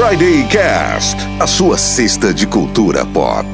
Friday 0.00 0.46
Cast, 0.46 1.16
a 1.40 1.46
sua 1.48 1.76
cesta 1.76 2.32
de 2.32 2.46
cultura 2.46 3.04
pop. 3.04 3.48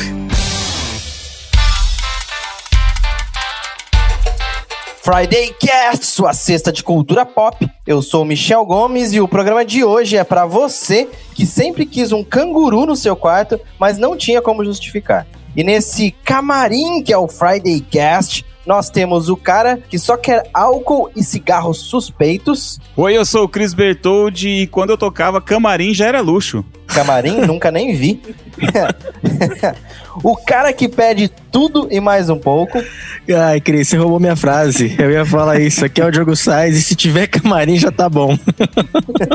Friday 5.02 5.54
Cast, 5.58 6.04
sua 6.04 6.34
cesta 6.34 6.70
de 6.70 6.82
cultura 6.82 7.24
pop. 7.24 7.66
Eu 7.86 8.02
sou 8.02 8.26
Michel 8.26 8.62
Gomes 8.66 9.14
e 9.14 9.22
o 9.22 9.26
programa 9.26 9.64
de 9.64 9.82
hoje 9.84 10.18
é 10.18 10.22
para 10.22 10.44
você 10.44 11.08
que 11.34 11.46
sempre 11.46 11.86
quis 11.86 12.12
um 12.12 12.22
canguru 12.22 12.84
no 12.84 12.94
seu 12.94 13.16
quarto, 13.16 13.58
mas 13.80 13.96
não 13.96 14.14
tinha 14.14 14.42
como 14.42 14.62
justificar. 14.66 15.26
E 15.56 15.64
nesse 15.64 16.10
camarim 16.10 17.02
que 17.02 17.10
é 17.10 17.16
o 17.16 17.26
Friday 17.26 17.80
Cast, 17.80 18.44
nós 18.66 18.90
temos 18.90 19.28
o 19.28 19.36
cara 19.36 19.78
que 19.88 19.98
só 19.98 20.16
quer 20.16 20.48
álcool 20.52 21.10
e 21.14 21.22
cigarros 21.22 21.78
suspeitos. 21.78 22.78
Oi, 22.96 23.16
eu 23.16 23.24
sou 23.24 23.44
o 23.44 23.48
Cris 23.48 23.74
Bertoldi 23.74 24.48
e 24.48 24.66
quando 24.66 24.90
eu 24.90 24.98
tocava 24.98 25.40
camarim 25.40 25.92
já 25.94 26.06
era 26.06 26.20
luxo. 26.20 26.64
Camarim? 26.86 27.40
Nunca 27.46 27.70
nem 27.70 27.94
vi. 27.94 28.20
o 30.22 30.36
cara 30.36 30.72
que 30.72 30.88
pede 30.88 31.28
tudo 31.50 31.88
e 31.90 32.00
mais 32.00 32.30
um 32.30 32.38
pouco. 32.38 32.82
Ai, 33.28 33.60
Cris, 33.60 33.88
você 33.88 33.96
roubou 33.96 34.20
minha 34.20 34.36
frase. 34.36 34.94
Eu 34.98 35.10
ia 35.10 35.24
falar 35.24 35.60
isso. 35.60 35.84
Aqui 35.84 36.00
é 36.00 36.04
o 36.04 36.10
Diogo 36.10 36.36
Sainz 36.36 36.76
e 36.76 36.82
se 36.82 36.94
tiver 36.94 37.26
camarim 37.26 37.76
já 37.76 37.90
tá 37.90 38.08
bom. 38.08 38.36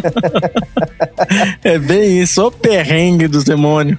é 1.63 1.77
bem 1.77 2.21
isso, 2.21 2.47
o 2.47 2.51
perrengue 2.51 3.27
dos 3.27 3.43
demônios. 3.43 3.97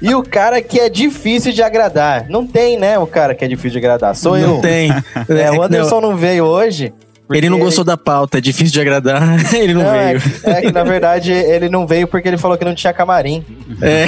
e 0.00 0.14
o 0.14 0.22
cara 0.22 0.62
que 0.62 0.80
é 0.80 0.88
difícil 0.88 1.52
de 1.52 1.62
agradar. 1.62 2.26
Não 2.28 2.46
tem, 2.46 2.78
né, 2.78 2.98
o 2.98 3.06
cara 3.06 3.34
que 3.34 3.44
é 3.44 3.48
difícil 3.48 3.72
de 3.72 3.78
agradar. 3.78 4.14
Sou 4.14 4.38
não 4.38 4.56
eu. 4.56 4.60
tem. 4.60 4.90
É, 5.28 5.50
o 5.50 5.62
Anderson 5.62 6.00
não, 6.00 6.10
não 6.10 6.16
veio 6.16 6.44
hoje. 6.44 6.92
Ele 7.30 7.50
não 7.50 7.58
gostou 7.58 7.84
da 7.84 7.96
pauta, 7.96 8.38
é 8.38 8.40
difícil 8.40 8.72
de 8.72 8.80
agradar, 8.80 9.22
ele 9.54 9.74
não, 9.74 9.82
não 9.82 9.90
veio. 9.90 10.22
É, 10.44 10.50
é, 10.50 10.60
que 10.62 10.72
na 10.72 10.84
verdade 10.84 11.32
ele 11.32 11.68
não 11.68 11.86
veio 11.86 12.06
porque 12.06 12.28
ele 12.28 12.38
falou 12.38 12.56
que 12.56 12.64
não 12.64 12.74
tinha 12.74 12.92
camarim. 12.92 13.44
É. 13.82 14.06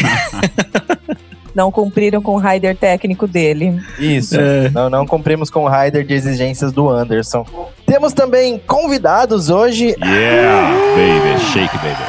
Não 1.54 1.72
cumpriram 1.72 2.22
com 2.22 2.36
o 2.36 2.38
rider 2.38 2.76
técnico 2.76 3.26
dele. 3.26 3.82
Isso. 3.98 4.38
É. 4.38 4.70
Não, 4.70 4.88
não 4.88 5.04
cumprimos 5.04 5.50
com 5.50 5.64
o 5.64 5.68
rider 5.68 6.06
de 6.06 6.14
exigências 6.14 6.70
do 6.70 6.88
Anderson. 6.88 7.44
Temos 7.84 8.12
também 8.12 8.60
convidados 8.64 9.50
hoje. 9.50 9.96
Yeah, 10.00 10.70
baby, 10.94 11.40
shake 11.52 11.76
baby. 11.78 12.04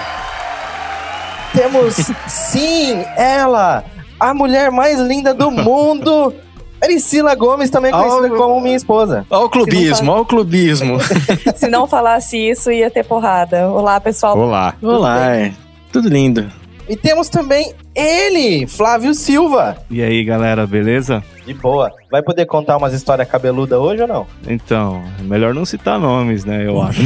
Temos, 1.52 2.12
sim, 2.28 3.04
ela, 3.18 3.84
a 4.20 4.36
mulher 4.36 4.70
mais 4.70 5.00
linda 5.00 5.34
do 5.34 5.50
mundo. 5.50 6.32
Priscila 6.80 7.36
Gomes, 7.36 7.70
também 7.70 7.92
conhecida 7.92 8.30
como 8.36 8.60
minha 8.62 8.76
esposa. 8.76 9.26
Olha 9.30 9.46
o 9.46 9.50
clubismo, 9.50 10.12
olha 10.12 10.22
o 10.22 10.26
clubismo. 10.26 10.98
Se 11.56 11.68
não 11.68 11.88
falasse 11.88 12.38
isso, 12.38 12.72
ia 12.72 12.90
ter 12.90 13.04
porrada. 13.06 13.68
Olá, 13.70 14.00
pessoal. 14.00 14.38
Olá. 14.38 14.74
Olá, 14.82 15.36
é. 15.36 15.54
Tudo 15.92 16.08
lindo. 16.10 16.59
E 16.90 16.96
temos 16.98 17.30
também 17.30 17.72
ele, 17.94 18.66
Flávio 18.66 19.14
Silva. 19.14 19.78
E 19.92 20.02
aí, 20.02 20.24
galera, 20.24 20.66
beleza? 20.66 21.24
De 21.46 21.54
boa. 21.54 21.92
Vai 22.10 22.24
poder 22.24 22.48
contar 22.48 22.78
umas 22.78 22.94
histórias 22.96 23.30
cabeludas 23.30 23.78
hoje 23.78 24.02
ou 24.02 24.08
não? 24.08 24.26
Então, 24.48 25.04
melhor 25.22 25.54
não 25.54 25.66
citar 25.66 26.00
nomes, 26.00 26.44
né? 26.46 26.66
Eu 26.66 26.82
acho. 26.82 27.00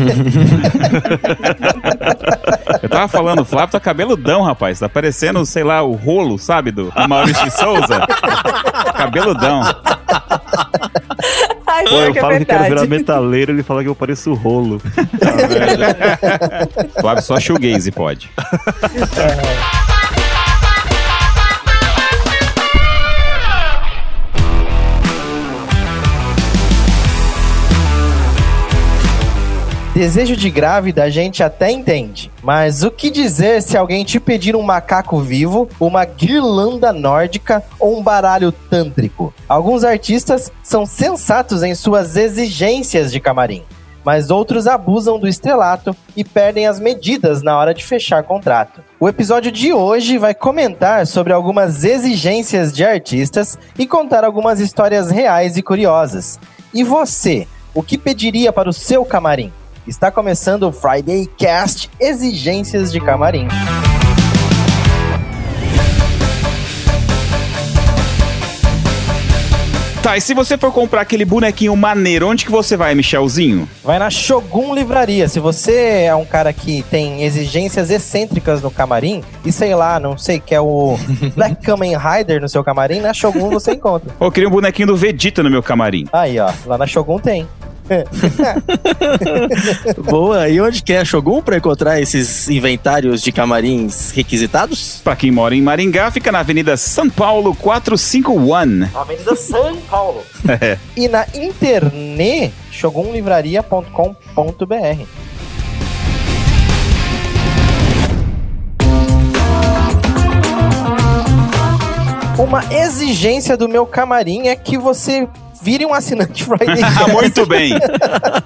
eu 2.81 2.87
tava 2.87 3.09
falando, 3.09 3.41
o 3.41 3.45
Flávio 3.45 3.73
tá 3.73 3.79
cabeludão, 3.81 4.41
rapaz. 4.43 4.79
Tá 4.79 4.87
parecendo, 4.87 5.45
sei 5.45 5.65
lá, 5.65 5.81
o 5.83 5.91
rolo, 5.91 6.39
sabe? 6.39 6.71
Do, 6.71 6.89
Maurício 7.09 7.51
Souza. 7.51 8.07
cabeludão. 8.95 9.63
Ai, 11.85 11.89
Pô, 11.89 11.95
eu 11.95 12.09
é 12.09 12.13
falo 12.13 12.29
verdade. 12.29 12.45
que 12.45 12.45
quero 12.45 12.63
virar 12.63 12.87
metaleiro, 12.87 13.51
ele 13.51 13.63
fala 13.63 13.83
que 13.83 13.89
eu 13.89 13.95
pareço 13.95 14.33
rolo. 14.33 14.81
Tá 16.93 17.01
Flávio 17.01 17.23
só 17.23 17.39
shoegaze 17.39 17.91
pode. 17.91 18.29
Desejo 30.03 30.35
de 30.35 30.49
grávida 30.49 31.03
a 31.03 31.09
gente 31.09 31.41
até 31.41 31.71
entende, 31.71 32.29
mas 32.43 32.83
o 32.83 32.91
que 32.91 33.09
dizer 33.09 33.61
se 33.61 33.77
alguém 33.77 34.03
te 34.03 34.19
pedir 34.19 34.53
um 34.53 34.61
macaco 34.61 35.21
vivo, 35.21 35.69
uma 35.79 36.03
guirlanda 36.03 36.91
nórdica 36.91 37.63
ou 37.79 37.97
um 37.97 38.03
baralho 38.03 38.51
tântrico? 38.51 39.33
Alguns 39.47 39.85
artistas 39.85 40.51
são 40.61 40.85
sensatos 40.85 41.63
em 41.63 41.73
suas 41.73 42.17
exigências 42.17 43.13
de 43.13 43.21
camarim, 43.21 43.63
mas 44.03 44.29
outros 44.29 44.67
abusam 44.67 45.17
do 45.17 45.25
estrelato 45.25 45.95
e 46.17 46.23
perdem 46.25 46.67
as 46.67 46.81
medidas 46.81 47.41
na 47.41 47.57
hora 47.57 47.73
de 47.73 47.85
fechar 47.85 48.23
contrato. 48.23 48.83
O 48.99 49.07
episódio 49.07 49.53
de 49.53 49.71
hoje 49.71 50.17
vai 50.17 50.35
comentar 50.35 51.07
sobre 51.07 51.31
algumas 51.31 51.85
exigências 51.85 52.73
de 52.73 52.83
artistas 52.83 53.57
e 53.79 53.87
contar 53.87 54.25
algumas 54.25 54.59
histórias 54.59 55.09
reais 55.09 55.55
e 55.55 55.61
curiosas. 55.63 56.37
E 56.73 56.83
você, 56.83 57.47
o 57.73 57.81
que 57.81 57.97
pediria 57.97 58.51
para 58.51 58.69
o 58.69 58.73
seu 58.73 59.05
camarim? 59.05 59.49
Está 59.85 60.09
começando 60.09 60.63
o 60.63 60.71
Friday 60.71 61.29
Cast 61.37 61.89
Exigências 61.99 62.89
de 62.89 63.01
Camarim. 63.01 63.49
Tá, 70.01 70.17
e 70.17 70.21
se 70.21 70.33
você 70.33 70.57
for 70.57 70.71
comprar 70.71 71.01
aquele 71.01 71.25
bonequinho 71.25 71.75
maneiro, 71.75 72.27
onde 72.29 72.45
que 72.45 72.51
você 72.51 72.77
vai, 72.77 72.95
Michelzinho? 72.95 73.67
Vai 73.83 73.99
na 73.99 74.09
Shogun 74.09 74.73
Livraria. 74.73 75.27
Se 75.27 75.39
você 75.39 76.03
é 76.03 76.15
um 76.15 76.25
cara 76.25 76.53
que 76.53 76.83
tem 76.83 77.23
exigências 77.23 77.89
excêntricas 77.89 78.61
no 78.61 78.71
camarim, 78.71 79.21
e 79.45 79.51
sei 79.51 79.75
lá, 79.75 79.99
não 79.99 80.17
sei, 80.17 80.39
quer 80.39 80.61
o 80.61 80.97
Black 81.35 81.61
Kamen 81.61 81.97
Rider 81.97 82.41
no 82.41 82.47
seu 82.47 82.63
camarim, 82.63 83.01
na 83.01 83.13
Shogun 83.13 83.49
você 83.49 83.73
encontra. 83.73 84.13
Eu 84.19 84.31
queria 84.31 84.47
um 84.47 84.51
bonequinho 84.51 84.87
do 84.87 84.95
Vegeta 84.95 85.43
no 85.43 85.49
meu 85.49 85.63
camarim. 85.63 86.05
Aí, 86.11 86.39
ó, 86.39 86.51
lá 86.65 86.77
na 86.77 86.87
Shogun 86.87 87.19
tem. 87.19 87.47
Boa, 90.09 90.47
e 90.49 90.59
onde 90.61 90.81
que 90.81 90.93
é 90.93 90.99
a 90.99 91.05
Shogun 91.05 91.41
pra 91.41 91.57
encontrar 91.57 91.99
esses 92.01 92.49
inventários 92.49 93.21
de 93.21 93.31
camarins 93.31 94.11
requisitados? 94.11 95.01
Pra 95.03 95.15
quem 95.15 95.31
mora 95.31 95.55
em 95.55 95.61
Maringá, 95.61 96.09
fica 96.11 96.31
na 96.31 96.39
Avenida 96.39 96.77
São 96.77 97.09
Paulo 97.09 97.55
451. 97.55 98.89
Avenida 98.95 99.35
São 99.35 99.75
Paulo. 99.89 100.23
É. 100.61 100.77
E 100.95 101.07
na 101.07 101.25
internet, 101.33 102.53
shogunlivraria.com.br. 102.69 105.23
Uma 112.37 112.63
exigência 112.73 113.55
do 113.55 113.69
meu 113.69 113.85
camarim 113.85 114.47
é 114.47 114.55
que 114.55 114.77
você 114.77 115.27
vire 115.63 115.85
um 115.85 115.93
assinante 115.93 116.43
Friday 116.43 116.75
Cast. 116.75 117.07
Muito 117.11 117.45
bem. 117.45 117.71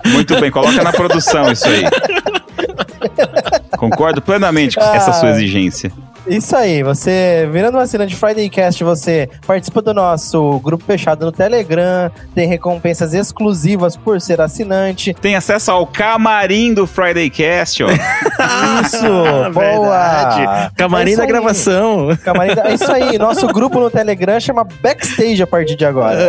Muito 0.05 0.39
bem, 0.39 0.51
coloca 0.51 0.83
na 0.83 0.91
produção 0.91 1.51
isso 1.51 1.67
aí. 1.67 1.83
Concordo 3.77 4.21
plenamente 4.21 4.75
com 4.75 4.83
essa 4.83 5.11
sua 5.13 5.31
exigência. 5.31 5.91
Isso 6.27 6.55
aí, 6.55 6.83
você 6.83 7.47
virando 7.51 7.77
um 7.77 7.81
assinante 7.81 8.15
Friday 8.15 8.49
Cast, 8.49 8.83
você 8.83 9.29
participa 9.45 9.81
do 9.81 9.93
nosso 9.93 10.59
grupo 10.59 10.83
fechado 10.83 11.25
no 11.25 11.31
Telegram, 11.31 12.11
tem 12.35 12.47
recompensas 12.47 13.13
exclusivas 13.13 13.95
por 13.95 14.19
ser 14.19 14.41
assinante. 14.41 15.13
Tem 15.13 15.35
acesso 15.37 15.71
ao 15.71 15.87
camarim 15.87 16.73
do 16.73 16.85
Friday 16.85 17.29
Cast, 17.29 17.81
ó. 17.83 17.87
Isso, 18.83 19.07
boa! 19.53 19.87
Verdade. 20.33 20.73
Camarim 20.75 21.13
É 21.13 21.17
da 21.17 21.25
gravação. 21.25 22.09
Camarim 22.23 22.55
da- 22.55 22.67
É 22.69 22.73
isso 22.73 22.91
aí, 22.91 23.17
nosso 23.17 23.47
grupo 23.47 23.79
no 23.79 23.89
Telegram 23.89 24.39
chama 24.39 24.65
Backstage 24.81 25.41
a 25.41 25.47
partir 25.47 25.75
de 25.75 25.85
agora. 25.85 26.17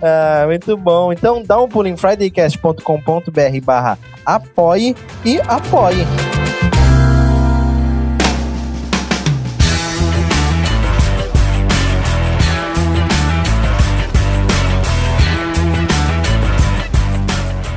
Ah, 0.00 0.44
muito 0.46 0.76
bom. 0.76 1.12
Então 1.12 1.42
dá 1.44 1.60
um 1.60 1.68
pulo 1.68 1.86
em 1.88 1.96
fridaycast.com.br 1.96 3.60
barra 3.62 3.98
apoie 4.24 4.96
e 5.24 5.40
apoie. 5.46 6.06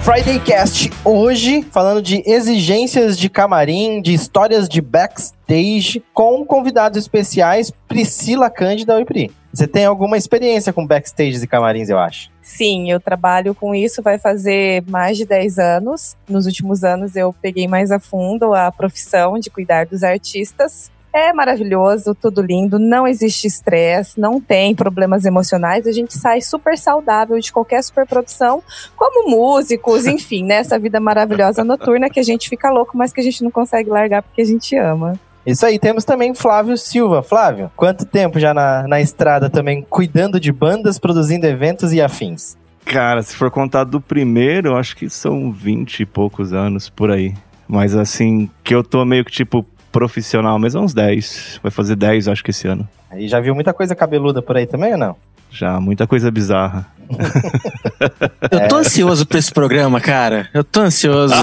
Friday 0.06 0.40
Cast 0.40 0.92
hoje 1.04 1.63
falando 1.72 2.00
de 2.00 2.22
exigências 2.28 3.18
de 3.18 3.28
camarim, 3.28 4.04
de 4.04 4.13
histórias 4.13 4.69
de 4.69 4.80
backstage 4.80 6.00
com 6.13 6.46
convidados 6.46 7.00
especiais 7.00 7.72
Priscila 7.88 8.48
Cândida 8.52 9.02
e 9.02 9.04
Pri. 9.04 9.31
Você 9.52 9.66
tem 9.66 9.84
alguma 9.84 10.16
experiência 10.16 10.72
com 10.72 10.86
backstages 10.86 11.42
e 11.42 11.48
camarins, 11.48 11.90
eu 11.90 11.98
acho? 11.98 12.30
Sim, 12.40 12.92
eu 12.92 13.00
trabalho 13.00 13.56
com 13.56 13.74
isso, 13.74 14.04
vai 14.04 14.19
fazer 14.19 14.84
mais 14.88 15.18
de 15.18 15.25
10 15.25 15.57
anos. 15.57 16.16
Nos 16.30 16.46
últimos 16.46 16.84
anos 16.84 17.16
eu 17.16 17.34
peguei 17.42 17.68
mais 17.68 17.90
a 17.90 18.00
fundo 18.00 18.54
a 18.54 18.72
profissão 18.72 19.40
de 19.40 19.50
cuidar 19.50 19.88
dos 19.88 20.04
artistas. 20.04 20.92
É 21.17 21.31
maravilhoso, 21.31 22.13
tudo 22.13 22.41
lindo, 22.41 22.77
não 22.77 23.07
existe 23.07 23.47
estresse, 23.47 24.19
não 24.19 24.41
tem 24.41 24.75
problemas 24.75 25.23
emocionais, 25.23 25.88
a 25.88 25.91
gente 25.94 26.13
sai 26.13 26.41
super 26.41 26.77
saudável 26.77 27.39
de 27.39 27.53
qualquer 27.53 27.81
superprodução, 27.81 28.62
como 28.97 29.29
músicos, 29.29 30.06
enfim, 30.07 30.44
nessa 30.44 30.77
vida 30.77 31.00
maravilhosa 31.00 31.63
noturna 31.63 32.09
que 32.09 32.19
a 32.19 32.23
gente 32.23 32.50
fica 32.50 32.69
louco, 32.69 32.97
mas 32.97 33.13
que 33.13 33.21
a 33.21 33.23
gente 33.23 33.41
não 33.45 33.50
consegue 33.50 33.89
largar 33.89 34.23
porque 34.23 34.41
a 34.41 34.45
gente 34.45 34.75
ama. 34.75 35.17
Isso 35.45 35.65
aí, 35.65 35.79
temos 35.79 36.03
também 36.03 36.35
Flávio 36.35 36.77
Silva. 36.77 37.23
Flávio, 37.23 37.71
quanto 37.77 38.06
tempo 38.06 38.38
já 38.38 38.53
na, 38.53 38.85
na 38.85 39.00
estrada 39.00 39.50
também 39.50 39.85
cuidando 39.89 40.38
de 40.38 40.51
bandas, 40.51 41.00
produzindo 41.00 41.47
eventos 41.47 41.94
e 41.94 42.01
afins? 42.01 42.57
Cara, 42.83 43.23
se 43.23 43.38
for 43.38 43.50
contar 43.50 43.85
do 43.85 44.01
primeiro, 44.01 44.71
eu 44.71 44.75
acho 44.75 44.97
que 44.97 45.09
são 45.09 45.50
20 45.50 46.01
e 46.01 46.06
poucos 46.06 46.51
anos 46.51 46.89
por 46.89 47.09
aí. 47.09 47.33
Mas 47.67 47.95
assim, 47.95 48.50
que 48.63 48.75
eu 48.75 48.83
tô 48.83 49.06
meio 49.06 49.23
que 49.23 49.31
tipo 49.31 49.65
profissional 49.95 50.59
mesmo, 50.59 50.81
uns 50.81 50.94
10. 50.94 51.62
Vai 51.63 51.71
fazer 51.71 51.95
10, 51.95 52.27
acho 52.27 52.44
que 52.44 52.51
esse 52.51 52.68
ano. 52.68 52.86
Aí 53.09 53.30
já 53.30 53.39
viu 53.39 53.56
muita 53.56 53.74
coisa 53.74 53.95
cabeluda 53.95 54.42
por 54.42 54.57
aí 54.57 54.65
também 54.68 54.92
ou 54.92 54.97
não? 54.97 55.15
Já, 55.50 55.80
muita 55.80 56.06
coisa 56.06 56.30
bizarra. 56.30 56.86
Eu 58.51 58.68
tô 58.68 58.75
ansioso 58.75 59.25
pra 59.25 59.39
esse 59.39 59.53
programa, 59.53 60.01
cara. 60.01 60.50
Eu 60.53 60.65
tô 60.65 60.81
ansioso. 60.81 61.33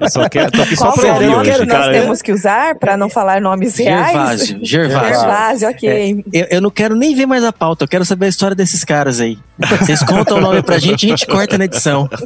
Eu 0.00 0.10
só 0.10 0.28
quero, 0.28 0.50
tô 0.50 0.60
aqui 0.62 0.74
só 0.74 0.86
Qual 0.86 0.94
pra 0.94 1.06
é 1.06 1.10
o 1.10 1.14
ouvir 1.14 1.26
nome 1.26 1.40
hoje. 1.40 1.52
que 1.52 1.66
nós 1.66 1.78
cara. 1.78 1.92
temos 1.92 2.22
que 2.22 2.32
usar 2.32 2.74
para 2.74 2.96
não 2.96 3.08
falar 3.08 3.40
nomes 3.40 3.76
reais? 3.76 4.10
Gervásio, 4.10 4.58
Gervásio. 4.60 5.20
Gervásio, 5.20 5.68
ok. 5.68 6.24
Eu, 6.32 6.46
eu 6.50 6.60
não 6.60 6.70
quero 6.70 6.96
nem 6.96 7.14
ver 7.14 7.26
mais 7.26 7.44
a 7.44 7.52
pauta, 7.52 7.84
eu 7.84 7.88
quero 7.88 8.04
saber 8.04 8.26
a 8.26 8.28
história 8.28 8.56
desses 8.56 8.82
caras 8.84 9.20
aí. 9.20 9.38
Vocês 9.78 10.02
contam 10.02 10.38
o 10.38 10.40
nome 10.40 10.62
pra 10.62 10.78
gente, 10.78 11.06
a 11.06 11.08
gente 11.10 11.26
corta 11.26 11.56
na 11.56 11.66
edição. 11.66 12.08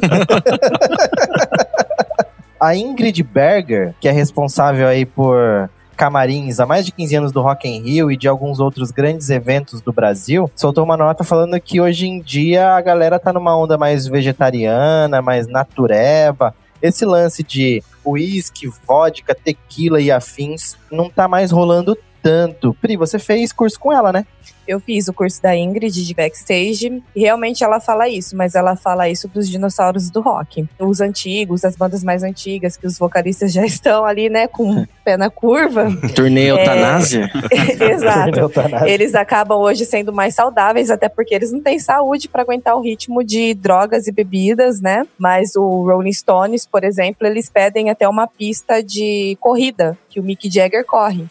A 2.59 2.75
Ingrid 2.75 3.21
Berger, 3.23 3.93
que 3.99 4.07
é 4.07 4.11
responsável 4.11 4.87
aí 4.87 5.05
por 5.05 5.69
camarins 5.95 6.59
há 6.59 6.65
mais 6.65 6.85
de 6.85 6.91
15 6.91 7.15
anos 7.15 7.31
do 7.31 7.41
Rock 7.41 7.67
in 7.67 7.81
Rio 7.81 8.11
e 8.11 8.17
de 8.17 8.27
alguns 8.27 8.59
outros 8.59 8.91
grandes 8.91 9.29
eventos 9.29 9.81
do 9.81 9.91
Brasil, 9.91 10.49
soltou 10.55 10.83
uma 10.83 10.95
nota 10.95 11.23
falando 11.23 11.59
que 11.59 11.81
hoje 11.81 12.07
em 12.07 12.21
dia 12.21 12.75
a 12.75 12.81
galera 12.81 13.19
tá 13.19 13.33
numa 13.33 13.57
onda 13.57 13.77
mais 13.77 14.07
vegetariana, 14.07 15.21
mais 15.21 15.47
natureba. 15.47 16.53
Esse 16.81 17.03
lance 17.03 17.43
de 17.43 17.83
uísque, 18.05 18.69
vodka, 18.87 19.35
tequila 19.35 19.99
e 19.99 20.11
afins 20.11 20.77
não 20.91 21.09
tá 21.09 21.27
mais 21.27 21.51
rolando 21.51 21.97
tanto. 22.27 22.75
Pri, 22.81 22.97
você 22.97 23.17
fez 23.17 23.53
curso 23.53 23.79
com 23.79 23.93
ela, 23.93 24.11
né? 24.11 24.25
Eu 24.67 24.81
fiz 24.81 25.07
o 25.07 25.13
curso 25.13 25.41
da 25.41 25.55
Ingrid 25.55 26.05
de 26.05 26.13
backstage 26.13 27.01
e 27.15 27.21
realmente 27.21 27.63
ela 27.63 27.79
fala 27.79 28.09
isso, 28.09 28.35
mas 28.35 28.53
ela 28.53 28.75
fala 28.75 29.07
isso 29.07 29.25
dos 29.29 29.49
dinossauros 29.49 30.09
do 30.09 30.19
rock. 30.19 30.67
Os 30.77 30.99
antigos, 30.99 31.63
as 31.63 31.77
bandas 31.77 32.03
mais 32.03 32.21
antigas, 32.21 32.75
que 32.75 32.85
os 32.85 32.97
vocalistas 32.97 33.53
já 33.53 33.63
estão 33.65 34.03
ali, 34.03 34.29
né, 34.29 34.45
com 34.45 34.81
o 34.81 34.87
pé 35.05 35.15
na 35.15 35.29
curva. 35.29 35.87
Turnê 36.13 36.47
É. 36.47 36.49
Eutanásia? 36.49 37.31
Exato. 37.79 38.39
Eutanásia. 38.39 38.89
Eles 38.89 39.15
acabam 39.15 39.57
hoje 39.57 39.85
sendo 39.85 40.11
mais 40.11 40.35
saudáveis, 40.35 40.89
até 40.89 41.07
porque 41.07 41.33
eles 41.33 41.53
não 41.53 41.61
têm 41.61 41.79
saúde 41.79 42.27
para 42.27 42.41
aguentar 42.41 42.75
o 42.75 42.81
ritmo 42.81 43.23
de 43.23 43.53
drogas 43.53 44.05
e 44.07 44.11
bebidas, 44.11 44.81
né? 44.81 45.05
Mas 45.17 45.55
o 45.55 45.85
Rolling 45.85 46.11
Stones, 46.11 46.65
por 46.65 46.83
exemplo, 46.83 47.25
eles 47.25 47.49
pedem 47.49 47.89
até 47.89 48.07
uma 48.07 48.27
pista 48.27 48.83
de 48.83 49.37
corrida 49.39 49.97
que 50.09 50.19
o 50.19 50.23
Mick 50.23 50.49
Jagger 50.53 50.85
corre. 50.85 51.25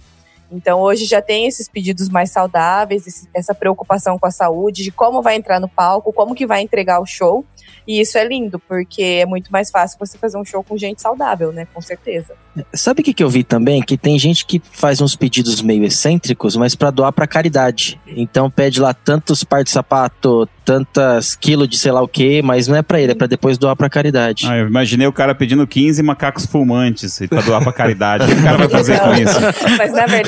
Então 0.51 0.81
hoje 0.81 1.05
já 1.05 1.21
tem 1.21 1.47
esses 1.47 1.69
pedidos 1.69 2.09
mais 2.09 2.31
saudáveis, 2.31 3.07
esse- 3.07 3.29
essa 3.35 3.55
preocupação 3.55 4.19
com 4.19 4.27
a 4.27 4.31
saúde, 4.31 4.83
de 4.85 4.91
como 4.91 5.23
vai 5.23 5.37
entrar 5.37 5.61
no 5.61 5.69
palco, 5.69 6.13
como 6.13 6.35
que 6.35 6.47
vai 6.47 6.61
entregar 6.63 7.01
o 7.01 7.07
show. 7.07 7.45
E 7.87 8.01
isso 8.01 8.19
é 8.19 8.25
lindo, 8.27 8.59
porque 8.69 9.03
é 9.23 9.27
muito 9.27 9.51
mais 9.51 9.71
fácil 9.71 9.97
você 9.99 10.19
fazer 10.19 10.37
um 10.39 10.45
show 10.45 10.63
com 10.63 10.77
gente 10.77 11.01
saudável, 11.03 11.53
né? 11.53 11.67
Com 11.73 11.81
certeza. 11.81 12.35
Sabe 12.73 13.01
o 13.01 13.05
que, 13.05 13.13
que 13.15 13.23
eu 13.23 13.29
vi 13.29 13.45
também? 13.45 13.83
Que 13.83 13.97
tem 13.99 14.19
gente 14.19 14.45
que 14.47 14.61
faz 14.73 15.01
uns 15.01 15.15
pedidos 15.15 15.61
meio 15.63 15.85
excêntricos, 15.85 16.57
mas 16.57 16.75
pra 16.75 16.91
doar 16.91 17.13
pra 17.13 17.27
caridade. 17.27 18.01
Então 18.07 18.51
pede 18.51 18.81
lá 18.81 18.93
tantos 18.95 19.45
par 19.45 19.63
de 19.63 19.71
sapato, 19.71 20.49
tantas 20.65 21.37
quilos 21.37 21.69
de 21.69 21.79
sei 21.79 21.93
lá 21.93 22.03
o 22.03 22.09
que, 22.09 22.43
mas 22.43 22.67
não 22.67 22.75
é 22.77 22.83
pra 22.83 23.01
ele, 23.01 23.13
é 23.13 23.15
pra 23.15 23.27
depois 23.27 23.57
doar 23.59 23.77
pra 23.77 23.89
caridade. 23.91 24.47
Ah, 24.49 24.57
eu 24.57 24.67
imaginei 24.67 25.07
o 25.07 25.13
cara 25.13 25.35
pedindo 25.35 25.65
15 25.67 26.03
macacos 26.03 26.45
fumantes 26.47 27.19
pra 27.29 27.41
doar 27.41 27.63
pra 27.63 27.73
caridade. 27.73 28.25
O 28.25 28.27
que 28.29 28.41
o 28.41 28.43
cara 28.43 28.57
vai 28.59 28.69
fazer 28.69 28.99
com 29.01 29.13
isso? 29.15 29.39
Mas 29.79 29.93
na 29.93 30.07
verdade, 30.07 30.27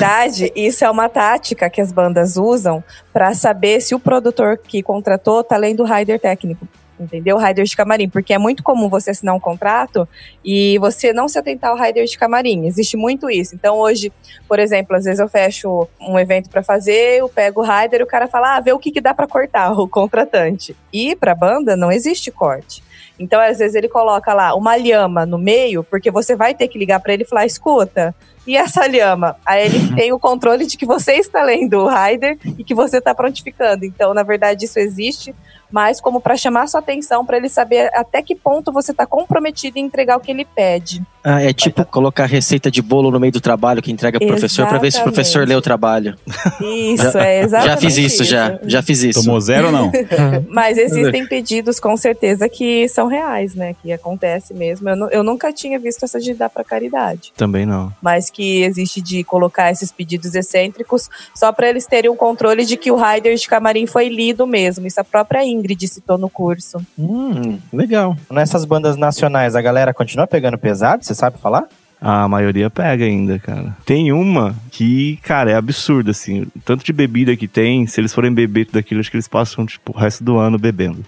isso 0.55 0.85
é 0.85 0.89
uma 0.89 1.09
tática 1.09 1.69
que 1.69 1.81
as 1.81 1.91
bandas 1.91 2.37
usam 2.37 2.83
para 3.11 3.33
saber 3.33 3.81
se 3.81 3.93
o 3.93 3.99
produtor 3.99 4.57
que 4.57 4.81
contratou 4.81 5.43
tá 5.43 5.57
lendo 5.57 5.83
o 5.83 5.85
rider 5.85 6.19
técnico. 6.19 6.67
Entendeu? 6.99 7.37
Rider 7.37 7.63
de 7.63 7.77
camarim. 7.77 8.09
Porque 8.09 8.33
é 8.33 8.37
muito 8.37 8.61
comum 8.61 8.89
você 8.89 9.11
assinar 9.11 9.33
um 9.33 9.39
contrato 9.39 10.07
e 10.43 10.77
você 10.79 11.13
não 11.13 11.29
se 11.29 11.39
atentar 11.39 11.71
ao 11.71 11.77
rider 11.77 12.05
de 12.05 12.17
camarim. 12.17 12.65
Existe 12.65 12.97
muito 12.97 13.29
isso. 13.29 13.55
Então, 13.55 13.77
hoje, 13.77 14.11
por 14.47 14.59
exemplo, 14.59 14.95
às 14.95 15.05
vezes 15.05 15.19
eu 15.19 15.29
fecho 15.29 15.87
um 15.99 16.19
evento 16.19 16.49
para 16.49 16.61
fazer, 16.61 17.19
eu 17.19 17.29
pego 17.29 17.61
o 17.61 17.63
rider 17.63 18.01
e 18.01 18.03
o 18.03 18.07
cara 18.07 18.27
fala, 18.27 18.57
ah, 18.57 18.59
vê 18.59 18.73
o 18.73 18.79
que, 18.79 18.91
que 18.91 18.99
dá 18.99 19.13
para 19.13 19.27
cortar, 19.27 19.71
o 19.71 19.87
contratante. 19.87 20.75
E 20.91 21.15
pra 21.15 21.33
banda 21.33 21.77
não 21.77 21.89
existe 21.89 22.31
corte. 22.31 22.83
Então, 23.17 23.39
às 23.39 23.57
vezes, 23.57 23.75
ele 23.75 23.89
coloca 23.89 24.33
lá 24.33 24.55
uma 24.55 24.77
lhama 24.77 25.25
no 25.25 25.37
meio, 25.37 25.83
porque 25.83 26.09
você 26.09 26.35
vai 26.35 26.53
ter 26.53 26.67
que 26.69 26.77
ligar 26.77 26.99
para 27.01 27.13
ele 27.13 27.23
e 27.23 27.27
falar: 27.27 27.45
escuta, 27.45 28.15
e 28.49 28.57
essa 28.57 28.87
lhama? 28.87 29.35
Aí 29.45 29.67
ele 29.67 29.93
tem 29.93 30.11
o 30.11 30.17
controle 30.17 30.65
de 30.65 30.75
que 30.75 30.83
você 30.83 31.13
está 31.13 31.43
lendo 31.43 31.83
o 31.83 31.87
rider 31.87 32.35
e 32.57 32.63
que 32.63 32.73
você 32.73 32.97
está 32.97 33.13
prontificando. 33.13 33.85
Então, 33.85 34.11
na 34.11 34.23
verdade, 34.23 34.65
isso 34.65 34.79
existe, 34.79 35.35
mas 35.71 36.01
como 36.01 36.19
para 36.19 36.35
chamar 36.35 36.67
sua 36.67 36.79
atenção, 36.79 37.25
para 37.25 37.37
ele 37.37 37.49
saber 37.49 37.89
até 37.93 38.21
que 38.21 38.35
ponto 38.35 38.71
você 38.71 38.91
está 38.91 39.05
comprometido 39.05 39.77
em 39.77 39.85
entregar 39.85 40.17
o 40.17 40.19
que 40.19 40.31
ele 40.31 40.45
pede. 40.45 41.01
Ah, 41.23 41.41
é 41.41 41.51
tipo 41.51 41.83
colocar 41.85 42.25
receita 42.25 42.71
de 42.71 42.81
bolo 42.81 43.11
no 43.11 43.19
meio 43.19 43.33
do 43.33 43.41
trabalho 43.41 43.81
que 43.81 43.91
entrega 43.91 44.19
pro 44.19 44.27
professor 44.27 44.67
pra 44.67 44.77
ver 44.77 44.91
se 44.91 44.99
o 44.99 45.03
professor 45.03 45.47
lê 45.47 45.55
o 45.55 45.61
trabalho. 45.61 46.17
Isso, 46.61 47.17
é 47.17 47.41
exatamente 47.41 47.69
já 47.69 47.77
fiz 47.77 47.97
isso, 47.97 48.23
já. 48.23 48.59
Já 48.63 48.81
fiz 48.81 49.03
isso. 49.03 49.23
Tomou 49.23 49.39
zero 49.39 49.67
ou 49.67 49.71
não? 49.71 49.91
Mas 50.49 50.77
existem 50.77 51.27
pedidos, 51.27 51.79
com 51.79 51.95
certeza, 51.97 52.47
que 52.47 52.87
são 52.87 53.07
reais, 53.07 53.53
né? 53.55 53.75
Que 53.81 53.91
acontece 53.91 54.53
mesmo. 54.53 54.89
Eu, 54.89 55.09
eu 55.09 55.23
nunca 55.23 55.51
tinha 55.51 55.77
visto 55.77 56.03
essa 56.03 56.19
de 56.19 56.33
dar 56.33 56.49
para 56.49 56.63
caridade. 56.63 57.33
Também 57.35 57.65
não. 57.65 57.93
mas 58.01 58.29
que 58.29 58.63
existe 58.63 59.01
de 59.01 59.23
colocar 59.23 59.71
esses 59.71 59.91
pedidos 59.91 60.33
excêntricos 60.35 61.09
só 61.35 61.51
para 61.51 61.69
eles 61.69 61.85
terem 61.85 62.09
um 62.09 62.15
controle 62.15 62.65
de 62.65 62.77
que 62.77 62.91
o 62.91 62.95
rider 62.95 63.35
de 63.35 63.47
camarim 63.47 63.85
foi 63.85 64.09
lido 64.09 64.47
mesmo. 64.47 64.87
Isso 64.87 64.99
a 64.99 65.03
própria 65.03 65.43
Ingrid 65.59 65.87
citou 65.87 66.17
no 66.17 66.29
curso. 66.29 66.81
Hum, 66.97 67.59
legal. 67.71 68.17
Nessas 68.31 68.65
bandas 68.65 68.97
nacionais, 68.97 69.55
a 69.55 69.61
galera 69.61 69.93
continua 69.93 70.25
pegando 70.25 70.57
pesado? 70.57 71.03
Você 71.03 71.13
sabe 71.13 71.37
falar? 71.37 71.67
A 72.01 72.29
maioria 72.29 72.69
pega 72.69 73.03
ainda, 73.03 73.37
cara. 73.39 73.75
Tem 73.85 74.11
uma 74.13 74.55
que, 74.71 75.17
cara, 75.17 75.51
é 75.51 75.55
absurda, 75.55 76.11
assim. 76.11 76.43
O 76.43 76.51
Tanto 76.63 76.85
de 76.85 76.93
bebida 76.93 77.35
que 77.35 77.47
tem, 77.47 77.85
se 77.85 77.99
eles 77.99 78.13
forem 78.13 78.33
beber 78.33 78.65
tudo 78.65 78.79
aquilo, 78.79 79.01
acho 79.01 79.11
que 79.11 79.17
eles 79.17 79.27
passam, 79.27 79.65
tipo, 79.65 79.91
o 79.93 79.99
resto 79.99 80.23
do 80.23 80.37
ano 80.37 80.57
bebendo. 80.57 81.03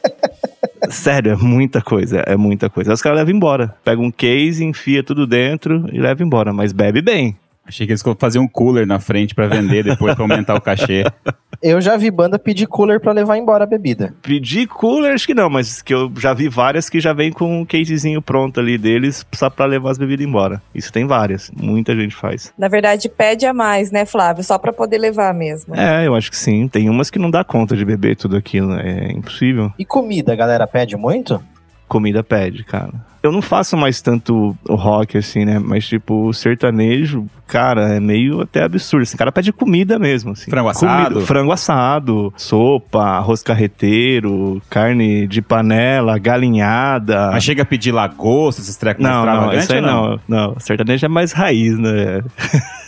Sério, 0.88 1.32
é 1.32 1.36
muita 1.36 1.82
coisa, 1.82 2.20
é 2.20 2.36
muita 2.36 2.70
coisa. 2.70 2.90
Aí 2.90 2.94
os 2.94 3.02
caras 3.02 3.18
levam 3.18 3.34
embora. 3.34 3.74
Pega 3.84 4.00
um 4.00 4.10
case, 4.10 4.64
enfia 4.64 5.02
tudo 5.02 5.26
dentro 5.26 5.86
e 5.92 5.98
leva 5.98 6.22
embora. 6.22 6.52
Mas 6.52 6.72
bebe 6.72 7.02
bem. 7.02 7.36
Achei 7.66 7.86
que 7.86 7.92
eles 7.92 8.02
faziam 8.18 8.44
um 8.44 8.48
cooler 8.48 8.86
na 8.86 9.00
frente 9.00 9.34
pra 9.34 9.46
vender 9.46 9.82
depois 9.82 10.14
pra 10.14 10.24
aumentar 10.24 10.54
o 10.54 10.60
cachê. 10.60 11.04
Eu 11.62 11.80
já 11.80 11.96
vi 11.96 12.10
banda 12.10 12.38
pedir 12.38 12.66
cooler 12.66 13.00
pra 13.00 13.12
levar 13.12 13.38
embora 13.38 13.64
a 13.64 13.66
bebida. 13.66 14.14
Pedir 14.22 14.66
cooler, 14.66 15.14
acho 15.14 15.26
que 15.26 15.34
não, 15.34 15.48
mas 15.48 15.80
que 15.80 15.94
eu 15.94 16.12
já 16.18 16.34
vi 16.34 16.48
várias 16.50 16.90
que 16.90 17.00
já 17.00 17.14
vem 17.14 17.32
com 17.32 17.60
um 17.60 17.64
casezinho 17.64 18.20
pronto 18.20 18.60
ali 18.60 18.76
deles, 18.76 19.26
só 19.32 19.48
pra 19.48 19.64
levar 19.64 19.90
as 19.90 19.98
bebidas 19.98 20.26
embora. 20.26 20.62
Isso 20.74 20.92
tem 20.92 21.06
várias, 21.06 21.50
muita 21.50 21.96
gente 21.96 22.14
faz. 22.14 22.52
Na 22.58 22.68
verdade, 22.68 23.08
pede 23.08 23.46
a 23.46 23.54
mais, 23.54 23.90
né, 23.90 24.04
Flávio? 24.04 24.44
Só 24.44 24.58
para 24.58 24.72
poder 24.72 24.98
levar 24.98 25.32
mesmo. 25.32 25.74
É, 25.74 26.06
eu 26.06 26.14
acho 26.14 26.30
que 26.30 26.36
sim. 26.36 26.68
Tem 26.68 26.90
umas 26.90 27.08
que 27.08 27.18
não 27.18 27.30
dá 27.30 27.42
conta 27.42 27.74
de 27.74 27.84
beber 27.84 28.16
tudo 28.16 28.36
aquilo, 28.36 28.74
é 28.74 29.10
impossível. 29.12 29.72
E 29.78 29.84
comida, 29.84 30.34
a 30.34 30.36
galera 30.36 30.66
pede 30.66 30.96
muito? 30.96 31.42
Comida 31.88 32.22
pede, 32.22 32.64
cara. 32.64 32.92
Eu 33.26 33.32
não 33.32 33.42
faço 33.42 33.76
mais 33.76 34.00
tanto 34.00 34.56
rock, 34.68 35.18
assim, 35.18 35.44
né? 35.44 35.58
Mas, 35.58 35.86
tipo, 35.86 36.26
o 36.28 36.32
sertanejo, 36.32 37.26
cara, 37.46 37.94
é 37.96 38.00
meio 38.00 38.40
até 38.40 38.62
absurdo. 38.62 39.02
Esse 39.02 39.16
cara 39.16 39.32
pede 39.32 39.52
comida 39.52 39.98
mesmo, 39.98 40.30
assim. 40.32 40.48
Frango 40.50 40.72
Comida- 40.72 40.98
assado? 41.02 41.20
frango 41.22 41.52
assado, 41.52 42.32
sopa, 42.36 43.02
arroz 43.02 43.42
carreteiro, 43.42 44.62
carne 44.70 45.26
de 45.26 45.42
panela, 45.42 46.18
galinhada. 46.18 47.30
Mas 47.32 47.42
chega 47.42 47.62
a 47.62 47.66
pedir 47.66 47.90
lagosta, 47.92 48.60
esses 48.60 48.76
trecos 48.76 49.02
Não, 49.02 49.26
não, 49.26 49.52
isso 49.52 49.72
aí 49.72 49.80
ou 49.80 49.86
não. 49.86 50.20
Não, 50.28 50.60
sertanejo 50.60 51.04
é 51.04 51.08
mais 51.08 51.32
raiz, 51.32 51.76
né? 51.78 52.22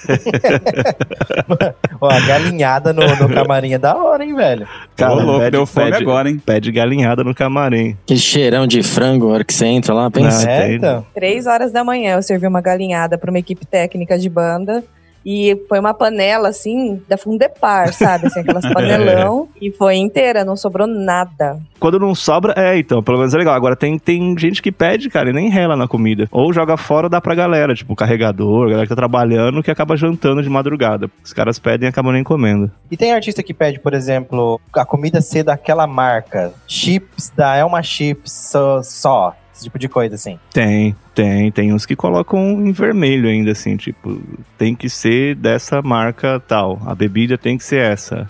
Ó, 2.00 2.08
a 2.08 2.20
galinhada 2.20 2.92
no, 2.92 3.02
no 3.16 3.28
camarim 3.28 3.72
é 3.72 3.78
da 3.78 3.96
hora, 3.96 4.24
hein, 4.24 4.34
velho? 4.34 4.66
Ô, 5.00 5.14
louco, 5.14 5.50
deu 5.50 5.66
fome 5.66 5.92
agora, 5.94 6.30
hein? 6.30 6.40
Pede 6.44 6.70
galinhada 6.70 7.24
no 7.24 7.34
camarim. 7.34 7.96
Aquele 8.04 8.20
cheirão 8.20 8.66
de 8.66 8.82
frango, 8.82 9.28
a 9.28 9.32
hora 9.34 9.44
que 9.44 9.52
você 9.52 9.66
entra 9.66 9.92
lá, 9.94 10.10
pensa. 10.10 10.27
Não, 10.30 10.50
É, 10.50 10.74
então. 10.74 11.06
Três 11.14 11.46
horas 11.46 11.72
da 11.72 11.82
manhã 11.84 12.16
eu 12.16 12.22
servi 12.22 12.46
uma 12.46 12.60
galinhada 12.60 13.16
para 13.18 13.30
uma 13.30 13.38
equipe 13.38 13.66
técnica 13.66 14.18
de 14.18 14.28
banda. 14.28 14.82
e 15.26 15.54
põe 15.68 15.78
uma 15.78 15.92
panela 15.92 16.48
assim, 16.48 17.02
da 17.06 17.18
Fundepar, 17.18 17.92
sabe? 17.92 18.28
Assim, 18.28 18.40
aquelas 18.40 18.64
panelão. 18.72 19.48
E 19.60 19.70
foi 19.70 19.96
inteira, 19.96 20.42
não 20.42 20.56
sobrou 20.56 20.86
nada. 20.86 21.58
Quando 21.78 21.98
não 21.98 22.14
sobra, 22.14 22.54
é, 22.56 22.78
então, 22.78 23.02
pelo 23.02 23.18
menos 23.18 23.34
é 23.34 23.36
legal. 23.36 23.52
Agora 23.54 23.76
tem, 23.76 23.98
tem 23.98 24.34
gente 24.38 24.62
que 24.62 24.72
pede, 24.72 25.10
cara, 25.10 25.28
e 25.28 25.32
nem 25.32 25.50
rela 25.50 25.76
na 25.76 25.86
comida. 25.86 26.28
Ou 26.30 26.50
joga 26.52 26.78
fora 26.78 27.10
dá 27.10 27.20
pra 27.20 27.34
galera, 27.34 27.74
tipo, 27.74 27.94
carregador, 27.94 28.68
galera 28.68 28.84
que 28.84 28.88
tá 28.88 28.96
trabalhando, 28.96 29.62
que 29.62 29.70
acaba 29.70 29.96
jantando 29.98 30.42
de 30.42 30.48
madrugada. 30.48 31.10
Os 31.22 31.32
caras 31.34 31.58
pedem 31.58 31.86
e 31.88 31.90
acabam 31.90 32.12
nem 32.12 32.24
comendo. 32.24 32.70
E 32.90 32.96
tem 32.96 33.12
artista 33.12 33.42
que 33.42 33.52
pede, 33.52 33.78
por 33.80 33.92
exemplo, 33.92 34.58
a 34.72 34.84
comida 34.84 35.20
ser 35.20 35.42
daquela 35.42 35.86
marca. 35.86 36.54
Chips 36.66 37.30
da 37.36 37.54
Elma 37.56 37.82
Chips 37.82 38.32
só. 38.50 38.82
só 38.82 39.34
esse 39.58 39.64
tipo 39.64 39.78
de 39.78 39.88
coisa, 39.88 40.14
assim. 40.14 40.38
Tem, 40.52 40.94
tem. 41.14 41.50
Tem 41.50 41.72
uns 41.72 41.84
que 41.84 41.96
colocam 41.96 42.66
em 42.66 42.72
vermelho 42.72 43.28
ainda, 43.28 43.50
assim, 43.50 43.76
tipo, 43.76 44.22
tem 44.56 44.74
que 44.74 44.88
ser 44.88 45.34
dessa 45.34 45.82
marca 45.82 46.40
tal. 46.40 46.80
A 46.86 46.94
bebida 46.94 47.36
tem 47.36 47.58
que 47.58 47.64
ser 47.64 47.80
essa. 47.80 48.28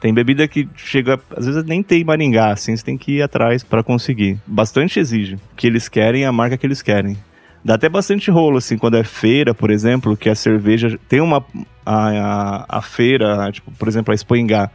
Tem 0.00 0.12
bebida 0.12 0.46
que 0.46 0.68
chega, 0.76 1.18
às 1.34 1.46
vezes 1.46 1.64
nem 1.64 1.82
tem 1.82 2.04
Maringá, 2.04 2.52
assim, 2.52 2.76
você 2.76 2.84
tem 2.84 2.98
que 2.98 3.12
ir 3.12 3.22
atrás 3.22 3.62
para 3.62 3.82
conseguir. 3.82 4.38
Bastante 4.46 5.00
exige. 5.00 5.38
Que 5.56 5.66
eles 5.66 5.88
querem, 5.88 6.26
a 6.26 6.32
marca 6.32 6.58
que 6.58 6.66
eles 6.66 6.82
querem. 6.82 7.16
Dá 7.64 7.74
até 7.74 7.88
bastante 7.88 8.30
rolo, 8.30 8.58
assim, 8.58 8.76
quando 8.76 8.98
é 8.98 9.04
feira, 9.04 9.54
por 9.54 9.70
exemplo, 9.70 10.14
que 10.16 10.28
a 10.28 10.34
cerveja 10.34 10.98
tem 11.08 11.20
uma. 11.20 11.42
A, 11.86 12.08
a, 12.08 12.78
a 12.78 12.82
feira, 12.82 13.50
tipo, 13.52 13.70
por 13.72 13.88
exemplo, 13.88 14.12
a 14.12 14.14
Expoingá 14.14 14.70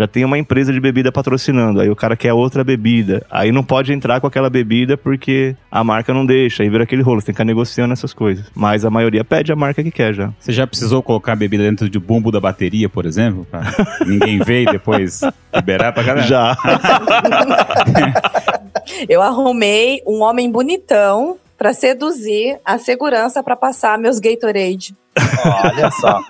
já 0.00 0.06
tem 0.06 0.24
uma 0.24 0.38
empresa 0.38 0.72
de 0.72 0.80
bebida 0.80 1.12
patrocinando, 1.12 1.78
aí 1.78 1.90
o 1.90 1.94
cara 1.94 2.16
quer 2.16 2.32
outra 2.32 2.64
bebida, 2.64 3.22
aí 3.30 3.52
não 3.52 3.62
pode 3.62 3.92
entrar 3.92 4.18
com 4.18 4.26
aquela 4.26 4.48
bebida 4.48 4.96
porque 4.96 5.54
a 5.70 5.84
marca 5.84 6.14
não 6.14 6.24
deixa, 6.24 6.62
aí 6.62 6.70
vira 6.70 6.84
aquele 6.84 7.02
rolo, 7.02 7.20
você 7.20 7.26
tem 7.26 7.34
que 7.34 7.36
ficar 7.36 7.44
negociando 7.44 7.92
essas 7.92 8.14
coisas. 8.14 8.46
Mas 8.54 8.82
a 8.82 8.88
maioria 8.88 9.22
pede 9.22 9.52
a 9.52 9.56
marca 9.56 9.82
que 9.82 9.90
quer 9.90 10.14
já. 10.14 10.32
Você 10.38 10.52
já 10.52 10.66
precisou 10.66 11.02
colocar 11.02 11.34
a 11.34 11.36
bebida 11.36 11.64
dentro 11.64 11.86
do 11.86 12.00
bumbo 12.00 12.32
da 12.32 12.40
bateria, 12.40 12.88
por 12.88 13.04
exemplo? 13.04 13.46
Pra 13.50 13.60
ninguém 14.06 14.38
ver 14.38 14.62
e 14.62 14.72
depois 14.72 15.20
liberar 15.54 15.92
pra 15.92 16.02
galera? 16.02 16.26
Já. 16.26 16.56
Eu 19.06 19.20
arrumei 19.20 20.00
um 20.06 20.22
homem 20.22 20.50
bonitão 20.50 21.36
pra 21.58 21.74
seduzir 21.74 22.58
a 22.64 22.78
segurança 22.78 23.42
pra 23.42 23.54
passar 23.54 23.98
meus 23.98 24.18
Gatorade. 24.18 24.94
Olha 25.64 25.90
só. 25.90 26.20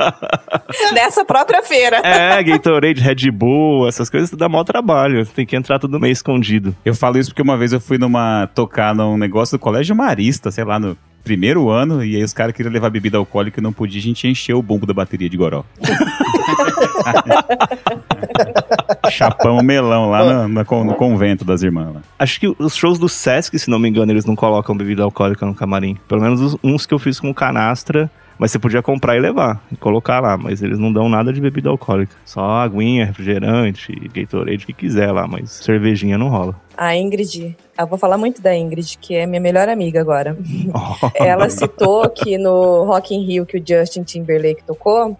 Nessa 0.94 1.24
própria 1.24 1.62
feira. 1.62 1.98
É, 2.04 2.42
Gatorade, 2.42 3.00
Red 3.00 3.30
Bull, 3.30 3.86
essas 3.88 4.08
coisas 4.08 4.30
dá 4.30 4.48
mau 4.48 4.64
trabalho. 4.64 5.24
Tem 5.26 5.44
que 5.46 5.56
entrar 5.56 5.78
tudo 5.78 6.00
meio 6.00 6.12
escondido. 6.12 6.74
Eu 6.84 6.94
falo 6.94 7.18
isso 7.18 7.30
porque 7.30 7.42
uma 7.42 7.56
vez 7.56 7.72
eu 7.72 7.80
fui 7.80 7.98
numa 7.98 8.48
tocar 8.54 8.94
num 8.94 9.16
negócio 9.18 9.56
do 9.58 9.60
colégio 9.60 9.94
marista, 9.94 10.50
sei 10.50 10.64
lá, 10.64 10.78
no 10.78 10.96
primeiro 11.22 11.68
ano, 11.68 12.02
e 12.02 12.16
aí 12.16 12.22
os 12.24 12.32
caras 12.32 12.54
queriam 12.54 12.72
levar 12.72 12.88
bebida 12.88 13.18
alcoólica 13.18 13.60
e 13.60 13.62
não 13.62 13.74
podia, 13.74 14.00
a 14.00 14.02
gente 14.02 14.26
encheu 14.26 14.58
o 14.58 14.62
bumbo 14.62 14.86
da 14.86 14.94
bateria 14.94 15.28
de 15.28 15.36
goró. 15.36 15.64
Chapão 19.10 19.62
melão 19.62 20.10
lá 20.10 20.24
no, 20.24 20.48
no 20.48 20.64
con- 20.64 20.84
no 20.84 20.94
convento 20.94 21.44
das 21.44 21.62
irmãs. 21.62 21.94
Lá. 21.94 22.00
Acho 22.18 22.40
que 22.40 22.54
os 22.58 22.74
shows 22.74 22.98
do 22.98 23.08
Sesc, 23.08 23.58
se 23.58 23.68
não 23.68 23.78
me 23.78 23.88
engano, 23.88 24.12
eles 24.12 24.24
não 24.24 24.34
colocam 24.36 24.76
bebida 24.76 25.02
alcoólica 25.02 25.44
no 25.44 25.54
camarim. 25.54 25.96
Pelo 26.08 26.20
menos 26.22 26.40
os- 26.40 26.56
uns 26.62 26.86
que 26.86 26.94
eu 26.94 26.98
fiz 26.98 27.18
com 27.20 27.32
canastra. 27.34 28.10
Mas 28.40 28.52
você 28.52 28.58
podia 28.58 28.82
comprar 28.82 29.14
e 29.18 29.20
levar, 29.20 29.62
e 29.70 29.76
colocar 29.76 30.18
lá. 30.18 30.34
Mas 30.34 30.62
eles 30.62 30.78
não 30.78 30.90
dão 30.90 31.10
nada 31.10 31.30
de 31.30 31.42
bebida 31.42 31.68
alcoólica. 31.68 32.16
Só 32.24 32.40
aguinha, 32.40 33.04
refrigerante, 33.04 33.92
Gatorade, 34.14 34.64
o 34.64 34.66
que 34.66 34.72
quiser 34.72 35.12
lá. 35.12 35.26
Mas 35.26 35.50
cervejinha 35.50 36.16
não 36.16 36.30
rola. 36.30 36.58
A 36.74 36.96
Ingrid, 36.96 37.54
eu 37.78 37.86
vou 37.86 37.98
falar 37.98 38.16
muito 38.16 38.40
da 38.40 38.56
Ingrid, 38.56 38.96
que 38.96 39.14
é 39.14 39.26
minha 39.26 39.42
melhor 39.42 39.68
amiga 39.68 40.00
agora. 40.00 40.38
Ela 41.14 41.50
citou 41.50 42.08
que 42.08 42.38
no 42.38 42.84
Rock 42.84 43.14
in 43.14 43.26
Rio 43.26 43.44
que 43.44 43.58
o 43.58 43.62
Justin 43.62 44.04
Timberlake 44.04 44.64
tocou, 44.64 45.14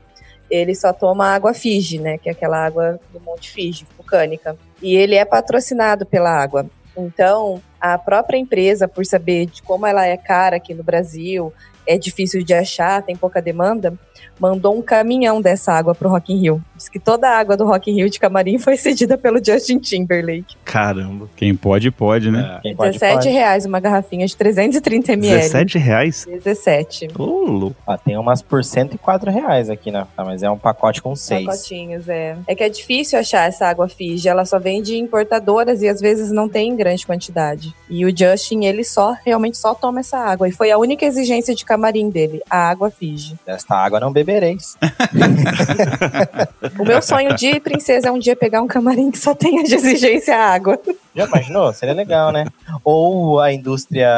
ele 0.50 0.74
só 0.74 0.90
toma 0.90 1.26
água 1.26 1.52
Fiji, 1.52 1.98
né? 1.98 2.16
Que 2.16 2.30
é 2.30 2.32
aquela 2.32 2.64
água 2.64 2.98
do 3.12 3.20
Monte 3.20 3.50
Fiji, 3.50 3.86
vulcânica. 3.98 4.56
E 4.80 4.96
ele 4.96 5.14
é 5.14 5.26
patrocinado 5.26 6.06
pela 6.06 6.30
água. 6.30 6.64
Então, 6.96 7.60
a 7.78 7.98
própria 7.98 8.38
empresa, 8.38 8.88
por 8.88 9.04
saber 9.04 9.44
de 9.44 9.62
como 9.62 9.86
ela 9.86 10.06
é 10.06 10.16
cara 10.16 10.56
aqui 10.56 10.72
no 10.72 10.82
Brasil, 10.82 11.52
é 11.86 11.98
difícil 11.98 12.42
de 12.42 12.54
achar, 12.54 13.02
tem 13.02 13.16
pouca 13.16 13.40
demanda, 13.40 13.94
mandou 14.38 14.76
um 14.76 14.82
caminhão 14.82 15.40
dessa 15.40 15.72
água 15.72 15.94
pro 15.94 16.08
Rock 16.08 16.32
in 16.32 16.40
Rio. 16.40 16.64
Diz 16.76 16.88
que 16.88 16.98
toda 16.98 17.28
a 17.28 17.38
água 17.38 17.56
do 17.56 17.66
Rock 17.66 17.90
in 17.90 17.94
Rio 17.94 18.10
de 18.10 18.18
camarim 18.18 18.58
foi 18.58 18.76
cedida 18.76 19.18
pelo 19.18 19.44
Justin 19.44 19.78
Timberlake. 19.78 20.56
Caramba. 20.64 21.28
Quem 21.36 21.54
pode, 21.54 21.90
pode, 21.90 22.30
né? 22.30 22.58
Quem 22.62 22.74
pode, 22.74 22.92
17 22.92 23.14
pode. 23.14 23.28
reais 23.28 23.66
uma 23.66 23.80
garrafinha 23.80 24.26
de 24.26 24.36
330 24.36 25.12
ml. 25.12 25.36
17 25.36 25.78
reais? 25.78 26.26
17 26.26 27.08
Ô, 27.18 27.24
louco. 27.24 27.76
Ó, 27.86 27.96
tem 27.96 28.16
umas 28.16 28.40
por 28.40 28.64
104 28.64 29.30
reais 29.30 29.68
aqui, 29.68 29.90
né? 29.90 30.06
Ah, 30.16 30.24
mas 30.24 30.42
é 30.42 30.50
um 30.50 30.58
pacote 30.58 31.02
com 31.02 31.14
seis. 31.14 31.44
pacotinhos, 31.44 32.08
é. 32.08 32.36
É 32.46 32.54
que 32.54 32.64
é 32.64 32.68
difícil 32.68 33.18
achar 33.18 33.48
essa 33.48 33.66
água 33.66 33.88
Fiji. 33.88 34.28
Ela 34.28 34.44
só 34.44 34.58
vem 34.58 34.82
de 34.82 34.96
importadoras 34.96 35.82
e 35.82 35.88
às 35.88 36.00
vezes 36.00 36.30
não 36.30 36.48
tem 36.48 36.70
em 36.70 36.76
grande 36.76 37.06
quantidade. 37.06 37.74
E 37.88 38.04
o 38.06 38.16
Justin, 38.16 38.64
ele 38.64 38.84
só, 38.84 39.14
realmente 39.24 39.58
só 39.58 39.74
toma 39.74 40.00
essa 40.00 40.18
água. 40.18 40.48
E 40.48 40.52
foi 40.52 40.70
a 40.70 40.78
única 40.78 41.04
exigência 41.04 41.54
de 41.54 41.64
camarim 41.64 42.08
dele, 42.08 42.40
a 42.48 42.70
água 42.70 42.90
Fiji. 42.90 43.38
Desta 43.46 43.74
água 43.74 44.00
não 44.00 44.09
bebereis. 44.12 44.76
O 46.78 46.84
meu 46.84 47.02
sonho 47.02 47.34
de 47.36 47.58
princesa 47.60 48.08
é 48.08 48.12
um 48.12 48.18
dia 48.18 48.36
pegar 48.36 48.62
um 48.62 48.66
camarim 48.66 49.10
que 49.10 49.18
só 49.18 49.34
tenha 49.34 49.62
de 49.62 49.74
exigência 49.74 50.36
água. 50.36 50.78
Já 51.14 51.26
imaginou? 51.26 51.72
Seria 51.72 51.94
legal, 51.94 52.30
né? 52.32 52.46
Ou 52.84 53.40
a 53.40 53.52
indústria 53.52 54.08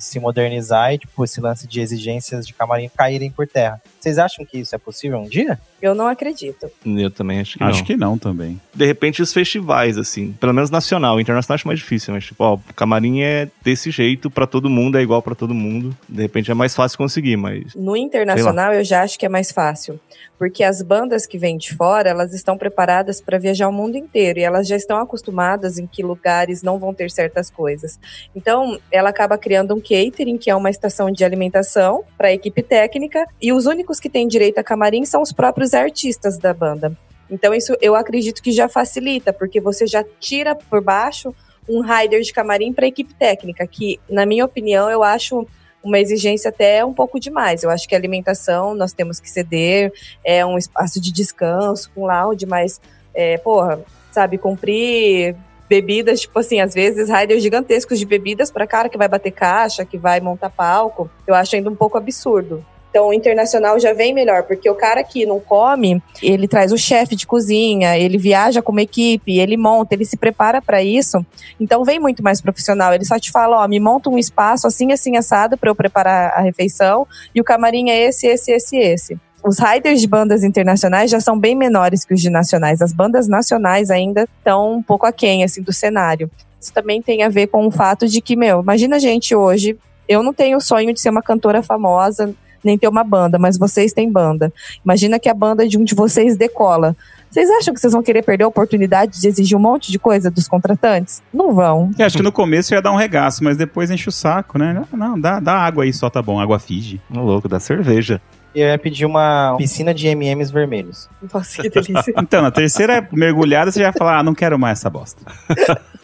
se 0.00 0.18
modernizar 0.18 0.92
e, 0.92 0.98
tipo, 0.98 1.24
esse 1.24 1.40
lance 1.40 1.66
de 1.66 1.80
exigências 1.80 2.46
de 2.46 2.52
camarim 2.52 2.90
caírem 2.94 3.30
por 3.30 3.46
terra. 3.46 3.80
Vocês 4.00 4.18
acham 4.18 4.44
que 4.44 4.58
isso 4.58 4.74
é 4.74 4.78
possível 4.78 5.18
um 5.18 5.28
dia? 5.28 5.58
Eu 5.80 5.94
não 5.94 6.08
acredito. 6.08 6.68
Eu 6.84 7.10
também 7.10 7.40
acho 7.40 7.56
que 7.58 7.64
Acho 7.64 7.78
não. 7.80 7.84
que 7.86 7.96
não 7.96 8.18
também. 8.18 8.60
De 8.74 8.84
repente, 8.84 9.22
os 9.22 9.32
festivais, 9.32 9.96
assim, 9.98 10.32
pelo 10.32 10.52
menos 10.52 10.70
nacional. 10.70 11.20
Internacional 11.20 11.54
acho 11.54 11.66
mais 11.66 11.78
difícil, 11.78 12.12
mas, 12.14 12.24
tipo, 12.24 12.42
ó, 12.42 12.54
o 12.54 12.74
camarim 12.74 13.22
é 13.22 13.48
desse 13.62 13.90
jeito 13.90 14.30
pra 14.30 14.46
todo 14.46 14.68
mundo, 14.70 14.98
é 14.98 15.02
igual 15.02 15.22
pra 15.22 15.34
todo 15.34 15.54
mundo. 15.54 15.96
De 16.08 16.22
repente 16.22 16.50
é 16.50 16.54
mais 16.54 16.74
fácil 16.74 16.98
conseguir, 16.98 17.36
mas. 17.36 17.74
No 17.76 17.96
internacional, 17.96 18.72
eu 18.72 18.82
já 18.84 19.02
acho 19.02 19.18
que 19.18 19.26
é 19.26 19.28
mais 19.28 19.52
fácil. 19.52 20.00
Porque 20.38 20.64
as 20.64 20.82
bandas 20.82 21.24
que 21.24 21.38
vêm 21.38 21.56
de 21.56 21.72
fora, 21.74 22.10
elas 22.10 22.32
estão 22.32 22.58
preparadas 22.58 23.20
para 23.20 23.38
viajar 23.38 23.68
o 23.68 23.72
mundo 23.72 23.96
inteiro. 23.96 24.40
E 24.40 24.42
elas 24.42 24.66
já 24.66 24.74
estão 24.76 24.98
acostumadas 24.98 25.78
em 25.78 25.86
que 25.86 26.02
lugares 26.32 26.62
não 26.62 26.78
vão 26.78 26.94
ter 26.94 27.10
certas 27.10 27.50
coisas. 27.50 27.98
Então, 28.34 28.78
ela 28.90 29.10
acaba 29.10 29.36
criando 29.36 29.74
um 29.74 29.80
catering, 29.80 30.38
que 30.38 30.50
é 30.50 30.56
uma 30.56 30.70
estação 30.70 31.10
de 31.10 31.24
alimentação 31.24 32.04
para 32.16 32.28
a 32.28 32.32
equipe 32.32 32.62
técnica. 32.62 33.26
E 33.40 33.52
os 33.52 33.66
únicos 33.66 34.00
que 34.00 34.08
têm 34.08 34.26
direito 34.26 34.58
a 34.58 34.64
camarim 34.64 35.04
são 35.04 35.20
os 35.20 35.32
próprios 35.32 35.74
artistas 35.74 36.38
da 36.38 36.54
banda. 36.54 36.96
Então, 37.30 37.54
isso 37.54 37.76
eu 37.80 37.94
acredito 37.94 38.42
que 38.42 38.50
já 38.50 38.68
facilita, 38.68 39.32
porque 39.32 39.60
você 39.60 39.86
já 39.86 40.04
tira 40.18 40.54
por 40.54 40.82
baixo 40.82 41.34
um 41.68 41.80
rider 41.80 42.22
de 42.22 42.32
camarim 42.32 42.72
para 42.72 42.86
a 42.86 42.88
equipe 42.88 43.14
técnica, 43.14 43.66
que, 43.66 44.00
na 44.10 44.26
minha 44.26 44.44
opinião, 44.44 44.90
eu 44.90 45.02
acho 45.02 45.46
uma 45.82 45.98
exigência 45.98 46.48
até 46.48 46.84
um 46.84 46.92
pouco 46.92 47.18
demais. 47.18 47.62
Eu 47.62 47.70
acho 47.70 47.88
que 47.88 47.94
a 47.94 47.98
alimentação 47.98 48.74
nós 48.74 48.92
temos 48.92 49.20
que 49.20 49.28
ceder, 49.28 49.92
é 50.24 50.44
um 50.44 50.56
espaço 50.56 51.00
de 51.00 51.12
descanso 51.12 51.90
com 51.94 52.06
lounge, 52.06 52.46
mas, 52.46 52.80
é, 53.14 53.38
porra, 53.38 53.80
sabe, 54.10 54.38
cumprir 54.38 55.34
bebidas, 55.68 56.20
tipo 56.20 56.38
assim, 56.38 56.60
às 56.60 56.74
vezes 56.74 57.08
riders 57.08 57.42
gigantescos 57.42 57.98
de 57.98 58.06
bebidas 58.06 58.50
para 58.50 58.66
cara 58.66 58.88
que 58.88 58.98
vai 58.98 59.08
bater 59.08 59.30
caixa, 59.30 59.84
que 59.84 59.98
vai 59.98 60.20
montar 60.20 60.50
palco, 60.50 61.10
eu 61.26 61.34
acho 61.34 61.56
ainda 61.56 61.70
um 61.70 61.74
pouco 61.74 61.96
absurdo. 61.96 62.64
Então, 62.92 63.08
o 63.08 63.14
internacional 63.14 63.80
já 63.80 63.94
vem 63.94 64.12
melhor, 64.12 64.42
porque 64.42 64.68
o 64.68 64.74
cara 64.74 65.02
que 65.02 65.24
não 65.24 65.40
come, 65.40 66.02
ele 66.22 66.46
traz 66.46 66.72
o 66.72 66.76
chefe 66.76 67.16
de 67.16 67.26
cozinha, 67.26 67.96
ele 67.96 68.18
viaja 68.18 68.60
com 68.60 68.70
uma 68.70 68.82
equipe, 68.82 69.38
ele 69.38 69.56
monta, 69.56 69.94
ele 69.94 70.04
se 70.04 70.14
prepara 70.14 70.60
para 70.60 70.82
isso. 70.82 71.24
Então, 71.58 71.84
vem 71.84 71.98
muito 71.98 72.22
mais 72.22 72.42
profissional. 72.42 72.92
Ele 72.92 73.06
só 73.06 73.18
te 73.18 73.30
fala: 73.30 73.64
ó, 73.64 73.66
me 73.66 73.80
monta 73.80 74.10
um 74.10 74.18
espaço 74.18 74.66
assim, 74.66 74.92
assim, 74.92 75.16
assado 75.16 75.56
para 75.56 75.70
eu 75.70 75.74
preparar 75.74 76.34
a 76.34 76.42
refeição, 76.42 77.08
e 77.34 77.40
o 77.40 77.44
camarim 77.44 77.88
é 77.88 77.98
esse, 77.98 78.26
esse, 78.26 78.52
esse, 78.52 78.76
esse. 78.76 79.18
Os 79.44 79.58
riders 79.58 80.00
de 80.00 80.06
bandas 80.06 80.44
internacionais 80.44 81.10
já 81.10 81.20
são 81.20 81.38
bem 81.38 81.56
menores 81.56 82.04
que 82.04 82.14
os 82.14 82.20
de 82.20 82.30
nacionais. 82.30 82.80
As 82.80 82.92
bandas 82.92 83.26
nacionais 83.26 83.90
ainda 83.90 84.28
estão 84.38 84.74
um 84.74 84.82
pouco 84.82 85.04
aquém 85.04 85.42
assim, 85.42 85.62
do 85.62 85.72
cenário. 85.72 86.30
Isso 86.60 86.72
também 86.72 87.02
tem 87.02 87.24
a 87.24 87.28
ver 87.28 87.48
com 87.48 87.66
o 87.66 87.70
fato 87.70 88.06
de 88.06 88.20
que, 88.20 88.36
meu, 88.36 88.60
imagina 88.60 88.96
a 88.96 88.98
gente 89.00 89.34
hoje. 89.34 89.76
Eu 90.08 90.22
não 90.22 90.32
tenho 90.32 90.58
o 90.58 90.60
sonho 90.60 90.94
de 90.94 91.00
ser 91.00 91.10
uma 91.10 91.22
cantora 91.22 91.60
famosa, 91.60 92.32
nem 92.62 92.78
ter 92.78 92.86
uma 92.86 93.02
banda, 93.02 93.38
mas 93.38 93.58
vocês 93.58 93.92
têm 93.92 94.10
banda. 94.10 94.52
Imagina 94.84 95.18
que 95.18 95.28
a 95.28 95.34
banda 95.34 95.66
de 95.66 95.76
um 95.76 95.82
de 95.82 95.94
vocês 95.94 96.36
decola. 96.36 96.96
Vocês 97.28 97.48
acham 97.50 97.72
que 97.72 97.80
vocês 97.80 97.92
vão 97.92 98.02
querer 98.02 98.22
perder 98.22 98.44
a 98.44 98.48
oportunidade 98.48 99.20
de 99.20 99.26
exigir 99.26 99.56
um 99.56 99.60
monte 99.60 99.90
de 99.90 99.98
coisa 99.98 100.30
dos 100.30 100.46
contratantes? 100.46 101.22
Não 101.32 101.54
vão. 101.54 101.90
Eu 101.98 102.06
acho 102.06 102.16
que 102.16 102.22
no 102.22 102.30
começo 102.30 102.74
ia 102.74 102.82
dar 102.82 102.92
um 102.92 102.96
regaço, 102.96 103.42
mas 103.42 103.56
depois 103.56 103.90
enche 103.90 104.08
o 104.08 104.12
saco, 104.12 104.58
né? 104.58 104.72
Não, 104.92 104.98
não, 104.98 105.20
dá, 105.20 105.40
dá 105.40 105.54
água 105.54 105.84
aí 105.84 105.92
só, 105.92 106.10
tá 106.10 106.20
bom. 106.22 106.38
Água 106.38 106.58
Fiji. 106.58 107.00
Ô, 107.10 107.20
louco, 107.20 107.48
dá 107.48 107.58
cerveja. 107.58 108.20
Eu 108.54 108.68
ia 108.68 108.78
pedir 108.78 109.06
uma 109.06 109.54
piscina 109.56 109.94
de 109.94 110.06
M&M's 110.08 110.50
vermelhos. 110.50 111.08
Nossa, 111.32 111.62
que 111.62 111.70
delícia. 111.70 112.14
Então, 112.18 112.42
na 112.42 112.50
terceira 112.50 113.08
mergulhada 113.12 113.70
você 113.70 113.80
já 113.80 113.90
vai 113.90 113.98
falar, 113.98 114.18
ah, 114.18 114.22
não 114.22 114.34
quero 114.34 114.58
mais 114.58 114.78
essa 114.78 114.90
bosta. 114.90 115.22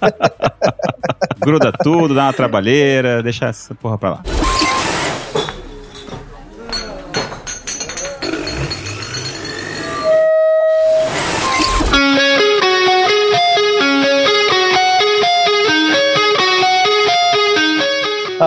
Gruda 1.40 1.73
tudo, 1.73 2.14
dá 2.14 2.25
uma 2.25 2.33
trabalheira, 2.33 3.23
deixa 3.23 3.47
essa 3.47 3.75
porra 3.75 3.99
pra 3.99 4.11
lá. 4.11 4.23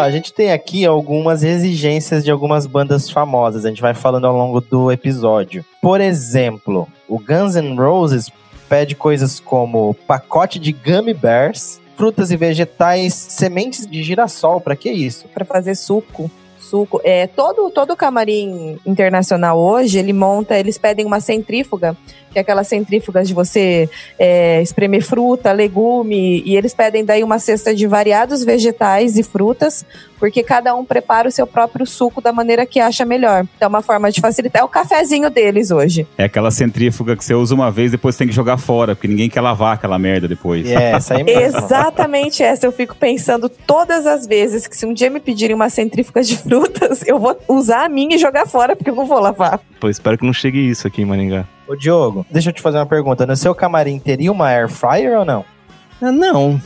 A 0.01 0.11
gente 0.11 0.33
tem 0.33 0.51
aqui 0.51 0.85
algumas 0.85 1.43
exigências 1.43 2.23
de 2.23 2.31
algumas 2.31 2.65
bandas 2.65 3.09
famosas. 3.09 3.65
A 3.65 3.69
gente 3.69 3.81
vai 3.81 3.93
falando 3.93 4.25
ao 4.25 4.35
longo 4.35 4.59
do 4.59 4.91
episódio. 4.91 5.63
Por 5.81 6.01
exemplo, 6.01 6.87
o 7.07 7.19
Guns 7.19 7.55
N' 7.55 7.75
Roses 7.75 8.31
pede 8.67 8.95
coisas 8.95 9.39
como 9.39 9.93
pacote 10.07 10.57
de 10.59 10.71
gummy 10.71 11.13
bears, 11.13 11.79
frutas 11.95 12.31
e 12.31 12.37
vegetais, 12.37 13.13
sementes 13.13 13.85
de 13.85 14.01
girassol. 14.01 14.59
Pra 14.59 14.75
que 14.75 14.89
isso? 14.89 15.27
Pra 15.27 15.45
fazer 15.45 15.75
suco. 15.75 16.31
Suco. 16.71 17.01
É, 17.03 17.27
todo, 17.27 17.69
todo 17.69 17.97
camarim 17.97 18.79
internacional 18.85 19.59
hoje, 19.59 19.99
ele 19.99 20.13
monta, 20.13 20.57
eles 20.57 20.77
pedem 20.77 21.05
uma 21.05 21.19
centrífuga, 21.19 21.97
que 22.31 22.39
é 22.39 22.41
aquelas 22.41 22.67
centrífugas 22.67 23.27
de 23.27 23.33
você 23.33 23.89
é, 24.17 24.61
espremer 24.61 25.03
fruta, 25.03 25.51
legume, 25.51 26.41
e 26.45 26.55
eles 26.55 26.73
pedem 26.73 27.03
daí 27.03 27.25
uma 27.25 27.39
cesta 27.39 27.75
de 27.75 27.85
variados 27.85 28.45
vegetais 28.45 29.17
e 29.17 29.23
frutas, 29.23 29.85
porque 30.17 30.41
cada 30.43 30.73
um 30.73 30.85
prepara 30.85 31.27
o 31.27 31.31
seu 31.31 31.45
próprio 31.45 31.85
suco 31.85 32.21
da 32.21 32.31
maneira 32.31 32.65
que 32.65 32.79
acha 32.79 33.03
melhor. 33.03 33.45
Então, 33.57 33.65
é 33.65 33.67
uma 33.67 33.81
forma 33.81 34.09
de 34.09 34.21
facilitar. 34.21 34.61
É 34.61 34.63
o 34.63 34.69
cafezinho 34.69 35.29
deles 35.29 35.71
hoje. 35.71 36.07
É 36.17 36.23
aquela 36.23 36.51
centrífuga 36.51 37.17
que 37.17 37.25
você 37.25 37.33
usa 37.33 37.53
uma 37.53 37.69
vez, 37.69 37.91
depois 37.91 38.15
tem 38.15 38.27
que 38.27 38.33
jogar 38.33 38.57
fora, 38.57 38.95
porque 38.95 39.07
ninguém 39.07 39.29
quer 39.29 39.41
lavar 39.41 39.73
aquela 39.73 39.99
merda 39.99 40.27
depois. 40.27 40.69
É, 40.69 40.91
essa 40.91 41.15
aí 41.15 41.23
mesmo. 41.25 41.57
Exatamente 41.57 42.43
essa. 42.43 42.65
Eu 42.65 42.71
fico 42.71 42.95
pensando 42.95 43.49
todas 43.49 44.05
as 44.05 44.25
vezes 44.25 44.67
que 44.67 44.77
se 44.77 44.85
um 44.85 44.93
dia 44.93 45.09
me 45.09 45.19
pedirem 45.19 45.55
uma 45.55 45.69
centrífuga 45.69 46.21
de 46.21 46.37
frutas, 46.61 47.03
eu 47.07 47.19
vou 47.19 47.37
usar 47.47 47.85
a 47.85 47.89
minha 47.89 48.15
e 48.15 48.19
jogar 48.19 48.45
fora, 48.45 48.75
porque 48.75 48.89
eu 48.89 48.95
não 48.95 49.05
vou 49.05 49.19
lavar. 49.19 49.59
Pô, 49.79 49.89
espero 49.89 50.17
que 50.17 50.25
não 50.25 50.33
chegue 50.33 50.69
isso 50.69 50.87
aqui 50.87 51.01
em 51.01 51.05
Maringá. 51.05 51.45
Ô, 51.67 51.75
Diogo, 51.75 52.25
deixa 52.29 52.49
eu 52.49 52.53
te 52.53 52.61
fazer 52.61 52.77
uma 52.77 52.85
pergunta. 52.85 53.25
No 53.25 53.35
seu 53.35 53.55
camarim 53.55 53.99
teria 53.99 54.31
uma 54.31 54.47
air 54.47 54.69
fryer 54.69 55.19
ou 55.19 55.25
não? 55.25 55.45
Ah, 56.01 56.11
Não. 56.11 56.59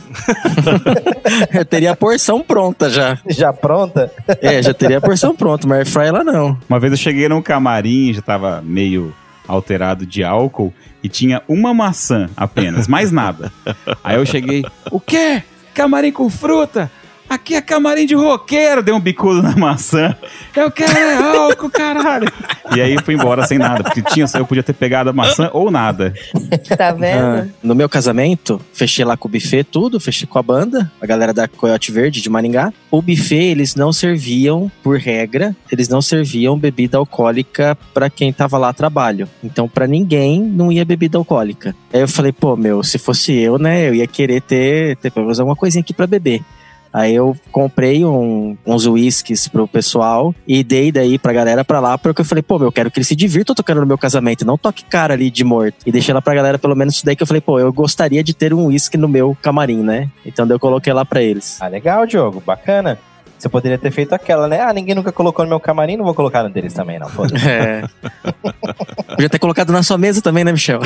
eu 1.52 1.64
teria 1.64 1.92
a 1.92 1.96
porção 1.96 2.42
pronta 2.42 2.88
já. 2.88 3.18
Já 3.28 3.52
pronta? 3.52 4.10
É, 4.40 4.62
já 4.62 4.72
teria 4.72 4.98
a 4.98 5.00
porção 5.00 5.36
pronta, 5.36 5.66
mas 5.68 5.78
airfryer 5.78 6.12
lá 6.12 6.24
não. 6.24 6.58
Uma 6.68 6.80
vez 6.80 6.92
eu 6.92 6.98
cheguei 6.98 7.28
num 7.28 7.42
camarim, 7.42 8.14
já 8.14 8.22
tava 8.22 8.62
meio 8.64 9.14
alterado 9.46 10.06
de 10.06 10.24
álcool, 10.24 10.72
e 11.02 11.08
tinha 11.08 11.42
uma 11.46 11.72
maçã 11.74 12.28
apenas, 12.36 12.88
mais 12.88 13.12
nada. 13.12 13.52
Aí 14.02 14.16
eu 14.16 14.24
cheguei, 14.26 14.64
o 14.90 14.98
quê? 14.98 15.42
Camarim 15.74 16.10
com 16.10 16.28
fruta? 16.30 16.90
Aqui 17.28 17.54
é 17.54 17.60
camarim 17.60 18.06
de 18.06 18.14
roqueiro, 18.14 18.82
deu 18.82 18.94
um 18.94 19.00
bicudo 19.00 19.42
na 19.42 19.56
maçã. 19.56 20.16
Eu 20.54 20.70
quero 20.70 20.96
é 20.96 21.14
álcool, 21.14 21.68
caralho. 21.68 22.32
E 22.74 22.80
aí 22.80 22.96
fui 23.02 23.14
embora 23.14 23.46
sem 23.46 23.58
nada, 23.58 23.82
porque 23.82 24.00
tinha, 24.00 24.26
eu 24.34 24.46
podia 24.46 24.62
ter 24.62 24.72
pegado 24.72 25.10
a 25.10 25.12
maçã 25.12 25.50
ou 25.52 25.70
nada. 25.70 26.14
Tá 26.76 26.92
vendo? 26.92 27.18
Ah, 27.18 27.46
no 27.62 27.74
meu 27.74 27.88
casamento, 27.88 28.60
fechei 28.72 29.04
lá 29.04 29.16
com 29.16 29.28
o 29.28 29.30
buffet, 29.30 29.64
tudo, 29.64 29.98
fechei 29.98 30.26
com 30.26 30.38
a 30.38 30.42
banda, 30.42 30.90
a 31.00 31.06
galera 31.06 31.32
da 31.34 31.48
Coyote 31.48 31.90
Verde 31.90 32.20
de 32.20 32.30
Maringá. 32.30 32.72
O 32.90 33.02
buffet, 33.02 33.50
eles 33.50 33.74
não 33.74 33.92
serviam, 33.92 34.70
por 34.82 34.98
regra, 34.98 35.54
eles 35.70 35.88
não 35.88 36.00
serviam 36.00 36.58
bebida 36.58 36.96
alcoólica 36.96 37.76
pra 37.92 38.08
quem 38.08 38.32
tava 38.32 38.56
lá 38.56 38.68
a 38.68 38.72
trabalho. 38.72 39.28
Então, 39.42 39.68
pra 39.68 39.86
ninguém 39.86 40.40
não 40.40 40.70
ia 40.70 40.84
bebida 40.84 41.18
alcoólica. 41.18 41.74
Aí 41.92 42.00
eu 42.00 42.08
falei, 42.08 42.32
pô, 42.32 42.56
meu, 42.56 42.82
se 42.82 42.98
fosse 42.98 43.32
eu, 43.32 43.58
né, 43.58 43.88
eu 43.88 43.94
ia 43.94 44.06
querer 44.06 44.40
ter, 44.42 44.96
ter 44.96 45.10
pelo 45.10 45.26
menos 45.26 45.40
alguma 45.40 45.56
coisinha 45.56 45.80
aqui 45.80 45.92
pra 45.92 46.06
beber. 46.06 46.42
Aí 46.92 47.14
eu 47.14 47.36
comprei 47.52 48.04
um- 48.04 48.56
uns 48.66 48.86
uísques 48.86 49.48
pro 49.48 49.68
pessoal 49.68 50.34
e 50.46 50.64
dei 50.64 50.90
daí 50.90 51.18
pra 51.18 51.32
galera 51.32 51.64
pra 51.64 51.78
lá, 51.80 51.98
porque 51.98 52.20
eu 52.22 52.24
falei, 52.24 52.42
pô, 52.42 52.58
meu, 52.58 52.68
eu 52.68 52.72
quero 52.72 52.90
que 52.90 52.98
eles 52.98 53.08
se 53.08 53.14
divirtam 53.16 53.54
tocando 53.54 53.80
no 53.80 53.86
meu 53.86 53.98
casamento, 53.98 54.46
não 54.46 54.56
toque 54.56 54.84
cara 54.84 55.12
ali 55.14 55.30
de 55.30 55.44
morto. 55.44 55.76
E 55.84 55.92
deixei 55.92 56.14
lá 56.14 56.22
pra 56.22 56.34
galera 56.34 56.58
pelo 56.58 56.74
menos 56.74 56.94
isso 56.96 57.04
daí 57.04 57.14
que 57.14 57.22
eu 57.22 57.26
falei, 57.26 57.40
pô, 57.40 57.58
eu 57.60 57.72
gostaria 57.72 58.24
de 58.24 58.32
ter 58.34 58.54
um 58.54 58.66
uísque 58.66 58.96
no 58.96 59.08
meu 59.08 59.36
camarim, 59.42 59.82
né? 59.82 60.08
Então 60.24 60.46
daí 60.46 60.54
eu 60.54 60.60
coloquei 60.60 60.92
lá 60.92 61.04
pra 61.04 61.22
eles. 61.22 61.60
Ah, 61.60 61.68
legal, 61.68 62.06
Diogo. 62.06 62.42
Bacana. 62.44 62.98
Você 63.38 63.50
poderia 63.50 63.76
ter 63.76 63.90
feito 63.90 64.14
aquela, 64.14 64.48
né? 64.48 64.62
Ah, 64.62 64.72
ninguém 64.72 64.94
nunca 64.94 65.12
colocou 65.12 65.44
no 65.44 65.50
meu 65.50 65.60
camarim, 65.60 65.94
não 65.98 66.06
vou 66.06 66.14
colocar 66.14 66.42
no 66.42 66.48
deles 66.48 66.72
também, 66.72 66.98
não. 66.98 67.06
Foda-se. 67.10 67.44
É. 67.46 67.82
Podia 69.08 69.28
ter 69.28 69.38
colocado 69.38 69.72
na 69.72 69.82
sua 69.82 69.98
mesa 69.98 70.20
também, 70.22 70.42
né, 70.44 70.52
Michel? 70.52 70.80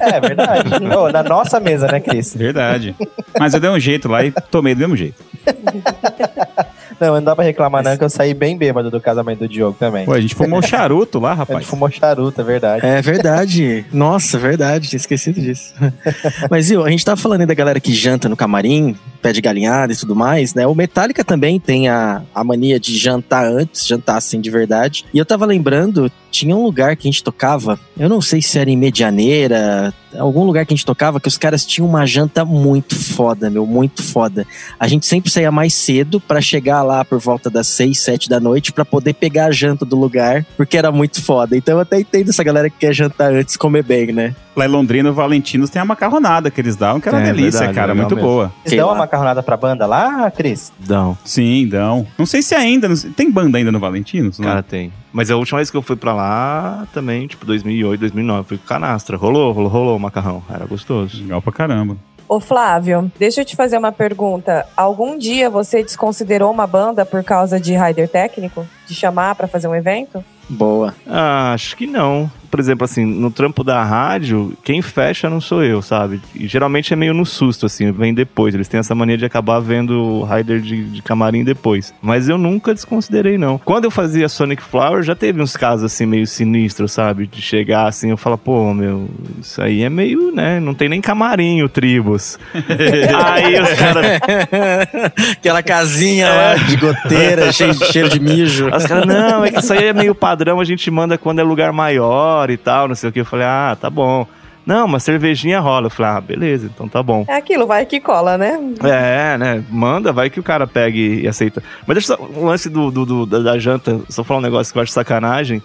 é 0.00 0.20
verdade. 0.20 0.70
Ô, 0.96 1.10
na 1.10 1.22
nossa 1.22 1.58
mesa, 1.60 1.86
né, 1.88 1.98
Cris? 2.00 2.34
Verdade. 2.34 2.94
Mas 3.38 3.52
eu 3.54 3.60
dei 3.60 3.70
um 3.70 3.78
jeito 3.78 4.08
lá 4.08 4.24
e 4.24 4.30
tomei 4.30 4.74
do 4.74 4.78
mesmo 4.80 4.96
jeito. 4.96 5.16
Não, 7.00 7.14
não 7.14 7.22
dá 7.22 7.36
pra 7.36 7.44
reclamar, 7.44 7.84
não, 7.84 7.96
que 7.96 8.02
eu 8.02 8.10
saí 8.10 8.34
bem 8.34 8.56
bêbado 8.56 8.90
do 8.90 9.00
casamento 9.00 9.40
do 9.40 9.48
Diogo 9.48 9.76
também. 9.78 10.04
Pô, 10.04 10.12
a 10.14 10.20
gente 10.20 10.34
fumou 10.34 10.60
charuto 10.60 11.20
lá, 11.20 11.30
A 11.32 11.36
gente 11.36 11.46
rapaz. 11.48 11.66
fumou 11.66 11.88
charuto, 11.90 12.40
é 12.40 12.44
verdade. 12.44 12.84
É 12.84 13.00
verdade. 13.00 13.86
Nossa, 13.92 14.36
verdade. 14.36 14.88
Tinha 14.88 14.96
esquecido 14.96 15.40
disso. 15.40 15.74
Mas, 16.50 16.68
viu, 16.68 16.84
a 16.84 16.90
gente 16.90 17.04
tava 17.04 17.16
falando 17.20 17.42
aí 17.42 17.46
da 17.46 17.54
galera 17.54 17.78
que 17.78 17.92
janta 17.94 18.28
no 18.28 18.36
camarim, 18.36 18.96
pede 19.20 19.40
galinhada 19.40 19.92
e 19.92 19.96
tudo 19.96 20.14
mais, 20.14 20.54
né? 20.54 20.66
O 20.66 20.74
Metallica 20.74 21.24
também 21.24 21.58
tem 21.58 21.88
a, 21.88 22.22
a 22.34 22.44
mania 22.44 22.78
de 22.78 22.96
jantar 22.96 23.44
antes, 23.44 23.86
jantar 23.86 24.16
assim 24.16 24.40
de 24.40 24.50
verdade. 24.50 25.04
E 25.12 25.18
eu 25.18 25.26
tava 25.26 25.44
lembrando, 25.46 26.10
tinha 26.30 26.56
um 26.56 26.62
lugar 26.62 26.96
que 26.96 27.08
a 27.08 27.10
gente 27.10 27.22
tocava, 27.22 27.78
eu 27.98 28.08
não 28.08 28.20
sei 28.20 28.40
se 28.42 28.58
era 28.58 28.70
em 28.70 28.76
Medianeira, 28.76 29.92
algum 30.16 30.44
lugar 30.44 30.64
que 30.64 30.72
a 30.72 30.76
gente 30.76 30.86
tocava, 30.86 31.20
que 31.20 31.28
os 31.28 31.36
caras 31.36 31.64
tinham 31.64 31.88
uma 31.88 32.06
janta 32.06 32.44
muito 32.44 32.94
foda, 32.94 33.50
meu, 33.50 33.66
muito 33.66 34.02
foda. 34.02 34.46
A 34.78 34.86
gente 34.86 35.06
sempre 35.06 35.30
saía 35.30 35.50
mais 35.50 35.74
cedo 35.74 36.20
pra 36.20 36.40
chegar 36.40 36.82
lá 36.82 37.04
por 37.04 37.18
volta 37.18 37.50
das 37.50 37.66
6, 37.68 37.98
7 37.98 38.28
da 38.28 38.40
noite 38.40 38.72
pra 38.72 38.84
poder 38.84 39.14
pegar 39.14 39.46
a 39.46 39.52
janta 39.52 39.84
do 39.84 39.96
lugar, 39.96 40.46
porque 40.56 40.76
era 40.76 40.92
muito 40.92 41.22
foda. 41.22 41.56
Então 41.56 41.74
eu 41.74 41.80
até 41.80 42.00
entendo 42.00 42.30
essa 42.30 42.44
galera 42.44 42.70
que 42.70 42.78
quer 42.78 42.92
jantar 42.92 43.32
antes 43.32 43.56
comer 43.56 43.82
bem, 43.82 44.12
né? 44.12 44.34
Lá 44.58 44.64
em 44.66 44.68
Londrina, 44.68 45.08
o 45.10 45.14
Valentinos 45.14 45.70
tem 45.70 45.80
a 45.80 45.84
macarronada 45.84 46.50
que 46.50 46.60
eles 46.60 46.74
dão, 46.74 46.98
que 46.98 47.08
é 47.08 47.12
uma 47.12 47.20
É, 47.20 47.26
delícia, 47.26 47.60
verdade, 47.60 47.74
cara. 47.76 47.92
legal 47.92 48.02
Muito 48.08 48.16
mesmo. 48.16 48.28
boa. 48.28 48.46
Vocês 48.48 48.70
sei 48.70 48.78
dão 48.78 48.88
lá. 48.88 48.92
uma 48.94 48.98
macarronada 48.98 49.40
pra 49.40 49.56
banda 49.56 49.86
lá, 49.86 50.28
Cris? 50.32 50.72
Não, 50.88 51.16
Sim, 51.24 51.68
dão. 51.68 52.04
Não 52.18 52.26
sei 52.26 52.42
se 52.42 52.56
ainda. 52.56 52.88
Tem 53.14 53.30
banda 53.30 53.56
ainda 53.56 53.70
no 53.70 53.78
Valentinos? 53.78 54.40
Não? 54.40 54.48
cara, 54.48 54.60
tem. 54.62 54.92
Mas 55.12 55.30
a 55.30 55.36
última 55.36 55.58
vez 55.58 55.70
que 55.70 55.76
eu 55.76 55.82
fui 55.82 55.94
pra 55.94 56.12
lá, 56.12 56.88
também, 56.92 57.28
tipo, 57.28 57.46
2008, 57.46 58.00
2009, 58.00 58.48
fui 58.48 58.58
com 58.58 58.66
canastra. 58.66 59.16
Rolou, 59.16 59.52
rolou, 59.52 59.70
rolou 59.70 59.96
o 59.96 60.00
macarrão. 60.00 60.42
Era 60.52 60.66
gostoso. 60.66 61.22
Legal 61.22 61.40
pra 61.40 61.52
caramba. 61.52 61.96
Ô 62.28 62.40
Flávio, 62.40 63.10
deixa 63.18 63.40
eu 63.40 63.44
te 63.44 63.54
fazer 63.54 63.78
uma 63.78 63.92
pergunta. 63.92 64.66
Algum 64.76 65.16
dia 65.16 65.48
você 65.48 65.82
desconsiderou 65.84 66.50
uma 66.50 66.66
banda 66.66 67.06
por 67.06 67.22
causa 67.22 67.60
de 67.60 67.74
rider 67.76 68.08
técnico? 68.08 68.66
De 68.88 68.94
chamar 68.94 69.34
pra 69.36 69.46
fazer 69.46 69.66
um 69.68 69.74
evento? 69.74 70.22
Boa. 70.48 70.94
Ah, 71.06 71.52
acho 71.54 71.76
que 71.76 71.86
não. 71.86 72.30
Por 72.50 72.60
exemplo, 72.60 72.84
assim, 72.84 73.04
no 73.04 73.30
trampo 73.30 73.62
da 73.62 73.82
rádio, 73.82 74.52
quem 74.62 74.82
fecha 74.82 75.28
não 75.28 75.40
sou 75.40 75.62
eu, 75.62 75.82
sabe? 75.82 76.20
E 76.34 76.46
geralmente 76.46 76.92
é 76.92 76.96
meio 76.96 77.14
no 77.14 77.26
susto, 77.26 77.66
assim, 77.66 77.90
vem 77.92 78.14
depois. 78.14 78.54
Eles 78.54 78.68
têm 78.68 78.80
essa 78.80 78.94
mania 78.94 79.18
de 79.18 79.24
acabar 79.24 79.60
vendo 79.60 80.00
o 80.00 80.24
rider 80.24 80.60
de, 80.60 80.84
de 80.84 81.02
camarim 81.02 81.44
depois. 81.44 81.94
Mas 82.00 82.28
eu 82.28 82.38
nunca 82.38 82.74
desconsiderei, 82.74 83.38
não. 83.38 83.58
Quando 83.58 83.84
eu 83.84 83.90
fazia 83.90 84.28
Sonic 84.28 84.62
Flower, 84.62 85.02
já 85.02 85.14
teve 85.14 85.42
uns 85.42 85.56
casos, 85.56 85.84
assim, 85.84 86.06
meio 86.06 86.26
sinistros, 86.26 86.92
sabe? 86.92 87.26
De 87.26 87.40
chegar, 87.40 87.86
assim, 87.86 88.10
eu 88.10 88.16
falo, 88.16 88.38
pô, 88.38 88.72
meu, 88.72 89.08
isso 89.40 89.60
aí 89.60 89.82
é 89.82 89.90
meio, 89.90 90.32
né? 90.32 90.60
Não 90.60 90.74
tem 90.74 90.88
nem 90.88 91.00
camarim 91.00 91.62
o 91.62 91.68
Tribus. 91.68 92.38
aí 92.54 93.60
os 93.60 93.72
caras 93.74 94.18
Aquela 95.32 95.62
casinha 95.62 96.28
lá 96.28 96.54
de 96.54 96.76
goteira, 96.76 97.52
cheio 97.52 97.74
de 97.74 97.84
cheiro 97.86 98.08
de 98.08 98.20
mijo. 98.20 98.68
Os 98.74 98.86
caras, 98.86 99.06
não, 99.06 99.44
é 99.44 99.50
que 99.50 99.58
isso 99.58 99.72
aí 99.72 99.86
é 99.86 99.92
meio 99.92 100.14
padrão, 100.14 100.60
a 100.60 100.64
gente 100.64 100.90
manda 100.90 101.18
quando 101.18 101.38
é 101.40 101.42
lugar 101.42 101.72
maior 101.72 102.37
e 102.50 102.56
tal, 102.56 102.88
não 102.88 102.94
sei 102.94 103.08
o 103.10 103.12
que. 103.12 103.20
Eu 103.20 103.24
falei, 103.26 103.46
ah, 103.46 103.76
tá 103.80 103.88
bom. 103.90 104.26
Não, 104.66 104.86
mas 104.86 105.02
cervejinha 105.02 105.60
rola. 105.60 105.86
Eu 105.86 105.90
falei, 105.90 106.12
ah, 106.12 106.20
beleza, 106.20 106.66
então 106.72 106.86
tá 106.88 107.02
bom. 107.02 107.24
É 107.26 107.36
aquilo, 107.36 107.66
vai 107.66 107.86
que 107.86 108.00
cola, 108.00 108.36
né? 108.36 108.58
É, 108.84 109.38
né? 109.38 109.64
Manda, 109.70 110.12
vai 110.12 110.28
que 110.28 110.38
o 110.38 110.42
cara 110.42 110.66
pegue 110.66 111.22
e 111.22 111.26
aceita. 111.28 111.62
Mas 111.86 111.94
deixa 111.96 112.14
só, 112.16 112.22
o 112.22 112.44
lance 112.44 112.68
do, 112.68 112.90
do- 112.90 113.06
do- 113.06 113.26
da, 113.26 113.38
da 113.38 113.58
janta, 113.58 113.98
só 114.10 114.22
falar 114.22 114.40
um 114.40 114.42
negócio 114.42 114.72
que 114.72 114.78
eu 114.78 114.82
acho 114.82 114.92
sacanagem. 114.92 115.62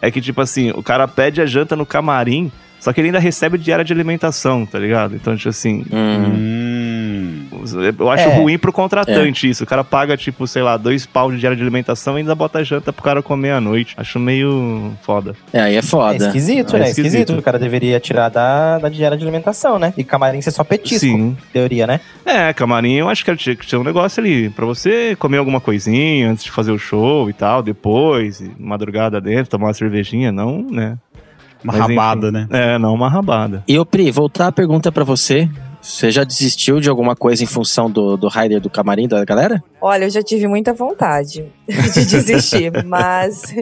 É 0.00 0.10
que, 0.10 0.20
tipo 0.20 0.40
assim, 0.40 0.70
o 0.70 0.82
cara 0.82 1.06
pede 1.08 1.40
a 1.42 1.46
janta 1.46 1.74
no 1.76 1.84
camarim, 1.86 2.50
só 2.80 2.92
que 2.92 3.00
ele 3.00 3.08
ainda 3.08 3.18
recebe 3.18 3.56
diária 3.58 3.84
de 3.84 3.92
alimentação, 3.92 4.64
tá 4.66 4.78
ligado? 4.78 5.14
Então, 5.14 5.36
tipo 5.36 5.48
assim, 5.50 5.84
Hum. 5.92 6.24
Hum. 6.24 6.95
Eu 7.98 8.10
acho 8.10 8.28
É. 8.28 8.36
ruim 8.38 8.58
pro 8.58 8.72
contratante 8.72 9.48
isso. 9.48 9.64
O 9.64 9.66
cara 9.66 9.82
paga, 9.84 10.16
tipo, 10.16 10.46
sei 10.46 10.62
lá, 10.62 10.76
dois 10.76 11.06
pau 11.06 11.30
de 11.30 11.38
diária 11.38 11.56
de 11.56 11.62
alimentação 11.62 12.16
e 12.16 12.20
ainda 12.20 12.34
bota 12.34 12.64
janta 12.64 12.92
pro 12.92 13.02
cara 13.02 13.22
comer 13.22 13.50
à 13.52 13.60
noite. 13.60 13.94
Acho 13.96 14.18
meio 14.18 14.92
foda. 15.02 15.34
É, 15.52 15.60
aí 15.60 15.74
é 15.74 15.78
É 15.78 15.82
foda. 15.82 16.16
esquisito, 16.26 16.76
É 16.76 16.80
né? 16.80 16.88
esquisito. 16.88 17.06
Esquisito. 17.14 17.38
O 17.38 17.42
cara 17.42 17.58
deveria 17.58 17.98
tirar 18.00 18.28
da, 18.28 18.78
da 18.78 18.88
diária 18.88 19.16
de 19.16 19.22
alimentação, 19.24 19.78
né? 19.78 19.92
E 19.96 20.04
camarim 20.04 20.40
ser 20.40 20.50
só 20.50 20.64
petisco, 20.64 21.00
Sim. 21.00 21.14
em 21.14 21.36
teoria, 21.52 21.86
né? 21.86 22.00
É, 22.24 22.52
camarim, 22.52 22.94
eu 22.94 23.08
acho 23.08 23.24
que 23.24 23.36
tinha 23.36 23.56
que 23.56 23.66
ter 23.66 23.76
um 23.76 23.84
negócio 23.84 24.20
ali 24.22 24.50
pra 24.50 24.64
você 24.66 25.14
comer 25.16 25.38
alguma 25.38 25.60
coisinha 25.60 26.30
antes 26.30 26.44
de 26.44 26.50
fazer 26.50 26.72
o 26.72 26.78
show 26.78 27.28
e 27.30 27.32
tal, 27.32 27.62
depois, 27.62 28.40
e 28.40 28.50
madrugada 28.58 29.20
dentro, 29.20 29.50
tomar 29.50 29.66
uma 29.68 29.74
cervejinha, 29.74 30.32
não, 30.32 30.62
né? 30.70 30.96
Uma 31.64 31.72
Mas, 31.72 31.82
rabada, 31.88 32.28
enfim. 32.28 32.36
né? 32.50 32.74
É, 32.74 32.78
não 32.78 32.94
uma 32.94 33.08
rabada. 33.08 33.64
E 33.66 33.78
ô 33.78 33.84
Pri, 33.84 34.10
voltar 34.10 34.46
a 34.48 34.52
pergunta 34.52 34.92
pra 34.92 35.02
você. 35.04 35.48
Você 35.86 36.10
já 36.10 36.24
desistiu 36.24 36.80
de 36.80 36.90
alguma 36.90 37.14
coisa 37.14 37.44
em 37.44 37.46
função 37.46 37.88
do, 37.88 38.16
do 38.16 38.26
rider 38.28 38.60
do 38.60 38.68
camarim 38.68 39.06
da 39.06 39.24
galera? 39.24 39.62
Olha, 39.80 40.06
eu 40.06 40.10
já 40.10 40.20
tive 40.20 40.48
muita 40.48 40.74
vontade 40.74 41.46
de 41.94 42.04
desistir, 42.04 42.84
mas 42.84 43.54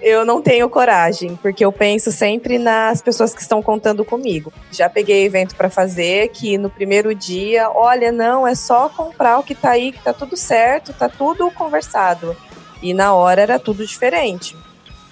eu 0.00 0.24
não 0.24 0.40
tenho 0.40 0.70
coragem, 0.70 1.36
porque 1.42 1.64
eu 1.64 1.72
penso 1.72 2.12
sempre 2.12 2.58
nas 2.58 3.02
pessoas 3.02 3.34
que 3.34 3.42
estão 3.42 3.60
contando 3.60 4.04
comigo. 4.04 4.52
Já 4.70 4.88
peguei 4.88 5.24
evento 5.24 5.56
para 5.56 5.68
fazer 5.68 6.28
que 6.28 6.56
no 6.56 6.70
primeiro 6.70 7.12
dia, 7.12 7.68
olha, 7.70 8.12
não, 8.12 8.46
é 8.46 8.54
só 8.54 8.88
comprar 8.88 9.40
o 9.40 9.42
que 9.42 9.54
tá 9.54 9.70
aí, 9.70 9.90
que 9.90 10.02
tá 10.02 10.12
tudo 10.12 10.36
certo, 10.36 10.92
tá 10.92 11.08
tudo 11.08 11.50
conversado. 11.50 12.36
E 12.80 12.94
na 12.94 13.12
hora 13.12 13.42
era 13.42 13.58
tudo 13.58 13.84
diferente. 13.84 14.56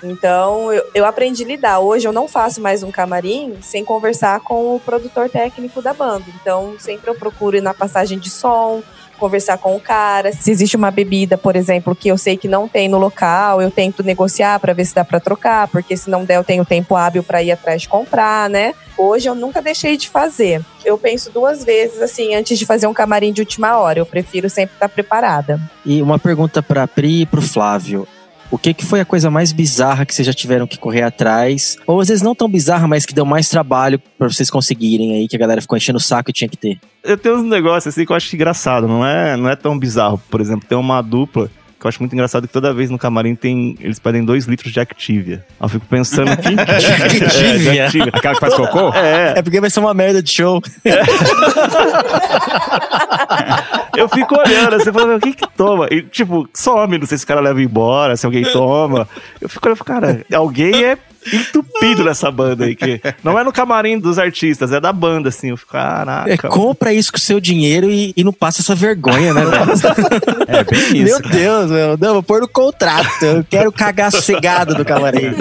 Então, 0.02 0.72
eu, 0.72 0.84
eu 0.94 1.06
aprendi 1.06 1.44
a 1.44 1.46
lidar. 1.46 1.80
Hoje 1.80 2.06
eu 2.06 2.12
não 2.12 2.28
faço 2.28 2.60
mais 2.60 2.82
um 2.82 2.90
camarim 2.90 3.56
sem 3.62 3.84
conversar 3.84 4.40
com 4.40 4.76
o 4.76 4.80
produtor 4.80 5.28
técnico 5.28 5.80
da 5.80 5.94
banda. 5.94 6.24
Então, 6.40 6.74
sempre 6.78 7.10
eu 7.10 7.14
procuro 7.14 7.56
ir 7.56 7.62
na 7.62 7.74
passagem 7.74 8.18
de 8.18 8.30
som, 8.30 8.82
conversar 9.18 9.58
com 9.58 9.74
o 9.74 9.80
cara. 9.80 10.32
Se 10.32 10.50
existe 10.50 10.76
uma 10.76 10.90
bebida, 10.90 11.36
por 11.36 11.56
exemplo, 11.56 11.94
que 11.94 12.08
eu 12.08 12.18
sei 12.18 12.36
que 12.36 12.48
não 12.48 12.68
tem 12.68 12.88
no 12.88 12.98
local, 12.98 13.60
eu 13.60 13.70
tento 13.70 14.02
negociar 14.02 14.60
para 14.60 14.72
ver 14.72 14.84
se 14.84 14.94
dá 14.94 15.04
para 15.04 15.20
trocar, 15.20 15.68
porque 15.68 15.96
se 15.96 16.08
não 16.08 16.24
der, 16.24 16.36
eu 16.36 16.44
tenho 16.44 16.64
tempo 16.64 16.94
hábil 16.94 17.22
para 17.22 17.42
ir 17.42 17.50
atrás 17.50 17.82
de 17.82 17.88
comprar, 17.88 18.48
né? 18.48 18.74
Hoje 18.96 19.28
eu 19.28 19.34
nunca 19.34 19.60
deixei 19.60 19.96
de 19.96 20.08
fazer. 20.08 20.62
Eu 20.84 20.96
penso 20.96 21.30
duas 21.30 21.64
vezes 21.64 22.00
assim 22.00 22.34
antes 22.34 22.58
de 22.58 22.64
fazer 22.64 22.86
um 22.86 22.94
camarim 22.94 23.32
de 23.32 23.40
última 23.40 23.76
hora. 23.76 23.98
Eu 23.98 24.06
prefiro 24.06 24.48
sempre 24.48 24.74
estar 24.76 24.88
preparada. 24.88 25.60
E 25.84 26.00
uma 26.00 26.18
pergunta 26.18 26.62
pra 26.62 26.86
Pri 26.86 27.22
e 27.22 27.26
pro 27.26 27.42
Flávio. 27.42 28.06
O 28.50 28.58
que, 28.58 28.72
que 28.72 28.84
foi 28.84 29.00
a 29.00 29.04
coisa 29.04 29.30
mais 29.30 29.52
bizarra 29.52 30.06
que 30.06 30.14
vocês 30.14 30.26
já 30.26 30.32
tiveram 30.32 30.66
que 30.66 30.78
correr 30.78 31.02
atrás? 31.02 31.76
Ou 31.86 32.00
às 32.00 32.08
vezes 32.08 32.22
não 32.22 32.34
tão 32.34 32.48
bizarra, 32.48 32.86
mas 32.86 33.04
que 33.04 33.14
deu 33.14 33.24
mais 33.24 33.48
trabalho 33.48 34.00
pra 34.18 34.28
vocês 34.28 34.48
conseguirem 34.48 35.14
aí, 35.14 35.28
que 35.28 35.36
a 35.36 35.38
galera 35.38 35.60
ficou 35.60 35.76
enchendo 35.76 35.98
o 35.98 36.00
saco 36.00 36.30
e 36.30 36.32
tinha 36.32 36.48
que 36.48 36.56
ter. 36.56 36.78
Eu 37.02 37.18
tenho 37.18 37.36
uns 37.36 37.44
negócios 37.44 37.92
assim 37.92 38.06
que 38.06 38.12
eu 38.12 38.16
acho 38.16 38.34
engraçado, 38.34 38.86
não 38.86 39.04
é, 39.04 39.36
não 39.36 39.48
é 39.48 39.56
tão 39.56 39.78
bizarro. 39.78 40.20
Por 40.30 40.40
exemplo, 40.40 40.66
tem 40.68 40.78
uma 40.78 41.02
dupla 41.02 41.50
que 41.78 41.86
eu 41.86 41.88
acho 41.88 42.00
muito 42.00 42.12
engraçado 42.14 42.46
que 42.46 42.52
toda 42.52 42.72
vez 42.72 42.90
no 42.90 42.98
camarim 42.98 43.34
tem. 43.34 43.76
Eles 43.80 43.98
pedem 43.98 44.24
dois 44.24 44.46
litros 44.46 44.72
de 44.72 44.80
Activia. 44.80 45.44
Eu 45.60 45.68
fico 45.68 45.86
pensando 45.86 46.36
que. 46.36 46.48
Activia? 46.58 47.26
É, 47.36 47.58
de 47.58 47.80
Activia. 47.80 48.10
Aquela 48.12 48.34
que 48.34 48.40
faz 48.40 48.54
cocô? 48.54 48.92
É, 48.94 49.34
É 49.36 49.42
porque 49.42 49.60
vai 49.60 49.70
ser 49.70 49.80
uma 49.80 49.94
merda 49.94 50.22
de 50.22 50.30
show. 50.30 50.62
eu 53.96 54.08
fico 54.08 54.36
olhando 54.38 54.76
assim, 54.76 54.92
falando, 54.92 55.16
o 55.16 55.20
que 55.20 55.32
que 55.32 55.46
toma? 55.56 55.88
E, 55.90 56.02
tipo, 56.02 56.48
some, 56.54 56.98
não 56.98 57.06
sei 57.06 57.18
se 57.18 57.24
o 57.24 57.26
cara 57.26 57.40
leva 57.40 57.60
embora, 57.62 58.16
se 58.16 58.26
alguém 58.26 58.44
toma. 58.44 59.08
Eu 59.40 59.48
fico 59.48 59.66
olhando, 59.66 59.84
cara, 59.84 60.24
alguém 60.32 60.84
é 60.84 60.98
entupido 61.32 62.04
nessa 62.04 62.30
banda 62.30 62.64
aí, 62.64 62.74
que 62.76 63.00
não 63.24 63.38
é 63.38 63.44
no 63.44 63.52
camarim 63.52 63.98
dos 63.98 64.18
artistas, 64.18 64.72
é 64.72 64.80
da 64.80 64.92
banda, 64.92 65.28
assim. 65.28 65.50
Eu 65.50 65.56
fico, 65.56 65.72
caraca. 65.72 66.30
É, 66.32 66.36
compra 66.36 66.92
isso 66.92 67.10
com 67.12 67.18
o 67.18 67.20
seu 67.20 67.40
dinheiro 67.40 67.90
e, 67.90 68.12
e 68.16 68.22
não 68.24 68.32
passa 68.32 68.60
essa 68.62 68.74
vergonha, 68.74 69.32
né, 69.34 69.44
velho? 69.44 69.66
É 70.48 70.64
bem 70.64 71.02
isso. 71.02 71.20
Meu 71.20 71.20
Deus, 71.30 71.70
meu. 71.70 71.98
Não, 71.98 72.12
vou 72.14 72.22
pôr 72.22 72.40
no 72.40 72.48
contrato. 72.48 73.24
Eu 73.24 73.44
quero 73.44 73.72
cagar 73.72 74.10
sossegado 74.12 74.74
no 74.76 74.84
camarim. 74.84 75.34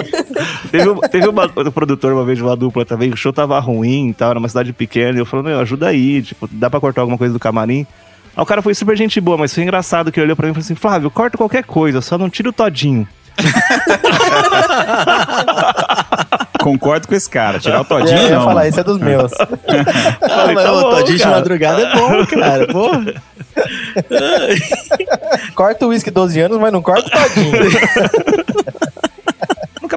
Teve, 0.70 0.88
um- 0.88 0.98
teve 1.00 1.28
uma, 1.28 1.44
um 1.46 1.70
produtor 1.70 2.12
uma 2.12 2.24
vez 2.24 2.36
de 2.38 2.44
uma 2.44 2.56
dupla 2.56 2.84
também, 2.84 3.10
o 3.12 3.16
show 3.16 3.32
tava 3.32 3.58
ruim 3.60 4.08
e 4.10 4.14
tal, 4.14 4.30
era 4.30 4.38
uma 4.38 4.48
cidade 4.48 4.72
pequena, 4.72 5.16
e 5.16 5.20
eu 5.20 5.26
falei, 5.26 5.46
meu, 5.46 5.60
ajuda 5.60 5.88
aí, 5.88 6.22
tipo, 6.22 6.48
dá 6.50 6.68
pra 6.68 6.80
cortar 6.80 7.02
alguma 7.02 7.16
coisa 7.18 7.32
do 7.32 7.38
camarim? 7.40 7.86
Aí 8.36 8.42
o 8.42 8.46
cara 8.46 8.60
foi 8.62 8.74
super 8.74 8.96
gente 8.96 9.20
boa, 9.20 9.38
mas 9.38 9.54
foi 9.54 9.62
engraçado 9.62 10.10
que 10.12 10.18
ele 10.20 10.26
olhou 10.26 10.36
pra 10.36 10.46
mim 10.46 10.50
e 10.50 10.54
falou 10.54 10.64
assim, 10.64 10.74
Flávio, 10.74 11.10
corta 11.10 11.38
qualquer 11.38 11.64
coisa, 11.64 12.00
só 12.00 12.18
não 12.18 12.28
tira 12.28 12.48
o 12.48 12.52
todinho. 12.52 13.06
Concordo 16.60 17.06
com 17.06 17.14
esse 17.14 17.28
cara. 17.30 17.58
Tirar 17.58 17.82
o 17.82 17.84
todinho, 17.84 18.16
É, 18.18 18.22
eu 18.24 18.28
ia 18.28 18.34
não. 18.36 18.44
falar, 18.44 18.66
esse 18.68 18.80
é 18.80 18.84
dos 18.84 18.98
meus. 18.98 19.30
Ah, 20.22 20.46
mas 20.52 20.64
tá 20.64 20.72
o 20.72 20.82
todinho 20.90 21.16
de 21.18 21.22
cara. 21.22 21.36
madrugada 21.36 21.82
é 21.82 21.94
bom, 21.94 22.26
cara. 22.26 22.66
Porra. 22.66 23.14
corta 25.54 25.86
o 25.86 25.90
uísque 25.90 26.10
12 26.10 26.40
anos, 26.40 26.58
mas 26.58 26.72
não 26.72 26.82
corta 26.82 27.08
o 27.08 27.10
todinho. 27.10 27.52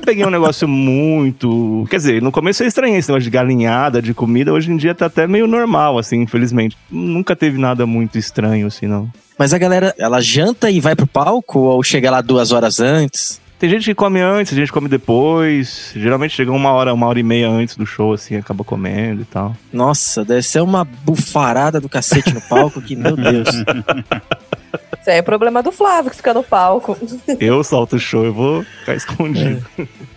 Peguei 0.09 0.25
um 0.25 0.31
negócio 0.31 0.67
muito. 0.67 1.85
Quer 1.87 1.97
dizer, 1.97 2.19
no 2.19 2.31
começo 2.31 2.63
eu 2.63 2.67
estranhei 2.67 2.97
esse 2.97 3.09
negócio 3.09 3.25
de 3.25 3.29
galinhada, 3.29 4.01
de 4.01 4.11
comida, 4.11 4.51
hoje 4.51 4.71
em 4.71 4.75
dia 4.75 4.95
tá 4.95 5.05
até 5.05 5.27
meio 5.27 5.45
normal, 5.45 5.99
assim, 5.99 6.19
infelizmente. 6.23 6.75
Nunca 6.89 7.35
teve 7.35 7.59
nada 7.59 7.85
muito 7.85 8.17
estranho, 8.17 8.65
assim, 8.65 8.87
não. 8.87 9.07
Mas 9.37 9.53
a 9.53 9.59
galera, 9.59 9.93
ela 9.99 10.19
janta 10.19 10.71
e 10.71 10.79
vai 10.79 10.95
pro 10.95 11.05
palco 11.05 11.59
ou 11.59 11.83
chega 11.83 12.09
lá 12.09 12.21
duas 12.21 12.51
horas 12.51 12.79
antes? 12.79 13.39
Tem 13.59 13.69
gente 13.69 13.85
que 13.85 13.93
come 13.93 14.19
antes, 14.19 14.55
gente 14.55 14.69
que 14.69 14.73
come 14.73 14.89
depois. 14.89 15.91
Geralmente 15.95 16.33
chega 16.33 16.51
uma 16.51 16.71
hora, 16.71 16.91
uma 16.91 17.05
hora 17.05 17.19
e 17.19 17.23
meia 17.23 17.47
antes 17.47 17.75
do 17.75 17.85
show, 17.85 18.13
assim, 18.13 18.35
acaba 18.35 18.63
comendo 18.63 19.21
e 19.21 19.25
tal. 19.25 19.55
Nossa, 19.71 20.25
deve 20.25 20.41
ser 20.41 20.61
uma 20.61 20.83
bufarada 20.83 21.79
do 21.79 21.87
cacete 21.87 22.33
no 22.33 22.41
palco 22.41 22.81
que, 22.81 22.95
meu 22.95 23.15
Deus. 23.15 23.49
Isso 24.99 25.09
aí 25.09 25.17
é 25.17 25.21
problema 25.21 25.61
do 25.63 25.71
Flávio 25.71 26.11
que 26.11 26.17
fica 26.17 26.33
no 26.33 26.43
palco. 26.43 26.97
Eu 27.39 27.63
solto 27.63 27.95
o 27.95 27.99
show, 27.99 28.25
eu 28.25 28.33
vou 28.33 28.63
ficar 28.79 28.95
escondido. 28.95 29.65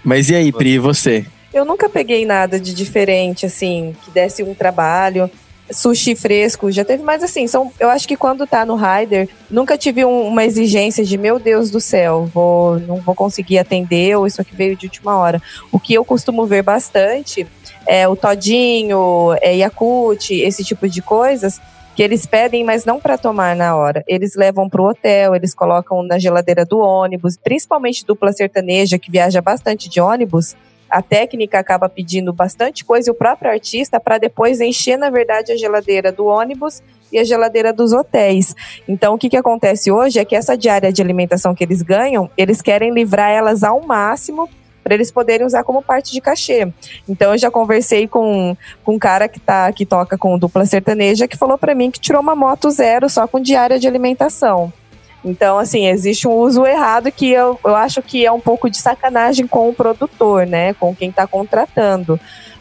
Mas 0.04 0.28
e 0.30 0.34
aí, 0.34 0.52
Pri, 0.52 0.70
e 0.74 0.78
você? 0.78 1.24
Eu 1.52 1.64
nunca 1.64 1.88
peguei 1.88 2.24
nada 2.24 2.58
de 2.58 2.72
diferente, 2.74 3.46
assim, 3.46 3.94
que 4.04 4.10
desse 4.10 4.42
um 4.42 4.54
trabalho. 4.54 5.30
Sushi 5.70 6.14
fresco, 6.14 6.70
já 6.70 6.84
teve, 6.84 7.02
mas 7.02 7.22
assim, 7.22 7.46
são, 7.46 7.72
eu 7.80 7.88
acho 7.88 8.06
que 8.06 8.16
quando 8.16 8.46
tá 8.46 8.66
no 8.66 8.74
Rider, 8.76 9.26
nunca 9.50 9.78
tive 9.78 10.04
um- 10.04 10.26
uma 10.26 10.44
exigência 10.44 11.02
de, 11.02 11.16
meu 11.16 11.38
Deus 11.38 11.70
do 11.70 11.80
céu, 11.80 12.28
vou, 12.34 12.78
não 12.80 12.96
vou 12.96 13.14
conseguir 13.14 13.58
atender, 13.58 14.14
ou 14.18 14.26
isso 14.26 14.40
aqui 14.42 14.54
veio 14.54 14.76
de 14.76 14.86
última 14.86 15.16
hora. 15.16 15.40
O 15.70 15.78
que 15.78 15.94
eu 15.94 16.04
costumo 16.04 16.44
ver 16.44 16.62
bastante 16.62 17.46
é 17.86 18.06
o 18.06 18.14
Todinho, 18.16 19.34
é 19.40 19.56
Yakut, 19.56 20.34
esse 20.34 20.62
tipo 20.62 20.86
de 20.88 21.00
coisas, 21.00 21.58
que 21.94 22.02
eles 22.02 22.26
pedem, 22.26 22.64
mas 22.64 22.85
não 22.85 22.98
para 22.98 23.18
tomar 23.18 23.55
na 23.55 23.76
hora. 23.76 24.02
Eles 24.07 24.35
levam 24.35 24.68
pro 24.68 24.85
hotel, 24.85 25.35
eles 25.35 25.55
colocam 25.55 26.02
na 26.02 26.18
geladeira 26.18 26.64
do 26.64 26.78
ônibus, 26.78 27.37
principalmente 27.37 28.07
dupla 28.07 28.33
sertaneja, 28.33 28.98
que 28.98 29.11
viaja 29.11 29.40
bastante 29.40 29.88
de 29.88 30.00
ônibus 30.00 30.57
a 30.92 31.00
técnica 31.00 31.59
acaba 31.59 31.88
pedindo 31.88 32.35
bastante 32.35 32.85
coisa 32.85 33.09
e 33.09 33.12
o 33.12 33.14
próprio 33.14 33.50
artista 33.50 33.98
para 33.98 34.18
depois 34.18 34.61
encher, 34.61 34.98
na 34.98 35.09
verdade, 35.09 35.50
a 35.50 35.57
geladeira 35.57 36.12
do 36.12 36.26
ônibus 36.26 36.83
e 37.11 37.18
a 37.18 37.24
geladeira 37.24 37.72
dos 37.72 37.94
hotéis. 37.94 38.55
Então, 38.87 39.14
o 39.14 39.18
que, 39.18 39.31
que 39.31 39.37
acontece 39.37 39.90
hoje 39.90 40.18
é 40.18 40.24
que 40.24 40.37
essa 40.37 40.57
diária 40.57 40.92
de 40.92 41.00
alimentação 41.00 41.55
que 41.55 41.64
eles 41.64 41.81
ganham, 41.81 42.31
eles 42.37 42.61
querem 42.61 42.92
livrar 42.92 43.31
elas 43.31 43.64
ao 43.64 43.81
máximo 43.81 44.50
para 44.83 44.95
eles 44.95 45.11
poderem 45.11 45.47
usar 45.47 45.64
como 45.64 45.83
parte 45.83 46.12
de 46.12 46.21
cachê. 46.21 46.73
Então, 47.09 47.33
eu 47.33 47.38
já 47.38 47.51
conversei 47.51 48.07
com, 48.09 48.57
com 48.85 48.95
um 48.95 48.99
cara 48.99 49.29
que, 49.29 49.40
tá, 49.40 49.73
que 49.73 49.87
toca 49.87 50.18
com 50.18 50.38
dupla 50.38 50.64
sertaneja 50.66 51.29
que 51.29 51.37
falou 51.37 51.59
para 51.59 51.75
mim 51.75 51.90
que 51.90 52.01
tirou 52.01 52.21
uma 52.21 52.35
moto 52.35 52.71
zero 52.71 53.09
só 53.09 53.27
com 53.27 53.40
diária 53.40 53.79
de 53.79 53.87
alimentação. 53.87 54.73
Então, 55.25 55.59
assim, 55.59 55.87
existe 55.87 56.27
um 56.27 56.33
uso 56.33 56.66
errado 56.66 57.12
que 57.12 57.31
eu, 57.31 57.59
eu 57.64 57.77
acho 57.77 58.03
que 58.03 58.27
é 58.27 58.33
um 58.33 58.40
pouco 58.40 58.68
de 58.68 58.79
sacanagem 58.79 59.47
com 59.47 59.68
o 59.68 59.75
produtor, 59.75 60.47
né? 60.47 60.75
Com 60.75 60.95
quem 60.95 61.11
está 61.11 61.27
contratando. 61.27 62.18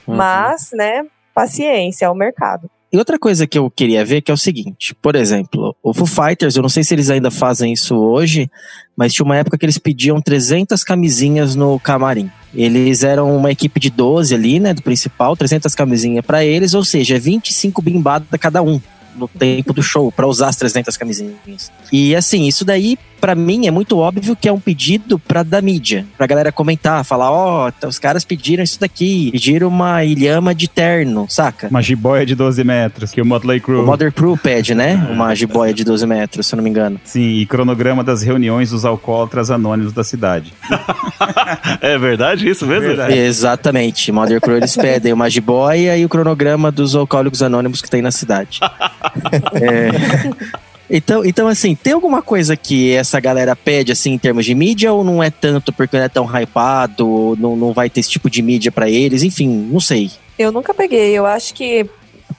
Uhum. 0.08 0.16
Mas, 0.16 0.70
né, 0.72 1.04
paciência, 1.34 2.06
é 2.06 2.10
o 2.10 2.16
mercado. 2.16 2.70
E 2.94 2.98
outra 2.98 3.18
coisa 3.18 3.48
que 3.48 3.58
eu 3.58 3.72
queria 3.72 4.04
ver 4.04 4.22
que 4.22 4.30
é 4.30 4.34
o 4.34 4.38
seguinte, 4.38 4.94
por 5.02 5.16
exemplo, 5.16 5.74
o 5.82 5.94
Foo 5.94 6.06
Fighters, 6.06 6.58
eu 6.58 6.62
não 6.62 6.68
sei 6.68 6.84
se 6.84 6.94
eles 6.94 7.10
ainda 7.10 7.32
fazem 7.32 7.72
isso 7.72 7.96
hoje, 7.96 8.52
mas 8.98 9.14
tinha 9.14 9.26
uma 9.26 9.38
época 9.38 9.58
que 9.58 9.66
eles 9.66 9.78
pediam 9.78 10.22
300 10.22 10.84
camisinhas 10.84 11.56
no 11.56 11.80
camarim. 11.80 12.30
Eles 12.54 13.02
eram 13.04 13.34
uma 13.34 13.50
equipe 13.50 13.80
de 13.80 13.90
12 13.90 14.36
ali, 14.36 14.60
né, 14.60 14.74
do 14.74 14.82
principal, 14.82 15.38
300 15.38 15.74
camisinhas 15.74 16.26
pra 16.26 16.44
eles, 16.44 16.74
ou 16.74 16.84
seja, 16.84 17.18
25 17.18 17.82
bimbadas 17.82 18.28
cada 18.38 18.62
um 18.62 18.82
no 19.16 19.28
tempo 19.28 19.74
do 19.74 19.82
show 19.82 20.12
pra 20.12 20.28
usar 20.28 20.50
as 20.50 20.58
300 20.58 20.98
camisinhas. 20.98 21.72
E 21.92 22.14
assim, 22.14 22.46
isso 22.46 22.66
daí 22.66 22.98
pra 23.22 23.36
mim 23.36 23.68
é 23.68 23.72
muito 23.72 23.98
óbvio 24.00 24.36
que 24.36 24.50
é 24.50 24.52
um 24.52 24.60
pedido 24.60 25.20
pra 25.20 25.44
da 25.44 25.62
mídia, 25.62 26.06
pra 26.18 26.26
galera 26.26 26.52
comentar, 26.52 27.06
falar, 27.06 27.32
ó, 27.32 27.70
tá, 27.72 27.88
os 27.88 28.00
caras 28.00 28.26
pediram 28.26 28.64
isso 28.64 28.80
daqui, 28.80 29.30
pediram 29.32 29.68
uma 29.68 30.04
ilhama 30.04 30.56
de 30.56 30.68
terno, 30.68 31.28
saca? 31.30 31.68
Uma 31.68 31.82
jiboia 31.82 32.26
de 32.26 32.34
12 32.34 32.64
metros, 32.64 33.12
que 33.12 33.22
o 33.22 33.26
Motley 33.26 33.60
O 33.60 33.62
Crue... 33.62 33.86
Mother 33.86 34.12
Crew 34.12 34.36
pede, 34.36 34.74
né? 34.74 35.08
Uma 35.12 35.36
jiboia 35.36 35.74
de 35.74 35.84
12 35.84 36.08
metros, 36.08 36.48
se 36.48 36.56
eu 36.56 36.58
não 36.58 36.64
me 36.64 36.70
engano. 36.70 37.00
Sim, 37.04 37.38
e 37.38 37.46
cronograma 37.46 38.04
das 38.04 38.24
reuniões 38.24 38.72
dos 38.72 38.84
alcoólatras 38.84 39.52
anônimos 39.52 39.94
da 39.94 40.04
cidade. 40.04 40.54
É 41.80 41.98
verdade 41.98 42.48
isso 42.50 42.66
mesmo? 42.66 42.88
Verdade. 42.88 43.18
Exatamente. 43.18 44.12
Mother 44.12 44.42
Crew 44.42 44.58
eles 44.58 44.76
pedem 44.76 45.14
uma 45.14 45.30
jiboia 45.30 45.98
e 45.98 46.06
o 46.06 46.10
cronograma 46.10 46.72
dos 46.72 46.96
alcoólicos 46.96 47.42
anônimos 47.42 47.82
que 47.82 47.90
tem 47.90 48.02
na 48.02 48.12
cidade. 48.12 48.60
É. 49.54 50.62
Então, 50.94 51.24
então, 51.24 51.48
assim, 51.48 51.74
tem 51.74 51.94
alguma 51.94 52.22
coisa 52.22 52.58
que 52.58 52.92
essa 52.94 53.18
galera 53.22 53.56
pede, 53.56 53.94
assim, 53.94 54.12
em 54.12 54.18
termos 54.18 54.46
de 54.46 54.54
mídia, 54.54 54.92
ou 54.92 55.06
não 55.06 55.24
é 55.24 55.30
tanto 55.30 55.72
porque 55.72 55.96
não 55.96 56.04
é 56.04 56.10
tão 56.10 56.26
hypado, 56.26 57.38
não, 57.40 57.56
não 57.56 57.72
vai 57.72 57.90
ter 57.90 58.02
esse 58.02 58.10
tipo 58.10 58.30
de 58.30 58.42
mídia 58.42 58.74
pra 58.74 58.90
eles? 58.90 59.24
Enfim, 59.24 59.48
não 59.48 59.80
sei. 59.80 60.12
Eu 60.38 60.52
nunca 60.52 60.74
peguei. 60.74 61.14
Eu 61.18 61.26
acho 61.26 61.54
que 61.54 61.90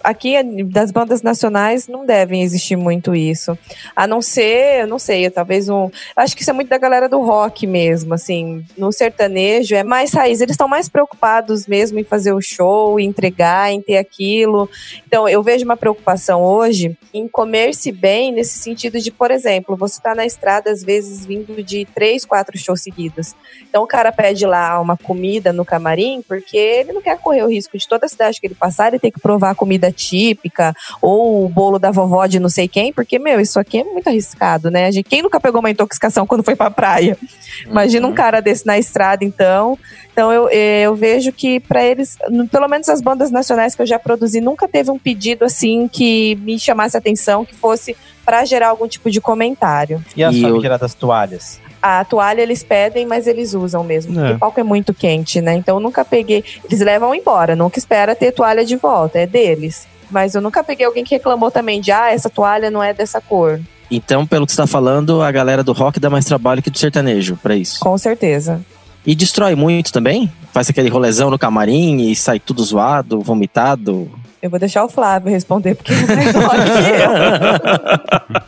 aqui 0.03 0.43
das 0.65 0.91
bandas 0.91 1.23
nacionais 1.23 1.89
não 1.89 2.05
devem 2.05 2.43
existir 2.43 2.77
muito 2.77 3.15
isso. 3.15 3.57
A 3.95 4.07
não 4.07 4.21
ser, 4.21 4.83
eu 4.83 4.87
não 4.87 4.99
sei, 4.99 5.29
talvez 5.31 5.69
um. 5.69 5.91
Acho 6.17 6.35
que 6.37 6.43
isso 6.43 6.51
é 6.51 6.55
muito 6.55 6.69
da 6.69 6.79
galera 6.79 7.09
do 7.09 7.21
rock 7.21 7.67
mesmo, 7.67 8.15
assim. 8.15 8.65
No 8.77 8.93
sertanejo 8.93 9.75
é 9.75 9.83
mais 9.83 10.13
raiz. 10.13 10.41
Eles 10.41 10.55
estão 10.55 10.69
mais 10.69 10.89
preocupados 10.89 11.67
mesmo 11.67 11.99
em 11.99 12.05
fazer 12.05 12.33
o 12.33 12.41
show, 12.41 12.99
em 12.99 13.07
entregar, 13.07 13.73
em 13.73 13.81
ter 13.81 13.99
aquilo. 13.99 14.69
Então, 15.07 15.29
eu 15.29 15.43
vejo 15.43 15.65
uma 15.65 15.77
preocupação 15.77 16.43
hoje 16.43 16.97
em 17.13 17.29
comer-se 17.29 17.93
bem, 17.93 18.33
nesse 18.33 18.59
sentido 18.59 18.99
de, 18.99 19.11
por 19.11 19.31
exemplo, 19.31 19.77
você 19.77 19.99
está 19.99 20.15
na 20.15 20.25
estrada, 20.25 20.71
às 20.71 20.83
vezes, 20.83 21.25
vindo 21.25 21.63
de 21.63 21.85
três, 21.95 22.25
quatro 22.25 22.57
shows 22.59 22.83
seguidos. 22.83 23.35
Então, 23.69 23.83
o 23.83 23.87
cara 23.87 24.11
pede 24.11 24.47
lá 24.47 24.81
uma 24.81 24.97
comida 24.97 25.53
no 25.53 25.65
camarim, 25.65 26.23
porque 26.27 26.57
ele 26.57 26.93
não 26.93 27.03
quer 27.03 27.19
correr 27.19 27.43
o 27.43 27.51
risco 27.51 27.77
de 27.77 27.87
toda 27.87 28.07
a 28.07 28.09
cidade 28.09 28.41
que 28.41 28.47
ele 28.47 28.55
passar, 28.55 28.89
ele 28.89 28.99
ter 28.99 29.11
que 29.11 29.21
provar 29.21 29.51
a 29.51 29.55
comida 29.55 29.92
típica 29.93 30.75
ou 31.01 31.45
o 31.45 31.49
bolo 31.49 31.79
da 31.79 31.91
vovó 31.91 32.27
de 32.27 32.41
não 32.41 32.49
sei 32.49 32.67
quem, 32.69 32.93
porque, 32.93 33.19
meu, 33.19 33.41
isso 33.41 33.59
aqui 33.61 33.79
é 33.79 33.85
muito 33.85 34.09
arriscado, 34.09 34.71
né? 34.71 34.91
Gente, 34.91 35.09
quem 35.09 35.23
nunca 35.23 35.41
pegou 35.41 35.61
uma 35.61 35.71
intoxicação 35.71 36.27
quando 36.27 36.43
foi 36.43 36.57
pra 36.57 36.71
praia? 36.71 37.17
Imagina 37.67 38.07
um 38.07 38.13
cara 38.13 38.41
desse 38.41 38.67
na 38.67 38.79
estrada, 38.79 39.25
então. 39.25 39.79
Então 40.13 40.31
eu, 40.31 40.49
eu 40.51 40.95
vejo 40.95 41.33
que 41.33 41.59
para 41.59 41.83
eles, 41.83 42.19
pelo 42.51 42.69
menos 42.69 42.89
as 42.89 43.01
bandas 43.01 43.31
nacionais 43.31 43.75
que 43.75 43.81
eu 43.81 43.87
já 43.87 43.99
produzi, 43.99 44.41
nunca 44.43 44.69
teve 44.69 44.91
um 44.91 44.99
pedido 44.99 45.45
assim 45.45 45.89
que 45.89 46.35
me 46.43 46.59
chamasse 46.59 46.97
a 46.97 46.99
atenção, 47.01 47.45
que 47.47 47.55
fosse 47.55 47.97
para 48.25 48.45
gerar 48.45 48.69
algum 48.69 48.87
tipo 48.87 49.11
de 49.11 49.21
comentário. 49.21 50.05
E 50.15 50.23
a 50.23 50.31
sua 50.31 50.49
eu- 50.51 50.79
das 50.79 50.95
toalhas? 50.95 51.61
A 51.83 52.05
toalha 52.05 52.41
eles 52.41 52.63
pedem, 52.63 53.05
mas 53.05 53.27
eles 53.27 53.55
usam 53.55 53.83
mesmo. 53.83 54.13
É. 54.13 54.21
Porque 54.21 54.33
o 54.35 54.39
palco 54.39 54.61
é 54.61 54.63
muito 54.63 54.95
quente, 54.95 55.41
né? 55.41 55.55
Então 55.55 55.77
eu 55.77 55.81
nunca 55.81 56.05
peguei. 56.05 56.45
Eles 56.65 56.81
levam 56.81 57.15
embora, 57.15 57.57
nunca 57.57 57.79
espera 57.79 58.15
ter 58.15 58.31
toalha 58.31 58.65
de 58.65 58.77
volta, 58.77 59.19
é 59.19 59.27
deles. 59.27 59.87
Mas 60.11 60.35
eu 60.35 60.41
nunca 60.41 60.63
peguei 60.63 60.87
alguém 60.87 61.03
que 61.03 61.15
reclamou 61.15 61.51
também 61.51 61.81
de, 61.81 61.91
ah, 61.91 62.13
essa 62.13 62.31
toalha 62.31 62.71
não 62.71 62.83
é 62.83 62.95
dessa 62.95 63.21
cor. 63.21 63.59
Então, 63.91 64.27
pelo 64.27 64.47
que 64.47 64.53
você 64.53 64.59
tá 64.59 64.67
falando, 64.67 65.23
a 65.23 65.33
galera 65.33 65.65
do 65.65 65.73
rock 65.73 65.99
dá 65.99 66.09
mais 66.09 66.25
trabalho 66.25 66.63
que 66.63 66.71
do 66.71 66.79
sertanejo 66.79 67.37
pra 67.43 67.57
isso. 67.57 67.81
Com 67.81 67.97
certeza. 67.99 68.61
E 69.05 69.15
destrói 69.15 69.55
muito 69.55 69.93
também? 69.93 70.31
Faz 70.53 70.71
aquele 70.71 70.89
rolezão 70.89 71.31
no 71.31 71.39
camarim 71.39 72.11
e 72.11 72.15
sai 72.15 72.39
tudo 72.39 72.63
zoado, 72.63 73.21
vomitado. 73.21 74.11
Eu 74.41 74.49
vou 74.49 74.59
deixar 74.59 74.85
o 74.85 74.89
Flávio 74.89 75.31
responder, 75.31 75.75
porque 75.75 75.93
ele 75.93 76.05
é 76.13 76.33
que 76.33 76.39
eu. 78.39 78.43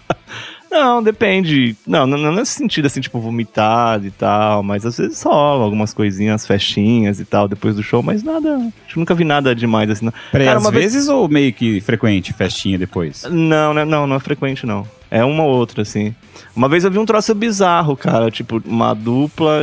Não, 0.75 1.01
depende. 1.01 1.77
Não, 1.87 2.05
não, 2.05 2.19
não 2.19 2.33
nesse 2.33 2.51
sentido 2.53 2.87
assim, 2.87 3.01
tipo, 3.01 3.21
vomitado 3.21 4.07
e 4.07 4.11
tal, 4.11 4.61
mas 4.63 4.85
às 4.85 4.99
vezes 4.99 5.23
rola 5.23 5.63
algumas 5.63 5.95
coisinhas, 5.95 6.45
festinhas 6.45 7.21
e 7.21 7.25
tal, 7.25 7.47
depois 7.47 7.77
do 7.77 7.83
show, 7.83 8.03
mas 8.03 8.25
nada. 8.25 8.57
Acho 8.85 8.95
que 8.95 8.99
nunca 8.99 9.15
vi 9.15 9.23
nada 9.25 9.55
demais 9.55 9.89
assim. 9.89 10.07
Não, 10.07 10.13
Peraí, 10.33 10.47
Cara, 10.49 10.59
às 10.59 10.65
uma 10.65 10.73
vez- 10.73 10.93
vezes 10.95 11.09
ou 11.09 11.29
meio 11.29 11.53
que 11.53 11.81
frequente, 11.81 12.33
festinha 12.33 12.77
depois? 12.77 13.23
não, 13.31 13.73
né, 13.73 13.85
não, 13.85 14.05
não 14.07 14.17
é 14.17 14.21
frequente, 14.21 14.67
não. 14.67 14.85
É 15.11 15.25
uma 15.25 15.45
ou 15.45 15.51
outra, 15.51 15.83
assim. 15.83 16.13
Uma 16.57 16.69
vez 16.69 16.83
eu 16.83 16.91
vi 16.91 16.99
um 16.99 17.07
troço 17.07 17.33
bizarro, 17.37 17.97
cara, 17.97 18.31
tipo, 18.33 18.61
uma 18.67 18.93
dupla 18.95 19.61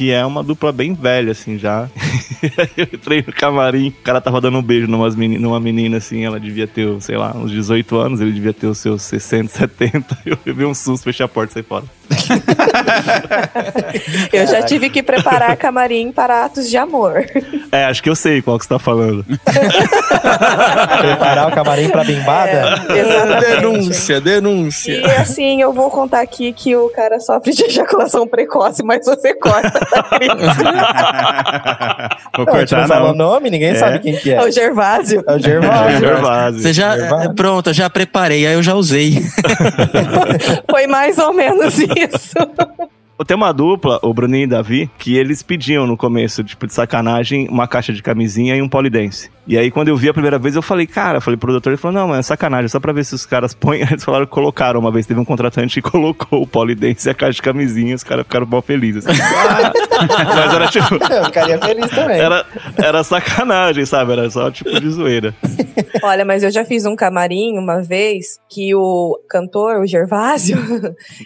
que 0.00 0.10
é 0.10 0.24
uma 0.24 0.42
dupla 0.42 0.72
bem 0.72 0.94
velha, 0.94 1.32
assim, 1.32 1.58
já. 1.58 1.86
eu 2.74 2.84
entrei 2.84 3.22
no 3.26 3.34
camarim, 3.34 3.88
o 3.88 3.92
cara 4.02 4.18
tava 4.18 4.40
dando 4.40 4.56
um 4.56 4.62
beijo 4.62 4.86
numas 4.86 5.14
meni- 5.14 5.36
numa 5.36 5.60
menina, 5.60 5.98
assim, 5.98 6.24
ela 6.24 6.40
devia 6.40 6.66
ter, 6.66 6.88
sei 7.02 7.18
lá, 7.18 7.36
uns 7.36 7.50
18 7.50 7.98
anos, 7.98 8.18
ele 8.18 8.32
devia 8.32 8.54
ter 8.54 8.66
os 8.66 8.78
seus 8.78 9.02
60, 9.02 9.48
70. 9.50 10.18
Eu 10.24 10.38
levei 10.46 10.64
um 10.64 10.72
susto, 10.72 11.04
fechei 11.04 11.26
a 11.26 11.28
porta 11.28 11.50
e 11.50 11.54
saí 11.54 11.62
fora. 11.62 11.84
Eu 14.32 14.46
já 14.46 14.62
tive 14.62 14.88
que 14.88 15.02
preparar 15.02 15.54
camarim 15.56 16.10
para 16.12 16.46
atos 16.46 16.68
de 16.70 16.76
amor. 16.78 17.24
É, 17.70 17.84
acho 17.84 18.02
que 18.02 18.08
eu 18.10 18.16
sei 18.16 18.40
qual 18.42 18.58
que 18.58 18.64
você 18.64 18.70
tá 18.70 18.78
falando. 18.78 19.24
Preparar 21.00 21.48
o 21.48 21.54
camarim 21.54 21.88
pra 21.88 22.04
bimbada? 22.04 22.84
É, 22.88 22.98
exatamente. 22.98 23.46
denúncia, 23.46 24.20
denúncia. 24.20 24.92
E 24.92 25.10
assim, 25.12 25.60
eu 25.60 25.72
vou 25.72 25.90
contar 25.90 26.20
aqui 26.20 26.52
que 26.52 26.74
o 26.74 26.88
cara 26.90 27.20
sofre 27.20 27.52
de 27.52 27.64
ejaculação 27.64 28.26
precoce, 28.26 28.82
mas 28.82 29.04
você 29.04 29.34
corta. 29.34 29.80
Vou 32.36 32.46
Não, 32.46 32.52
cortar, 32.52 32.88
não 32.88 33.10
o 33.10 33.14
nome, 33.14 33.50
ninguém 33.50 33.70
É. 33.70 33.74
sabe 33.74 33.98
quem 34.00 34.16
que 34.16 34.30
É 34.32 34.36
é. 34.36 34.42
o 34.44 34.50
Gervásio. 34.50 35.22
É 35.26 35.34
o 35.34 35.38
Gervásio. 35.38 35.98
Gervásio. 36.00 36.60
Você 36.62 36.72
já. 36.72 36.96
Gervásio. 36.98 37.34
Pronto, 37.34 37.70
eu 37.70 37.74
já 37.74 37.90
preparei, 37.90 38.46
aí 38.46 38.54
eu 38.54 38.62
já 38.62 38.74
usei. 38.74 39.22
Foi 40.70 40.86
mais 40.86 41.18
ou 41.18 41.32
menos 41.32 41.78
isso. 41.78 42.34
Tem 43.26 43.36
uma 43.36 43.52
dupla, 43.52 43.98
o 44.02 44.14
Bruninho 44.14 44.44
e 44.44 44.46
Davi, 44.46 44.90
que 44.98 45.16
eles 45.16 45.42
pediam 45.42 45.86
no 45.86 45.96
começo, 45.96 46.42
tipo, 46.42 46.66
de 46.66 46.72
sacanagem, 46.72 47.48
uma 47.48 47.68
caixa 47.68 47.92
de 47.92 48.02
camisinha 48.02 48.56
e 48.56 48.62
um 48.62 48.68
polidense. 48.68 49.30
E 49.46 49.58
aí, 49.58 49.70
quando 49.70 49.88
eu 49.88 49.96
vi 49.96 50.08
a 50.08 50.12
primeira 50.12 50.38
vez, 50.38 50.54
eu 50.54 50.62
falei, 50.62 50.86
cara, 50.86 51.18
eu 51.18 51.20
falei 51.20 51.36
pro 51.36 51.48
produtor, 51.48 51.72
ele 51.72 51.80
falou, 51.80 52.00
não, 52.00 52.08
mas 52.08 52.20
é 52.20 52.22
sacanagem, 52.22 52.68
só 52.68 52.78
pra 52.78 52.92
ver 52.92 53.04
se 53.04 53.14
os 53.14 53.26
caras 53.26 53.52
põem. 53.52 53.80
Eles 53.90 54.04
falaram 54.04 54.24
que 54.24 54.32
colocaram 54.32 54.80
uma 54.80 54.90
vez, 54.90 55.06
teve 55.06 55.20
um 55.20 55.24
contratante 55.24 55.82
que 55.82 55.90
colocou 55.90 56.42
o 56.42 56.46
polidense 56.46 57.08
e 57.08 57.10
a 57.10 57.14
caixa 57.14 57.34
de 57.34 57.42
camisinha, 57.42 57.94
os 57.94 58.04
caras 58.04 58.24
ficaram 58.24 58.46
mal 58.46 58.62
felizes. 58.62 59.06
Assim. 59.06 59.20
Ah! 59.50 59.72
mas 60.34 60.54
era 60.54 60.68
tipo. 60.68 60.94
Eu 61.12 61.24
ficaria 61.26 61.58
feliz 61.58 61.90
também. 61.90 62.20
Era, 62.20 62.46
era 62.76 63.04
sacanagem, 63.04 63.84
sabe? 63.84 64.12
Era 64.12 64.30
só 64.30 64.50
tipo 64.50 64.80
de 64.80 64.90
zoeira. 64.90 65.34
Olha, 66.02 66.24
mas 66.24 66.42
eu 66.42 66.50
já 66.50 66.64
fiz 66.64 66.86
um 66.86 66.96
camarim 66.96 67.58
uma 67.58 67.82
vez 67.82 68.38
que 68.48 68.74
o 68.74 69.18
cantor, 69.28 69.80
o 69.80 69.86
Gervásio, 69.86 70.56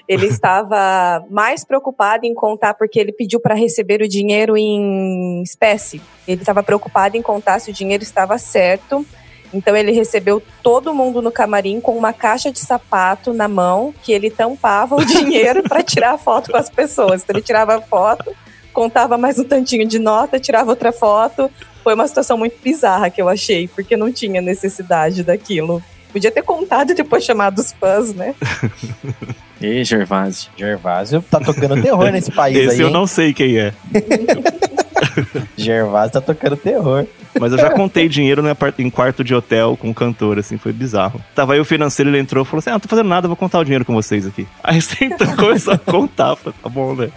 ele 0.08 0.26
estava 0.26 1.24
mais 1.30 1.64
preocupado 1.64 1.83
em 2.22 2.34
contar 2.34 2.74
porque 2.74 2.98
ele 2.98 3.12
pediu 3.12 3.40
para 3.40 3.54
receber 3.54 4.00
o 4.02 4.08
dinheiro 4.08 4.56
em 4.56 5.42
espécie. 5.42 6.00
Ele 6.26 6.40
estava 6.40 6.62
preocupado 6.62 7.16
em 7.16 7.22
contar 7.22 7.58
se 7.58 7.70
o 7.70 7.74
dinheiro 7.74 8.02
estava 8.02 8.38
certo. 8.38 9.04
Então 9.52 9.76
ele 9.76 9.92
recebeu 9.92 10.42
todo 10.62 10.94
mundo 10.94 11.22
no 11.22 11.30
camarim 11.30 11.80
com 11.80 11.96
uma 11.96 12.12
caixa 12.12 12.50
de 12.50 12.58
sapato 12.58 13.32
na 13.32 13.46
mão 13.46 13.94
que 14.02 14.12
ele 14.12 14.30
tampava 14.30 14.96
o 14.96 15.04
dinheiro 15.06 15.62
para 15.62 15.82
tirar 15.82 16.18
foto 16.18 16.50
com 16.50 16.56
as 16.56 16.68
pessoas. 16.68 17.22
Então 17.22 17.36
ele 17.36 17.44
tirava 17.44 17.76
a 17.76 17.80
foto, 17.80 18.34
contava 18.72 19.16
mais 19.16 19.38
um 19.38 19.44
tantinho 19.44 19.86
de 19.86 19.98
nota, 19.98 20.40
tirava 20.40 20.70
outra 20.70 20.92
foto. 20.92 21.50
Foi 21.84 21.94
uma 21.94 22.08
situação 22.08 22.36
muito 22.36 22.60
bizarra 22.62 23.10
que 23.10 23.22
eu 23.22 23.28
achei, 23.28 23.68
porque 23.68 23.96
não 23.96 24.10
tinha 24.10 24.40
necessidade 24.40 25.22
daquilo. 25.22 25.82
Podia 26.10 26.30
ter 26.30 26.42
contado 26.42 26.90
e 26.90 26.94
depois 26.94 27.24
chamado 27.24 27.58
os 27.58 27.72
fãs, 27.72 28.14
né? 28.14 28.34
Ê, 29.60 29.84
Gervásio. 29.84 30.50
Gervásio 30.56 31.22
tá 31.30 31.38
tocando 31.40 31.80
terror 31.80 32.10
nesse 32.10 32.30
país 32.32 32.56
Esse 32.56 32.74
aí, 32.76 32.80
eu 32.80 32.88
hein? 32.88 32.92
não 32.92 33.06
sei 33.06 33.32
quem 33.32 33.56
é. 33.58 33.72
Gervásio 35.56 36.12
tá 36.12 36.20
tocando 36.20 36.56
terror. 36.56 37.06
Mas 37.38 37.52
eu 37.52 37.58
já 37.58 37.70
contei 37.70 38.08
dinheiro 38.08 38.46
apart- 38.48 38.78
em 38.78 38.90
quarto 38.90 39.24
de 39.24 39.34
hotel 39.34 39.76
com 39.76 39.88
um 39.88 39.94
cantor, 39.94 40.38
assim, 40.38 40.56
foi 40.56 40.72
bizarro. 40.72 41.20
Tava 41.34 41.54
aí 41.54 41.60
o 41.60 41.64
financeiro, 41.64 42.10
ele 42.10 42.18
entrou 42.18 42.44
e 42.44 42.46
falou 42.46 42.58
assim: 42.60 42.70
Ah, 42.70 42.74
não 42.74 42.80
tô 42.80 42.88
fazendo 42.88 43.08
nada, 43.08 43.26
vou 43.26 43.36
contar 43.36 43.58
o 43.58 43.64
dinheiro 43.64 43.84
com 43.84 43.94
vocês 43.94 44.26
aqui. 44.26 44.46
Aí 44.62 44.80
você 44.80 45.04
então 45.06 45.34
começou 45.36 45.74
a 45.74 45.78
contar, 45.78 46.36
falei, 46.36 46.56
tá 46.62 46.68
bom, 46.68 46.94
né? 46.94 47.08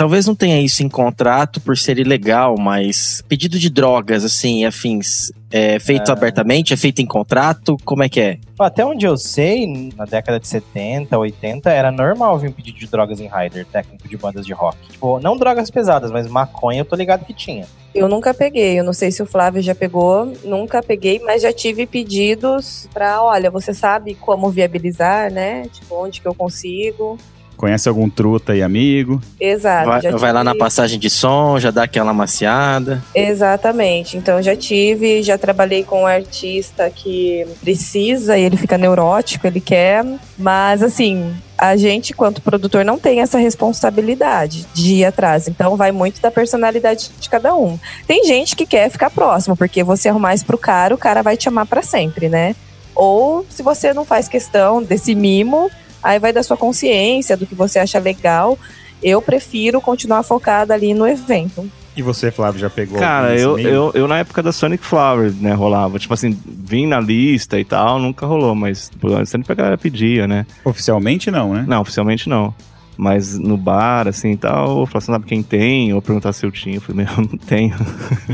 Talvez 0.00 0.26
não 0.26 0.34
tenha 0.34 0.58
isso 0.58 0.82
em 0.82 0.88
contrato 0.88 1.60
por 1.60 1.76
ser 1.76 1.98
ilegal, 1.98 2.54
mas 2.58 3.22
pedido 3.28 3.58
de 3.58 3.68
drogas, 3.68 4.24
assim, 4.24 4.64
afins, 4.64 5.30
é 5.50 5.78
feito 5.78 6.10
abertamente? 6.10 6.72
É 6.72 6.76
feito 6.78 7.02
em 7.02 7.06
contrato? 7.06 7.76
Como 7.84 8.02
é 8.02 8.08
que 8.08 8.18
é? 8.18 8.38
Até 8.58 8.82
onde 8.82 9.04
eu 9.04 9.18
sei, 9.18 9.92
na 9.94 10.06
década 10.06 10.40
de 10.40 10.48
70, 10.48 11.18
80, 11.18 11.68
era 11.68 11.92
normal 11.92 12.38
vir 12.38 12.48
um 12.48 12.52
pedido 12.52 12.78
de 12.78 12.86
drogas 12.86 13.20
em 13.20 13.28
rider, 13.28 13.66
técnico 13.66 14.08
de 14.08 14.16
bandas 14.16 14.46
de 14.46 14.54
rock. 14.54 14.78
Tipo, 14.90 15.20
não 15.20 15.36
drogas 15.36 15.70
pesadas, 15.70 16.10
mas 16.10 16.26
maconha 16.26 16.80
eu 16.80 16.86
tô 16.86 16.96
ligado 16.96 17.26
que 17.26 17.34
tinha. 17.34 17.66
Eu 17.94 18.08
nunca 18.08 18.32
peguei, 18.32 18.80
eu 18.80 18.84
não 18.84 18.94
sei 18.94 19.12
se 19.12 19.22
o 19.22 19.26
Flávio 19.26 19.60
já 19.60 19.74
pegou, 19.74 20.32
nunca 20.42 20.82
peguei, 20.82 21.18
mas 21.18 21.42
já 21.42 21.52
tive 21.52 21.86
pedidos 21.86 22.88
pra, 22.94 23.22
olha, 23.22 23.50
você 23.50 23.74
sabe 23.74 24.14
como 24.14 24.48
viabilizar, 24.48 25.30
né? 25.30 25.64
Tipo, 25.70 25.96
onde 25.96 26.22
que 26.22 26.26
eu 26.26 26.34
consigo. 26.34 27.18
Conhece 27.60 27.90
algum 27.90 28.08
truta 28.08 28.56
e 28.56 28.62
amigo? 28.62 29.20
Exato. 29.38 29.86
Vai, 29.86 30.00
já 30.00 30.16
vai 30.16 30.32
lá 30.32 30.42
na 30.42 30.52
tive- 30.52 30.60
passagem 30.64 30.98
de 30.98 31.10
som, 31.10 31.58
já 31.60 31.70
dá 31.70 31.82
aquela 31.82 32.14
maciada. 32.14 33.02
Exatamente. 33.14 34.16
Então 34.16 34.40
já 34.40 34.56
tive, 34.56 35.22
já 35.22 35.36
trabalhei 35.36 35.84
com 35.84 36.04
um 36.04 36.06
artista 36.06 36.88
que 36.88 37.46
precisa 37.60 38.38
e 38.38 38.42
ele 38.44 38.56
fica 38.56 38.78
neurótico, 38.78 39.46
ele 39.46 39.60
quer, 39.60 40.02
mas 40.38 40.82
assim, 40.82 41.34
a 41.58 41.76
gente, 41.76 42.14
quanto 42.14 42.40
produtor, 42.40 42.82
não 42.82 42.98
tem 42.98 43.20
essa 43.20 43.36
responsabilidade 43.36 44.66
de 44.72 44.94
ir 44.94 45.04
atrás. 45.04 45.46
Então 45.46 45.76
vai 45.76 45.92
muito 45.92 46.18
da 46.22 46.30
personalidade 46.30 47.10
de 47.20 47.28
cada 47.28 47.54
um. 47.54 47.78
Tem 48.06 48.24
gente 48.24 48.56
que 48.56 48.64
quer 48.64 48.88
ficar 48.88 49.10
próximo, 49.10 49.54
porque 49.54 49.84
você 49.84 50.08
arrumar 50.08 50.32
isso 50.34 50.46
pro 50.46 50.56
cara, 50.56 50.94
o 50.94 50.98
cara 50.98 51.20
vai 51.22 51.36
te 51.36 51.46
amar 51.46 51.66
pra 51.66 51.82
sempre, 51.82 52.30
né? 52.30 52.56
Ou 52.94 53.44
se 53.50 53.62
você 53.62 53.92
não 53.92 54.06
faz 54.06 54.28
questão 54.28 54.82
desse 54.82 55.14
mimo, 55.14 55.70
aí 56.02 56.18
vai 56.18 56.32
da 56.32 56.42
sua 56.42 56.56
consciência, 56.56 57.36
do 57.36 57.46
que 57.46 57.54
você 57.54 57.78
acha 57.78 57.98
legal. 57.98 58.58
Eu 59.02 59.22
prefiro 59.22 59.80
continuar 59.80 60.22
focada 60.22 60.74
ali 60.74 60.92
no 60.94 61.06
evento. 61.06 61.68
E 61.96 62.02
você, 62.02 62.30
Flávio, 62.30 62.60
já 62.60 62.70
pegou? 62.70 62.98
Cara, 62.98 63.36
eu, 63.36 63.56
meio? 63.56 63.68
eu, 63.68 63.90
eu 63.94 64.08
na 64.08 64.18
época 64.18 64.42
da 64.42 64.52
Sonic 64.52 64.84
Flower, 64.84 65.32
né, 65.40 65.52
rolava. 65.52 65.98
Tipo 65.98 66.14
assim, 66.14 66.38
vim 66.46 66.86
na 66.86 67.00
lista 67.00 67.58
e 67.58 67.64
tal, 67.64 67.98
nunca 67.98 68.26
rolou, 68.26 68.54
mas 68.54 68.90
sempre 69.26 69.52
a 69.52 69.54
galera 69.54 69.78
pedia, 69.78 70.26
né? 70.28 70.46
Oficialmente 70.64 71.30
não, 71.30 71.52
né? 71.54 71.64
Não, 71.66 71.80
oficialmente 71.80 72.28
não. 72.28 72.54
Mas 72.96 73.38
no 73.38 73.56
bar, 73.56 74.06
assim 74.06 74.32
e 74.32 74.36
tal, 74.36 74.86
falar, 74.86 75.00
você 75.00 75.06
sabe 75.06 75.24
quem 75.24 75.42
tem? 75.42 75.92
Ou 75.94 76.02
perguntar 76.02 76.32
se 76.34 76.44
eu 76.44 76.50
tinha. 76.52 76.76
Eu 76.76 76.80
falei, 76.82 77.06
meu, 77.06 77.14
eu 77.16 77.22
não 77.30 77.38
tenho. 77.38 77.74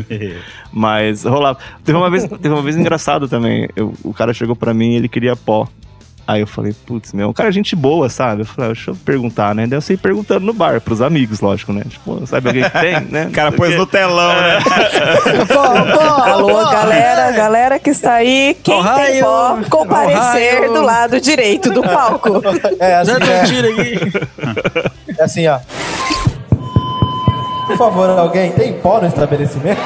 Mas 0.73 1.25
rolava. 1.25 1.59
Teve 1.85 1.97
uma 1.97 2.11
vez, 2.11 2.25
teve 2.25 2.49
uma 2.49 2.63
vez 2.63 2.77
engraçado 2.77 3.29
também. 3.29 3.69
Eu- 3.77 3.95
o 4.03 4.13
cara 4.13 4.35
chegou 4.35 4.57
pra 4.57 4.75
mim 4.75 4.93
e 4.93 4.97
ele 4.97 5.09
queria 5.09 5.37
pó. 5.37 5.69
Aí 6.27 6.41
eu 6.41 6.47
falei, 6.47 6.75
putz, 6.85 7.13
meu, 7.13 7.29
um 7.29 7.33
cara 7.33 7.51
é 7.51 7.53
gente 7.53 7.77
boa, 7.77 8.09
sabe? 8.09 8.43
Eu 8.43 8.47
falei, 8.47 8.71
ah, 8.71 8.75
deixa 8.75 8.91
eu 8.91 8.97
perguntar, 8.97 9.55
né? 9.55 9.65
Daí 9.65 9.77
eu 9.77 9.81
saí 9.81 9.97
perguntando 9.97 10.45
no 10.45 10.53
bar, 10.53 10.81
pros 10.81 11.01
amigos, 11.01 11.41
lógico, 11.41 11.73
né? 11.73 11.83
Tipo, 11.89 12.27
sabe 12.27 12.49
alguém 12.49 12.65
que 12.65 12.81
tem, 12.81 13.01
né? 13.03 13.27
O 13.31 13.31
cara 13.31 13.53
pôs 13.53 13.77
no 13.77 13.87
telão, 13.87 14.35
né? 14.35 14.59
Alô, 16.27 16.69
galera, 16.69 17.31
galera 17.31 17.79
que 17.79 17.91
está 17.91 18.15
aí, 18.15 18.57
quem 18.61 18.83
tem 18.83 19.21
pó, 19.21 19.59
comparecer 19.71 20.59
Ohio. 20.59 20.73
do 20.73 20.83
lado 20.83 21.21
direito 21.21 21.71
do 21.71 21.83
palco. 21.83 22.43
É 22.81 22.97
assim, 22.97 23.13
é, 23.13 23.41
aqui. 23.41 23.99
é 25.19 25.23
assim, 25.23 25.47
ó. 25.47 25.59
Por 27.67 27.77
favor, 27.77 28.11
alguém 28.11 28.53
tem 28.53 28.75
pó 28.75 29.01
no 29.01 29.07
estabelecimento? 29.07 29.81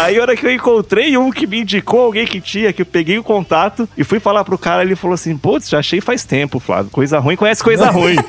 Aí 0.00 0.18
a 0.18 0.22
hora 0.22 0.34
que 0.34 0.46
eu 0.46 0.52
encontrei 0.52 1.16
um 1.16 1.30
que 1.30 1.46
me 1.46 1.60
indicou 1.60 2.00
alguém 2.00 2.26
que 2.26 2.40
tinha, 2.40 2.72
que 2.72 2.82
eu 2.82 2.86
peguei 2.86 3.18
o 3.18 3.22
contato 3.22 3.88
e 3.96 4.02
fui 4.02 4.18
falar 4.18 4.44
pro 4.44 4.56
cara, 4.56 4.82
ele 4.82 4.96
falou 4.96 5.14
assim, 5.14 5.36
putz, 5.36 5.68
já 5.68 5.78
achei 5.78 6.00
faz 6.00 6.24
tempo, 6.24 6.58
Flávio. 6.58 6.90
Coisa 6.90 7.18
ruim, 7.18 7.36
conhece 7.36 7.62
coisa 7.62 7.90
ruim. 7.90 8.16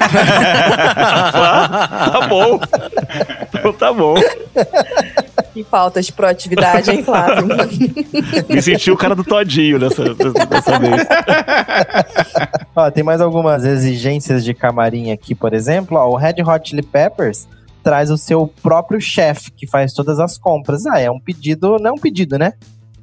Ah, 1.33 2.09
tá 2.11 2.27
bom. 2.27 2.59
Então 3.53 3.73
tá 3.73 3.93
bom. 3.93 4.15
Que 5.53 5.63
falta 5.63 6.01
de 6.01 6.11
proatividade, 6.11 6.91
hein, 6.91 7.03
Flávio? 7.03 7.47
Me 8.49 8.61
senti 8.61 8.91
o 8.91 8.97
cara 8.97 9.15
do 9.15 9.23
todinho 9.23 9.79
dessa, 9.79 10.03
dessa 10.13 10.79
vez. 10.79 11.07
Ó, 12.75 12.89
tem 12.91 13.03
mais 13.03 13.21
algumas 13.21 13.63
exigências 13.65 14.43
de 14.43 14.53
camarim 14.53 15.11
aqui, 15.11 15.33
por 15.33 15.53
exemplo. 15.53 15.97
Ó, 15.97 16.09
o 16.09 16.15
Red 16.15 16.41
Hot 16.43 16.69
Chili 16.69 16.83
Peppers 16.83 17.47
traz 17.83 18.09
o 18.09 18.17
seu 18.17 18.47
próprio 18.61 18.99
chefe, 19.01 19.51
que 19.51 19.67
faz 19.67 19.93
todas 19.93 20.19
as 20.19 20.37
compras. 20.37 20.85
Ah, 20.85 20.99
é 20.99 21.09
um 21.09 21.19
pedido, 21.19 21.77
não 21.79 21.91
é 21.91 21.93
um 21.93 21.97
pedido, 21.97 22.37
né? 22.37 22.53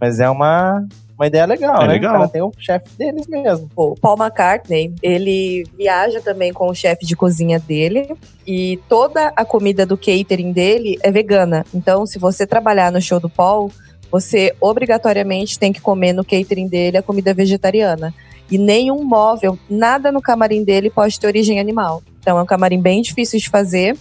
Mas 0.00 0.20
é 0.20 0.30
uma, 0.30 0.86
uma 1.18 1.26
ideia 1.26 1.44
legal, 1.46 1.82
É 1.82 1.86
né? 1.88 1.94
legal. 1.94 2.14
O 2.14 2.18
cara 2.18 2.28
tem 2.28 2.42
o 2.42 2.52
chefe 2.56 2.88
deles 2.96 3.26
mesmo. 3.26 3.68
O 3.74 3.94
Paul 3.96 4.16
McCartney, 4.16 4.94
ele 5.02 5.66
viaja 5.76 6.20
também 6.20 6.52
com 6.52 6.68
o 6.68 6.74
chefe 6.74 7.04
de 7.04 7.16
cozinha 7.16 7.58
dele 7.58 8.14
e 8.46 8.78
toda 8.88 9.32
a 9.34 9.44
comida 9.44 9.84
do 9.84 9.96
catering 9.96 10.52
dele 10.52 10.98
é 11.02 11.10
vegana. 11.10 11.64
Então, 11.74 12.06
se 12.06 12.18
você 12.18 12.46
trabalhar 12.46 12.92
no 12.92 13.02
show 13.02 13.18
do 13.18 13.28
Paul, 13.28 13.72
você 14.10 14.54
obrigatoriamente 14.60 15.58
tem 15.58 15.72
que 15.72 15.80
comer 15.80 16.12
no 16.12 16.24
catering 16.24 16.68
dele 16.68 16.96
a 16.96 17.02
comida 17.02 17.34
vegetariana. 17.34 18.14
E 18.50 18.56
nenhum 18.56 19.04
móvel, 19.04 19.58
nada 19.68 20.10
no 20.10 20.22
camarim 20.22 20.64
dele 20.64 20.88
pode 20.88 21.20
ter 21.20 21.26
origem 21.26 21.60
animal. 21.60 22.02
Então, 22.20 22.38
é 22.38 22.42
um 22.42 22.46
camarim 22.46 22.80
bem 22.80 23.02
difícil 23.02 23.38
de 23.38 23.48
fazer, 23.50 23.96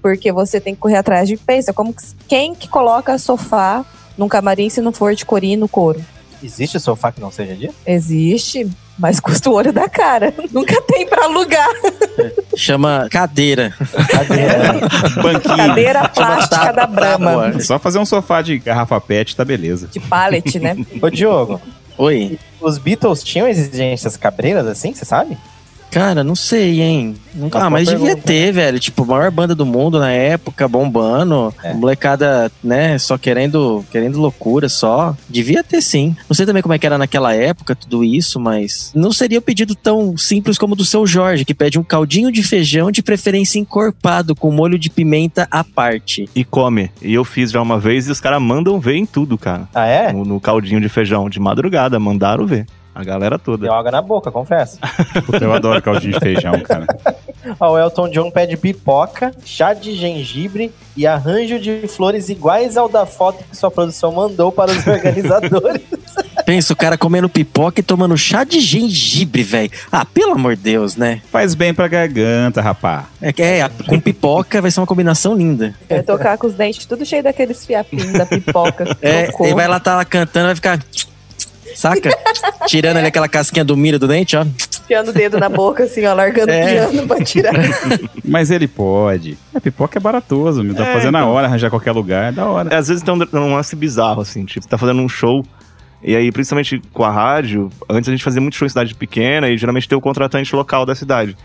porque 0.00 0.32
você 0.32 0.60
tem 0.60 0.74
que 0.74 0.80
correr 0.80 0.96
atrás 0.96 1.28
de 1.28 1.36
pensa 1.36 1.72
como 1.72 1.92
que- 1.92 2.02
quem 2.28 2.54
que 2.54 2.68
coloca 2.68 3.16
sofá 3.18 3.84
num 4.16 4.28
camarim 4.28 4.68
se 4.68 4.80
não 4.80 4.92
for 4.92 5.14
de 5.14 5.24
corim 5.24 5.56
no 5.56 5.68
couro. 5.68 6.00
Existe 6.42 6.80
sofá 6.80 7.12
que 7.12 7.20
não 7.20 7.30
seja 7.30 7.54
disso? 7.54 7.74
Existe, 7.86 8.66
mas 8.98 9.20
custa 9.20 9.50
o 9.50 9.52
olho 9.52 9.72
da 9.72 9.88
cara. 9.88 10.32
Nunca 10.50 10.80
tem 10.82 11.06
pra 11.06 11.24
alugar. 11.24 11.68
Chama 12.56 13.08
cadeira. 13.10 13.74
Cadeira. 14.10 14.72
Banquinho. 15.22 15.56
Cadeira 15.56 16.08
plástica 16.08 16.56
tábua, 16.56 16.72
da 16.72 16.86
Brahma. 16.86 17.48
É 17.48 17.60
Só 17.60 17.78
fazer 17.78 17.98
um 17.98 18.06
sofá 18.06 18.40
de 18.42 18.58
garrafa 18.58 18.98
pet, 19.00 19.36
tá 19.36 19.44
beleza. 19.44 19.86
De 19.88 20.00
pallet, 20.00 20.58
né? 20.58 20.76
Ô, 21.02 21.10
Diogo, 21.10 21.60
Oi. 21.98 22.38
os 22.60 22.78
Beatles 22.78 23.22
tinham 23.22 23.46
exigências 23.46 24.16
cabreiras 24.16 24.66
assim, 24.66 24.94
você 24.94 25.04
sabe? 25.04 25.36
Cara, 25.90 26.22
não 26.22 26.36
sei, 26.36 26.80
hein? 26.80 27.16
Nunca, 27.34 27.58
ah, 27.58 27.70
mas 27.70 27.84
boa 27.86 27.96
devia 27.96 28.14
pergunta. 28.14 28.26
ter, 28.26 28.52
velho. 28.52 28.78
Tipo, 28.78 29.02
a 29.02 29.06
maior 29.06 29.30
banda 29.30 29.54
do 29.54 29.66
mundo 29.66 29.98
na 29.98 30.10
época, 30.10 30.68
bombando. 30.68 31.52
É. 31.62 31.74
Molecada, 31.74 32.50
né, 32.62 32.98
só 32.98 33.18
querendo, 33.18 33.84
querendo 33.90 34.20
loucura 34.20 34.68
só. 34.68 35.16
Devia 35.28 35.62
ter 35.64 35.82
sim. 35.82 36.16
Não 36.28 36.34
sei 36.34 36.46
também 36.46 36.62
como 36.62 36.74
é 36.74 36.78
que 36.78 36.86
era 36.86 36.98
naquela 36.98 37.34
época 37.34 37.74
tudo 37.74 38.04
isso, 38.04 38.38
mas 38.38 38.92
não 38.94 39.12
seria 39.12 39.38
um 39.38 39.42
pedido 39.42 39.74
tão 39.74 40.16
simples 40.16 40.58
como 40.58 40.74
o 40.74 40.76
do 40.76 40.84
seu 40.84 41.06
Jorge, 41.06 41.44
que 41.44 41.54
pede 41.54 41.78
um 41.78 41.82
caldinho 41.82 42.30
de 42.30 42.42
feijão, 42.42 42.90
de 42.90 43.02
preferência 43.02 43.58
encorpado, 43.58 44.34
com 44.34 44.52
molho 44.52 44.78
de 44.78 44.90
pimenta 44.90 45.48
à 45.50 45.64
parte. 45.64 46.28
E 46.34 46.44
come. 46.44 46.90
E 47.02 47.14
eu 47.14 47.24
fiz 47.24 47.50
já 47.50 47.60
uma 47.60 47.78
vez 47.78 48.06
e 48.06 48.12
os 48.12 48.20
caras 48.20 48.40
mandam 48.40 48.78
ver 48.78 48.96
em 48.96 49.06
tudo, 49.06 49.36
cara. 49.36 49.68
Ah, 49.74 49.86
é? 49.86 50.12
No, 50.12 50.24
no 50.24 50.40
caldinho 50.40 50.80
de 50.80 50.88
feijão, 50.88 51.28
de 51.28 51.40
madrugada, 51.40 51.98
mandaram 51.98 52.46
ver. 52.46 52.66
A 52.94 53.04
galera 53.04 53.38
toda. 53.38 53.62
Deu 53.64 53.72
água 53.74 53.90
na 53.92 54.02
boca, 54.02 54.30
confesso. 54.32 54.78
Puta, 55.24 55.44
eu 55.44 55.52
adoro 55.52 55.80
caldinho 55.80 56.14
de 56.14 56.20
feijão, 56.20 56.58
cara. 56.60 56.86
Ó, 57.58 57.72
o 57.72 57.78
Elton 57.78 58.08
John 58.10 58.30
pede 58.30 58.56
pipoca, 58.56 59.32
chá 59.44 59.72
de 59.72 59.94
gengibre 59.94 60.72
e 60.96 61.06
arranjo 61.06 61.58
de 61.58 61.86
flores 61.88 62.28
iguais 62.28 62.76
ao 62.76 62.88
da 62.88 63.06
foto 63.06 63.42
que 63.48 63.56
sua 63.56 63.70
produção 63.70 64.12
mandou 64.12 64.50
para 64.52 64.70
os 64.72 64.84
organizadores. 64.86 65.80
Pensa, 66.44 66.72
o 66.72 66.76
cara 66.76 66.98
comendo 66.98 67.28
pipoca 67.28 67.78
e 67.80 67.82
tomando 67.82 68.16
chá 68.18 68.42
de 68.44 68.60
gengibre, 68.60 69.42
velho. 69.42 69.70
Ah, 69.90 70.04
pelo 70.04 70.32
amor 70.32 70.56
de 70.56 70.62
Deus, 70.62 70.96
né? 70.96 71.22
Faz 71.30 71.54
bem 71.54 71.72
pra 71.72 71.86
garganta, 71.86 72.60
rapá. 72.60 73.06
É, 73.22 73.32
que- 73.32 73.40
é, 73.42 73.68
com 73.88 74.00
pipoca 74.00 74.60
vai 74.60 74.70
ser 74.70 74.80
uma 74.80 74.86
combinação 74.86 75.34
linda. 75.34 75.74
Vai 75.88 76.02
tocar 76.02 76.36
com 76.36 76.46
os 76.48 76.54
dentes 76.54 76.84
tudo 76.86 77.06
cheio 77.06 77.22
daqueles 77.22 77.64
fiapinhos 77.64 78.12
da 78.12 78.26
pipoca. 78.26 78.84
É, 79.00 79.30
ele 79.40 79.54
vai 79.54 79.68
lá 79.68 79.78
tá 79.78 79.94
lá 79.96 80.04
cantando, 80.04 80.46
vai 80.46 80.54
ficar. 80.56 80.78
Saca? 81.74 82.10
Tirando 82.66 82.96
ali 82.98 83.06
aquela 83.06 83.28
casquinha 83.28 83.64
do 83.64 83.76
milho 83.76 83.98
do 83.98 84.06
dente, 84.08 84.36
ó. 84.36 84.42
Enfiando 84.42 85.08
o 85.08 85.12
dedo 85.12 85.38
na 85.38 85.48
boca, 85.48 85.84
assim, 85.84 86.04
ó, 86.06 86.14
largando 86.14 86.50
É. 86.52 86.86
o 86.86 86.90
piano 86.90 87.06
pra 87.08 87.24
tirar. 87.24 87.52
Mas 88.24 88.50
ele 88.50 88.66
pode. 88.66 89.38
A 89.54 89.60
pipoca 89.60 89.98
é 89.98 90.00
baratoso, 90.00 90.62
me 90.64 90.70
dá 90.72 90.82
pra 90.82 90.90
É, 90.90 90.94
fazer 90.94 91.10
na 91.10 91.20
então. 91.20 91.30
hora, 91.30 91.46
arranjar 91.46 91.70
qualquer 91.70 91.92
lugar, 91.92 92.30
é 92.30 92.32
da 92.32 92.46
hora. 92.46 92.72
É, 92.74 92.76
Às 92.76 92.88
vezes 92.88 93.02
tem 93.02 93.14
um, 93.14 93.18
um 93.38 93.54
lance 93.54 93.74
bizarro, 93.76 94.20
assim, 94.20 94.44
tipo, 94.44 94.66
tá 94.66 94.76
fazendo 94.76 95.00
um 95.00 95.08
show, 95.08 95.44
e 96.02 96.16
aí, 96.16 96.32
principalmente 96.32 96.80
com 96.92 97.04
a 97.04 97.10
rádio, 97.10 97.70
antes 97.88 98.08
a 98.08 98.12
gente 98.12 98.24
fazia 98.24 98.40
muito 98.40 98.56
show 98.56 98.66
em 98.66 98.68
cidade 98.70 98.94
pequena, 98.94 99.48
e 99.48 99.56
geralmente 99.56 99.88
tem 99.88 99.96
o 99.96 100.00
contratante 100.00 100.54
local 100.56 100.84
da 100.86 100.94
cidade. 100.94 101.36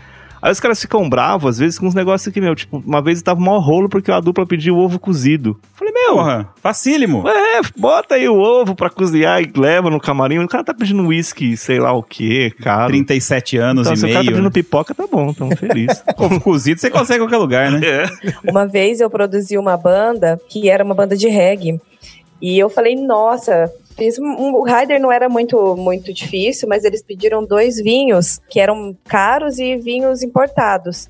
Aí 0.46 0.52
os 0.52 0.60
caras 0.60 0.80
ficam 0.80 1.08
bravos, 1.08 1.50
às 1.50 1.58
vezes, 1.58 1.76
com 1.76 1.86
uns 1.88 1.94
negócios 1.94 2.32
que, 2.32 2.40
meu, 2.40 2.54
tipo, 2.54 2.80
uma 2.86 3.02
vez 3.02 3.20
tava 3.20 3.40
mó 3.40 3.58
rolo 3.58 3.88
porque 3.88 4.12
a 4.12 4.20
dupla 4.20 4.46
pediu 4.46 4.76
ovo 4.78 4.96
cozido. 4.96 5.58
Falei, 5.74 5.92
meu, 5.92 6.14
Porra, 6.14 6.48
facílimo. 6.62 7.28
é, 7.28 7.60
bota 7.76 8.14
aí 8.14 8.28
o 8.28 8.38
ovo 8.38 8.76
pra 8.76 8.88
cozinhar 8.88 9.42
e 9.42 9.50
leva 9.56 9.90
no 9.90 9.98
camarim. 10.00 10.38
O 10.38 10.46
cara 10.46 10.62
tá 10.62 10.72
pedindo 10.72 11.04
uísque, 11.04 11.56
sei 11.56 11.80
lá 11.80 11.92
o 11.92 12.00
quê, 12.00 12.52
cara. 12.62 12.86
37 12.86 13.58
anos 13.58 13.88
Então, 13.88 13.94
e 13.94 13.96
se 13.96 14.04
o 14.04 14.08
cara 14.08 14.18
tá 14.18 14.20
meio. 14.20 14.30
pedindo 14.34 14.44
né? 14.44 14.50
pipoca, 14.52 14.94
tá 14.94 15.04
bom, 15.10 15.32
tamo 15.32 15.56
feliz. 15.56 16.00
Ovo 16.16 16.40
cozido 16.40 16.80
você 16.80 16.90
consegue 16.90 17.16
em 17.18 17.22
qualquer 17.24 17.38
lugar, 17.38 17.72
né? 17.72 17.80
é. 17.84 18.06
Uma 18.48 18.64
vez 18.66 19.00
eu 19.00 19.10
produzi 19.10 19.58
uma 19.58 19.76
banda 19.76 20.40
que 20.48 20.70
era 20.70 20.84
uma 20.84 20.94
banda 20.94 21.16
de 21.16 21.26
reggae. 21.26 21.80
E 22.40 22.56
eu 22.56 22.70
falei, 22.70 22.94
nossa, 22.94 23.68
fiz 23.96 24.18
um, 24.18 24.24
um- 24.24 24.54
o 24.54 24.62
Rider 24.62 25.00
não 25.00 25.10
era 25.10 25.28
muito, 25.28 25.76
muito 25.76 26.12
difícil, 26.12 26.68
mas 26.68 26.84
eles 26.84 27.02
pediram 27.02 27.44
dois 27.44 27.76
vinhos 27.76 28.38
que 28.48 28.60
eram 28.60 28.96
caros 29.08 29.58
e 29.58 29.76
vinhos 29.76 30.22
importados. 30.22 31.08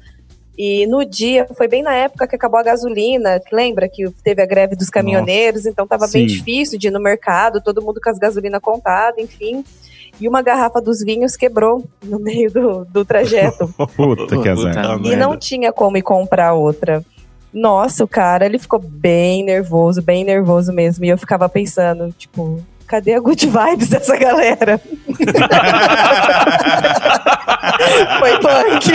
E 0.58 0.86
no 0.86 1.04
dia, 1.04 1.46
foi 1.54 1.68
bem 1.68 1.82
na 1.82 1.92
época 1.94 2.26
que 2.26 2.34
acabou 2.34 2.58
a 2.58 2.62
gasolina, 2.62 3.38
lembra 3.52 3.88
que 3.90 4.08
teve 4.24 4.40
a 4.40 4.46
greve 4.46 4.74
dos 4.74 4.88
caminhoneiros, 4.88 5.66
então 5.66 5.86
tava 5.86 6.06
bem 6.08 6.26
Sim. 6.26 6.34
difícil 6.34 6.78
de 6.78 6.88
ir 6.88 6.90
no 6.90 6.98
mercado, 7.00 7.60
todo 7.60 7.82
mundo 7.82 8.00
com 8.02 8.08
as 8.08 8.18
gasolina 8.18 8.58
contada, 8.58 9.20
enfim. 9.20 9.62
E 10.18 10.26
uma 10.26 10.40
garrafa 10.40 10.80
dos 10.80 11.02
vinhos 11.04 11.36
quebrou 11.36 11.84
no 12.02 12.18
meio 12.18 12.50
do, 12.50 12.84
do 12.86 13.04
trajeto. 13.04 13.68
Puta 13.94 14.40
que 14.40 14.48
azar. 14.48 14.98
E 15.04 15.14
não 15.14 15.36
tinha 15.36 15.70
como 15.72 15.98
ir 15.98 16.02
comprar 16.02 16.54
outra. 16.54 17.04
Nossa, 17.52 18.02
o 18.02 18.08
cara, 18.08 18.46
ele 18.46 18.58
ficou 18.58 18.78
bem 18.78 19.44
nervoso, 19.44 20.00
bem 20.00 20.24
nervoso 20.24 20.72
mesmo. 20.72 21.04
E 21.04 21.10
eu 21.10 21.18
ficava 21.18 21.50
pensando, 21.50 22.10
tipo, 22.16 22.62
cadê 22.86 23.14
a 23.14 23.20
good 23.20 23.46
vibes 23.46 23.88
dessa 23.88 24.16
galera? 24.16 24.80
Foi 28.18 28.38
punk. 28.38 28.92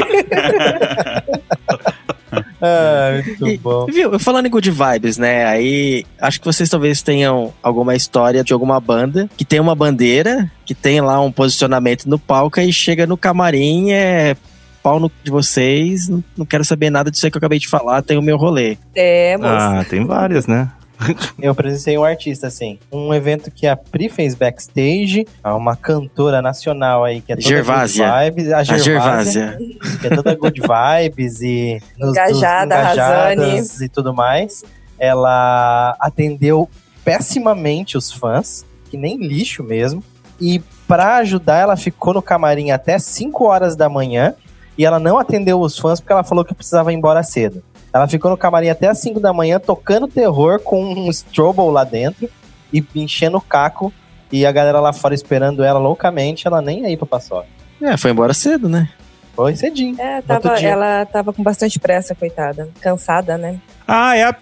Ah, 2.62 3.22
muito 3.26 3.48
E- 3.48 3.58
bom. 3.58 3.86
Viu? 3.88 4.18
Falando 4.20 4.46
em 4.46 4.50
good 4.50 4.70
vibes, 4.72 5.18
né? 5.18 5.46
Aí 5.46 6.06
acho 6.20 6.40
que 6.40 6.46
vocês 6.46 6.70
talvez 6.70 7.02
tenham 7.02 7.54
alguma 7.62 7.96
história 7.96 8.44
de 8.44 8.54
alguma 8.54 8.80
banda 8.80 9.30
que 9.36 9.44
tem 9.44 9.60
uma 9.60 9.76
bandeira, 9.76 10.50
que 10.66 10.74
tem 10.76 11.02
lá 11.02 11.20
um 11.20 11.32
posicionamento 11.32 12.06
no 12.08 12.18
palco 12.20 12.60
e 12.60 12.72
chega 12.72 13.06
no 13.08 13.18
camarim, 13.18 13.92
é 13.92 14.36
pau 14.84 15.00
no 15.00 15.12
de 15.24 15.30
vocês, 15.30 16.08
não, 16.10 16.24
não 16.38 16.46
quero 16.46 16.64
saber 16.66 16.90
nada 16.90 17.12
disso 17.12 17.26
aí 17.26 17.32
que 17.32 17.38
eu 17.38 17.40
acabei 17.40 17.60
de 17.60 17.68
falar, 17.68 18.02
tem 18.02 18.18
o 18.18 18.22
meu 18.22 18.38
rolê. 18.38 18.78
É, 18.96 19.38
moço. 19.38 19.50
Ah, 19.50 19.86
tem 19.88 20.06
várias, 20.06 20.48
né? 20.48 20.70
Eu 21.42 21.56
presenciei 21.56 21.98
um 21.98 22.04
artista, 22.04 22.48
assim. 22.48 22.78
Um 22.92 23.14
evento 23.14 23.50
que 23.52 23.66
a 23.68 23.76
Pri 23.76 24.10
fez 24.10 24.36
backstage, 24.36 25.26
uma 25.44 25.76
cantora 25.76 26.42
nacional 26.42 27.04
aí 27.04 27.22
que 27.22 27.32
é 27.32 27.36
toda 27.36 27.48
Gervásia. 27.48 28.08
good 28.08 28.32
vibes. 28.32 28.52
A 28.54 28.58
A 28.60 28.64
Gervásia, 28.64 28.84
Gervásia. 28.84 29.58
que 30.00 30.08
é 30.08 30.10
toda 30.16 30.36
good 30.36 30.62
vibes 30.62 31.42
e... 31.42 31.82
nos- 31.98 32.12
Engajada, 32.12 32.76
engajadas 32.76 33.82
e 33.82 33.90
tudo 33.90 34.14
mais. 34.14 34.64
Ela 35.00 35.96
atendeu 36.00 36.70
pessimamente 37.04 37.98
os 37.98 38.12
fãs, 38.12 38.64
que 38.90 38.98
nem 38.98 39.18
lixo 39.18 39.64
mesmo. 39.64 40.04
E 40.40 40.62
pra 40.88 41.18
ajudar, 41.18 41.58
ela 41.58 41.76
ficou 41.78 42.14
no 42.14 42.22
camarim 42.22 42.72
até 42.72 42.98
5 43.00 43.44
horas 43.46 43.76
da 43.76 43.90
manhã 43.90 44.34
e 44.78 44.86
ela 44.86 45.00
não 45.00 45.18
atendeu 45.18 45.60
os 45.60 45.78
fãs 45.78 46.00
porque 46.00 46.14
ela 46.14 46.24
falou 46.24 46.44
que 46.46 46.54
precisava 46.54 46.92
ir 46.92 46.96
embora 46.96 47.22
cedo. 47.24 47.64
Ela 47.94 48.08
ficou 48.08 48.32
no 48.32 48.38
camarim 48.38 48.70
até 48.70 48.88
as 48.88 49.00
5 49.00 49.20
da 49.20 49.34
manhã 49.34 49.60
tocando 49.60 50.08
terror 50.08 50.60
com 50.60 50.84
um 50.84 51.10
Strobel 51.10 51.70
lá 51.70 51.84
dentro 51.84 52.30
e 52.72 52.84
enchendo 52.96 53.38
o 53.38 53.42
caco. 53.42 53.92
E 54.32 54.46
a 54.46 54.52
galera 54.52 54.80
lá 54.80 54.94
fora 54.94 55.14
esperando 55.14 55.62
ela 55.64 55.78
loucamente, 55.78 56.48
ela 56.48 56.62
nem 56.62 56.86
aí 56.86 56.96
pra 56.96 57.06
paçoca. 57.06 57.48
É, 57.82 57.98
foi 57.98 58.12
embora 58.12 58.34
cedo, 58.34 58.70
né? 58.70 58.88
Foi 59.36 59.56
cedinho. 59.56 60.00
É, 60.00 60.22
tava, 60.22 60.58
ela 60.60 61.06
tava 61.06 61.34
com 61.34 61.44
bastante 61.44 61.80
pressa, 61.80 62.16
coitada. 62.16 62.70
Cansada, 62.80 63.38
né? 63.38 63.60
Ah, 63.88 64.16
é 64.16 64.24
a 64.24 64.34
p... 64.34 64.40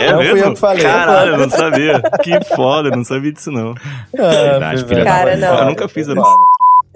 É 0.00 0.12
Não 0.12 0.18
fui 0.18 0.32
mesmo? 0.32 0.38
eu 0.38 0.54
que 0.54 0.60
falei. 0.60 0.82
Caralho, 0.82 1.30
eu 1.32 1.38
não 1.38 1.50
sabia. 1.50 2.02
Que 2.22 2.44
foda, 2.54 2.88
eu 2.88 2.96
não 2.96 3.04
sabia 3.04 3.32
disso 3.32 3.50
não. 3.50 3.74
Verdade, 4.12 4.84
filha 4.84 5.04
da 5.04 5.10
Cara, 5.10 5.36
não. 5.36 5.58
Eu 5.58 5.66
nunca 5.66 5.88
fiz 5.88 6.08
a 6.08 6.14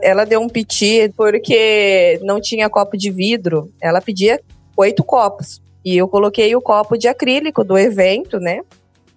ela 0.01 0.25
deu 0.25 0.41
um 0.41 0.49
piti 0.49 1.13
porque 1.17 2.19
não 2.23 2.41
tinha 2.41 2.69
copo 2.69 2.97
de 2.97 3.11
vidro. 3.11 3.71
Ela 3.81 4.01
pedia 4.01 4.41
oito 4.77 5.03
copos. 5.03 5.61
E 5.85 5.97
eu 5.97 6.09
coloquei 6.09 6.55
o 6.55 6.61
copo 6.61 6.97
de 6.97 7.09
acrílico 7.09 7.63
do 7.63 7.79
evento, 7.79 8.39
né? 8.39 8.61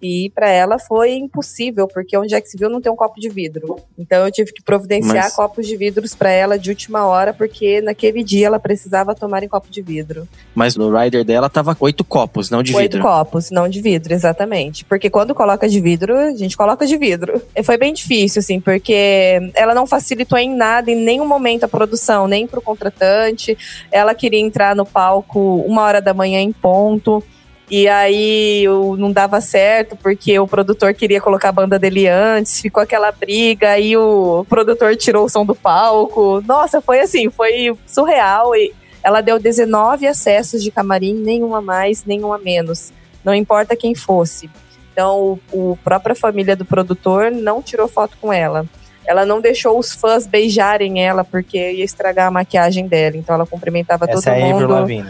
E 0.02 0.30
pra 0.34 0.48
ela 0.48 0.78
foi 0.78 1.12
impossível, 1.14 1.86
porque 1.86 2.16
onde 2.16 2.34
é 2.34 2.40
que 2.40 2.48
se 2.48 2.56
viu 2.56 2.70
não 2.70 2.80
tem 2.80 2.90
um 2.90 2.96
copo 2.96 3.20
de 3.20 3.28
vidro. 3.28 3.78
Então 3.98 4.24
eu 4.24 4.32
tive 4.32 4.52
que 4.52 4.62
providenciar 4.62 5.24
Mas- 5.24 5.34
copos 5.36 5.66
de 5.66 5.76
vidros 5.76 6.14
pra 6.14 6.30
ela 6.30 6.58
de 6.58 6.70
última 6.70 7.06
hora, 7.06 7.34
porque 7.34 7.80
naquele 7.82 8.24
dia 8.24 8.46
ela 8.46 8.58
precisava 8.58 9.14
tomar 9.14 9.42
em 9.42 9.48
copo 9.48 9.70
de 9.70 9.82
vidro. 9.82 10.26
Mas 10.54 10.74
no 10.76 10.90
rider 10.96 11.24
dela 11.24 11.50
tava 11.50 11.76
oito 11.80 12.02
copos, 12.02 12.48
não 12.50 12.62
de 12.62 12.74
Oito 12.74 12.92
vidro. 12.94 13.02
copos, 13.02 13.50
não 13.50 13.68
de 13.68 13.80
vidro, 13.82 14.14
exatamente. 14.14 14.84
Porque 14.84 15.10
quando 15.10 15.34
coloca 15.34 15.68
de 15.68 15.80
vidro, 15.80 16.16
a 16.16 16.32
gente 16.34 16.56
coloca 16.56 16.86
de 16.86 16.96
vidro. 16.96 17.40
E 17.54 17.62
foi 17.62 17.76
bem 17.76 17.92
difícil, 17.92 18.40
assim, 18.40 18.58
porque 18.60 19.50
ela 19.54 19.74
não 19.74 19.86
facilitou 19.86 20.38
em 20.38 20.54
nada, 20.54 20.90
em 20.90 20.96
nenhum 20.96 21.26
momento 21.26 21.64
a 21.64 21.68
produção, 21.68 22.26
nem 22.26 22.46
pro 22.46 22.62
contratante. 22.62 23.56
Ela 23.92 24.14
queria 24.14 24.40
entrar 24.40 24.74
no 24.74 24.86
palco 24.86 25.56
uma 25.66 25.82
hora 25.82 26.00
da 26.00 26.14
manhã 26.14 26.40
em 26.40 26.52
ponto. 26.52 27.22
E 27.70 27.86
aí 27.86 28.68
o- 28.68 28.96
não 28.96 29.12
dava 29.12 29.40
certo, 29.40 29.96
porque 29.96 30.36
o 30.38 30.46
produtor 30.46 30.92
queria 30.92 31.20
colocar 31.20 31.50
a 31.50 31.52
banda 31.52 31.78
dele 31.78 32.08
antes, 32.08 32.60
ficou 32.60 32.82
aquela 32.82 33.12
briga, 33.12 33.70
aí 33.70 33.96
o 33.96 34.44
produtor 34.48 34.96
tirou 34.96 35.24
o 35.24 35.28
som 35.28 35.46
do 35.46 35.54
palco. 35.54 36.42
Nossa, 36.46 36.80
foi 36.80 37.00
assim, 37.00 37.30
foi 37.30 37.76
surreal. 37.86 38.56
E 38.56 38.72
ela 39.04 39.20
deu 39.20 39.38
19 39.38 40.06
acessos 40.06 40.62
de 40.62 40.70
camarim, 40.72 41.14
nenhum 41.14 41.54
a 41.54 41.60
mais, 41.62 42.04
nenhum 42.04 42.32
a 42.32 42.38
menos. 42.38 42.92
Não 43.24 43.34
importa 43.34 43.76
quem 43.76 43.94
fosse. 43.94 44.50
Então, 44.92 45.38
o, 45.52 45.70
o 45.70 45.78
própria 45.84 46.16
família 46.16 46.56
do 46.56 46.64
produtor 46.64 47.30
não 47.30 47.62
tirou 47.62 47.86
foto 47.86 48.16
com 48.20 48.32
ela. 48.32 48.66
Ela 49.06 49.24
não 49.24 49.40
deixou 49.40 49.78
os 49.78 49.92
fãs 49.92 50.26
beijarem 50.26 51.04
ela, 51.04 51.24
porque 51.24 51.56
ia 51.72 51.84
estragar 51.84 52.26
a 52.26 52.30
maquiagem 52.30 52.86
dela. 52.88 53.16
Então, 53.16 53.34
ela 53.34 53.46
cumprimentava 53.46 54.06
Essa 54.08 54.30
todo 54.32 54.40
é 54.40 54.52
mundo. 54.52 55.06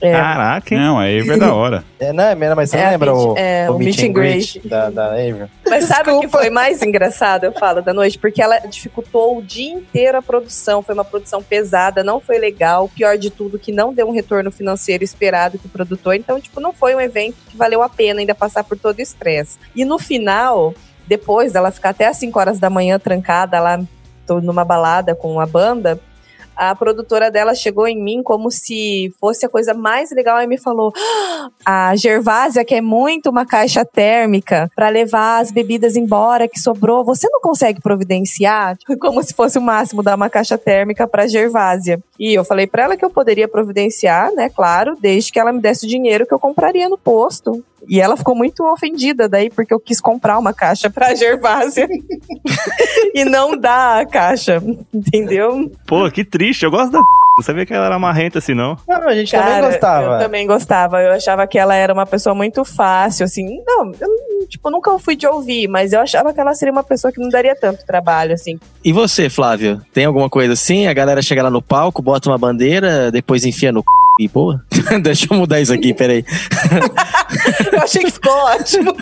É, 0.00 0.12
Caraca, 0.12 0.74
hein? 0.74 0.80
Não, 0.80 0.98
a 0.98 1.04
Ava 1.04 1.32
é 1.32 1.36
da 1.38 1.54
hora. 1.54 1.84
É, 2.04 2.12
não, 2.12 2.24
é 2.24 2.34
mesmo, 2.34 2.56
mas 2.56 2.68
você 2.68 2.76
É 2.76 2.90
lembra 2.90 3.12
meet- 3.14 3.24
o, 3.26 3.34
é, 3.38 3.70
o 3.70 3.78
meet 3.78 3.98
and 4.02 4.12
greet. 4.12 4.68
da, 4.68 4.90
da 4.90 5.06
Avril? 5.12 5.48
Mas 5.66 5.84
sabe 5.84 6.10
o 6.10 6.20
que 6.20 6.28
foi 6.28 6.50
mais 6.50 6.82
engraçado, 6.82 7.44
eu 7.44 7.52
falo, 7.52 7.80
da 7.80 7.94
noite? 7.94 8.18
Porque 8.18 8.42
ela 8.42 8.58
dificultou 8.58 9.38
o 9.38 9.42
dia 9.42 9.72
inteiro 9.72 10.18
a 10.18 10.22
produção. 10.22 10.82
Foi 10.82 10.94
uma 10.94 11.04
produção 11.04 11.42
pesada, 11.42 12.04
não 12.04 12.20
foi 12.20 12.36
legal. 12.38 12.90
Pior 12.94 13.16
de 13.16 13.30
tudo, 13.30 13.58
que 13.58 13.72
não 13.72 13.94
deu 13.94 14.06
um 14.06 14.12
retorno 14.12 14.50
financeiro 14.52 15.02
esperado 15.02 15.56
do 15.56 15.68
produtor. 15.70 16.14
Então, 16.14 16.38
tipo, 16.38 16.60
não 16.60 16.74
foi 16.74 16.94
um 16.94 17.00
evento 17.00 17.36
que 17.48 17.56
valeu 17.56 17.82
a 17.82 17.88
pena 17.88 18.20
ainda 18.20 18.34
passar 18.34 18.64
por 18.64 18.76
todo 18.78 18.98
o 18.98 19.02
estresse. 19.02 19.56
E 19.74 19.82
no 19.84 19.98
final, 19.98 20.74
depois 21.06 21.52
dela 21.52 21.70
ficar 21.70 21.90
até 21.90 22.06
às 22.06 22.18
5 22.18 22.38
horas 22.38 22.58
da 22.58 22.68
manhã 22.68 22.98
trancada 22.98 23.58
lá 23.60 23.80
numa 24.42 24.64
balada 24.64 25.14
com 25.14 25.40
a 25.40 25.46
banda, 25.46 25.98
a 26.56 26.74
produtora 26.74 27.30
dela 27.30 27.54
chegou 27.54 27.86
em 27.86 28.02
mim 28.02 28.22
como 28.22 28.50
se 28.50 29.12
fosse 29.20 29.46
a 29.46 29.48
coisa 29.48 29.74
mais 29.74 30.10
legal 30.10 30.40
e 30.42 30.46
me 30.46 30.58
falou: 30.58 30.92
"Ah, 31.64 31.90
a 31.90 31.96
Gervásia 31.96 32.64
quer 32.64 32.80
muito 32.80 33.30
uma 33.30 33.46
caixa 33.46 33.84
térmica 33.84 34.70
para 34.74 34.88
levar 34.88 35.40
as 35.40 35.50
bebidas 35.50 35.96
embora 35.96 36.48
que 36.48 36.58
sobrou. 36.58 37.04
Você 37.04 37.28
não 37.28 37.40
consegue 37.40 37.80
providenciar? 37.80 38.76
Como 39.00 39.22
se 39.22 39.34
fosse 39.34 39.58
o 39.58 39.62
máximo 39.62 40.02
dar 40.02 40.16
uma 40.16 40.30
caixa 40.30 40.58
térmica 40.58 41.06
para 41.06 41.26
Gervásia. 41.26 42.02
E 42.18 42.34
eu 42.34 42.44
falei 42.44 42.66
para 42.66 42.84
ela 42.84 42.96
que 42.96 43.04
eu 43.04 43.10
poderia 43.10 43.48
providenciar, 43.48 44.32
né? 44.32 44.48
Claro, 44.48 44.96
desde 45.00 45.32
que 45.32 45.38
ela 45.38 45.52
me 45.52 45.60
desse 45.60 45.86
o 45.86 45.88
dinheiro 45.88 46.26
que 46.26 46.34
eu 46.34 46.38
compraria 46.38 46.88
no 46.88 46.98
posto. 46.98 47.64
E 47.88 48.00
ela 48.00 48.16
ficou 48.16 48.34
muito 48.34 48.64
ofendida 48.64 49.28
daí, 49.28 49.50
porque 49.50 49.72
eu 49.72 49.80
quis 49.80 50.00
comprar 50.00 50.38
uma 50.38 50.52
caixa 50.52 50.90
pra 50.90 51.14
Gervásia 51.14 51.88
e 53.14 53.24
não 53.24 53.56
dar 53.56 54.02
a 54.02 54.06
caixa, 54.06 54.62
entendeu? 54.92 55.70
Pô, 55.86 56.10
que 56.10 56.24
triste. 56.24 56.64
Eu 56.64 56.70
gosto 56.70 56.92
da. 56.92 56.98
Não 57.36 57.42
sabia 57.42 57.66
que 57.66 57.74
ela 57.74 57.86
era 57.86 57.98
marrenta 57.98 58.38
assim, 58.38 58.54
não. 58.54 58.76
Não, 58.86 59.08
a 59.08 59.14
gente 59.14 59.32
Cara, 59.32 59.56
também 59.56 59.70
gostava. 59.70 60.14
Eu 60.14 60.18
também 60.18 60.46
gostava. 60.46 61.02
Eu 61.02 61.12
achava 61.12 61.46
que 61.46 61.58
ela 61.58 61.74
era 61.74 61.92
uma 61.92 62.06
pessoa 62.06 62.34
muito 62.34 62.64
fácil, 62.64 63.24
assim. 63.24 63.60
Não, 63.66 63.90
eu 64.00 64.08
tipo, 64.46 64.70
nunca 64.70 64.96
fui 64.98 65.16
de 65.16 65.26
ouvir, 65.26 65.68
mas 65.68 65.92
eu 65.92 66.00
achava 66.00 66.32
que 66.32 66.40
ela 66.40 66.54
seria 66.54 66.72
uma 66.72 66.84
pessoa 66.84 67.12
que 67.12 67.20
não 67.20 67.28
daria 67.28 67.56
tanto 67.56 67.84
trabalho, 67.84 68.34
assim. 68.34 68.58
E 68.84 68.92
você, 68.92 69.28
Flávio? 69.28 69.80
Tem 69.92 70.04
alguma 70.04 70.30
coisa 70.30 70.52
assim? 70.52 70.86
A 70.86 70.92
galera 70.92 71.22
chega 71.22 71.42
lá 71.42 71.50
no 71.50 71.62
palco, 71.62 72.02
bota 72.02 72.30
uma 72.30 72.38
bandeira, 72.38 73.10
depois 73.10 73.44
enfia 73.44 73.72
no 73.72 73.80
c... 73.80 73.86
e 74.20 74.28
boa? 74.28 74.62
Deixa 75.02 75.26
eu 75.30 75.36
mudar 75.36 75.60
isso 75.60 75.72
aqui, 75.72 75.92
peraí. 75.94 76.24
Eu 77.72 77.80
achei 77.82 78.02
que 78.04 78.10
ficou 78.10 78.32
ótimo. 78.32 78.94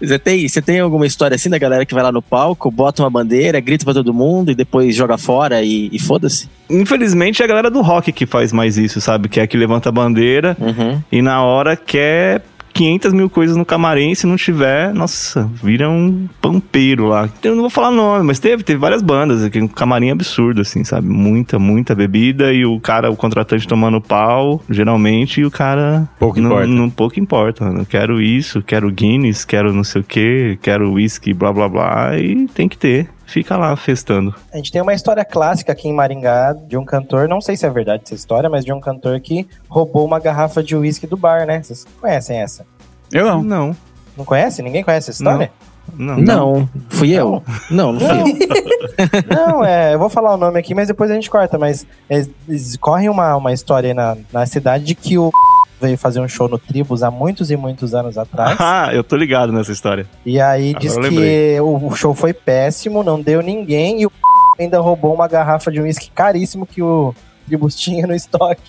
Você 0.00 0.18
tem, 0.18 0.46
você 0.48 0.62
tem 0.62 0.80
alguma 0.80 1.06
história 1.06 1.34
assim 1.34 1.48
da 1.50 1.58
galera 1.58 1.84
que 1.84 1.94
vai 1.94 2.02
lá 2.02 2.12
no 2.12 2.22
palco, 2.22 2.70
bota 2.70 3.02
uma 3.02 3.10
bandeira, 3.10 3.58
grita 3.60 3.84
pra 3.84 3.94
todo 3.94 4.12
mundo 4.14 4.50
e 4.50 4.54
depois 4.54 4.94
joga 4.94 5.16
fora 5.18 5.62
e, 5.62 5.88
e 5.92 5.98
foda-se? 5.98 6.48
Infelizmente 6.68 7.42
é 7.42 7.44
a 7.44 7.48
galera 7.48 7.70
do 7.70 7.80
rock 7.80 8.12
que 8.12 8.26
faz 8.26 8.52
mais 8.52 8.76
isso, 8.78 9.00
sabe? 9.00 9.28
Que 9.28 9.40
é 9.40 9.42
a 9.42 9.46
que 9.46 9.56
levanta 9.56 9.88
a 9.88 9.92
bandeira 9.92 10.56
Uhum. 10.60 11.02
e 11.10 11.20
na 11.22 11.42
hora 11.42 11.76
quer 11.76 12.42
500 12.72 13.12
mil 13.12 13.28
coisas 13.28 13.56
no 13.56 13.64
camarim. 13.64 14.14
Se 14.14 14.26
não 14.26 14.36
tiver, 14.36 14.92
nossa, 14.94 15.50
vira 15.62 15.88
um 15.88 16.28
pampeiro 16.40 17.06
lá. 17.06 17.28
Eu 17.42 17.54
não 17.54 17.62
vou 17.62 17.70
falar 17.70 17.90
nome, 17.90 18.24
mas 18.24 18.38
teve, 18.38 18.62
teve 18.62 18.78
várias 18.78 19.02
bandas 19.02 19.44
aqui. 19.44 19.60
Um 19.60 19.68
camarim 19.68 20.10
absurdo, 20.10 20.60
assim, 20.60 20.84
sabe? 20.84 21.06
Muita, 21.08 21.58
muita 21.58 21.94
bebida 21.94 22.52
e 22.52 22.64
o 22.64 22.80
cara, 22.80 23.10
o 23.10 23.16
contratante 23.16 23.66
tomando 23.66 24.00
pau, 24.00 24.62
geralmente, 24.68 25.40
e 25.40 25.44
o 25.44 25.50
cara. 25.50 26.08
Pouco 26.18 26.40
não, 26.40 26.50
importa. 26.50 26.66
Não, 26.66 26.90
pouco 26.90 27.20
importa. 27.20 27.64
Eu 27.64 27.86
quero 27.86 28.20
isso, 28.20 28.62
quero 28.62 28.90
Guinness, 28.90 29.44
quero 29.44 29.72
não 29.72 29.84
sei 29.84 30.00
o 30.00 30.04
que, 30.04 30.58
quero 30.62 30.92
whisky, 30.92 31.32
blá 31.32 31.52
blá 31.52 31.68
blá. 31.68 32.18
E 32.18 32.46
tem 32.48 32.68
que 32.68 32.78
ter. 32.78 33.08
Fica 33.30 33.56
lá 33.56 33.76
festando. 33.76 34.34
A 34.52 34.56
gente 34.56 34.72
tem 34.72 34.82
uma 34.82 34.92
história 34.92 35.24
clássica 35.24 35.70
aqui 35.70 35.86
em 35.88 35.92
Maringá 35.92 36.52
de 36.52 36.76
um 36.76 36.84
cantor, 36.84 37.28
não 37.28 37.40
sei 37.40 37.56
se 37.56 37.64
é 37.64 37.70
verdade 37.70 38.02
essa 38.04 38.14
história, 38.14 38.50
mas 38.50 38.64
de 38.64 38.72
um 38.72 38.80
cantor 38.80 39.20
que 39.20 39.46
roubou 39.68 40.04
uma 40.04 40.18
garrafa 40.18 40.64
de 40.64 40.74
uísque 40.74 41.06
do 41.06 41.16
bar, 41.16 41.46
né? 41.46 41.62
Vocês 41.62 41.86
conhecem 42.00 42.38
essa? 42.38 42.66
Eu 43.12 43.24
não. 43.24 43.40
Não, 43.40 43.76
Não 44.16 44.24
conhece? 44.24 44.62
Ninguém 44.62 44.82
conhece 44.82 45.10
essa 45.10 45.22
história? 45.22 45.46
não. 45.60 45.69
Não, 45.96 46.68
fui 46.88 47.10
eu. 47.12 47.42
Não, 47.70 47.92
não 47.92 48.00
fui 48.00 48.08
eu. 48.08 48.24
Não, 49.36 49.64
é, 49.64 49.94
eu 49.94 49.98
vou 49.98 50.08
falar 50.10 50.34
o 50.34 50.36
nome 50.36 50.58
aqui, 50.58 50.74
mas 50.74 50.88
depois 50.88 51.10
a 51.10 51.14
gente 51.14 51.30
corta. 51.30 51.58
Mas 51.58 51.86
é, 52.08 52.24
corre 52.80 53.08
uma, 53.08 53.36
uma 53.36 53.52
história 53.52 53.88
aí 53.88 53.94
na, 53.94 54.16
na 54.32 54.46
cidade 54.46 54.84
de 54.84 54.94
que 54.94 55.16
o 55.18 55.30
veio 55.80 55.96
fazer 55.96 56.20
um 56.20 56.28
show 56.28 56.48
no 56.48 56.58
Tribus 56.58 57.02
há 57.02 57.10
muitos 57.10 57.50
e 57.50 57.56
muitos 57.56 57.94
anos 57.94 58.18
atrás. 58.18 58.56
Ah, 58.60 58.90
eu 58.92 59.02
tô 59.02 59.16
ligado 59.16 59.52
nessa 59.52 59.72
história. 59.72 60.06
e 60.26 60.40
aí 60.40 60.70
Agora 60.70 60.80
diz 60.80 60.96
eu 60.96 61.02
que 61.02 61.60
o, 61.60 61.86
o 61.88 61.94
show 61.96 62.14
foi 62.14 62.32
péssimo, 62.34 63.02
não 63.02 63.20
deu 63.20 63.40
ninguém 63.42 64.02
e 64.02 64.06
o 64.06 64.12
ainda 64.60 64.78
roubou 64.80 65.14
uma 65.14 65.26
garrafa 65.26 65.70
de 65.72 65.80
uísque 65.80 66.10
caríssimo 66.10 66.66
que 66.66 66.82
o 66.82 67.14
Tribus 67.46 67.74
tinha 67.74 68.06
no 68.06 68.14
estoque. 68.14 68.60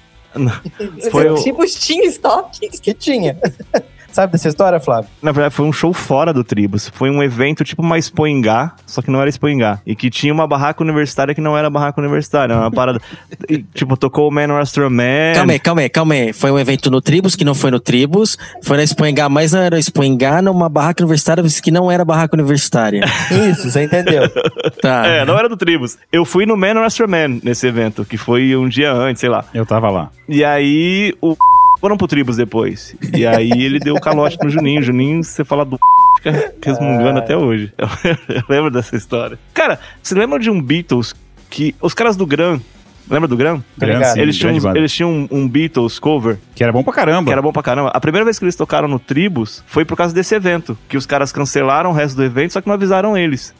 Foi 1.12 1.30
o- 1.30 1.36
Tipo, 1.36 1.66
tinha 1.66 2.06
estoque. 2.08 2.70
Que 2.80 2.94
tinha. 2.94 3.36
Sabe 4.12 4.34
dessa 4.34 4.48
história, 4.48 4.80
Flávio? 4.80 5.10
Na 5.22 5.32
verdade, 5.32 5.56
foi 5.56 5.66
um 5.66 5.74
show 5.74 5.94
fora 5.94 6.34
do 6.34 6.44
Tribus. 6.44 6.90
Foi 6.94 7.10
um 7.10 7.24
evento 7.24 7.64
tipo 7.64 7.82
uma 7.82 7.98
Expo 7.98 8.28
Ingá, 8.28 8.74
só 8.86 9.02
que 9.02 9.10
não 9.10 9.20
era 9.20 9.30
Expo 9.30 9.48
Ingá. 9.48 9.80
E 9.86 9.96
que 9.96 10.10
tinha 10.10 10.34
uma 10.34 10.46
barraca 10.46 10.84
universitária 10.84 11.34
que 11.34 11.42
não 11.42 11.58
era 11.58 11.70
barraca 11.70 12.00
universitária. 12.00 12.54
Era 12.54 12.62
uma 12.62 12.72
parada. 12.72 13.00
e, 13.50 13.64
tipo, 13.64 13.96
tocou 13.96 14.28
o 14.28 14.32
Man 14.32 14.60
Astro 14.60 14.90
Man. 14.90 15.34
Calma 15.36 15.54
aí, 15.54 15.60
calma 15.60 15.82
aí, 15.82 15.90
calma 15.90 16.14
aí. 16.14 16.34
Foi 16.34 16.52
um 16.52 16.60
evento 16.60 16.92
no 16.92 17.02
Tribus, 17.02 17.36
que 17.36 17.46
não 17.46 17.56
foi 17.56 17.72
no 17.72 17.80
Tribus. 17.80 18.38
Foi 18.64 18.78
na 18.78 18.84
Expoingá, 18.84 19.30
mas 19.30 19.54
não 19.54 19.62
era 19.62 19.80
Expoingá, 19.80 20.42
numa 20.42 20.68
barraca 20.68 21.04
universitária 21.04 21.44
que 21.62 21.72
não 21.72 21.90
era 21.90 22.04
barraca 22.04 22.36
universitária. 22.36 23.04
Isso, 23.50 23.70
você 23.70 23.84
entendeu. 23.84 24.24
Tá. 24.82 25.06
É, 25.06 25.26
não 25.26 25.38
era 25.38 25.48
do 25.48 25.56
Tribus. 25.58 25.98
Eu 26.12 26.26
fui 26.26 26.46
no 26.46 26.58
Man 26.58 26.80
Astro 26.84 27.08
Man 27.08 27.40
nesse 27.44 27.68
evento, 27.68 28.04
que 28.04 28.18
foi 28.18 28.56
um 28.56 28.68
dia 28.68 28.92
antes, 28.92 29.20
sei 29.20 29.30
lá. 29.30 29.46
Eu 29.54 29.66
tava 29.66 29.90
lá. 29.90 30.10
E 30.28 30.44
aí 30.44 31.14
o. 31.22 31.36
Foram 31.82 31.98
pro 31.98 32.08
Tribus 32.08 32.38
depois. 32.38 32.96
E 33.14 33.26
aí 33.26 33.52
ele 33.52 33.80
deu 33.80 33.96
o 33.96 34.00
calote 34.00 34.38
no 34.42 34.50
Juninho. 34.50 34.82
Juninho, 34.84 35.24
você 35.24 35.44
fala 35.44 35.66
do. 35.66 35.78
Fica 36.22 36.54
resmungando 36.64 37.20
Ah. 37.20 37.24
até 37.24 37.36
hoje. 37.36 37.74
Eu, 38.30 38.44
lembro 38.48 38.70
dessa 38.72 38.96
história. 38.96 39.40
Cara, 39.54 39.80
você 40.02 40.14
lembra 40.14 40.38
de 40.38 40.50
um 40.52 40.62
Beatles 40.62 41.16
que 41.50 41.76
os 41.82 41.94
caras 41.96 42.16
do 42.16 42.26
Gran 42.26 42.60
Lembra 43.10 43.28
do 43.28 43.36
Gram? 43.36 43.62
Tô 43.78 43.86
ligado. 43.86 44.18
Eles 44.18 44.38
tinham, 44.38 44.76
eles 44.76 44.94
tinham 44.94 45.10
um, 45.12 45.40
um 45.40 45.50
Beatles 45.50 46.00
cover 46.00 46.38
Que 46.56 46.64
era 46.64 46.72
bom 46.72 46.82
pra 46.84 46.94
caramba. 46.94 47.26
que 47.26 47.34
era 47.34 47.42
bom 47.42 47.52
pra 47.52 47.62
caramba. 47.64 47.90
A 47.90 48.00
primeira 48.00 48.24
vez 48.24 48.40
que 48.40 48.46
eles 48.46 48.56
tocaram 48.56 48.88
no 48.88 49.00
Tribus 49.00 49.62
foi 49.68 49.84
por 49.84 49.98
causa 49.98 50.14
desse 50.14 50.34
evento, 50.34 50.78
que 50.88 50.96
os 50.96 51.06
caras 51.06 51.32
cancelaram 51.34 51.90
o 51.90 51.94
resto 51.94 52.16
do 52.16 52.24
evento, 52.24 52.54
só 52.54 52.62
que 52.62 52.68
não 52.68 52.76
avisaram 52.76 53.18
eles. 53.18 53.54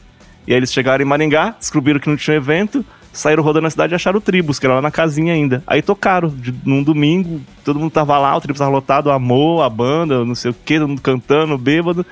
E 0.46 0.52
aí 0.52 0.56
eles 0.58 0.72
chegaram 0.72 1.04
em 1.04 1.06
Maringá, 1.06 1.54
descobriram 1.58 2.00
que 2.00 2.08
não 2.08 2.16
tinha 2.16 2.36
evento, 2.36 2.82
saíram 3.12 3.42
rodando 3.42 3.64
na 3.64 3.70
cidade 3.70 3.92
e 3.92 3.96
acharam 3.96 4.18
o 4.18 4.20
Tribus, 4.20 4.58
que 4.58 4.66
era 4.66 4.76
lá 4.76 4.82
na 4.82 4.90
casinha 4.90 5.34
ainda. 5.34 5.62
Aí 5.66 5.82
tocaram, 5.82 6.28
de, 6.28 6.54
num 6.64 6.82
domingo, 6.82 7.40
todo 7.64 7.78
mundo 7.78 7.90
tava 7.90 8.18
lá, 8.18 8.36
o 8.36 8.40
Tribus 8.40 8.58
tava 8.58 8.70
lotado, 8.70 9.10
amou 9.10 9.62
a 9.62 9.68
banda, 9.68 10.24
não 10.24 10.34
sei 10.34 10.50
o 10.50 10.54
que, 10.54 10.78
todo 10.78 10.88
mundo 10.88 11.02
cantando, 11.02 11.58
bêbado. 11.58 12.06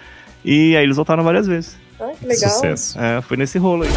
E 0.45 0.77
aí 0.77 0.85
eles 0.85 0.97
voltaram 0.97 1.23
várias 1.23 1.47
vezes. 1.47 1.77
Ah, 2.01 2.13
que 2.19 2.27
legal. 2.27 2.51
Sucesso. 2.51 2.99
É, 2.99 3.21
foi 3.21 3.37
nesse 3.37 3.59
rolo 3.59 3.85
aí. 3.85 3.91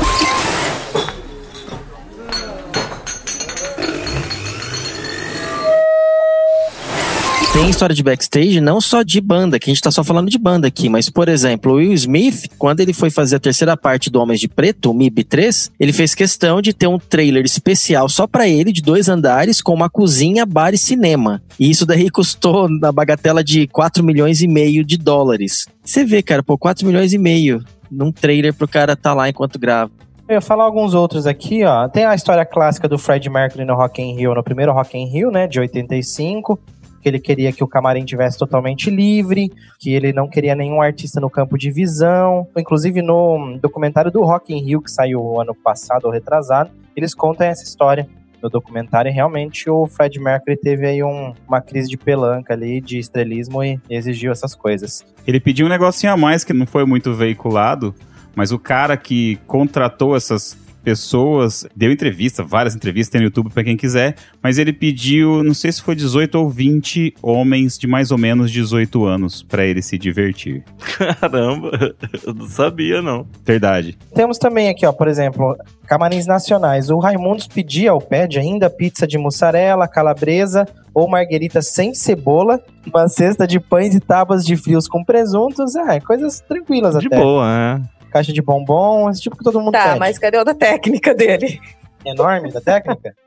Tem 7.53 7.69
história 7.69 7.95
de 7.95 8.01
backstage, 8.01 8.59
não 8.59 8.81
só 8.81 9.03
de 9.03 9.21
banda, 9.21 9.59
que 9.59 9.69
a 9.69 9.73
gente 9.73 9.81
tá 9.81 9.91
só 9.91 10.03
falando 10.03 10.27
de 10.27 10.39
banda 10.39 10.67
aqui, 10.67 10.89
mas, 10.89 11.07
por 11.07 11.29
exemplo, 11.29 11.73
o 11.73 11.75
Will 11.75 11.93
Smith, 11.93 12.47
quando 12.57 12.79
ele 12.79 12.93
foi 12.93 13.11
fazer 13.11 13.35
a 13.35 13.39
terceira 13.39 13.77
parte 13.77 14.09
do 14.09 14.19
Homens 14.19 14.39
de 14.39 14.47
Preto, 14.47 14.89
o 14.89 14.93
MIB 14.93 15.23
3, 15.23 15.71
ele 15.79 15.93
fez 15.93 16.15
questão 16.15 16.63
de 16.63 16.73
ter 16.73 16.87
um 16.87 16.97
trailer 16.97 17.45
especial 17.45 18.09
só 18.09 18.25
pra 18.25 18.47
ele, 18.47 18.71
de 18.71 18.81
dois 18.81 19.07
andares, 19.07 19.61
com 19.61 19.71
uma 19.71 19.87
cozinha, 19.87 20.47
bar 20.47 20.73
e 20.73 20.79
cinema. 20.79 21.43
E 21.59 21.69
isso 21.69 21.85
daí 21.85 22.09
custou 22.09 22.67
na 22.67 22.91
bagatela 22.91 23.43
de 23.43 23.67
4 23.67 24.03
milhões 24.03 24.41
e 24.41 24.47
meio 24.47 24.83
de 24.83 24.97
dólares. 24.97 25.67
Você 25.85 26.03
vê, 26.03 26.23
cara, 26.23 26.41
pô, 26.41 26.57
4 26.57 26.87
milhões 26.87 27.13
e 27.13 27.19
meio 27.19 27.63
num 27.89 28.11
trailer 28.11 28.55
pro 28.55 28.67
cara 28.67 28.95
tá 28.95 29.13
lá 29.13 29.29
enquanto 29.29 29.59
grava. 29.59 29.91
Eu 30.27 30.35
ia 30.35 30.41
falar 30.41 30.63
alguns 30.63 30.95
outros 30.95 31.27
aqui, 31.27 31.63
ó. 31.63 31.87
Tem 31.87 32.05
a 32.05 32.15
história 32.15 32.45
clássica 32.45 32.87
do 32.87 32.97
Fred 32.97 33.29
Mercury 33.29 33.63
no 33.63 33.75
Rock 33.75 34.01
in 34.01 34.15
Rio, 34.15 34.33
no 34.33 34.43
primeiro 34.43 34.73
Rock 34.73 34.97
in 34.97 35.05
Rio, 35.05 35.29
né, 35.29 35.45
de 35.45 35.59
85, 35.59 36.59
que 37.03 37.09
ele 37.09 37.19
queria 37.19 37.51
que 37.51 37.63
o 37.63 37.67
camarim 37.67 38.05
tivesse 38.05 38.39
totalmente 38.39 38.89
livre, 38.89 39.51
que 39.77 39.93
ele 39.93 40.13
não 40.13 40.27
queria 40.27 40.55
nenhum 40.55 40.81
artista 40.81 41.19
no 41.19 41.29
campo 41.29 41.57
de 41.57 41.69
visão. 41.69 42.47
Inclusive 42.57 43.01
no 43.01 43.59
documentário 43.61 44.09
do 44.09 44.23
Rock 44.23 44.53
in 44.53 44.63
Rio 44.63 44.81
que 44.81 44.89
saiu 44.89 45.39
ano 45.39 45.53
passado 45.53 46.05
ou 46.05 46.11
retrasado, 46.11 46.71
eles 46.95 47.13
contam 47.13 47.45
essa 47.45 47.63
história 47.63 48.07
no 48.41 48.49
documentário 48.49 49.11
realmente 49.11 49.69
o 49.69 49.85
Fred 49.87 50.19
Mercury 50.19 50.57
teve 50.57 50.85
aí 50.85 51.01
um- 51.03 51.33
uma 51.47 51.61
crise 51.61 51.87
de 51.89 51.97
pelanca 51.97 52.53
ali, 52.53 52.81
de 52.81 52.97
estrelismo 52.99 53.63
e 53.63 53.79
exigiu 53.89 54.31
essas 54.33 54.53
coisas. 54.53 55.05
Ele 55.25 55.39
pediu 55.39 55.65
um 55.65 55.69
negocinho 55.69 56.11
a 56.11 56.17
mais 56.17 56.43
que 56.43 56.51
não 56.51 56.65
foi 56.65 56.85
muito 56.85 57.13
veiculado, 57.13 57.95
mas 58.35 58.51
o 58.51 58.59
cara 58.59 58.97
que 58.97 59.37
contratou 59.47 60.15
essas 60.15 60.57
pessoas 60.83 61.65
deu 61.75 61.91
entrevista, 61.91 62.43
várias 62.43 62.75
entrevistas, 62.75 63.11
tem 63.11 63.21
no 63.21 63.27
YouTube 63.27 63.49
pra 63.49 63.63
quem 63.63 63.75
quiser, 63.77 64.15
mas 64.41 64.57
ele 64.57 64.73
pediu, 64.73 65.43
não 65.43 65.53
sei 65.53 65.71
se 65.71 65.81
foi 65.81 65.95
18 65.95 66.35
ou 66.35 66.49
20 66.49 67.15
homens 67.21 67.77
de 67.77 67.87
mais 67.87 68.11
ou 68.11 68.17
menos 68.17 68.51
18 68.51 69.05
anos 69.05 69.41
pra 69.43 69.65
ele 69.65 69.81
se 69.81 69.97
divertir. 69.97 70.63
Caramba, 70.97 71.95
eu 72.25 72.33
não 72.33 72.47
sabia 72.47 73.01
não. 73.01 73.25
Verdade. 73.45 73.97
Temos 74.13 74.37
também 74.37 74.69
aqui, 74.69 74.85
ó, 74.85 74.91
por 74.91 75.07
exemplo, 75.07 75.55
camarins 75.87 76.25
nacionais. 76.27 76.89
O 76.89 76.99
Raimundos 76.99 77.47
pedia, 77.47 77.93
ou 77.93 78.01
pede 78.01 78.39
ainda, 78.39 78.69
pizza 78.69 79.07
de 79.07 79.17
mussarela, 79.17 79.87
calabresa 79.87 80.67
ou 80.93 81.09
marguerita 81.09 81.61
sem 81.61 81.93
cebola, 81.93 82.61
uma 82.85 83.07
cesta 83.07 83.47
de 83.47 83.59
pães 83.59 83.95
e 83.95 83.99
tábuas 83.99 84.45
de 84.45 84.55
frios 84.55 84.87
com 84.87 85.03
presuntos, 85.03 85.75
é, 85.75 85.99
coisas 85.99 86.39
tranquilas 86.41 86.95
De 86.99 87.07
até. 87.07 87.17
boa, 87.17 87.45
é. 87.47 87.81
Caixa 88.13 88.31
de 88.31 88.43
bombom, 88.43 89.09
esse 89.09 89.21
tipo 89.21 89.35
que 89.35 89.43
todo 89.43 89.59
mundo 89.59 89.71
Tá, 89.71 89.87
pede. 89.87 89.99
mas 89.99 90.19
cadê 90.19 90.37
o 90.37 90.43
da 90.43 90.53
técnica 90.53 91.15
dele? 91.15 91.59
Enorme 92.05 92.51
da 92.51 92.61
técnica? 92.61 93.15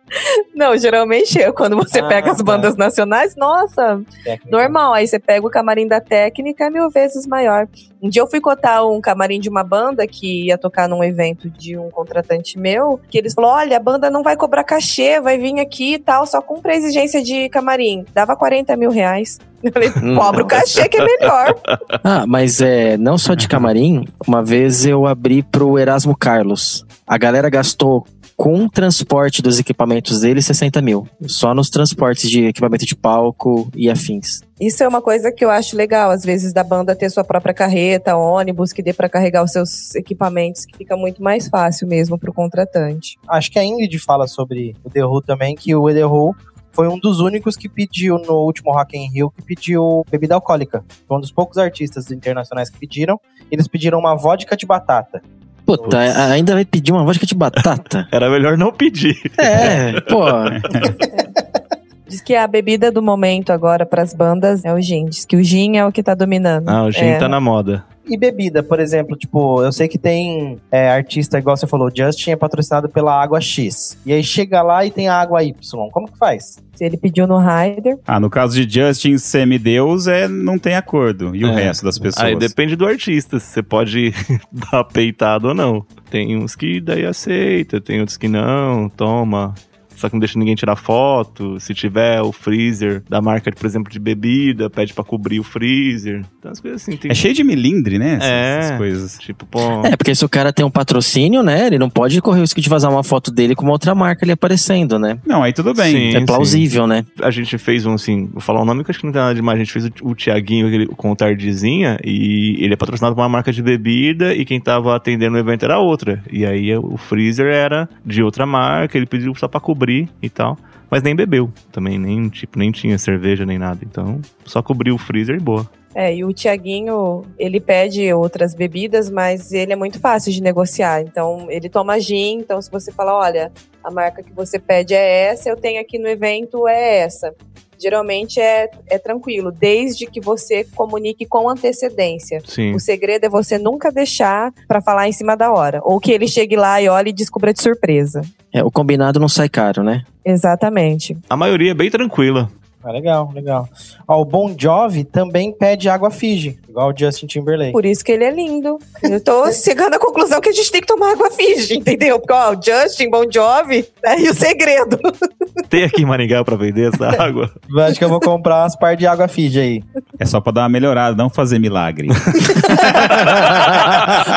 Não, 0.54 0.76
geralmente 0.76 1.40
é 1.40 1.50
quando 1.52 1.76
você 1.76 1.98
Ah, 2.00 2.09
pega 2.09 2.30
as 2.30 2.38
tá. 2.38 2.44
bandas 2.44 2.76
nacionais, 2.76 3.34
nossa, 3.36 4.00
técnica. 4.24 4.50
normal. 4.50 4.92
Aí 4.94 5.07
você 5.07 5.18
pega 5.18 5.46
o 5.46 5.50
camarim 5.50 5.86
da 5.86 6.00
técnica, 6.00 6.64
é 6.64 6.70
mil 6.70 6.88
vezes 6.90 7.26
maior. 7.26 7.68
Um 8.00 8.09
dia 8.09 8.22
eu 8.22 8.26
fui 8.26 8.40
cotar 8.40 8.86
um 8.86 9.00
camarim 9.00 9.40
de 9.40 9.48
uma 9.48 9.64
banda 9.64 10.07
que 10.07 10.46
ia 10.46 10.57
tocar 10.57 10.88
num 10.88 11.02
evento 11.02 11.50
de 11.50 11.76
um 11.76 11.90
contratante 11.90 12.59
meu, 12.59 13.00
que 13.11 13.18
eles 13.18 13.34
falaram: 13.34 13.54
olha, 13.62 13.76
a 13.76 13.80
banda 13.80 14.11
não 14.11 14.22
vai 14.22 14.36
cobrar 14.36 14.64
cachê, 14.64 15.20
vai 15.20 15.36
vir 15.38 15.59
aqui 15.61 15.94
e 15.94 15.98
tal, 15.98 16.26
só 16.26 16.40
cumpre 16.40 16.72
a 16.72 16.76
exigência 16.76 17.22
de 17.22 17.48
camarim. 17.48 18.04
Dava 18.14 18.36
40 18.36 18.76
mil 18.76 18.90
reais. 18.90 19.38
Eu 19.62 19.72
falei, 19.72 19.90
cobra 20.14 20.42
o 20.44 20.46
cachê 20.46 20.88
que 20.88 20.96
é 20.98 21.04
melhor. 21.04 21.54
Ah, 22.04 22.24
mas 22.26 22.61
é, 22.61 22.96
não 22.96 23.18
só 23.18 23.34
de 23.34 23.48
camarim, 23.48 24.07
uma 24.28 24.42
vez 24.44 24.86
eu 24.86 25.07
abri 25.07 25.42
pro 25.42 25.76
Erasmo 25.78 26.16
Carlos. 26.16 26.84
A 27.07 27.18
galera 27.18 27.48
gastou 27.50 28.07
com 28.37 28.64
o 28.64 28.70
transporte 28.70 29.41
dos 29.41 29.59
equipamentos 29.59 30.20
dele 30.20 30.43
60 30.43 30.82
mil. 30.82 31.09
Só 31.26 31.55
nos 31.55 31.70
transportes 31.70 32.30
de 32.30 32.45
equipamento 32.45 32.84
de 32.84 32.95
palco 32.95 33.68
e 33.74 33.89
afins. 33.89 34.43
Isso 34.61 34.82
é 34.82 34.89
uma 34.89 35.01
coisa 35.01 35.32
que 35.32 35.45
eu 35.45 35.51
acho 35.51 35.76
legal, 35.76 36.11
às 36.11 36.24
vezes, 36.24 36.53
da 36.53 36.62
banda 36.62 36.95
ter 36.95 37.11
sua 37.11 37.24
própria 37.24 37.55
carreta, 37.55 38.16
ônibus, 38.16 38.72
que 38.72 38.82
dê 38.82 38.93
pra 38.93 39.09
carregar 39.09 39.43
os 39.43 39.53
seus 39.53 39.95
equipamentos, 39.95 40.64
que 40.64 40.76
fica 40.76 40.97
muito 40.97 41.22
mais 41.22 41.49
fácil 41.49 41.89
mesmo 41.89 42.18
pro 42.18 42.32
contratante. 42.32 43.18
Acho 43.28 43.51
que 43.51 43.59
a 43.59 43.64
Ingrid 43.64 43.99
fala 43.99 44.26
sobre 44.26 44.74
o 44.84 44.91
The 44.91 45.05
Who 45.05 45.22
também, 45.22 45.55
que 45.55 45.74
o 45.74 45.93
The 45.93 46.07
Who 46.07 46.34
foi 46.76 46.89
um 46.89 46.99
dos 46.99 47.20
únicos 47.20 47.57
que 47.57 47.70
pediu 47.70 48.18
no 48.18 48.34
último 48.34 48.70
Rock 48.70 48.99
in 48.99 49.11
Rio, 49.11 49.30
que 49.30 49.41
pediu 49.43 50.05
bebida 50.11 50.34
alcoólica. 50.34 50.84
Foi 51.09 51.16
um 51.16 51.20
dos 51.20 51.32
poucos 51.32 51.57
artistas 51.57 52.11
internacionais 52.11 52.68
que 52.68 52.78
pediram. 52.78 53.18
Eles 53.51 53.66
pediram 53.66 53.99
uma 53.99 54.14
vodka 54.14 54.55
de 54.55 54.66
batata. 54.66 55.22
Puta, 55.67 55.99
a- 55.99 56.31
ainda 56.31 56.55
vai 56.55 56.64
pedir 56.64 56.93
uma 56.93 57.05
vodka 57.05 57.27
de 57.27 57.35
batata? 57.35 58.07
Era 58.12 58.31
melhor 58.31 58.57
não 58.57 58.73
pedir. 58.73 59.17
É, 59.37 60.01
pô. 60.09 60.23
Diz 62.09 62.21
que 62.21 62.37
a 62.37 62.47
bebida 62.47 62.93
do 62.93 63.03
momento 63.03 63.51
agora 63.53 63.85
pras 63.85 64.14
bandas 64.14 64.64
é 64.64 64.73
o 64.73 64.81
gin. 64.81 65.07
Diz 65.07 65.25
que 65.25 65.37
o 65.37 65.43
gin 65.43 65.77
é 65.77 65.85
o 65.85 65.91
que 65.91 66.03
tá 66.05 66.14
dominando. 66.14 66.69
Ah, 66.69 66.85
o 66.85 66.91
gin 66.93 67.05
é. 67.07 67.19
tá 67.19 67.29
na 67.29 67.41
moda. 67.41 67.85
E 68.09 68.16
bebida, 68.16 68.62
por 68.62 68.78
exemplo, 68.78 69.16
tipo, 69.16 69.62
eu 69.62 69.72
sei 69.72 69.88
que 69.88 69.98
tem 69.98 70.61
é, 70.70 70.88
artista, 70.90 71.38
igual 71.38 71.57
você 71.57 71.66
falou, 71.66 71.90
Justin 71.94 72.30
é 72.30 72.36
patrocinado 72.36 72.88
pela 72.88 73.20
Água 73.20 73.40
X. 73.40 73.98
E 74.07 74.12
aí 74.12 74.22
chega 74.22 74.62
lá 74.62 74.84
e 74.86 74.90
tem 74.92 75.09
a 75.09 75.14
Água 75.20 75.42
Y. 75.42 75.54
Como 75.90 76.11
que 76.11 76.16
faz? 76.16 76.59
Se 76.74 76.84
ele 76.84 76.96
pediu 76.96 77.26
no 77.26 77.38
Rider. 77.38 77.98
Ah, 78.07 78.20
no 78.20 78.30
caso 78.30 78.64
de 78.64 78.80
Justin 78.80 79.18
Semideus, 79.18 80.07
é, 80.07 80.28
não 80.28 80.59
tem 80.59 80.76
acordo. 80.76 81.34
E 81.34 81.44
o 81.44 81.48
É. 81.48 81.64
resto 81.64 81.84
das 81.84 81.98
pessoas? 81.98 82.24
Aí 82.24 82.36
depende 82.36 82.76
do 82.76 82.86
artista, 82.86 83.40
se 83.40 83.46
você 83.46 83.62
pode 83.62 84.12
dar 84.70 84.84
peitado 84.84 85.48
ou 85.48 85.54
não. 85.54 85.84
Tem 86.09 86.36
uns 86.36 86.54
que 86.54 86.80
daí 86.80 87.04
aceita, 87.04 87.80
tem 87.80 87.98
outros 88.00 88.16
que 88.16 88.28
não, 88.28 88.88
toma. 88.88 89.52
Só 89.97 90.09
que 90.09 90.14
não 90.14 90.20
deixa 90.20 90.38
ninguém 90.38 90.55
tirar 90.55 90.76
foto. 90.76 91.59
Se 91.61 91.74
tiver 91.74 92.20
o 92.22 92.32
freezer 92.32 93.03
da 93.09 93.20
marca, 93.20 93.51
por 93.51 93.66
exemplo, 93.66 93.90
de 93.90 93.99
bebida, 93.99 94.68
pede 94.70 94.92
pra 94.94 95.03
cobrir 95.05 95.40
o 95.40 95.44
freezer. 95.44 96.22
Então 96.38 96.51
as 96.51 96.61
coisas 96.61 96.82
assim. 96.82 96.97
Tem... 96.97 97.11
É 97.11 97.14
cheio 97.14 97.34
de 97.34 97.42
milindre, 97.44 97.99
né? 97.99 98.14
Essas, 98.14 98.28
É. 98.28 98.59
essas 98.59 98.76
coisas. 98.78 99.18
Tipo, 99.18 99.47
pô. 99.47 99.59
É, 99.84 99.97
porque 99.97 100.14
se 100.14 100.24
o 100.24 100.28
cara 100.28 100.53
tem 100.53 100.64
um 100.64 100.70
patrocínio, 100.70 101.42
né? 101.42 101.66
Ele 101.66 101.78
não 101.78 101.90
pode 101.90 102.20
correr 102.20 102.38
o 102.38 102.42
risco 102.42 102.61
de 102.61 102.68
vazar 102.68 102.90
uma 102.90 103.03
foto 103.03 103.30
dele 103.30 103.55
com 103.55 103.62
uma 103.64 103.72
outra 103.72 103.94
marca 103.94 104.24
ali 104.24 104.32
aparecendo, 104.32 104.99
né? 104.99 105.18
Não, 105.26 105.42
aí 105.42 105.53
tudo 105.53 105.72
bem. 105.74 106.12
Sim. 106.12 106.16
é 106.16 106.24
plausível, 106.24 106.86
né? 106.86 107.05
A 107.20 107.30
gente 107.30 107.57
fez 107.59 107.86
um, 107.86 107.94
assim, 107.94 108.26
vou 108.32 108.40
falar 108.40 108.61
o 108.61 108.64
nome 108.64 108.84
que 108.84 108.90
eu 108.90 108.92
acho 108.92 109.01
que 109.01 109.07
não 109.07 109.12
tem 109.12 109.22
nada 109.22 109.34
demais. 109.34 109.57
A 109.57 109.64
gente 109.64 109.72
fez 109.72 109.86
o, 109.86 109.90
o 110.11 110.14
Tiaguinho 110.14 110.86
com 110.97 111.11
o 111.11 111.16
Tardezinha 111.16 111.99
e 112.05 112.57
ele 112.62 112.74
é 112.74 112.76
patrocinado 112.76 113.14
por 113.14 113.22
uma 113.22 113.28
marca 113.28 113.53
de 113.53 113.62
bebida 113.62 114.34
e 114.34 114.44
quem 114.44 114.61
tava 114.61 114.94
atendendo 114.94 115.36
o 115.36 115.38
evento 115.38 115.64
era 115.64 115.78
outra. 115.78 116.22
E 116.30 116.44
aí 116.44 116.74
o 116.76 116.97
freezer 116.97 117.47
era 117.47 117.88
de 118.05 118.22
outra 118.22 118.47
marca, 118.47 118.97
ele 118.97 119.07
pediu 119.07 119.34
só 119.34 119.49
pra 119.49 119.61
cobrir 119.87 120.09
e 120.20 120.28
tal. 120.28 120.59
Mas 120.91 121.03
nem 121.03 121.14
bebeu 121.14 121.51
também, 121.72 121.99
nem, 121.99 122.28
tipo, 122.28 122.59
nem 122.59 122.70
tinha 122.70 122.99
cerveja 122.99 123.47
nem 123.47 123.59
nada. 123.59 123.80
Então, 123.82 124.20
só 124.45 124.62
cobriu 124.62 124.95
o 124.95 124.99
freezer 124.99 125.37
e 125.37 125.41
boa. 125.41 125.68
É, 125.95 126.14
e 126.14 126.24
o 126.24 126.32
Tiaguinho, 126.32 127.24
ele 127.39 127.59
pede 127.59 128.12
outras 128.12 128.55
bebidas, 128.55 129.11
mas 129.11 129.51
ele 129.53 129.72
é 129.72 129.76
muito 129.76 129.99
fácil 129.99 130.30
de 130.30 130.43
negociar. 130.43 131.01
Então, 131.01 131.47
ele 131.51 131.68
toma 131.68 131.99
gin. 131.99 132.39
Então, 132.39 132.61
se 132.61 132.70
você 132.70 132.93
falar, 132.93 133.18
olha, 133.18 133.51
a 133.82 133.91
marca 133.91 134.22
que 134.22 134.32
você 134.32 134.59
pede 134.59 134.95
é 134.95 135.28
essa, 135.28 135.49
eu 135.49 135.57
tenho 135.57 135.80
aqui 135.80 135.99
no 135.99 136.07
evento 136.07 136.68
é 136.68 136.99
essa. 136.99 137.34
Geralmente 137.79 138.41
é, 138.41 138.70
é 138.89 138.99
tranquilo, 138.99 139.51
desde 139.53 140.07
que 140.07 140.20
você 140.20 140.64
comunique 140.74 141.27
com 141.27 141.49
antecedência. 141.49 142.41
Sim. 142.45 142.74
O 142.74 142.81
segredo 142.81 143.24
é 143.24 143.29
você 143.29 143.59
nunca 143.59 143.91
deixar 143.91 144.53
pra 144.66 144.81
falar 144.81 145.09
em 145.09 145.12
cima 145.12 145.37
da 145.37 145.53
hora. 145.53 145.81
Ou 145.83 146.01
que 146.01 146.12
ele 146.12 146.29
chegue 146.29 146.57
lá 146.57 146.81
e 146.81 146.89
olhe 146.89 147.11
e 147.11 147.12
descubra 147.12 147.53
de 147.53 147.62
surpresa. 147.62 148.22
É, 148.53 148.62
o 148.64 148.70
combinado 148.70 149.20
não 149.20 149.29
sai 149.29 149.49
caro, 149.49 149.83
né? 149.83 150.03
Exatamente. 150.24 151.16
A 151.29 151.37
maioria 151.37 151.72
é 151.72 151.74
bem 151.74 151.91
tranquila. 151.91 152.51
Ah, 152.87 152.93
legal, 152.93 153.32
legal. 153.34 153.68
Ó, 154.07 154.20
o 154.20 154.24
Bon 154.24 154.55
Jovi 154.57 155.03
também 155.03 155.51
pede 155.53 155.89
água 155.89 156.09
Fiji, 156.09 156.57
igual 156.68 156.91
o 156.91 156.95
Justin 156.97 157.26
Timberlake. 157.26 157.72
Por 157.72 157.84
isso 157.84 158.05
que 158.05 158.12
ele 158.12 158.22
é 158.22 158.30
lindo. 158.30 158.78
Eu 159.03 159.20
tô 159.20 159.51
chegando 159.51 159.95
à 159.95 159.99
conclusão 159.99 160.41
que 160.41 160.51
a 160.51 160.53
gente 160.53 160.70
tem 160.70 160.80
que 160.80 160.87
tomar 160.87 161.11
água 161.11 161.28
Fiji, 161.32 161.78
entendeu? 161.78 162.20
Porque, 162.20 162.32
ó, 162.32 162.53
o 162.53 162.62
Justin, 162.62 163.11
Bon 163.11 163.24
Jovi, 163.28 163.89
aí 164.05 164.28
o 164.28 164.34
segredo. 164.34 165.01
Tem 165.68 165.82
aqui 165.82 166.03
em 166.03 166.05
Maringá 166.05 166.45
pra 166.45 166.55
vender 166.55 166.93
essa 166.95 167.09
água? 167.20 167.51
Acho 167.89 167.99
que 167.99 168.05
eu 168.05 168.09
vou 168.09 168.20
comprar 168.20 168.62
umas 168.62 168.76
par 168.76 168.95
de 168.95 169.05
água 169.05 169.26
Fiji 169.26 169.59
aí. 169.59 169.82
É 170.20 170.24
só 170.24 170.41
pra 170.41 170.53
dar 170.53 170.61
uma 170.62 170.68
melhorada, 170.68 171.16
não 171.16 171.28
fazer 171.28 171.59
milagre. 171.59 172.07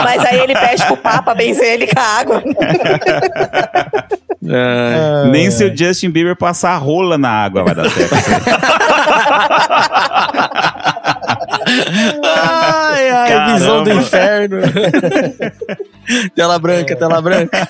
Mas 0.04 0.26
aí 0.26 0.39
ele 0.39 0.56
pede 0.56 0.84
pro 0.88 0.97
Papa 0.97 1.36
benzer 1.36 1.74
ele 1.74 1.86
com 1.86 2.00
a 2.00 2.04
água. 2.04 2.41
Ah, 4.48 5.26
Nem 5.30 5.52
se 5.52 5.66
o 5.66 5.76
Justin 5.76 6.10
Bieber 6.12 6.36
passar 6.36 6.72
a 6.72 6.78
rola 6.78 7.18
na 7.18 7.30
água 7.30 7.64
vai 7.64 7.76
dar 7.76 7.90
certo. 7.90 8.16
ai, 12.24 13.10
ai, 13.10 13.30
Caramba. 13.30 13.54
visão 13.54 13.84
do 13.84 13.92
inferno. 13.94 14.58
tela 16.36 16.58
branca, 16.58 16.96
tela 16.96 17.22
branca. 17.22 17.70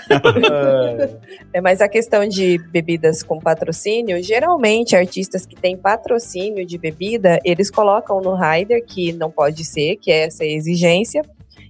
É, 1.52 1.60
mas 1.62 1.82
a 1.82 1.90
questão 1.90 2.28
de 2.28 2.60
bebidas 2.70 3.24
com 3.24 3.40
patrocínio, 3.40 4.22
geralmente 4.22 4.96
artistas 4.96 5.46
que 5.46 5.56
têm 5.56 5.76
patrocínio 5.76 6.66
de 6.66 6.78
bebida, 6.78 7.40
eles 7.44 7.72
colocam 7.72 8.22
no 8.22 8.36
rider 8.36 8.84
que 8.86 9.12
não 9.12 9.32
pode 9.32 9.66
ser, 9.66 9.96
que 9.98 10.12
é 10.12 10.28
essa 10.28 10.46
exigência, 10.46 11.24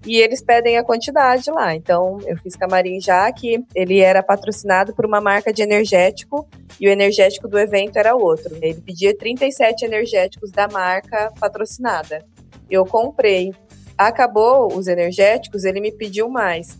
e 0.05 0.17
eles 0.17 0.41
pedem 0.41 0.77
a 0.77 0.83
quantidade 0.83 1.49
lá. 1.51 1.75
Então, 1.75 2.19
eu 2.25 2.37
fiz 2.37 2.55
camarim 2.55 2.99
já 3.01 3.31
que 3.31 3.63
ele 3.75 3.99
era 3.99 4.23
patrocinado 4.23 4.93
por 4.93 5.05
uma 5.05 5.19
marca 5.19 5.51
de 5.51 5.61
energético 5.61 6.47
e 6.79 6.87
o 6.87 6.91
energético 6.91 7.47
do 7.47 7.59
evento 7.59 7.97
era 7.97 8.15
outro. 8.15 8.55
Ele 8.61 8.81
pedia 8.81 9.15
37 9.15 9.85
energéticos 9.85 10.51
da 10.51 10.67
marca 10.67 11.31
patrocinada. 11.39 12.25
Eu 12.69 12.85
comprei. 12.85 13.53
Acabou 13.97 14.73
os 14.73 14.87
energéticos, 14.87 15.65
ele 15.65 15.81
me 15.81 15.91
pediu 15.91 16.29
mais. 16.29 16.77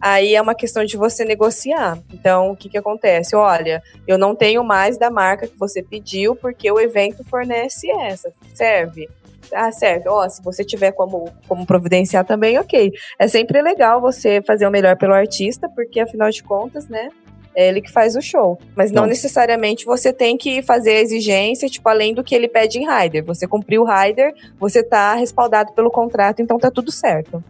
Aí 0.00 0.34
é 0.34 0.42
uma 0.42 0.54
questão 0.54 0.84
de 0.84 0.96
você 0.96 1.24
negociar. 1.24 1.96
Então, 2.12 2.50
o 2.50 2.56
que, 2.56 2.68
que 2.68 2.78
acontece? 2.78 3.36
Olha, 3.36 3.80
eu 4.04 4.18
não 4.18 4.34
tenho 4.34 4.64
mais 4.64 4.98
da 4.98 5.10
marca 5.10 5.46
que 5.46 5.56
você 5.56 5.80
pediu, 5.80 6.34
porque 6.34 6.68
o 6.72 6.80
evento 6.80 7.22
fornece 7.22 7.88
essa. 7.88 8.32
Serve? 8.52 9.08
Ah, 9.52 9.70
serve. 9.72 10.08
Ó, 10.08 10.28
se 10.28 10.42
você 10.42 10.64
tiver 10.64 10.92
como, 10.92 11.28
como 11.48 11.66
providenciar 11.66 12.24
também, 12.24 12.58
ok. 12.58 12.92
É 13.18 13.28
sempre 13.28 13.60
legal 13.62 14.00
você 14.00 14.42
fazer 14.46 14.66
o 14.66 14.70
melhor 14.70 14.96
pelo 14.96 15.14
artista, 15.14 15.68
porque 15.68 16.00
afinal 16.00 16.30
de 16.30 16.42
contas, 16.42 16.88
né? 16.88 17.08
É 17.54 17.68
ele 17.68 17.82
que 17.82 17.90
faz 17.90 18.16
o 18.16 18.22
show. 18.22 18.58
Mas 18.74 18.90
não, 18.90 19.02
Não. 19.02 19.08
necessariamente 19.08 19.84
você 19.84 20.10
tem 20.12 20.38
que 20.38 20.62
fazer 20.62 20.92
a 20.92 21.00
exigência, 21.00 21.68
tipo, 21.68 21.86
além 21.88 22.14
do 22.14 22.24
que 22.24 22.34
ele 22.34 22.48
pede 22.48 22.78
em 22.78 22.86
rider. 22.88 23.22
Você 23.24 23.46
cumpriu 23.46 23.82
o 23.82 23.84
rider, 23.86 24.32
você 24.58 24.82
tá 24.82 25.14
respaldado 25.14 25.72
pelo 25.72 25.90
contrato, 25.90 26.40
então 26.40 26.58
tá 26.58 26.70
tudo 26.70 26.90
certo. 26.90 27.44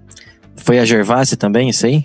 Foi 0.56 0.78
a 0.80 0.84
Gervássia 0.84 1.36
também, 1.36 1.68
isso 1.68 1.86
aí? 1.86 2.04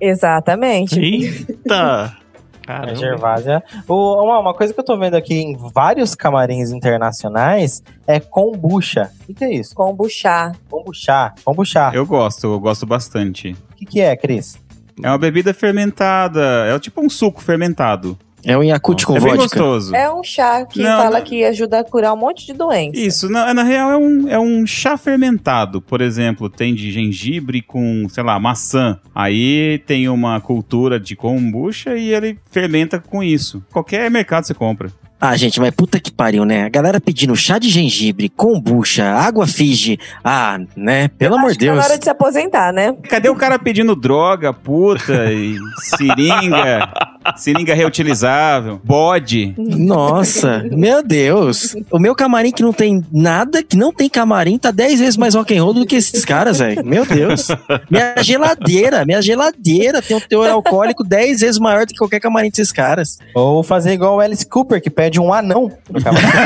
Exatamente. 0.00 0.98
Eita! 1.00 2.16
A 2.66 2.78
Caramba. 2.80 2.94
Gervásia. 2.96 3.62
O- 3.88 4.24
uma, 4.24 4.40
uma 4.40 4.54
coisa 4.54 4.74
que 4.74 4.80
eu 4.80 4.84
tô 4.84 4.98
vendo 4.98 5.14
aqui 5.14 5.34
em 5.34 5.56
vários 5.72 6.14
camarins 6.14 6.70
internacionais 6.72 7.82
é 8.06 8.18
kombucha. 8.18 9.10
O 9.22 9.26
que, 9.26 9.34
que 9.34 9.44
é 9.44 9.54
isso? 9.54 9.74
Kombucha. 9.74 10.52
Kombucha. 10.68 11.32
Kombucha. 11.44 11.90
Eu 11.94 12.04
gosto, 12.04 12.44
eu 12.46 12.58
gosto 12.60 12.84
bastante. 12.84 13.56
O 13.72 13.74
que, 13.76 13.86
que 13.86 14.00
é, 14.00 14.16
Cris? 14.16 14.58
É 15.02 15.08
uma 15.08 15.18
bebida 15.18 15.52
fermentada, 15.54 16.40
é 16.66 16.78
tipo 16.78 17.00
um 17.04 17.08
suco 17.10 17.42
fermentado. 17.42 18.18
É 18.46 18.56
um 18.56 18.62
Yakut 18.62 19.04
com 19.04 19.16
é 19.16 19.20
vodka. 19.20 19.36
gostoso. 19.38 19.94
É 19.94 20.10
um 20.10 20.22
chá 20.22 20.64
que 20.64 20.80
Não, 20.80 21.02
fala 21.02 21.18
não. 21.18 21.24
que 21.24 21.44
ajuda 21.44 21.80
a 21.80 21.84
curar 21.84 22.12
um 22.14 22.16
monte 22.16 22.46
de 22.46 22.52
doenças. 22.52 22.98
Isso, 22.98 23.28
na, 23.28 23.52
na 23.52 23.62
real 23.62 23.90
é 23.90 23.96
um, 23.96 24.28
é 24.28 24.38
um 24.38 24.66
chá 24.66 24.96
fermentado. 24.96 25.80
Por 25.82 26.00
exemplo, 26.00 26.48
tem 26.48 26.74
de 26.74 26.90
gengibre 26.92 27.60
com, 27.60 28.06
sei 28.08 28.22
lá, 28.22 28.38
maçã. 28.38 28.98
Aí 29.14 29.78
tem 29.86 30.08
uma 30.08 30.40
cultura 30.40 31.00
de 31.00 31.16
kombucha 31.16 31.96
e 31.96 32.12
ele 32.14 32.38
fermenta 32.50 32.98
com 33.00 33.22
isso. 33.22 33.62
Qualquer 33.72 34.10
mercado 34.10 34.46
você 34.46 34.54
compra. 34.54 34.90
Ah, 35.18 35.34
gente, 35.34 35.58
mas 35.58 35.70
puta 35.70 35.98
que 35.98 36.12
pariu, 36.12 36.44
né? 36.44 36.64
A 36.64 36.68
galera 36.68 37.00
pedindo 37.00 37.34
chá 37.34 37.58
de 37.58 37.70
gengibre, 37.70 38.28
kombucha, 38.28 39.10
água 39.12 39.46
Fiji. 39.46 39.98
Ah, 40.22 40.58
né? 40.76 41.08
Pelo 41.08 41.36
amor 41.36 41.52
de 41.52 41.58
tá 41.58 41.64
Deus. 41.64 41.76
na 41.78 41.84
hora 41.84 41.98
de 41.98 42.04
se 42.04 42.10
aposentar, 42.10 42.70
né? 42.70 42.94
Cadê 43.08 43.30
o 43.30 43.34
cara 43.34 43.58
pedindo 43.58 43.96
droga, 43.96 44.52
puta 44.52 45.32
e 45.32 45.56
seringa, 45.78 46.92
seringa 47.36 47.74
reutilizável, 47.74 48.80
bode? 48.82 49.54
Nossa, 49.56 50.64
meu 50.70 51.02
Deus. 51.02 51.74
O 51.90 51.98
meu 51.98 52.14
camarim 52.14 52.52
que 52.52 52.62
não 52.62 52.72
tem 52.72 53.04
nada, 53.12 53.62
que 53.62 53.76
não 53.76 53.92
tem 53.92 54.08
camarim, 54.08 54.58
tá 54.58 54.70
10 54.70 55.00
vezes 55.00 55.16
mais 55.16 55.34
rock 55.34 55.56
and 55.56 55.62
roll 55.62 55.74
do 55.74 55.86
que 55.86 55.96
esses 55.96 56.24
caras, 56.24 56.58
velho. 56.58 56.84
Meu 56.84 57.04
Deus. 57.04 57.48
Minha 57.90 58.14
geladeira, 58.22 59.04
minha 59.04 59.20
geladeira 59.20 60.00
tem 60.02 60.16
um 60.16 60.20
teor 60.20 60.48
alcoólico 60.48 61.04
10 61.04 61.40
vezes 61.40 61.58
maior 61.58 61.86
do 61.86 61.92
que 61.92 61.98
qualquer 61.98 62.20
camarim 62.20 62.50
desses 62.50 62.72
caras. 62.72 63.18
Ou 63.34 63.62
fazer 63.62 63.92
igual 63.92 64.16
o 64.16 64.20
Alice 64.20 64.46
Cooper, 64.46 64.80
que 64.80 64.90
pede 64.90 65.20
um 65.20 65.32
anão 65.32 65.70
no 65.90 66.02
camarim. 66.02 66.26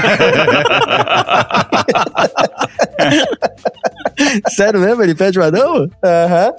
Sério 4.49 4.81
mesmo? 4.81 5.03
Ele 5.03 5.15
pede 5.15 5.39
um 5.39 5.43
anão? 5.43 5.89
Aham. 6.05 6.53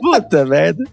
Puta 0.00 0.44
merda. 0.44 0.84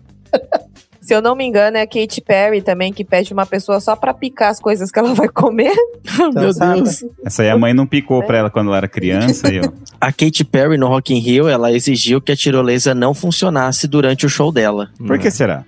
Se 1.06 1.14
eu 1.14 1.22
não 1.22 1.36
me 1.36 1.46
engano, 1.46 1.78
é 1.78 1.82
a 1.82 1.86
Katy 1.88 2.20
Perry 2.20 2.64
também 2.64 2.92
que 2.92 3.06
pede 3.06 3.32
uma 3.32 3.46
pessoa 3.46 3.80
só 3.80 3.96
pra 3.96 4.12
picar 4.12 4.50
as 4.50 4.60
coisas 4.60 4.90
que 4.90 4.98
ela 4.98 5.14
vai 5.14 5.28
comer. 5.30 5.72
Meu 6.34 6.52
sabe? 6.52 6.82
Deus. 6.82 7.06
Essa 7.24 7.44
aí 7.44 7.50
a 7.52 7.56
mãe 7.58 7.76
não 7.76 7.86
picou 7.86 8.24
pra 8.24 8.40
ela 8.40 8.50
quando 8.50 8.70
ela 8.70 8.78
era 8.78 8.88
criança. 8.88 9.54
E, 9.54 9.60
ó, 9.60 9.70
A 10.02 10.12
Katy 10.12 10.44
Perry 10.44 10.80
no 10.80 10.88
Rock 10.88 11.14
in 11.14 11.20
Rio, 11.20 11.48
ela 11.48 11.72
exigiu 11.72 12.20
que 12.20 12.32
a 12.32 12.36
tirolesa 12.36 12.96
não 12.96 13.14
funcionasse 13.14 13.88
durante 13.88 14.26
o 14.26 14.30
show 14.30 14.52
dela. 14.52 14.90
por 15.06 15.20
que 15.20 15.30
será? 15.30 15.64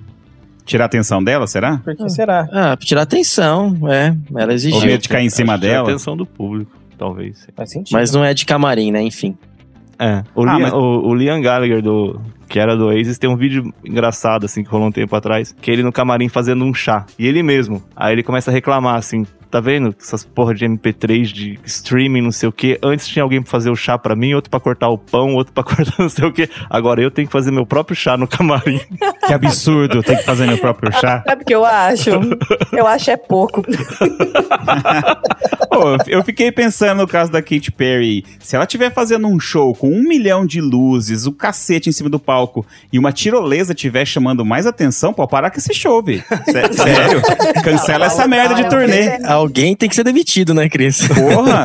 Tirar 0.66 0.86
a 0.86 0.88
atenção 0.88 1.24
dela, 1.24 1.46
será? 1.46 1.78
Por 1.78 1.96
que 1.96 2.10
será? 2.10 2.50
Ah, 2.52 2.76
pra 2.76 2.86
tirar 2.86 3.04
atenção, 3.04 3.78
é. 3.92 4.16
Ela 4.36 4.46
Ou 4.48 4.52
exigiu. 4.52 4.82
medo 4.88 5.04
de 5.04 5.08
cair 5.08 5.28
em 5.28 5.30
cima 5.30 5.58
que 5.60 5.68
é 5.68 5.70
a 5.70 5.74
dela? 5.74 5.90
atenção 5.90 6.18
do 6.18 6.26
público, 6.26 6.72
talvez. 6.98 7.48
Faz 7.56 7.70
sentido. 7.72 7.94
Mas 7.94 8.12
não 8.12 8.26
é 8.26 8.34
de 8.34 8.44
camarim, 8.44 8.92
né? 8.92 9.04
Enfim. 9.04 9.38
É. 10.00 10.24
O, 10.36 10.44
Ah, 10.44 10.54
Liam, 10.56 10.60
mas- 10.62 10.74
o, 10.74 10.78
o 11.08 11.16
Liam 11.16 11.42
Gallagher, 11.42 11.82
do, 11.82 12.20
que 12.48 12.60
era 12.60 12.76
do 12.78 12.86
Oasis, 12.88 13.18
tem 13.18 13.30
um 13.30 13.36
vídeo 13.36 13.74
engraçado, 13.84 14.46
assim, 14.46 14.64
que 14.64 14.70
rolou 14.70 14.88
um 14.88 14.92
tempo 14.92 15.16
atrás, 15.16 15.56
que 15.60 15.72
ele 15.72 15.82
no 15.84 15.92
camarim 15.92 16.30
fazendo 16.30 16.64
um 16.64 16.74
chá. 16.74 17.06
E 17.18 17.26
ele 17.26 17.42
mesmo. 17.42 17.82
Aí 17.96 18.14
ele 18.14 18.24
começa 18.24 18.52
a 18.52 18.54
reclamar, 18.54 18.96
assim, 18.96 19.26
tá 19.50 19.60
vendo? 19.60 19.96
Essas 20.00 20.24
porra 20.24 20.54
de 20.54 20.66
MP3, 20.66 21.24
de 21.26 21.60
streaming, 21.66 22.22
não 22.22 22.32
sei 22.32 22.50
o 22.50 22.52
quê. 22.52 22.78
Antes 22.84 23.08
tinha 23.08 23.24
alguém 23.24 23.42
pra 23.42 23.50
fazer 23.52 23.70
o 23.70 23.76
chá 23.76 23.98
pra 23.98 24.16
mim, 24.16 24.34
outro 24.34 24.50
pra 24.50 24.60
cortar 24.60 24.90
o 24.90 24.98
pão, 24.98 25.34
outro 25.36 25.54
pra 25.54 25.64
cortar 25.64 25.94
não 26.00 26.10
sei 26.10 26.26
o 26.26 26.32
quê. 26.32 26.50
Agora 26.70 27.02
eu 27.02 27.10
tenho 27.12 27.28
que 27.28 27.32
fazer 27.32 27.52
meu 27.52 27.66
próprio 27.66 27.96
chá 27.96 28.18
no 28.18 28.28
camarim. 28.28 28.80
Que 29.26 29.34
absurdo, 29.34 30.02
tem 30.04 30.16
que 30.18 30.24
fazer 30.24 30.46
meu 30.48 30.58
próprio 30.58 30.92
chá. 30.94 31.24
Sabe 31.26 31.44
o 31.44 31.46
que 31.46 31.54
eu 31.56 31.66
acho? 31.66 32.10
Eu 32.72 32.86
acho 32.88 33.12
é 33.12 33.18
pouco. 33.18 33.64
Pô, 35.70 35.98
eu 36.08 36.24
fiquei 36.24 36.52
pensando 36.52 37.00
no 37.00 37.08
caso 37.08 37.32
da 37.32 37.42
Katy 37.42 37.72
Perry. 37.72 38.26
Se 38.40 38.56
ela 38.56 38.66
estiver 38.66 38.92
fazendo 38.92 39.28
um 39.28 39.40
show 39.40 39.74
com 39.76 39.90
um 39.92 40.02
milhão 40.02 40.46
de 40.46 40.60
luzes, 40.62 41.26
o 41.26 41.32
cacete 41.32 41.90
em 41.90 41.92
cima 41.92 42.10
do 42.10 42.20
palco, 42.20 42.66
e 42.92 42.98
uma 42.98 43.12
tirolesa 43.12 43.74
estiver 43.74 44.06
chamando 44.06 44.46
mais 44.46 44.66
atenção, 44.66 45.14
pô, 45.14 45.28
parar 45.28 45.50
com 45.52 45.58
esse 45.58 45.74
show, 45.74 46.02
velho. 46.04 46.24
Sé- 46.46 46.72
Sério? 46.72 47.22
Cancela 47.64 48.06
essa 48.06 48.28
merda 48.28 48.56
de 48.56 48.68
turnê. 48.70 49.18
Alguém 49.38 49.76
tem 49.76 49.88
que 49.88 49.96
ser 49.96 50.04
demitido, 50.04 50.54
né, 50.54 50.68
Cris? 50.68 51.08
Porra! 51.08 51.64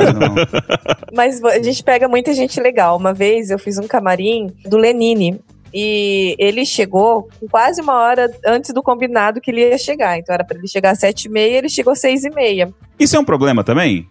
Mas 1.11 1.43
a 1.43 1.61
gente 1.61 1.83
pega 1.83 2.07
muita 2.07 2.33
gente 2.33 2.59
legal. 2.61 2.97
Uma 2.97 3.13
vez 3.13 3.49
eu 3.49 3.57
fiz 3.57 3.79
um 3.79 3.87
camarim 3.87 4.51
do 4.65 4.77
Lenine. 4.77 5.39
E 5.73 6.35
ele 6.37 6.65
chegou 6.67 7.27
com 7.39 7.47
quase 7.47 7.81
uma 7.81 7.95
hora 7.95 8.31
antes 8.45 8.71
do 8.71 8.83
combinado 8.83 9.41
que 9.41 9.49
ele 9.49 9.67
ia 9.67 9.77
chegar. 9.77 10.19
Então 10.19 10.35
era 10.35 10.43
pra 10.43 10.55
ele 10.55 10.67
chegar 10.67 10.91
às 10.91 10.99
sete 10.99 11.25
e 11.25 11.29
meia, 11.29 11.57
ele 11.57 11.69
chegou 11.69 11.93
às 11.93 11.99
seis 11.99 12.23
e 12.23 12.29
meia. 12.29 12.71
Isso 12.99 13.15
é 13.15 13.19
um 13.19 13.25
problema 13.25 13.63
também? 13.63 14.07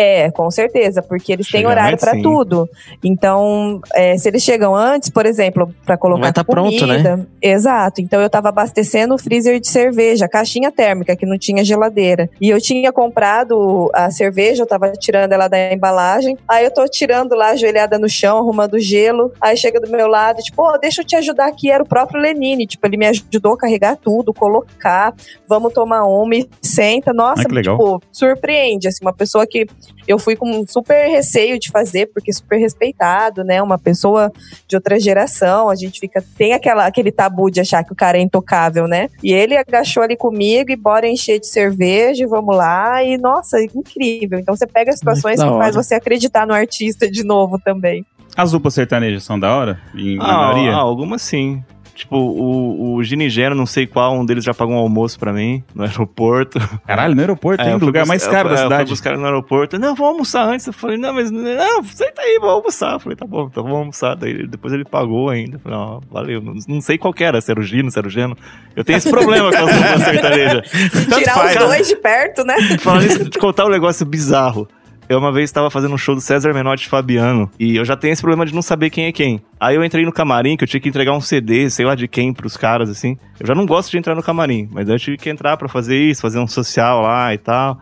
É, 0.00 0.30
com 0.30 0.50
certeza, 0.50 1.02
porque 1.02 1.30
eles 1.30 1.46
têm 1.46 1.66
horário 1.66 1.98
sim. 2.00 2.22
tudo. 2.22 2.66
Então, 3.04 3.82
é, 3.94 4.16
se 4.16 4.28
eles 4.30 4.42
chegam 4.42 4.74
antes, 4.74 5.10
por 5.10 5.26
exemplo, 5.26 5.74
pra 5.84 5.98
colocar 5.98 6.22
vai 6.22 6.32
tá 6.32 6.42
pronto, 6.42 6.70
comida, 6.78 7.26
exato. 7.42 8.00
Então 8.00 8.18
eu 8.18 8.30
tava 8.30 8.48
abastecendo 8.48 9.14
o 9.14 9.18
freezer 9.18 9.60
de 9.60 9.68
cerveja, 9.68 10.26
caixinha 10.26 10.72
térmica 10.72 11.14
que 11.14 11.26
não 11.26 11.36
tinha 11.36 11.62
geladeira. 11.62 12.30
E 12.40 12.48
eu 12.48 12.58
tinha 12.58 12.90
comprado 12.90 13.90
a 13.92 14.10
cerveja, 14.10 14.62
eu 14.62 14.66
tava 14.66 14.90
tirando 14.92 15.32
ela 15.32 15.48
da 15.48 15.70
embalagem. 15.70 16.34
Aí 16.48 16.64
eu 16.64 16.70
tô 16.70 16.86
tirando 16.88 17.34
lá 17.34 17.50
ajoelhada 17.50 17.98
no 17.98 18.08
chão, 18.08 18.38
arrumando 18.38 18.78
gelo. 18.78 19.30
Aí 19.38 19.54
chega 19.54 19.78
do 19.78 19.90
meu 19.90 20.06
lado, 20.06 20.38
tipo, 20.38 20.62
"Ô, 20.62 20.78
deixa 20.78 21.02
eu 21.02 21.04
te 21.06 21.14
ajudar 21.16 21.46
aqui, 21.46 21.70
era 21.70 21.82
o 21.82 21.86
próprio 21.86 22.18
Lenine, 22.22 22.66
tipo, 22.66 22.86
ele 22.86 22.96
me 22.96 23.06
ajudou 23.06 23.52
a 23.52 23.58
carregar 23.58 23.96
tudo, 23.96 24.32
colocar, 24.32 25.12
vamos 25.46 25.74
tomar 25.74 26.04
uma 26.04 26.34
e 26.36 26.48
senta. 26.62 27.12
Nossa, 27.12 27.42
Ah, 27.42 27.44
que 27.44 27.54
legal. 27.54 27.76
tipo, 27.76 28.02
surpreende 28.10 28.88
assim, 28.88 29.04
uma 29.04 29.12
pessoa 29.12 29.46
que 29.46 29.66
eu 30.08 30.18
fui 30.18 30.34
com 30.36 30.64
super 30.66 31.08
receio 31.08 31.58
de 31.58 31.70
fazer, 31.70 32.06
porque 32.12 32.32
super 32.32 32.58
respeitado, 32.58 33.44
né? 33.44 33.62
Uma 33.62 33.78
pessoa 33.78 34.32
de 34.66 34.76
outra 34.76 34.98
geração, 34.98 35.68
a 35.68 35.74
gente 35.74 36.00
fica. 36.00 36.22
Tem 36.36 36.52
aquela, 36.52 36.86
aquele 36.86 37.12
tabu 37.12 37.50
de 37.50 37.60
achar 37.60 37.84
que 37.84 37.92
o 37.92 37.96
cara 37.96 38.18
é 38.18 38.20
intocável, 38.20 38.86
né? 38.86 39.08
E 39.22 39.32
ele 39.32 39.56
agachou 39.56 40.02
ali 40.02 40.16
comigo 40.16 40.70
e 40.70 40.76
bora 40.76 41.06
encher 41.08 41.38
de 41.38 41.46
cerveja, 41.46 42.24
e 42.24 42.26
vamos 42.26 42.56
lá. 42.56 43.02
E, 43.04 43.16
nossa, 43.18 43.58
incrível. 43.62 44.38
Então 44.38 44.54
você 44.56 44.66
pega 44.66 44.92
situações 44.92 45.40
que 45.42 45.48
faz 45.48 45.74
você 45.74 45.94
acreditar 45.94 46.46
no 46.46 46.54
artista 46.54 47.10
de 47.10 47.22
novo 47.24 47.58
também. 47.58 48.04
As 48.36 48.52
duplas 48.52 48.74
sertanejas 48.74 49.24
são 49.24 49.38
da 49.38 49.54
hora? 49.54 49.80
Em, 49.94 50.14
em 50.14 50.18
Ah, 50.20 50.52
maioria? 50.52 50.72
ah, 50.72 50.76
algumas 50.76 51.20
sim. 51.22 51.62
Tipo, 52.00 52.16
o, 52.16 52.94
o 52.94 53.02
Ginigeno, 53.04 53.54
não 53.54 53.66
sei 53.66 53.86
qual, 53.86 54.14
um 54.18 54.24
deles 54.24 54.42
já 54.42 54.54
pagou 54.54 54.74
um 54.74 54.78
almoço 54.78 55.18
pra 55.18 55.32
mim 55.34 55.62
no 55.74 55.82
aeroporto. 55.84 56.58
Caralho, 56.86 57.14
no 57.14 57.20
aeroporto, 57.20 57.62
É, 57.62 57.66
hein? 57.66 57.72
eu 57.72 57.76
O 57.78 57.84
lugar 57.84 58.06
mais 58.06 58.24
eu- 58.24 58.30
caro 58.30 58.48
da 58.48 58.54
é, 58.54 58.58
Eu 58.58 58.62
cidade. 58.64 58.82
fui 58.84 58.90
buscar 58.92 59.16
no 59.18 59.24
aeroporto. 59.26 59.78
Não, 59.78 59.94
vamos 59.94 60.12
almoçar 60.12 60.48
antes. 60.48 60.66
Eu 60.66 60.72
falei, 60.72 60.96
não, 60.96 61.12
mas 61.12 61.30
não, 61.30 61.84
senta 61.84 62.22
aí, 62.22 62.38
vamos 62.40 62.54
almoçar. 62.56 62.92
Eu 62.94 63.00
falei, 63.00 63.16
tá 63.16 63.26
bom, 63.26 63.48
então 63.50 63.62
vamos 63.62 63.78
almoçar. 63.78 64.14
Daí, 64.16 64.46
depois 64.46 64.72
ele 64.72 64.84
pagou 64.84 65.28
ainda. 65.28 65.56
Eu 65.56 65.60
falei, 65.60 65.76
ó, 65.78 66.00
valeu. 66.10 66.40
Não, 66.40 66.54
não 66.66 66.80
sei 66.80 66.96
qual 66.96 67.12
que 67.12 67.22
era, 67.22 67.38
se 67.40 67.50
era 67.50 67.60
o 67.60 67.62
Gino, 67.62 67.90
se 67.90 67.98
era 67.98 68.08
o 68.08 68.10
Geno. 68.10 68.36
Eu 68.74 68.82
tenho 68.82 68.96
esse 68.96 69.10
problema 69.10 69.50
com 69.50 69.58
as 69.58 70.00
sertanejas. 70.02 70.70
Tanto 71.06 71.18
Tirar 71.18 71.34
faz, 71.34 71.48
os 71.50 71.54
cara. 71.54 71.66
dois 71.66 71.88
de 71.88 71.96
perto, 71.96 72.44
né? 72.44 72.54
Falando 72.78 73.04
isso, 73.06 73.28
te 73.28 73.38
contar 73.38 73.66
um 73.66 73.70
negócio 73.70 74.06
bizarro. 74.06 74.66
Eu 75.10 75.18
uma 75.18 75.32
vez 75.32 75.50
estava 75.50 75.68
fazendo 75.72 75.92
um 75.92 75.98
show 75.98 76.14
do 76.14 76.20
César 76.20 76.54
Menotti 76.54 76.86
e 76.86 76.88
Fabiano. 76.88 77.50
E 77.58 77.74
eu 77.74 77.84
já 77.84 77.96
tenho 77.96 78.12
esse 78.12 78.22
problema 78.22 78.46
de 78.46 78.54
não 78.54 78.62
saber 78.62 78.90
quem 78.90 79.06
é 79.06 79.12
quem. 79.12 79.42
Aí 79.58 79.74
eu 79.74 79.82
entrei 79.82 80.04
no 80.04 80.12
camarim, 80.12 80.56
que 80.56 80.62
eu 80.62 80.68
tinha 80.68 80.80
que 80.80 80.88
entregar 80.88 81.12
um 81.12 81.20
CD, 81.20 81.68
sei 81.68 81.84
lá 81.84 81.96
de 81.96 82.06
quem, 82.06 82.32
pros 82.32 82.56
caras, 82.56 82.88
assim. 82.88 83.18
Eu 83.40 83.44
já 83.44 83.52
não 83.52 83.66
gosto 83.66 83.90
de 83.90 83.98
entrar 83.98 84.14
no 84.14 84.22
camarim, 84.22 84.68
mas 84.70 84.88
eu 84.88 84.96
tive 85.00 85.16
que 85.16 85.28
entrar 85.28 85.56
pra 85.56 85.68
fazer 85.68 85.98
isso, 85.98 86.22
fazer 86.22 86.38
um 86.38 86.46
social 86.46 87.02
lá 87.02 87.34
e 87.34 87.38
tal. 87.38 87.80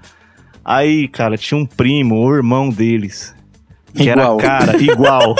Aí, 0.64 1.06
cara, 1.06 1.36
tinha 1.36 1.60
um 1.60 1.66
primo, 1.66 2.16
o 2.16 2.34
irmão 2.34 2.70
deles. 2.70 3.36
Que 3.94 4.08
Igual. 4.08 4.40
era, 4.40 4.48
cara, 4.48 4.76
igual. 4.82 5.34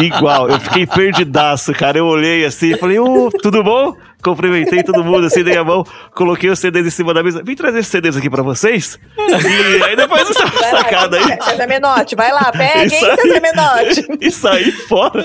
Igual. 0.00 0.48
Eu 0.48 0.60
fiquei 0.60 0.86
perdidaço, 0.86 1.72
cara. 1.72 1.98
Eu 1.98 2.06
olhei 2.06 2.44
assim 2.44 2.74
e 2.74 2.76
falei, 2.78 2.98
ô, 2.98 3.30
tudo 3.42 3.62
bom? 3.62 3.94
Cumprimentei 4.22 4.82
todo 4.82 5.02
mundo, 5.02 5.24
assim, 5.26 5.42
dei 5.42 5.56
a 5.56 5.64
mão, 5.64 5.82
coloquei 6.14 6.50
os 6.50 6.58
CDs 6.58 6.86
em 6.86 6.90
cima 6.90 7.14
da 7.14 7.22
mesa. 7.22 7.42
Vim 7.42 7.54
trazer 7.54 7.78
esses 7.78 7.90
CDs 7.90 8.18
aqui 8.18 8.28
pra 8.28 8.42
vocês. 8.42 8.98
E 9.16 9.82
aí 9.82 9.96
depois 9.96 10.28
essa 10.28 10.44
Vai 10.46 10.72
lá, 10.72 10.78
sacada 10.78 11.16
aí. 11.16 11.42
César 11.42 11.66
Menotti, 11.66 12.14
vai 12.16 12.30
lá, 12.30 12.52
pega, 12.52 12.82
hein. 12.82 12.88
César 12.90 13.40
Menotti. 13.40 14.06
E 14.20 14.30
saí 14.30 14.70
fora. 14.72 15.24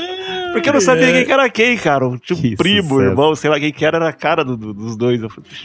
Porque 0.53 0.69
eu 0.69 0.73
não 0.73 0.79
sabia 0.79 1.11
quem 1.11 1.25
que 1.25 1.31
era 1.33 1.49
quem, 1.49 1.77
cara. 1.77 2.05
Tinha 2.23 2.39
um 2.39 2.41
Que 2.41 2.55
primo, 2.55 2.83
sucesso. 2.87 3.01
irmão, 3.09 3.35
sei 3.35 3.49
lá 3.49 3.59
quem 3.59 3.73
que 3.73 3.83
era, 3.83 3.97
era 3.97 4.07
a 4.07 4.13
cara 4.13 4.45
do- 4.45 4.55
do- 4.55 4.73
dos 4.73 4.95
dois. 4.95 5.19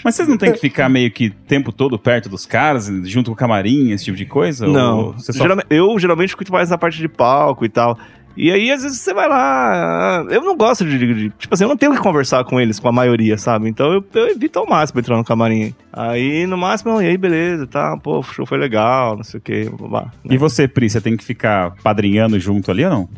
Mas 0.05 0.17
vocês 0.17 0.27
não 0.27 0.37
têm 0.37 0.51
que 0.53 0.59
ficar 0.59 0.89
meio 0.89 1.09
que 1.13 1.29
o 1.29 1.33
tempo 1.47 1.71
todo 1.71 1.97
perto 1.97 2.29
dos 2.29 2.45
caras, 2.45 2.91
junto 3.05 3.31
com 3.31 3.35
o 3.35 3.37
camarim, 3.37 3.93
esse 3.93 4.05
tipo 4.07 4.17
de 4.17 4.27
coisa? 4.27 4.67
Não, 4.67 4.99
Ou 4.99 5.13
você 5.13 5.33
só... 5.33 5.43
Geralmente- 5.43 5.67
eu 5.71 5.97
geralmente 6.01 6.31
fico 6.31 6.53
mais 6.53 6.69
na 6.69 6.77
parte 6.79 6.99
de 6.99 7.09
palco 7.09 7.65
e 7.65 7.69
tal. 7.69 7.97
E 8.37 8.51
aí, 8.51 8.71
às 8.71 8.83
vezes, 8.83 9.01
você 9.01 9.13
vai 9.13 9.29
lá. 9.29 10.25
Eu 10.31 10.43
não 10.43 10.57
gosto 10.57 10.85
de, 10.85 10.97
de- 10.99 11.31
Tipo 11.31 11.53
assim, 11.55 11.65
eu 11.65 11.69
não 11.69 11.77
tenho 11.77 11.93
que 11.93 11.99
conversar 12.01 12.43
com 12.45 12.61
eles, 12.61 12.79
com 12.79 12.89
a 12.89 12.93
maioria, 12.93 13.37
sabe? 13.37 13.69
Então 13.69 13.93
eu, 13.93 14.05
eu 14.15 14.29
evito 14.29 14.59
ao 14.59 14.67
máximo 14.67 15.01
entrar 15.01 15.17
no 15.17 15.25
camarim. 15.25 15.75
Aí, 15.93 16.47
no 16.47 16.57
máximo, 16.57 17.01
e 17.03 17.07
aí, 17.07 17.17
beleza, 17.19 17.67
tá, 17.67 17.97
pô, 17.97 18.21
o 18.21 18.23
show 18.23 18.47
foi 18.47 18.57
legal, 18.59 19.17
não 19.17 19.25
sei 19.25 19.39
o 19.39 19.43
quê, 19.43 19.71
blá, 19.77 19.89
blá. 19.89 20.13
E 20.25 20.39
você, 20.39 20.67
Pri, 20.69 20.89
você 20.89 21.01
tem 21.01 21.17
que 21.17 21.25
ficar 21.25 21.73
padrinhando 21.83 22.39
junto 22.39 22.71
ali 22.71 22.85
ou 22.85 22.91
não? 22.91 23.09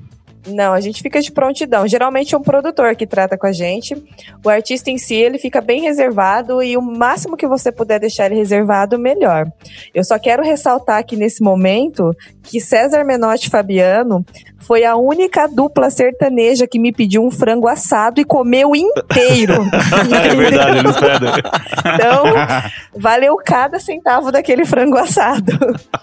Não, 0.47 0.73
a 0.73 0.81
gente 0.81 1.03
fica 1.03 1.21
de 1.21 1.31
prontidão. 1.31 1.87
Geralmente 1.87 2.35
é 2.35 2.39
um 2.39 2.43
produtor 2.43 2.97
que 2.97 3.07
trata 3.07 3.39
com 3.39 3.47
a 3.47 3.53
gente. 3.53 3.95
O 4.45 4.49
artista 4.49 4.91
em 4.91 4.99
si, 4.99 5.15
ele 5.15 5.39
fica 5.39 5.61
bem 5.61 5.83
reservado 5.83 6.63
e 6.63 6.77
o 6.77 6.83
máximo 6.83 7.37
que 7.37 7.47
você 7.47 7.71
puder 7.71 8.01
deixar 8.01 8.27
ele 8.27 8.37
reservado, 8.37 8.99
melhor. 8.99 9.47
Eu 9.95 10.03
só 10.03 10.19
quero 10.19 10.43
ressaltar 10.43 10.99
aqui 10.99 11.17
nesse 11.17 11.43
momento 11.43 12.15
que 12.43 12.61
César 12.61 13.05
Menotti 13.05 13.49
Fabiano 13.49 14.25
foi 14.59 14.85
a 14.85 14.97
única 14.97 15.47
dupla 15.47 15.91
sertaneja 15.91 16.67
que 16.67 16.79
me 16.79 16.93
pediu 16.93 17.23
um 17.23 17.31
frango 17.31 17.69
assado 17.69 18.21
e 18.21 18.25
comeu 18.25 18.75
inteiro. 18.75 19.55
é 20.25 20.35
verdade, 20.35 20.79
eles 20.79 20.97
pedem. 20.97 21.31
Então, 21.95 22.25
valeu 22.97 23.37
cada 23.37 23.79
centavo 23.79 24.33
daquele 24.33 24.65
frango 24.65 24.97
assado. 24.97 25.53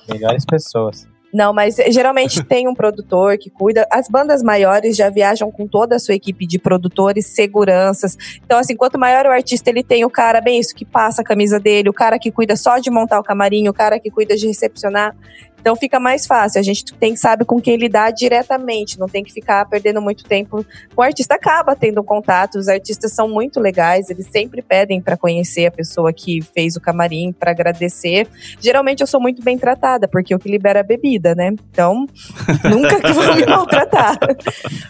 Melhores 0.09 0.45
pessoas. 0.45 1.07
Não, 1.33 1.53
mas 1.53 1.77
eh, 1.79 1.91
geralmente 1.91 2.41
tem 2.45 2.67
um 2.67 2.73
produtor 2.73 3.37
que 3.37 3.49
cuida. 3.49 3.87
As 3.91 4.07
bandas 4.07 4.41
maiores 4.41 4.95
já 4.95 5.09
viajam 5.09 5.51
com 5.51 5.67
toda 5.67 5.95
a 5.95 5.99
sua 5.99 6.15
equipe 6.15 6.45
de 6.45 6.57
produtores, 6.57 7.27
seguranças. 7.27 8.17
Então, 8.43 8.57
assim, 8.57 8.75
quanto 8.75 8.99
maior 8.99 9.25
o 9.25 9.31
artista 9.31 9.69
ele 9.69 9.83
tem, 9.83 10.03
o 10.05 10.09
cara, 10.09 10.41
bem 10.41 10.59
isso, 10.59 10.75
que 10.75 10.85
passa 10.85 11.21
a 11.21 11.25
camisa 11.25 11.59
dele, 11.59 11.89
o 11.89 11.93
cara 11.93 12.17
que 12.17 12.31
cuida 12.31 12.55
só 12.55 12.79
de 12.79 12.89
montar 12.89 13.19
o 13.19 13.23
camarim, 13.23 13.67
o 13.67 13.73
cara 13.73 13.99
que 13.99 14.09
cuida 14.09 14.35
de 14.35 14.47
recepcionar. 14.47 15.15
Então 15.59 15.75
fica 15.75 15.99
mais 15.99 16.25
fácil. 16.25 16.59
A 16.59 16.63
gente 16.63 16.93
tem, 16.93 17.15
sabe 17.15 17.45
com 17.45 17.59
quem 17.61 17.77
lidar 17.77 18.11
diretamente, 18.11 18.99
não 18.99 19.07
tem 19.07 19.23
que 19.23 19.31
ficar 19.31 19.65
perdendo 19.67 20.01
muito 20.01 20.23
tempo. 20.23 20.65
O 20.95 21.01
artista 21.01 21.35
acaba 21.35 21.75
tendo 21.75 22.03
contato, 22.03 22.57
os 22.57 22.67
artistas 22.67 23.13
são 23.13 23.27
muito 23.27 23.59
legais, 23.59 24.09
eles 24.09 24.27
sempre 24.31 24.61
pedem 24.61 25.01
para 25.01 25.17
conhecer 25.17 25.65
a 25.65 25.71
pessoa 25.71 26.11
que 26.13 26.41
fez 26.41 26.75
o 26.75 26.81
camarim, 26.81 27.31
para 27.31 27.51
agradecer. 27.51 28.27
Geralmente 28.59 29.01
eu 29.01 29.07
sou 29.07 29.19
muito 29.19 29.43
bem 29.43 29.57
tratada, 29.57 30.07
porque 30.07 30.33
eu 30.33 30.39
que 30.39 30.49
libero 30.49 30.79
a 30.79 30.83
bebida, 30.83 31.35
né? 31.35 31.53
Então, 31.71 32.05
nunca 32.69 32.99
que 32.99 33.11
vão 33.11 33.35
me 33.35 33.45
maltratar. 33.45 34.17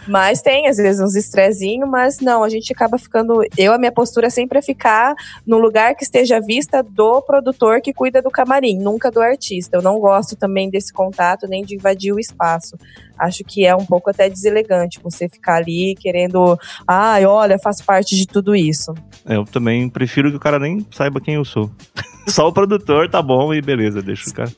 Mas 0.06 0.40
tem, 0.40 0.68
às 0.68 0.76
vezes, 0.76 1.00
uns 1.00 1.14
estressinhos, 1.14 1.88
mas 1.88 2.20
não, 2.20 2.42
a 2.42 2.48
gente 2.48 2.72
acaba 2.72 2.98
ficando. 2.98 3.42
Eu, 3.56 3.72
a 3.72 3.78
minha 3.78 3.92
postura 3.92 4.30
sempre 4.30 4.58
é 4.58 4.62
ficar 4.62 5.14
no 5.46 5.58
lugar 5.58 5.94
que 5.94 6.04
esteja 6.04 6.36
à 6.36 6.40
vista 6.40 6.82
do 6.82 7.20
produtor 7.22 7.80
que 7.80 7.92
cuida 7.92 8.22
do 8.22 8.30
camarim, 8.30 8.78
nunca 8.78 9.10
do 9.10 9.20
artista. 9.20 9.76
Eu 9.76 9.82
não 9.82 9.98
gosto 9.98 10.36
também 10.36 10.59
desse 10.68 10.92
contato, 10.92 11.46
nem 11.46 11.64
de 11.64 11.76
invadir 11.76 12.12
o 12.12 12.18
espaço. 12.18 12.76
Acho 13.16 13.44
que 13.44 13.64
é 13.64 13.74
um 13.76 13.86
pouco 13.86 14.10
até 14.10 14.28
deselegante 14.28 14.98
você 15.02 15.28
ficar 15.28 15.56
ali 15.56 15.94
querendo, 16.00 16.58
ai, 16.88 17.24
olha, 17.24 17.58
faz 17.58 17.80
parte 17.80 18.16
de 18.16 18.26
tudo 18.26 18.56
isso. 18.56 18.92
Eu 19.24 19.44
também 19.44 19.88
prefiro 19.88 20.30
que 20.30 20.36
o 20.36 20.40
cara 20.40 20.58
nem 20.58 20.84
saiba 20.90 21.20
quem 21.20 21.34
eu 21.34 21.44
sou. 21.44 21.70
Só 22.26 22.48
o 22.48 22.52
produtor 22.52 23.08
tá 23.08 23.22
bom 23.22 23.54
e 23.54 23.62
beleza, 23.62 24.02
deixa 24.02 24.28
o 24.30 24.34
cara. 24.34 24.50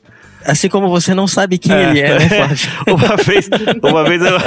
Assim 0.45 0.67
como 0.67 0.89
você 0.89 1.13
não 1.15 1.25
sabe 1.25 1.57
quem 1.57 1.71
É. 1.73 1.89
ele 1.89 2.01
é, 2.01 2.19
né, 2.19 2.27
Flávio? 2.29 2.57
Uma 2.95 3.15
vez, 3.15 3.49
uma 3.81 4.03
vez 4.03 4.21
eu, 4.21 4.37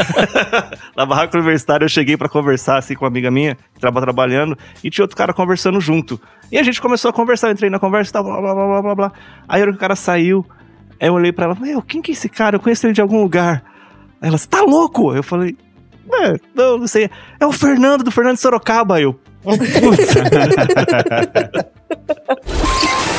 na 0.95 1.07
barraca 1.07 1.37
universitária 1.39 1.87
eu 1.87 1.89
cheguei 1.89 2.19
pra 2.19 2.29
conversar 2.29 2.77
assim 2.79 2.95
com 2.95 3.05
uma 3.05 3.09
amiga 3.09 3.31
minha 3.31 3.57
que 3.75 3.81
tava 3.81 3.99
trabalhando 4.03 4.57
e 4.85 4.91
tinha 4.91 5.05
outro 5.05 5.17
cara 5.17 5.33
conversando 5.33 5.81
junto. 5.81 6.21
E 6.53 6.59
a 6.59 6.63
gente 6.63 6.83
começou 6.83 7.09
a 7.09 7.13
conversar, 7.15 7.49
eu 7.49 7.53
entrei 7.53 7.71
na 7.71 7.79
conversa 7.79 8.11
e 8.11 8.13
tal, 8.13 8.25
blá 8.25 8.41
blá 8.41 8.55
blá 8.55 8.67
blá 8.67 8.83
blá 8.83 8.95
blá. 8.95 9.13
Aí 9.49 9.63
o 9.63 9.77
cara 9.77 9.97
saiu, 9.97 10.45
aí 11.01 11.09
eu 11.09 11.15
olhei 11.15 11.33
pra 11.33 11.47
ela, 11.47 11.55
meu, 11.55 11.83
quem 11.83 12.03
que 12.03 12.11
é 12.11 12.15
esse 12.15 12.29
cara? 12.29 12.57
Eu 12.57 12.61
conheço 12.61 12.87
ele 12.87 12.93
de 12.95 13.01
algum 13.01 13.23
lugar. 13.23 13.63
Aí 14.21 14.29
ela, 14.29 14.39
você 14.39 14.49
tá 14.49 14.61
louco? 14.63 15.15
Eu 15.15 15.23
falei, 15.23 15.57
é, 16.23 16.37
não, 16.55 16.79
não 16.79 16.87
sei. 16.87 17.11
É 17.41 17.47
o 17.47 17.53
Fernando, 17.53 18.05
do 18.05 18.11
Fernando 18.11 18.37
Sorocaba. 18.37 19.01
Eu, 19.01 19.19
putz. 19.43 20.15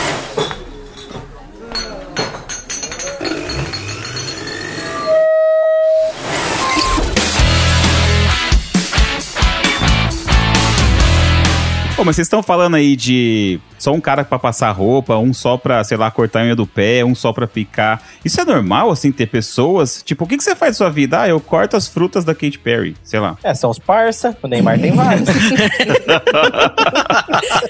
Pô, 11.98 12.04
mas 12.06 12.16
vocês 12.16 12.28
estão 12.28 12.44
falando 12.44 12.76
aí 12.76 12.96
de 12.96 13.60
só 13.80 13.92
um 13.92 14.00
cara 14.00 14.24
pra 14.24 14.38
passar 14.38 14.70
roupa, 14.72 15.18
um 15.18 15.34
só 15.34 15.58
pra, 15.58 15.84
sei 15.84 15.98
lá, 15.98 16.12
cortar 16.12 16.42
a 16.42 16.44
unha 16.44 16.56
do 16.56 16.68
pé, 16.68 17.04
um 17.04 17.16
só 17.16 17.34
pra 17.34 17.48
picar. 17.48 18.00
Isso 18.24 18.40
é 18.40 18.46
normal, 18.46 18.92
assim, 18.92 19.12
ter 19.12 19.26
pessoas? 19.28 20.04
Tipo, 20.04 20.26
o 20.26 20.28
que, 20.28 20.38
que 20.38 20.44
você 20.44 20.56
faz 20.56 20.74
na 20.74 20.78
sua 20.78 20.90
vida? 20.92 21.22
Ah, 21.22 21.28
eu 21.28 21.40
corto 21.40 21.76
as 21.76 21.88
frutas 21.88 22.24
da 22.24 22.36
Katy 22.36 22.60
Perry, 22.60 22.96
sei 23.04 23.20
lá. 23.20 23.36
É, 23.44 23.54
são 23.56 23.72
os 23.72 23.80
parça, 23.80 24.38
o 24.44 24.48
Neymar 24.48 24.80
tem 24.80 24.92
vários. 24.92 25.28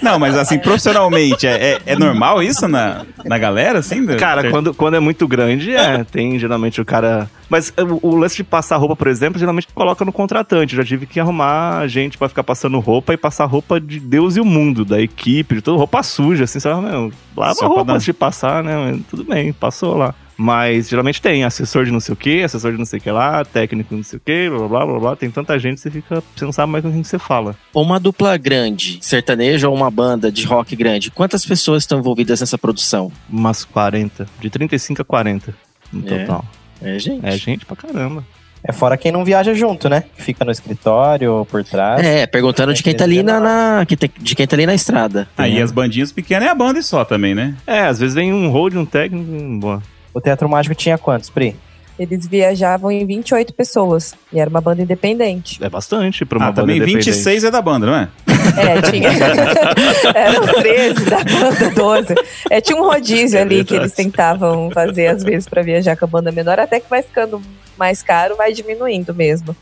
Não, 0.01 0.19
mas 0.19 0.37
assim, 0.37 0.59
profissionalmente, 0.59 1.47
é, 1.47 1.73
é, 1.73 1.81
é 1.85 1.95
normal 1.97 2.41
isso 2.43 2.67
na, 2.67 3.05
na 3.25 3.37
galera, 3.37 3.79
assim? 3.79 4.05
Cara, 4.17 4.43
Ter- 4.43 4.51
quando, 4.51 4.73
quando 4.73 4.95
é 4.95 4.99
muito 4.99 5.27
grande, 5.27 5.73
é. 5.73 6.03
Tem 6.03 6.37
geralmente 6.39 6.81
o 6.81 6.85
cara. 6.85 7.29
Mas 7.49 7.73
o, 8.01 8.09
o 8.09 8.15
lance 8.15 8.35
de 8.35 8.43
passar 8.43 8.77
roupa, 8.77 8.95
por 8.95 9.07
exemplo, 9.07 9.39
geralmente 9.39 9.67
coloca 9.73 10.03
no 10.03 10.11
contratante. 10.11 10.75
Eu 10.75 10.83
já 10.83 10.87
tive 10.87 11.05
que 11.05 11.19
arrumar 11.19 11.87
gente 11.87 12.17
pra 12.17 12.29
ficar 12.29 12.43
passando 12.43 12.79
roupa 12.79 13.13
e 13.13 13.17
passar 13.17 13.45
roupa 13.45 13.79
de 13.79 13.99
Deus 14.17 14.35
e 14.35 14.39
o 14.41 14.45
mundo, 14.45 14.83
da 14.83 14.99
equipe, 14.99 15.55
de 15.55 15.61
tudo, 15.61 15.77
roupa 15.77 16.01
suja, 16.01 16.45
assim, 16.45 16.59
sabe? 16.59 16.81
Meu, 16.81 17.11
lava 17.35 17.53
Só 17.53 17.65
a 17.65 17.67
roupa 17.67 17.93
antes 17.93 18.03
de 18.05 18.13
passar, 18.13 18.63
né? 18.63 18.99
Tudo 19.09 19.23
bem, 19.23 19.53
passou 19.53 19.95
lá. 19.95 20.15
Mas 20.35 20.89
geralmente 20.89 21.21
tem 21.21 21.43
assessor 21.43 21.85
de 21.85 21.91
não 21.91 21.99
sei 21.99 22.13
o 22.13 22.15
que, 22.15 22.41
assessor 22.43 22.71
de 22.71 22.77
não 22.79 22.85
sei 22.85 22.97
o 22.97 23.01
que 23.01 23.09
lá, 23.11 23.45
técnico 23.45 23.95
não 23.95 24.03
sei 24.03 24.17
o 24.17 24.21
que, 24.23 24.49
blá 24.49 24.67
blá 24.67 24.85
blá 24.85 24.99
blá. 24.99 25.15
Tem 25.15 25.29
tanta 25.29 25.57
gente 25.59 25.75
que 25.75 25.81
você 25.81 25.91
fica. 25.91 26.23
Você 26.35 26.45
não 26.45 26.51
sabe 26.51 26.71
mais 26.71 26.83
com 26.83 26.91
quem 26.91 27.03
você 27.03 27.17
fala. 27.19 27.55
Uma 27.73 27.99
dupla 27.99 28.37
grande, 28.37 28.97
sertaneja 29.01 29.69
ou 29.69 29.75
uma 29.75 29.89
banda 29.91 30.31
de 30.31 30.45
rock 30.45 30.75
grande, 30.75 31.09
quantas 31.11 31.45
pessoas 31.45 31.83
estão 31.83 31.99
envolvidas 31.99 32.39
nessa 32.39 32.57
produção? 32.57 33.11
Umas 33.29 33.63
40. 33.65 34.27
De 34.39 34.49
35 34.49 35.01
a 35.01 35.05
40 35.05 35.55
no 35.93 36.07
É. 36.07 36.19
total. 36.19 36.45
É, 36.81 36.99
gente. 36.99 37.25
É 37.25 37.37
gente 37.37 37.65
pra 37.65 37.75
caramba. 37.75 38.23
É 38.67 38.73
fora 38.73 38.97
quem 38.97 39.11
não 39.13 39.23
viaja 39.23 39.53
junto, 39.53 39.87
né? 39.87 40.03
Fica 40.17 40.43
no 40.43 40.51
escritório 40.51 41.31
ou 41.33 41.45
por 41.45 41.63
trás. 41.63 42.05
É, 42.05 42.27
perguntando 42.27 42.73
de 42.73 42.83
quem 42.83 42.93
tá 42.93 43.05
ali 43.05 43.23
na, 43.23 43.39
na- 43.39 43.83
de 43.85 44.35
quem 44.35 44.45
tá 44.45 44.55
ali 44.57 44.65
na 44.65 44.75
estrada. 44.75 45.27
Aí 45.37 45.57
É. 45.57 45.61
as 45.61 45.71
bandinhas 45.71 46.11
pequenas 46.11 46.49
é 46.49 46.51
a 46.51 46.55
banda 46.55 46.77
e 46.77 46.83
só 46.83 47.05
também, 47.05 47.33
né? 47.33 47.55
É, 47.65 47.81
às 47.81 47.99
vezes 47.99 48.13
vem 48.13 48.33
um 48.33 48.49
hold, 48.49 48.75
um 48.75 48.85
técnico, 48.85 49.25
boa. 49.59 49.81
O 50.13 50.19
Teatro 50.19 50.49
Mágico 50.49 50.75
tinha 50.75 50.97
quantos, 50.97 51.29
Pri? 51.29 51.55
Eles 51.99 52.27
viajavam 52.27 52.91
em 52.91 53.05
28 53.05 53.53
pessoas. 53.53 54.13
E 54.31 54.39
era 54.39 54.49
uma 54.49 54.61
banda 54.61 54.81
independente. 54.83 55.63
É 55.63 55.69
bastante 55.69 56.23
pra 56.25 56.37
uma 56.37 56.47
Ah, 56.47 56.51
banda 56.51 56.61
também 56.61 56.77
independente. 56.77 57.05
26 57.11 57.43
é 57.43 57.51
da 57.51 57.61
banda, 57.61 57.85
não 57.87 57.95
é? 57.95 58.09
É, 58.57 58.81
tinha. 58.91 59.09
Eram 60.15 60.47
13 60.61 61.05
da 61.05 61.17
banda, 61.23 61.69
12. 61.75 62.15
É, 62.49 62.61
tinha 62.61 62.77
um 62.79 62.83
rodízio 62.85 63.39
ali 63.39 63.63
que 63.63 63.75
eles 63.75 63.93
tentavam 63.93 64.69
fazer, 64.71 65.07
às 65.07 65.23
vezes, 65.23 65.47
pra 65.47 65.61
viajar 65.61 65.95
com 65.97 66.05
a 66.05 66.07
banda 66.07 66.31
menor, 66.31 66.59
até 66.59 66.79
que 66.79 66.89
vai 66.89 67.01
ficando 67.01 67.41
mais 67.77 68.01
caro, 68.01 68.35
vai 68.35 68.53
diminuindo 68.53 69.13
mesmo. 69.13 69.55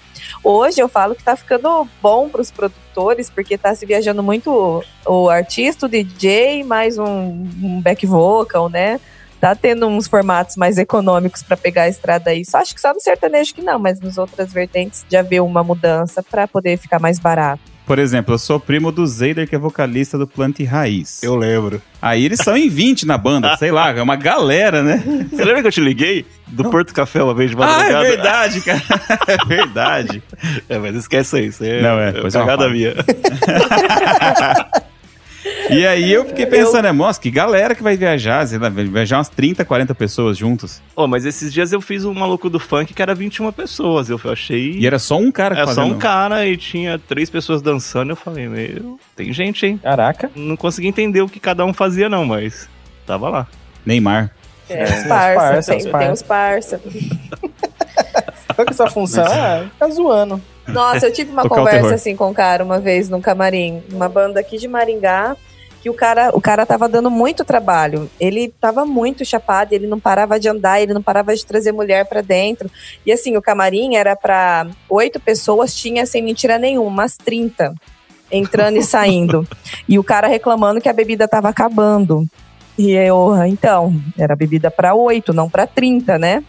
Hoje 0.44 0.80
eu 0.82 0.88
falo 0.88 1.16
que 1.16 1.24
tá 1.24 1.36
ficando 1.36 1.88
bom 2.02 2.30
pros 2.30 2.50
produtores, 2.52 3.30
porque 3.30 3.58
tá 3.58 3.76
se 3.76 3.86
viajando 3.86 4.24
muito 4.24 4.50
o, 4.52 4.84
o 5.26 5.30
artista, 5.30 5.86
o 5.86 5.90
DJ, 5.90 6.64
mais 6.64 6.98
um, 6.98 7.48
um 7.62 7.82
back 7.82 8.06
vocal, 8.06 8.70
né? 8.70 9.00
Tá 9.40 9.54
tendo 9.56 9.86
uns 9.88 10.08
formatos 10.08 10.56
mais 10.56 10.78
econômicos 10.78 11.44
pra 11.44 11.56
pegar 11.58 11.84
a 11.84 11.90
estrada 11.90 12.30
aí. 12.32 12.44
Só 12.46 12.58
acho 12.60 12.74
que 12.74 12.82
só 12.82 12.94
no 12.94 13.00
sertanejo 13.00 13.54
que 13.54 13.62
não, 13.62 13.78
mas 13.78 14.00
nas 14.00 14.18
outras 14.18 14.52
vertentes 14.52 15.06
já 15.10 15.22
vê 15.22 15.40
uma 15.40 15.64
mudança 15.64 16.24
pra 16.24 16.48
poder 16.48 16.78
ficar 16.78 17.00
mais 17.00 17.20
barato. 17.20 17.62
Por 17.86 18.00
exemplo, 18.00 18.34
eu 18.34 18.40
sou 18.40 18.60
primo 18.60 18.92
do 18.92 19.06
Zeider, 19.06 19.48
que 19.48 19.54
é 19.54 19.60
vocalista 19.60 20.18
do 20.18 20.26
Plante 20.26 20.64
Raiz. 20.64 21.22
Eu 21.22 21.36
lembro. 21.36 21.80
Aí 22.02 22.26
eles 22.26 22.40
são 22.40 22.58
em 22.58 22.68
20 22.68 23.06
na 23.06 23.16
banda, 23.16 23.56
sei 23.58 23.70
lá, 23.72 23.92
é 23.92 24.02
uma 24.02 24.16
galera, 24.16 24.82
né? 24.82 25.04
Você 25.30 25.46
lembra 25.46 25.62
que 25.62 25.68
eu 25.68 25.72
te 25.72 25.82
liguei? 25.82 26.26
Do 26.48 26.68
Porto 26.72 26.92
Café 26.96 27.22
uma 27.22 27.36
vez 27.36 27.52
de 27.52 27.56
Ah, 27.56 27.60
madrugada? 27.60 28.08
é 28.08 28.10
verdade, 28.10 28.62
cara. 28.62 28.82
É 29.28 29.46
verdade. 29.46 30.24
É, 30.68 30.80
mas 30.80 30.96
esquece 30.96 31.40
isso. 31.42 31.64
É, 31.64 31.80
Não, 31.84 32.00
é, 32.00 32.10
é 32.10 32.22
pois 32.22 32.34
é 32.34 32.40
uma 32.40 32.46
cagada 32.48 32.70
minha. 32.70 32.96
E 35.70 35.86
aí 35.86 36.12
eu 36.12 36.26
fiquei 36.26 36.46
pensando, 36.46 36.84
né, 36.84 36.92
nossa, 36.92 37.20
que 37.20 37.32
galera 37.32 37.74
que 37.74 37.82
vai 37.82 37.98
viajar, 37.98 38.46
sei 38.48 38.58
lá, 38.60 38.70
vai 38.70 38.86
viajar 38.86 39.18
umas 39.18 39.30
30, 39.30 39.66
40 39.66 39.96
pessoas 39.96 40.38
juntos. 40.38 40.82
Oh, 40.96 41.08
mas 41.08 41.26
esses 41.26 41.52
dias 41.52 41.72
eu 41.72 41.82
fiz 41.82 42.06
um 42.06 42.14
maluco 42.14 42.50
do 42.50 42.60
funk 42.60 42.94
que 42.94 43.02
era 43.02 43.16
21 43.16 43.52
pessoas. 43.52 44.10
Eu 44.10 44.20
achei. 44.32 44.74
E 44.74 44.86
era 44.86 45.00
só 45.00 45.18
um 45.18 45.32
cara 45.32 45.56
É 45.56 45.66
só 45.66 45.74
fazendo. 45.76 45.96
um 45.96 45.98
cara 45.98 46.46
e 46.46 46.56
tinha 46.58 47.00
três 47.00 47.30
pessoas 47.30 47.62
dançando. 47.62 48.12
Eu 48.12 48.16
falei, 48.16 48.48
meu, 48.48 49.00
tem 49.16 49.34
gente, 49.34 49.66
hein? 49.66 49.80
Caraca. 49.82 50.30
Não 50.36 50.56
consegui 50.56 50.88
entender 50.88 51.22
o 51.22 51.30
que 51.30 51.40
cada 51.40 51.66
um 51.66 51.74
fazia, 51.74 52.08
não, 52.10 52.26
mas 52.26 52.70
tava 53.06 53.30
lá. 53.30 53.48
Neymar. 53.86 54.32
É, 54.70 54.84
os 54.84 54.90
os 54.90 55.04
parça, 55.04 55.40
parça, 55.40 55.72
tem, 55.72 55.78
os 55.78 55.84
tem 55.84 55.92
parça. 55.92 56.12
os 56.14 56.24
parça. 56.24 56.82
Qual 58.56 58.66
que 58.66 58.72
é 58.72 58.74
a 58.74 58.78
sua 58.78 58.90
função? 58.90 59.26
Ah, 59.26 59.66
ficar 59.74 59.90
zoando. 59.90 60.42
Nossa, 60.68 61.06
eu 61.08 61.14
tive 61.14 61.32
uma 61.32 61.44
Tocar 61.44 61.56
conversa 61.58 61.94
assim 61.96 62.16
com 62.16 62.30
um 62.30 62.34
cara 62.34 62.64
uma 62.64 62.80
vez 62.80 63.08
num 63.10 63.22
camarim, 63.22 63.84
uma 63.92 64.10
banda 64.10 64.40
aqui 64.40 64.58
de 64.58 64.68
Maringá, 64.68 65.36
que 65.86 65.90
o 65.92 65.94
cara, 65.94 66.32
o 66.34 66.42
cara 66.42 66.66
tava 66.66 66.90
dando 66.90 67.12
muito 67.12 67.46
trabalho. 67.46 68.10
Ele 68.20 68.52
tava 68.60 68.88
muito 68.88 69.24
chapado, 69.24 69.72
ele 69.72 69.86
não 69.86 70.00
parava 70.00 70.40
de 70.40 70.50
andar, 70.50 70.82
ele 70.82 70.96
não 70.96 71.02
parava 71.04 71.36
de 71.36 71.46
trazer 71.46 71.72
mulher 71.72 72.08
pra 72.08 72.22
dentro. 72.22 72.72
E 73.06 73.12
assim, 73.12 73.38
o 73.38 73.42
camarim 73.42 73.96
era 73.96 74.16
pra 74.16 74.66
oito 74.90 75.20
pessoas, 75.20 75.76
tinha 75.76 76.04
sem 76.08 76.24
mentira 76.24 76.58
nenhuma, 76.58 76.90
umas 76.90 77.18
30 77.18 77.72
entrando 78.32 78.78
e 78.78 78.82
saindo. 78.84 79.48
E 79.88 80.00
o 80.00 80.04
cara 80.04 80.28
reclamando 80.28 80.82
que 80.82 80.90
a 80.90 80.94
bebida 80.94 81.28
tava 81.28 81.50
acabando. 81.50 82.26
E 82.76 82.94
eu, 82.94 83.32
"Ah, 83.34 83.48
então, 83.48 83.94
era 84.18 84.36
bebida 84.36 84.72
pra 84.72 84.96
oito, 84.96 85.34
não 85.34 85.48
pra 85.48 85.68
30, 85.68 86.18
né? 86.18 86.44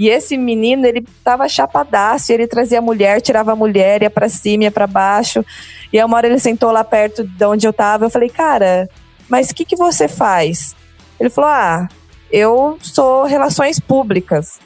E 0.00 0.08
esse 0.08 0.34
menino, 0.38 0.86
ele 0.86 1.04
tava 1.22 1.46
chapadaço, 1.46 2.32
ele 2.32 2.46
trazia 2.46 2.78
a 2.78 2.82
mulher, 2.82 3.20
tirava 3.20 3.52
a 3.52 3.54
mulher, 3.54 4.00
ia 4.00 4.08
pra 4.08 4.30
cima, 4.30 4.64
ia 4.64 4.70
pra 4.70 4.86
baixo. 4.86 5.44
E 5.92 5.98
aí 5.98 6.04
uma 6.06 6.16
hora 6.16 6.26
ele 6.26 6.38
sentou 6.38 6.70
lá 6.70 6.82
perto 6.82 7.22
de 7.22 7.44
onde 7.44 7.66
eu 7.66 7.72
tava, 7.72 8.06
eu 8.06 8.10
falei, 8.10 8.30
cara, 8.30 8.88
mas 9.28 9.50
o 9.50 9.54
que, 9.54 9.62
que 9.62 9.76
você 9.76 10.08
faz? 10.08 10.74
Ele 11.20 11.28
falou, 11.28 11.50
ah, 11.50 11.86
eu 12.32 12.78
sou 12.80 13.24
relações 13.24 13.78
públicas. 13.78 14.58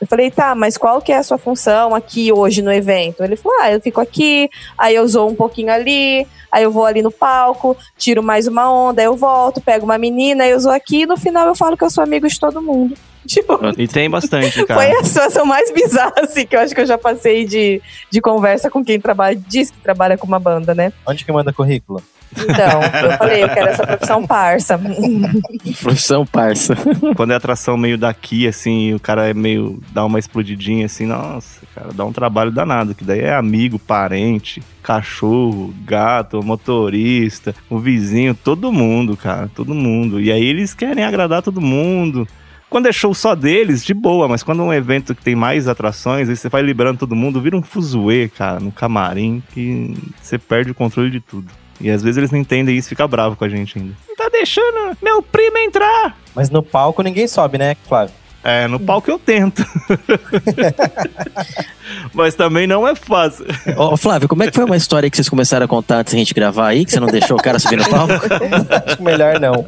Eu 0.00 0.06
falei, 0.08 0.32
tá, 0.32 0.52
mas 0.52 0.76
qual 0.76 1.00
que 1.00 1.12
é 1.12 1.18
a 1.18 1.22
sua 1.22 1.38
função 1.38 1.94
aqui 1.94 2.32
hoje 2.32 2.60
no 2.60 2.72
evento? 2.72 3.22
Ele 3.22 3.36
falou, 3.36 3.60
ah, 3.60 3.70
eu 3.70 3.80
fico 3.80 4.00
aqui, 4.00 4.50
aí 4.76 4.96
eu 4.96 5.06
zoo 5.06 5.28
um 5.28 5.36
pouquinho 5.36 5.72
ali, 5.72 6.26
aí 6.50 6.64
eu 6.64 6.72
vou 6.72 6.84
ali 6.84 7.02
no 7.02 7.12
palco, 7.12 7.76
tiro 7.96 8.20
mais 8.20 8.48
uma 8.48 8.68
onda, 8.68 9.00
aí 9.00 9.06
eu 9.06 9.14
volto, 9.14 9.60
pego 9.60 9.84
uma 9.84 9.96
menina, 9.96 10.42
aí 10.42 10.50
eu 10.50 10.58
zoo 10.58 10.72
aqui, 10.72 11.02
e 11.02 11.06
no 11.06 11.16
final 11.16 11.46
eu 11.46 11.54
falo 11.54 11.76
que 11.76 11.84
eu 11.84 11.90
sou 11.90 12.02
amigo 12.02 12.26
de 12.26 12.40
todo 12.40 12.60
mundo. 12.60 12.96
Tipo, 13.26 13.58
E 13.78 13.86
tem 13.86 14.10
bastante, 14.10 14.64
cara. 14.66 14.80
foi 14.80 14.90
a 14.92 15.04
situação 15.04 15.44
mais 15.44 15.72
bizarra, 15.72 16.14
assim, 16.18 16.46
que 16.46 16.56
eu 16.56 16.60
acho 16.60 16.74
que 16.74 16.80
eu 16.80 16.86
já 16.86 16.98
passei 16.98 17.44
de, 17.44 17.80
de 18.10 18.20
conversa 18.20 18.70
com 18.70 18.84
quem 18.84 19.00
trabalha, 19.00 19.40
diz 19.48 19.70
que 19.70 19.78
trabalha 19.78 20.16
com 20.18 20.26
uma 20.26 20.38
banda, 20.38 20.74
né? 20.74 20.92
Onde 21.06 21.24
que 21.24 21.32
manda 21.32 21.52
currículo? 21.52 22.02
Então, 22.34 22.80
eu 23.10 23.18
falei, 23.18 23.42
eu 23.44 23.48
quero 23.48 23.68
essa 23.68 23.86
profissão 23.86 24.26
parça. 24.26 24.80
Profissão 25.82 26.24
parça. 26.24 26.74
Quando 27.14 27.32
é 27.32 27.36
atração 27.36 27.76
meio 27.76 27.98
daqui, 27.98 28.46
assim, 28.46 28.88
e 28.88 28.94
o 28.94 29.00
cara 29.00 29.28
é 29.28 29.34
meio. 29.34 29.80
dá 29.92 30.04
uma 30.04 30.18
explodidinha 30.18 30.86
assim, 30.86 31.06
nossa, 31.06 31.60
cara, 31.74 31.92
dá 31.92 32.04
um 32.04 32.12
trabalho 32.12 32.50
danado. 32.50 32.94
Que 32.94 33.04
daí 33.04 33.20
é 33.20 33.34
amigo, 33.34 33.78
parente, 33.78 34.62
cachorro, 34.82 35.74
gato, 35.84 36.42
motorista, 36.42 37.54
o 37.68 37.78
vizinho, 37.78 38.34
todo 38.34 38.72
mundo, 38.72 39.16
cara, 39.16 39.50
todo 39.54 39.74
mundo. 39.74 40.20
E 40.20 40.32
aí 40.32 40.44
eles 40.44 40.74
querem 40.74 41.04
agradar 41.04 41.42
todo 41.42 41.60
mundo. 41.60 42.26
Quando 42.72 42.86
é 42.86 42.92
show 42.92 43.12
só 43.12 43.34
deles, 43.34 43.84
de 43.84 43.92
boa, 43.92 44.26
mas 44.26 44.42
quando 44.42 44.62
é 44.62 44.64
um 44.64 44.72
evento 44.72 45.14
que 45.14 45.22
tem 45.22 45.34
mais 45.36 45.68
atrações, 45.68 46.30
aí 46.30 46.34
você 46.34 46.48
vai 46.48 46.62
liberando 46.62 47.00
todo 47.00 47.14
mundo, 47.14 47.38
vira 47.38 47.54
um 47.54 47.60
fuzuê, 47.60 48.30
cara, 48.30 48.58
no 48.60 48.72
camarim, 48.72 49.42
que 49.52 49.94
você 50.18 50.38
perde 50.38 50.70
o 50.70 50.74
controle 50.74 51.10
de 51.10 51.20
tudo. 51.20 51.52
E 51.78 51.90
às 51.90 52.02
vezes 52.02 52.16
eles 52.16 52.30
não 52.30 52.38
entendem 52.38 52.74
isso 52.74 52.88
e 52.88 52.96
fica 52.96 53.06
bravo 53.06 53.36
com 53.36 53.44
a 53.44 53.48
gente 53.50 53.78
ainda. 53.78 53.92
Não 54.08 54.16
tá 54.16 54.26
deixando 54.30 54.96
meu 55.02 55.20
primo 55.22 55.58
entrar! 55.58 56.16
Mas 56.34 56.48
no 56.48 56.62
palco 56.62 57.02
ninguém 57.02 57.28
sobe, 57.28 57.58
né, 57.58 57.76
Flávio? 57.86 58.14
É, 58.44 58.66
no 58.66 58.80
palco 58.80 59.10
eu 59.10 59.18
tento. 59.18 59.64
Mas 62.14 62.34
também 62.34 62.66
não 62.66 62.86
é 62.86 62.94
fácil. 62.94 63.46
Ô, 63.76 63.96
Flávio, 63.96 64.28
como 64.28 64.42
é 64.42 64.46
que 64.48 64.54
foi 64.54 64.64
uma 64.64 64.76
história 64.76 65.08
que 65.10 65.16
vocês 65.16 65.28
começaram 65.28 65.64
a 65.64 65.68
contar 65.68 65.98
antes 65.98 66.12
da 66.12 66.18
gente 66.18 66.34
gravar 66.34 66.68
aí, 66.68 66.84
que 66.84 66.90
você 66.90 67.00
não 67.00 67.06
deixou 67.06 67.36
o 67.38 67.42
cara 67.42 67.58
subir 67.58 67.76
no 67.76 67.88
palco? 67.88 68.12
Acho 68.86 69.02
melhor 69.02 69.38
não. 69.40 69.64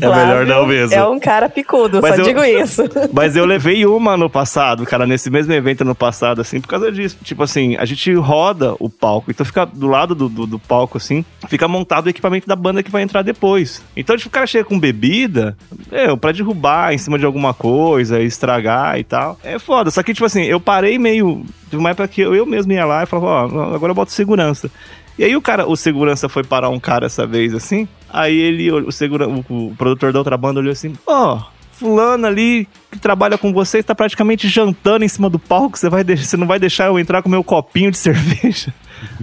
É 0.00 0.08
melhor 0.08 0.46
não 0.46 0.66
mesmo. 0.66 0.94
É 0.94 1.06
um 1.06 1.18
cara 1.18 1.48
picudo, 1.48 2.00
Mas 2.02 2.16
só 2.16 2.22
eu- 2.22 2.26
digo 2.26 2.44
isso. 2.44 2.82
Mas 3.12 3.36
eu 3.36 3.44
levei 3.44 3.86
uma 3.86 4.16
no 4.16 4.28
passado, 4.28 4.84
cara, 4.84 5.06
nesse 5.06 5.30
mesmo 5.30 5.52
evento 5.52 5.84
no 5.84 5.94
passado, 5.94 6.40
assim, 6.40 6.60
por 6.60 6.68
causa 6.68 6.90
disso. 6.92 7.16
Tipo 7.22 7.42
assim, 7.42 7.76
a 7.76 7.84
gente 7.84 8.12
roda 8.14 8.74
o 8.78 8.88
palco, 8.90 9.30
então 9.30 9.44
fica 9.46 9.64
do 9.64 9.86
lado 9.86 10.14
do, 10.14 10.28
do, 10.28 10.46
do 10.46 10.58
palco, 10.58 10.98
assim, 10.98 11.24
fica 11.48 11.66
montado 11.68 12.06
o 12.06 12.10
equipamento 12.10 12.46
da 12.46 12.56
banda 12.56 12.82
que 12.82 12.90
vai 12.90 13.02
entrar 13.02 13.22
depois. 13.22 13.82
Então, 13.96 14.16
tipo, 14.16 14.28
o 14.28 14.32
cara 14.32 14.46
chega 14.46 14.64
com 14.64 14.78
bebida, 14.78 15.56
é, 15.90 16.14
pra 16.16 16.32
derrubar 16.32 16.92
em 17.00 17.04
cima 17.04 17.18
de 17.18 17.24
alguma 17.24 17.54
coisa, 17.54 18.20
estragar 18.20 18.98
e 18.98 19.04
tal. 19.04 19.38
É 19.42 19.58
foda. 19.58 19.90
Só 19.90 20.02
que, 20.02 20.12
tipo 20.12 20.26
assim, 20.26 20.42
eu 20.42 20.60
parei 20.60 20.98
meio. 20.98 21.44
Teve 21.70 21.80
uma 21.80 21.90
época 21.90 22.08
que 22.08 22.20
eu, 22.20 22.34
eu 22.34 22.44
mesmo 22.44 22.72
ia 22.72 22.84
lá 22.84 23.02
e 23.02 23.06
falava, 23.06 23.26
ó, 23.56 23.74
agora 23.74 23.90
eu 23.90 23.94
boto 23.94 24.12
segurança. 24.12 24.70
E 25.18 25.24
aí 25.24 25.34
o 25.34 25.42
cara, 25.42 25.66
o 25.66 25.76
segurança 25.76 26.28
foi 26.28 26.44
parar 26.44 26.68
um 26.68 26.78
cara 26.78 27.06
essa 27.06 27.26
vez, 27.26 27.52
assim. 27.52 27.88
Aí 28.08 28.38
ele, 28.38 28.70
o, 28.70 28.92
segura, 28.92 29.28
o, 29.28 29.40
o 29.48 29.74
produtor 29.76 30.12
da 30.12 30.20
outra 30.20 30.36
banda 30.36 30.60
olhou 30.60 30.70
assim, 30.70 30.92
ó. 31.06 31.42
fulano 31.72 32.24
ali 32.24 32.68
que 32.90 33.00
trabalha 33.00 33.36
com 33.36 33.52
você 33.52 33.78
está 33.78 33.96
praticamente 33.96 34.48
jantando 34.48 35.04
em 35.04 35.08
cima 35.08 35.28
do 35.28 35.38
palco, 35.38 35.76
você, 35.76 35.88
vai 35.88 36.04
deixar, 36.04 36.24
você 36.24 36.36
não 36.36 36.46
vai 36.46 36.60
deixar 36.60 36.86
eu 36.86 36.98
entrar 36.98 37.20
com 37.20 37.28
meu 37.28 37.42
copinho 37.42 37.90
de 37.90 37.98
cerveja? 37.98 38.72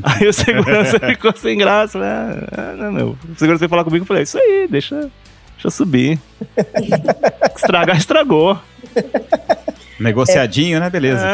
Aí 0.04 0.28
o 0.28 0.34
segurança 0.34 1.00
ficou 1.08 1.34
sem 1.36 1.58
graça. 1.58 1.98
Ah, 1.98 2.48
ah, 2.52 2.76
não, 2.78 2.92
meu. 2.92 3.18
O 3.30 3.40
segurança 3.40 3.60
veio 3.60 3.70
falar 3.70 3.86
comigo 3.86 4.04
e 4.04 4.08
falei, 4.08 4.24
isso 4.24 4.38
aí, 4.38 4.68
deixa, 4.70 5.10
deixa 5.56 5.68
eu 5.68 5.72
subir. 5.72 6.20
Estragar, 7.56 7.98
estragou. 7.98 8.58
Negociadinho, 10.00 10.80
né? 10.80 10.90
Beleza. 10.90 11.26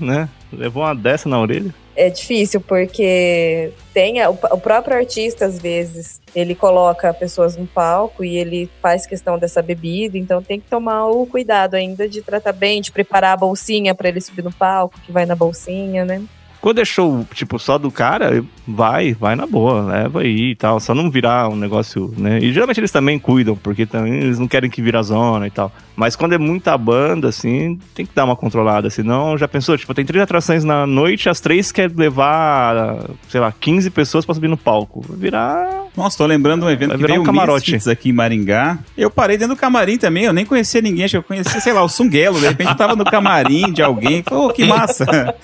É, 0.00 0.04
né? 0.04 0.28
Levou 0.52 0.82
uma 0.82 0.94
dessa 0.94 1.28
na 1.28 1.38
orelha. 1.40 1.74
É 1.94 2.08
difícil 2.08 2.58
porque 2.60 3.70
tem 3.92 4.20
a- 4.20 4.30
o, 4.30 4.38
o 4.52 4.58
próprio 4.58 4.96
artista 4.96 5.44
às 5.44 5.58
vezes 5.58 6.20
ele 6.34 6.54
coloca 6.54 7.12
pessoas 7.12 7.54
no 7.56 7.66
palco 7.66 8.24
e 8.24 8.36
ele 8.36 8.70
faz 8.80 9.04
questão 9.04 9.38
dessa 9.38 9.60
bebida, 9.60 10.16
então 10.16 10.42
tem 10.42 10.58
que 10.58 10.66
tomar 10.70 11.06
o 11.08 11.26
cuidado 11.26 11.74
ainda 11.74 12.08
de 12.08 12.22
tratar 12.22 12.52
bem, 12.52 12.80
de 12.80 12.90
preparar 12.90 13.34
a 13.34 13.36
bolsinha 13.36 13.94
para 13.94 14.08
ele 14.08 14.22
subir 14.22 14.42
no 14.42 14.52
palco, 14.52 14.98
que 15.04 15.12
vai 15.12 15.26
na 15.26 15.34
bolsinha, 15.36 16.02
né? 16.04 16.22
Quando 16.62 16.80
é 16.80 16.84
show, 16.84 17.26
tipo, 17.34 17.58
só 17.58 17.76
do 17.76 17.90
cara, 17.90 18.44
vai, 18.64 19.14
vai 19.14 19.34
na 19.34 19.48
boa, 19.48 19.82
leva 19.82 20.20
aí 20.20 20.52
e 20.52 20.54
tal. 20.54 20.78
Só 20.78 20.94
não 20.94 21.10
virar 21.10 21.48
um 21.48 21.56
negócio, 21.56 22.14
né? 22.16 22.38
E 22.38 22.52
geralmente 22.52 22.78
eles 22.78 22.92
também 22.92 23.18
cuidam, 23.18 23.56
porque 23.56 23.84
também 23.84 24.14
eles 24.14 24.38
não 24.38 24.46
querem 24.46 24.70
que 24.70 24.80
vira 24.80 25.02
zona 25.02 25.48
e 25.48 25.50
tal. 25.50 25.72
Mas 25.96 26.14
quando 26.14 26.34
é 26.34 26.38
muita 26.38 26.78
banda, 26.78 27.30
assim, 27.30 27.80
tem 27.96 28.06
que 28.06 28.14
dar 28.14 28.24
uma 28.24 28.36
controlada. 28.36 28.88
Senão, 28.90 29.36
já 29.36 29.48
pensou, 29.48 29.76
tipo, 29.76 29.92
tem 29.92 30.04
três 30.04 30.22
atrações 30.22 30.62
na 30.62 30.86
noite, 30.86 31.28
as 31.28 31.40
três 31.40 31.72
quer 31.72 31.90
levar, 31.90 33.10
sei 33.28 33.40
lá, 33.40 33.50
15 33.50 33.90
pessoas 33.90 34.24
pra 34.24 34.32
subir 34.32 34.46
no 34.46 34.56
palco. 34.56 35.04
Vai 35.08 35.18
virar. 35.18 35.86
Nossa, 35.96 36.16
tô 36.16 36.26
lembrando 36.26 36.64
um 36.64 36.70
evento 36.70 36.90
Vai 36.90 36.98
que 36.98 37.06
veio 37.08 37.22
um 37.22 37.24
camarote. 37.24 37.72
Misfits 37.72 37.88
aqui 37.88 38.10
em 38.10 38.12
Maringá. 38.12 38.78
Eu 38.96 39.10
parei 39.10 39.36
dentro 39.36 39.56
do 39.56 39.58
camarim 39.58 39.98
também, 39.98 40.26
eu 40.26 40.32
nem 40.32 40.46
conhecia 40.46 40.80
ninguém, 40.80 41.06
acho 41.06 41.12
que 41.12 41.16
eu 41.18 41.22
conhecia, 41.24 41.60
sei 41.60 41.72
lá, 41.72 41.82
o 41.82 41.88
Sunguelo. 41.88 42.38
De 42.38 42.46
repente 42.46 42.70
eu 42.70 42.76
tava 42.76 42.94
no 42.94 43.04
camarim 43.04 43.72
de 43.72 43.82
alguém, 43.82 44.22
falei, 44.22 44.44
ô, 44.44 44.50
que 44.50 44.64
massa. 44.64 45.34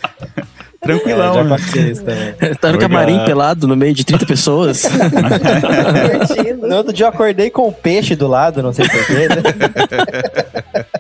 Tranquilão. 0.81 1.33
É, 1.33 1.35
já 1.35 2.03
né? 2.03 2.55
Tá 2.61 2.73
no 2.73 2.79
camarim 2.79 3.25
pelado 3.25 3.67
no 3.67 3.77
meio 3.77 3.95
de 3.95 4.05
30 4.05 4.27
pessoas. 4.27 4.85
No 6.63 6.77
outro 6.77 6.93
dia 6.93 7.07
eu 7.07 7.11
acordei 7.11 7.51
com 7.51 7.69
um 7.69 7.73
peixe 7.73 8.15
do 8.15 8.27
lado, 8.27 8.63
não 8.63 8.73
sei 8.73 8.87
porquê. 8.89 9.29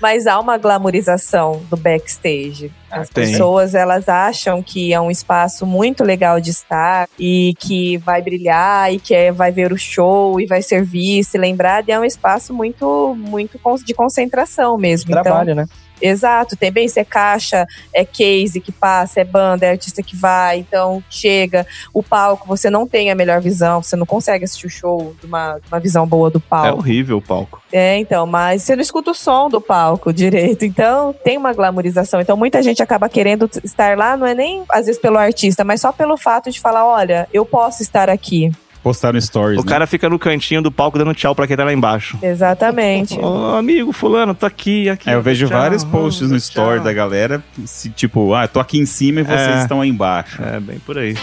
Mas 0.00 0.26
há 0.26 0.38
uma 0.38 0.58
glamorização 0.58 1.62
do 1.70 1.76
backstage. 1.76 2.70
As 2.90 3.08
tem. 3.08 3.24
pessoas, 3.30 3.74
elas 3.74 4.08
acham 4.08 4.62
que 4.62 4.92
é 4.92 5.00
um 5.00 5.10
espaço 5.10 5.66
muito 5.66 6.04
legal 6.04 6.40
de 6.40 6.50
estar 6.50 7.08
e 7.18 7.54
que 7.58 7.96
vai 7.98 8.22
brilhar 8.22 8.92
e 8.92 8.98
que 8.98 9.14
é- 9.14 9.32
vai 9.32 9.50
ver 9.50 9.72
o 9.72 9.78
show 9.78 10.40
e 10.40 10.46
vai 10.46 10.62
ser 10.62 10.84
visto 10.84 11.34
e 11.34 11.38
lembrado. 11.38 11.88
E 11.88 11.92
é 11.92 11.98
um 11.98 12.04
espaço 12.04 12.54
muito, 12.54 13.16
muito 13.18 13.58
de 13.84 13.94
concentração 13.94 14.76
mesmo. 14.78 15.10
Trabalho, 15.10 15.54
né? 15.54 15.66
Exato. 16.00 16.56
Também 16.56 16.86
isso 16.86 16.98
é 16.98 17.04
caixa, 17.04 17.66
é 17.92 18.04
case 18.04 18.60
que 18.60 18.72
passa, 18.72 19.20
é 19.20 19.24
banda, 19.24 19.66
é 19.66 19.70
artista 19.70 20.02
que 20.02 20.16
vai. 20.16 20.58
Então, 20.58 21.02
chega. 21.10 21.66
O 21.92 22.02
palco, 22.02 22.46
você 22.46 22.70
não 22.70 22.86
tem 22.86 23.10
a 23.10 23.14
melhor 23.14 23.40
visão. 23.40 23.82
Você 23.82 23.96
não 23.96 24.06
consegue 24.06 24.44
assistir 24.44 24.66
o 24.66 24.70
show 24.70 25.14
de 25.20 25.26
uma, 25.26 25.58
de 25.58 25.68
uma 25.68 25.80
visão 25.80 26.06
boa 26.06 26.30
do 26.30 26.38
É 26.38 26.48
palco. 26.48 26.78
horrível 26.78 27.18
o 27.18 27.22
palco. 27.22 27.62
É, 27.72 27.98
então, 27.98 28.26
mas 28.26 28.62
você 28.62 28.74
não 28.76 28.82
escuta 28.82 29.10
o 29.10 29.14
som 29.14 29.48
do 29.48 29.60
palco 29.60 30.12
direito. 30.12 30.64
Então, 30.64 31.14
tem 31.24 31.36
uma 31.36 31.52
glamorização. 31.52 32.20
Então, 32.20 32.36
muita 32.36 32.62
gente 32.62 32.82
acaba 32.82 33.08
querendo 33.08 33.48
estar 33.64 33.96
lá, 33.96 34.16
não 34.16 34.26
é 34.26 34.34
nem 34.34 34.64
às 34.68 34.86
vezes 34.86 35.00
pelo 35.00 35.18
artista, 35.18 35.64
mas 35.64 35.80
só 35.80 35.92
pelo 35.92 36.16
fato 36.16 36.50
de 36.50 36.60
falar: 36.60 36.86
olha, 36.86 37.28
eu 37.32 37.44
posso 37.44 37.82
estar 37.82 38.08
aqui. 38.10 38.50
Postaram 38.86 39.20
stories. 39.20 39.58
O 39.60 39.64
né? 39.64 39.68
cara 39.68 39.84
fica 39.84 40.08
no 40.08 40.16
cantinho 40.16 40.62
do 40.62 40.70
palco 40.70 40.96
dando 40.96 41.12
tchau 41.12 41.34
pra 41.34 41.44
quem 41.44 41.56
tá 41.56 41.64
lá 41.64 41.72
embaixo. 41.72 42.16
Exatamente. 42.22 43.18
Ô, 43.18 43.56
amigo, 43.56 43.90
fulano, 43.90 44.32
tô 44.32 44.46
aqui, 44.46 44.88
aqui. 44.88 45.10
É, 45.10 45.14
eu 45.14 45.20
vejo 45.22 45.48
tchau, 45.48 45.58
vários 45.58 45.82
posts 45.82 46.22
no 46.30 46.36
tchau. 46.36 46.36
story 46.36 46.78
da 46.84 46.92
galera, 46.92 47.42
se, 47.64 47.90
tipo, 47.90 48.32
ah, 48.32 48.46
tô 48.46 48.60
aqui 48.60 48.78
em 48.78 48.86
cima 48.86 49.22
e 49.22 49.24
vocês 49.24 49.40
É. 49.40 49.58
estão 49.58 49.80
aí 49.80 49.88
embaixo. 49.88 50.40
É, 50.40 50.60
bem 50.60 50.78
por 50.78 50.96
aí. 50.98 51.16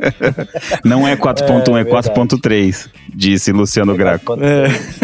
Não 0.83 1.07
é 1.07 1.15
4.1, 1.15 1.77
É, 1.77 1.79
é, 1.79 1.83
verdade. 1.83 2.09
4.3, 2.09 2.89
disse 3.13 3.51
Luciano 3.51 3.95
Graco. 3.95 4.37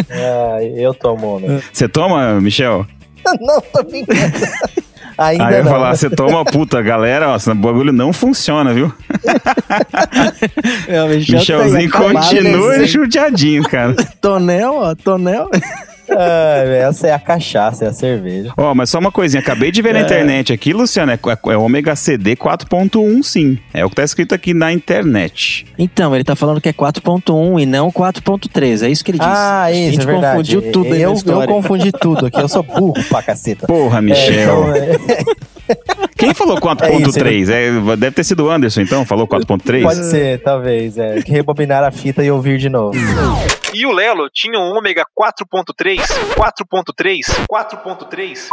É, 0.10 0.64
eu 0.78 0.94
tomo 0.94 1.36
ômega. 1.36 1.62
Você 1.72 1.88
toma, 1.88 2.40
Michel? 2.42 2.86
não, 3.40 3.62
tô 3.62 3.84
brincando. 3.84 4.20
Ainda 5.18 5.46
Aí 5.46 5.54
eu 5.54 5.58
ia 5.60 5.64
não. 5.64 5.72
falar, 5.72 5.96
você 5.96 6.10
toma, 6.10 6.44
puta, 6.44 6.82
galera, 6.82 7.30
ó, 7.30 7.36
esse 7.36 7.54
bagulho 7.54 7.94
não 7.94 8.12
funciona, 8.12 8.74
viu? 8.74 8.92
É, 10.88 11.02
o 11.04 11.08
Michel 11.08 11.40
Michelzinho 11.40 11.92
tá 11.92 12.00
continua 12.00 12.78
né? 12.78 12.86
judiadinho, 12.86 13.64
cara. 13.64 13.96
Tonel, 14.20 14.74
ó, 14.76 14.96
tonel. 14.96 15.50
Ah, 16.18 16.64
essa 16.66 17.08
é 17.08 17.14
a 17.14 17.20
cachaça, 17.20 17.86
é 17.86 17.88
a 17.90 17.94
cerveja. 17.94 18.52
Ó, 18.58 18.74
mas 18.76 18.90
só 18.90 19.00
uma 19.00 19.12
coisinha, 19.12 19.42
acabei 19.42 19.72
de 19.72 19.82
ver 19.82 19.94
na 19.94 20.02
internet 20.02 20.52
aqui, 20.54 20.74
Luciano, 20.74 21.12
é, 21.12 21.20
é 21.48 21.58
ômega 21.58 21.96
CD 21.96 22.36
4.1, 22.36 23.24
sim. 23.24 23.58
É 23.74 23.86
o 23.86 23.90
que 23.90 23.96
tá 23.96 24.04
escrito 24.04 24.34
aqui 24.36 24.54
na 24.54 24.72
internet. 24.74 25.66
Então, 25.78 26.14
ele 26.14 26.24
tá 26.24 26.36
falando 26.36 26.60
que 26.62 26.70
é 26.70 26.74
4.1 26.74 27.62
e 27.62 27.66
não 27.66 27.92
4.3. 27.92 28.84
É 28.86 28.90
isso 28.90 29.04
que 29.04 29.12
ele 29.12 29.20
disse. 29.20 29.30
Ah, 29.32 29.64
a 29.64 29.72
isso, 29.72 29.92
gente 29.92 30.02
é 30.02 30.06
verdade. 30.06 30.32
confundiu 30.38 30.72
tudo 30.72 30.94
aí 30.94 31.02
eu, 31.02 31.16
eu 31.26 31.48
confundi 31.48 31.92
tudo 31.92 32.26
aqui, 32.28 32.40
eu 32.40 32.48
sou 32.48 32.64
burro 32.64 32.94
pra 33.10 33.22
caceta. 33.22 33.68
Porra, 33.68 34.00
É, 34.00 34.02
Michel. 34.02 34.76
então, 34.76 34.76
é, 34.76 35.76
Quem 36.18 36.34
falou 36.34 36.58
4.3? 36.60 37.50
É, 37.52 37.96
deve 37.96 38.12
ter 38.12 38.24
sido 38.24 38.46
o 38.46 38.50
Anderson, 38.50 38.82
então, 38.82 39.06
falou 39.06 39.28
4.3? 39.28 39.84
pode 39.84 40.06
ser, 40.06 40.40
talvez. 40.42 40.98
É, 40.98 41.22
que 41.22 41.32
rebobinar 41.32 41.84
a 41.84 41.92
fita 41.92 42.24
e 42.24 42.30
ouvir 42.32 42.58
de 42.58 42.70
novo. 42.70 42.98
E 43.74 43.86
o 43.86 43.92
Lelo 43.92 44.30
tinha 44.30 44.60
um 44.60 44.76
ômega 44.76 45.06
4.3, 45.18 46.02
4.3, 46.36 47.22
4.3. 47.50 48.50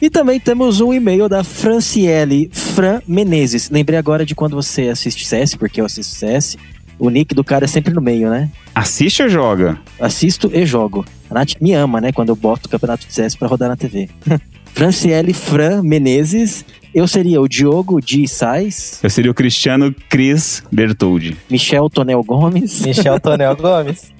E 0.00 0.08
também 0.08 0.38
temos 0.38 0.80
um 0.80 0.94
e-mail 0.94 1.28
da 1.28 1.42
Franciele 1.42 2.48
Fran 2.52 3.02
Menezes. 3.08 3.70
Lembrei 3.70 3.98
agora 3.98 4.24
de 4.24 4.36
quando 4.36 4.54
você 4.54 4.88
assiste 4.88 5.26
CS, 5.26 5.56
porque 5.56 5.80
eu 5.80 5.86
assisto 5.86 6.14
CS. 6.14 6.56
O 6.96 7.10
nick 7.10 7.34
do 7.34 7.42
cara 7.42 7.64
é 7.64 7.68
sempre 7.68 7.92
no 7.92 8.00
meio, 8.00 8.30
né? 8.30 8.50
Assiste 8.74 9.24
ou 9.24 9.28
joga? 9.28 9.80
Assisto 10.00 10.48
e 10.54 10.64
jogo. 10.64 11.04
A 11.28 11.34
Nath 11.34 11.54
me 11.60 11.74
ama, 11.74 12.00
né? 12.00 12.12
Quando 12.12 12.28
eu 12.28 12.36
boto 12.36 12.66
o 12.66 12.70
campeonato 12.70 13.04
de 13.04 13.12
CS 13.12 13.34
pra 13.34 13.48
rodar 13.48 13.68
na 13.68 13.76
TV. 13.76 14.08
Franciele 14.74 15.32
Fran 15.32 15.82
Menezes. 15.82 16.64
Eu 16.98 17.06
seria 17.06 17.40
o 17.40 17.46
Diogo 17.46 18.00
Di 18.00 18.26
Sais, 18.26 18.98
Eu 19.00 19.08
seria 19.08 19.30
o 19.30 19.34
Cristiano 19.34 19.94
Cris 20.08 20.64
Bertoldi. 20.72 21.36
Michel 21.48 21.88
Tonel 21.88 22.24
Gomes. 22.24 22.80
Michel 22.84 23.20
Tonel 23.20 23.54
Gomes. 23.54 24.12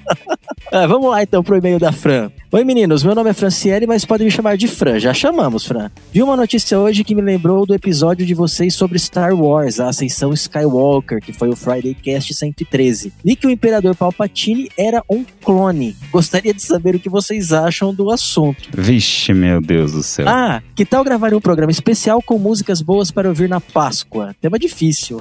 Ah, 0.71 0.87
vamos 0.87 1.11
lá 1.11 1.23
então 1.23 1.43
pro 1.43 1.57
e-mail 1.57 1.79
da 1.79 1.93
Fran. 1.93 2.31
Oi 2.53 2.65
meninos, 2.65 3.03
meu 3.03 3.15
nome 3.15 3.31
é 3.31 3.33
Franciele, 3.33 3.87
mas 3.87 4.05
podem 4.05 4.27
me 4.27 4.31
chamar 4.31 4.57
de 4.57 4.69
Fran. 4.69 4.99
Já 4.99 5.15
chamamos, 5.15 5.67
Fran. 5.67 5.91
Vi 6.13 6.23
uma 6.23 6.37
notícia 6.37 6.79
hoje 6.79 7.05
que 7.05 7.15
me 7.15 7.23
lembrou 7.23 7.67
do 7.67 7.75
episódio 7.75 8.25
de 8.25 8.35
vocês 8.35 8.75
sobre 8.75 8.99
Star 8.99 9.35
Wars, 9.35 9.81
a 9.81 9.89
Ascensão 9.89 10.33
Skywalker, 10.33 11.21
que 11.21 11.33
foi 11.33 11.49
o 11.49 11.57
Friday 11.57 11.95
Cast 11.95 12.35
113. 12.35 13.13
Li 13.25 13.37
que 13.37 13.47
o 13.47 13.51
Imperador 13.51 13.95
Palpatine 13.95 14.71
era 14.79 15.03
um 15.11 15.25
clone. 15.43 15.97
Gostaria 16.11 16.55
de 16.55 16.63
saber 16.63 16.95
o 16.95 17.01
que 17.01 17.09
vocês 17.09 17.53
acham 17.53 17.95
do 17.95 18.11
assunto. 18.11 18.69
Vixe, 18.73 19.35
meu 19.35 19.61
Deus 19.61 19.93
do 19.93 20.03
céu. 20.03 20.27
Ah, 20.29 20.63
que 20.75 20.85
tal 20.85 21.05
gravar 21.05 21.35
um 21.35 21.41
programa 21.41 21.71
especial 21.71 22.23
com 22.23 22.39
músicas 22.39 22.81
boas 22.81 23.11
para 23.11 23.29
ouvir 23.29 23.49
na 23.49 23.61
Páscoa? 23.61 24.35
Tema 24.41 24.59
difícil. 24.59 25.21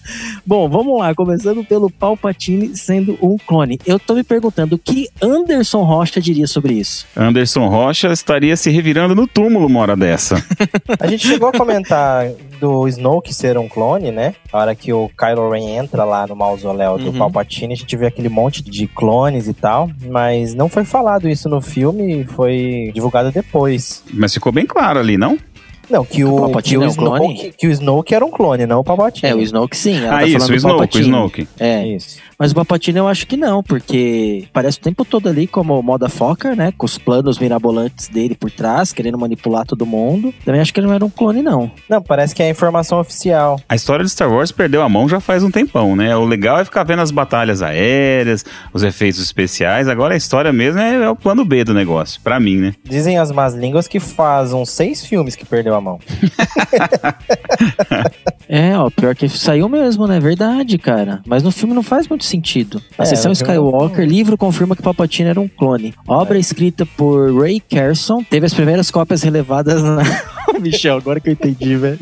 Bom, 0.44 0.68
vamos 0.68 0.98
lá, 0.98 1.14
começando 1.14 1.64
pelo 1.64 1.90
Palpatine 1.90 2.76
sendo 2.76 3.18
um 3.22 3.36
clone. 3.38 3.78
Eu 3.86 3.98
tô 3.98 4.14
me 4.14 4.22
perguntando 4.26 4.76
o 4.76 4.78
que 4.78 5.08
Anderson 5.22 5.82
Rocha 5.82 6.20
diria 6.20 6.46
sobre 6.46 6.74
isso. 6.74 7.06
Anderson 7.16 7.68
Rocha 7.68 8.08
estaria 8.12 8.56
se 8.56 8.70
revirando 8.70 9.14
no 9.14 9.26
túmulo 9.26 9.66
uma 9.66 9.80
hora 9.80 9.96
dessa. 9.96 10.42
A 10.98 11.06
gente 11.06 11.26
chegou 11.26 11.48
a 11.48 11.52
comentar 11.52 12.28
do 12.60 12.86
Snoke 12.88 13.32
ser 13.32 13.58
um 13.58 13.68
clone, 13.68 14.10
né? 14.10 14.34
A 14.52 14.58
hora 14.58 14.74
que 14.74 14.92
o 14.92 15.10
Kylo 15.16 15.50
Ren 15.50 15.76
entra 15.76 16.04
lá 16.04 16.26
no 16.26 16.34
mausoléu 16.36 16.98
do 16.98 17.06
Uhum. 17.06 17.18
Palpatine, 17.18 17.74
a 17.74 17.76
gente 17.76 17.96
vê 17.96 18.06
aquele 18.06 18.28
monte 18.28 18.62
de 18.62 18.86
clones 18.86 19.48
e 19.48 19.54
tal, 19.54 19.90
mas 20.08 20.54
não 20.54 20.68
foi 20.68 20.84
falado 20.84 21.28
isso 21.28 21.48
no 21.48 21.60
filme, 21.60 22.24
foi 22.24 22.90
divulgado 22.94 23.30
depois. 23.30 24.02
Mas 24.12 24.34
ficou 24.34 24.52
bem 24.52 24.66
claro 24.66 24.98
ali, 24.98 25.16
não? 25.16 25.38
Não, 25.88 26.04
que 26.04 26.24
o 26.24 26.34
o, 26.34 26.40
Palpatine 26.40 26.78
que 26.78 26.84
o, 26.84 26.88
é 26.88 26.90
um 26.90 26.94
clone? 26.94 27.34
Snoke, 27.34 27.54
que 27.56 27.66
o 27.66 27.70
Snoke 27.70 28.14
era 28.14 28.24
um 28.24 28.30
clone, 28.30 28.66
não 28.66 28.80
o 28.80 28.84
Palpatine. 28.84 29.30
É, 29.30 29.34
o 29.34 29.40
Snoke 29.40 29.76
sim. 29.76 30.04
Ela 30.04 30.16
ah, 30.16 30.18
tá 30.18 30.26
isso, 30.26 30.32
falando 30.32 30.48
o 30.48 30.52
do 30.52 30.56
Snoke, 30.56 30.98
o. 30.98 31.00
Snoke. 31.00 31.48
É. 31.58 31.86
Isso. 31.86 32.18
Mas 32.38 32.52
o 32.52 32.54
Papatini 32.54 32.98
eu 32.98 33.08
acho 33.08 33.26
que 33.26 33.36
não, 33.36 33.62
porque 33.62 34.46
parece 34.52 34.78
o 34.78 34.80
tempo 34.80 35.04
todo 35.04 35.28
ali 35.28 35.46
como 35.46 35.78
o 35.78 35.82
Moda 35.82 36.08
Fokker, 36.08 36.54
né? 36.54 36.72
Com 36.76 36.86
os 36.86 36.98
planos 36.98 37.38
mirabolantes 37.38 38.08
dele 38.08 38.34
por 38.34 38.50
trás, 38.50 38.92
querendo 38.92 39.18
manipular 39.18 39.64
todo 39.64 39.86
mundo. 39.86 40.34
Também 40.44 40.60
acho 40.60 40.72
que 40.72 40.80
ele 40.80 40.86
não 40.86 40.94
era 40.94 41.04
um 41.04 41.10
clone, 41.10 41.42
não. 41.42 41.70
Não, 41.88 42.02
parece 42.02 42.34
que 42.34 42.42
é 42.42 42.46
a 42.46 42.50
informação 42.50 43.00
oficial. 43.00 43.60
A 43.68 43.74
história 43.74 44.04
de 44.04 44.10
Star 44.10 44.30
Wars 44.30 44.52
perdeu 44.52 44.82
a 44.82 44.88
mão 44.88 45.08
já 45.08 45.20
faz 45.20 45.42
um 45.42 45.50
tempão, 45.50 45.96
né? 45.96 46.14
O 46.16 46.24
legal 46.24 46.58
é 46.58 46.64
ficar 46.64 46.84
vendo 46.84 47.02
as 47.02 47.10
batalhas 47.10 47.62
aéreas, 47.62 48.44
os 48.72 48.82
efeitos 48.82 49.20
especiais. 49.20 49.88
Agora 49.88 50.14
a 50.14 50.16
história 50.16 50.52
mesmo 50.52 50.80
é, 50.80 51.04
é 51.04 51.08
o 51.08 51.16
plano 51.16 51.44
B 51.44 51.64
do 51.64 51.72
negócio, 51.72 52.20
pra 52.20 52.38
mim, 52.38 52.56
né? 52.56 52.74
Dizem 52.84 53.18
as 53.18 53.32
más 53.32 53.54
línguas 53.54 53.88
que 53.88 53.98
faz 53.98 54.52
uns 54.52 54.70
seis 54.70 55.04
filmes 55.04 55.34
que 55.34 55.44
perdeu 55.44 55.74
a 55.74 55.80
mão. 55.80 55.98
É, 58.48 58.78
ó, 58.78 58.88
pior 58.90 59.14
que 59.14 59.28
saiu 59.28 59.68
mesmo, 59.68 60.06
né? 60.06 60.20
Verdade, 60.20 60.78
cara. 60.78 61.20
Mas 61.26 61.42
no 61.42 61.50
filme 61.50 61.74
não 61.74 61.82
faz 61.82 62.06
muito 62.06 62.24
sentido. 62.26 62.82
A 62.98 63.02
É, 63.02 63.06
sessão 63.06 63.32
Skywalker, 63.32 64.06
livro 64.06 64.36
confirma 64.36 64.76
que 64.76 64.82
Palpatine 64.82 65.30
era 65.30 65.40
um 65.40 65.48
clone. 65.48 65.94
Obra 66.06 66.38
escrita 66.38 66.84
por 66.96 67.34
Ray 67.34 67.60
Carson, 67.60 68.22
teve 68.22 68.46
as 68.46 68.54
primeiras 68.54 68.90
cópias 68.90 69.22
relevadas 69.22 69.82
na... 69.82 70.02
Michel, 70.60 70.96
agora 70.96 71.20
que 71.20 71.28
eu 71.28 71.32
entendi, 71.32 71.76
velho. 71.76 71.98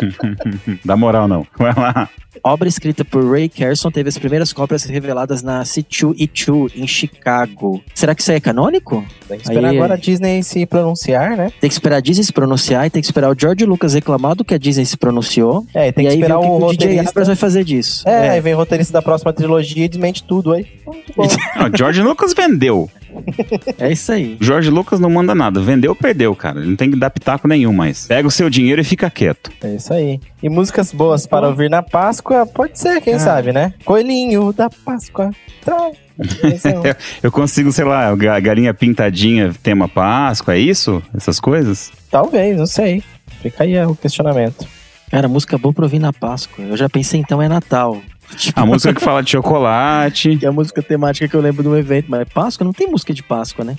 Dá 0.84 0.96
moral 0.96 1.26
não. 1.28 1.46
Vai 1.58 1.74
lá. 1.74 2.08
Obra 2.44 2.68
escrita 2.68 3.04
por 3.04 3.28
Ray 3.28 3.48
Carson 3.48 3.90
teve 3.90 4.08
as 4.08 4.16
primeiras 4.16 4.52
cópias 4.52 4.84
reveladas 4.84 5.42
na 5.42 5.62
C2E2 5.64 6.72
em 6.76 6.86
Chicago. 6.86 7.82
Será 7.94 8.14
que 8.14 8.22
isso 8.22 8.30
aí 8.30 8.36
é 8.36 8.40
canônico? 8.40 9.04
Tem 9.26 9.38
que 9.38 9.44
esperar 9.44 9.70
Aí- 9.70 9.76
agora 9.76 9.94
a 9.94 9.96
Disney 9.96 10.42
se 10.42 10.64
pronunciar, 10.64 11.36
né? 11.36 11.52
Tem 11.60 11.68
que 11.68 11.74
esperar 11.74 11.96
a 11.96 12.00
Disney 12.00 12.22
se 12.24 12.32
pronunciar 12.32 12.86
e 12.86 12.90
tem 12.90 13.02
que 13.02 13.06
esperar 13.06 13.28
o 13.30 13.36
George 13.38 13.64
Lucas 13.64 13.94
reclamar 13.94 14.34
do 14.36 14.44
que 14.44 14.54
a 14.54 14.58
Disney 14.58 14.84
se 14.84 14.96
pronunciou. 14.96 15.66
É, 15.74 15.88
e 15.88 15.92
tem 15.92 16.06
e 16.06 16.08
que 16.10 16.14
esperar 16.14 16.38
o 16.38 16.42
que 16.42 16.46
o 16.46 16.66
o 16.68 16.70
DJ. 16.76 16.98
Abrams 17.00 17.26
vai 17.26 17.36
fazer 17.36 17.64
disso. 17.64 18.08
É, 18.08 18.30
aí 18.30 18.40
vem 18.40 18.54
o 18.54 18.56
roteirista 18.56 18.92
da 18.92 19.02
próxima 19.02 19.32
trilogia 19.32 19.84
e 19.84 19.88
desmente 19.88 20.22
tudo 20.22 20.52
aí. 20.52 20.66
Muito 20.86 21.12
bom. 21.16 21.26
Não, 21.58 21.70
George 21.76 22.02
Lucas 22.02 22.32
vendeu. 22.34 22.88
É 23.78 23.92
isso 23.92 24.10
aí. 24.12 24.36
George 24.40 24.70
Lucas 24.70 24.98
não 25.00 25.10
manda 25.10 25.34
nada. 25.34 25.60
Vendeu, 25.60 25.94
perdeu, 25.94 26.34
cara. 26.34 26.58
Ele 26.60 26.70
não 26.70 26.76
tem 26.76 26.90
que 26.90 26.96
dar 26.96 27.10
pitaco 27.10 27.46
nenhum 27.48 27.72
mais. 27.72 28.06
Pega 28.06 28.26
o 28.26 28.30
seu 28.30 28.48
dinheiro 28.50 28.80
e 28.80 28.84
fica 28.84 29.08
quieto. 29.10 29.50
É 29.62 29.74
isso 29.74 29.92
aí. 29.92 30.20
E 30.42 30.48
músicas 30.48 30.92
boas 30.92 31.26
para 31.26 31.48
ouvir 31.48 31.68
na 31.70 31.82
Páscoa, 31.82 32.46
pode 32.46 32.78
ser, 32.78 33.00
quem 33.00 33.14
Ah. 33.14 33.18
sabe, 33.18 33.52
né? 33.52 33.72
Coelhinho 33.84 34.52
da 34.52 34.68
Páscoa. 34.70 35.30
Um- 35.66 36.08
Eu 37.22 37.30
consigo, 37.30 37.70
sei 37.72 37.84
lá, 37.84 38.14
ga- 38.16 38.40
galinha 38.40 38.74
pintadinha, 38.74 39.54
tema 39.62 39.88
Páscoa, 39.88 40.54
é 40.54 40.58
isso? 40.58 41.02
Essas 41.16 41.38
coisas? 41.38 41.92
Talvez, 42.10 42.56
não 42.56 42.66
sei. 42.66 43.02
Fica 43.40 43.62
aí 43.64 43.78
o 43.84 43.94
questionamento. 43.94 44.66
Cara, 45.10 45.28
música 45.28 45.56
boa 45.56 45.72
pra 45.72 45.84
ouvir 45.84 45.98
na 46.00 46.12
Páscoa. 46.12 46.64
Eu 46.64 46.76
já 46.76 46.88
pensei 46.88 47.20
então 47.20 47.40
é 47.40 47.48
Natal. 47.48 47.98
Tipo, 48.36 48.60
A 48.60 48.66
música 48.66 48.92
que 48.94 49.00
fala 49.00 49.22
de 49.22 49.30
chocolate. 49.30 50.36
que 50.36 50.44
é 50.46 50.48
a 50.48 50.52
música 50.52 50.82
temática 50.82 51.26
que 51.26 51.34
eu 51.34 51.40
lembro 51.40 51.62
de 51.62 51.68
um 51.68 51.76
evento, 51.76 52.06
mas 52.08 52.28
Páscoa 52.28 52.64
não 52.64 52.72
tem 52.72 52.86
música 52.88 53.12
de 53.14 53.22
Páscoa, 53.22 53.64
né? 53.64 53.76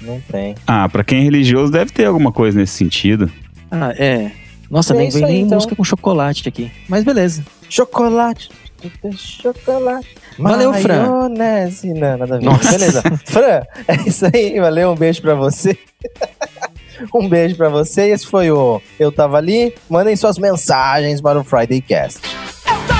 Não 0.00 0.20
tem. 0.20 0.54
Ah, 0.66 0.88
pra 0.88 1.04
quem 1.04 1.20
é 1.20 1.22
religioso 1.22 1.70
deve 1.72 1.92
ter 1.92 2.06
alguma 2.06 2.32
coisa 2.32 2.58
nesse 2.58 2.72
sentido. 2.74 3.30
Ah, 3.70 3.94
é. 3.96 4.30
Nossa, 4.70 4.92
É 4.94 4.96
nem 4.96 5.10
veio 5.10 5.26
aí, 5.26 5.32
nem 5.32 5.42
então. 5.42 5.56
música 5.56 5.76
com 5.76 5.84
chocolate 5.84 6.48
aqui. 6.48 6.70
Mas 6.88 7.04
beleza. 7.04 7.44
Chocolate. 7.68 8.50
Chocolate. 9.16 10.08
Valeu, 10.38 10.72
Fran. 10.74 11.06
Maionese. 11.08 11.92
Não, 11.94 12.16
nada 12.18 12.34
a 12.34 12.38
ver. 12.38 12.44
Nossa. 12.44 12.70
Beleza. 12.72 13.02
Fran, 13.24 13.62
é 13.86 13.96
isso 14.06 14.26
aí. 14.34 14.58
Valeu, 14.58 14.90
um 14.90 14.96
beijo 14.96 15.22
pra 15.22 15.34
você. 15.34 15.78
um 17.14 17.28
beijo 17.28 17.54
pra 17.56 17.68
você. 17.68 18.08
Esse 18.10 18.26
foi 18.26 18.50
o 18.50 18.80
Eu 18.98 19.12
Tava 19.12 19.36
Ali. 19.38 19.74
Mandem 19.88 20.16
suas 20.16 20.38
mensagens 20.38 21.20
para 21.20 21.38
o 21.38 21.44
Friday 21.44 21.80
Cast. 21.80 22.20
É 22.88 22.91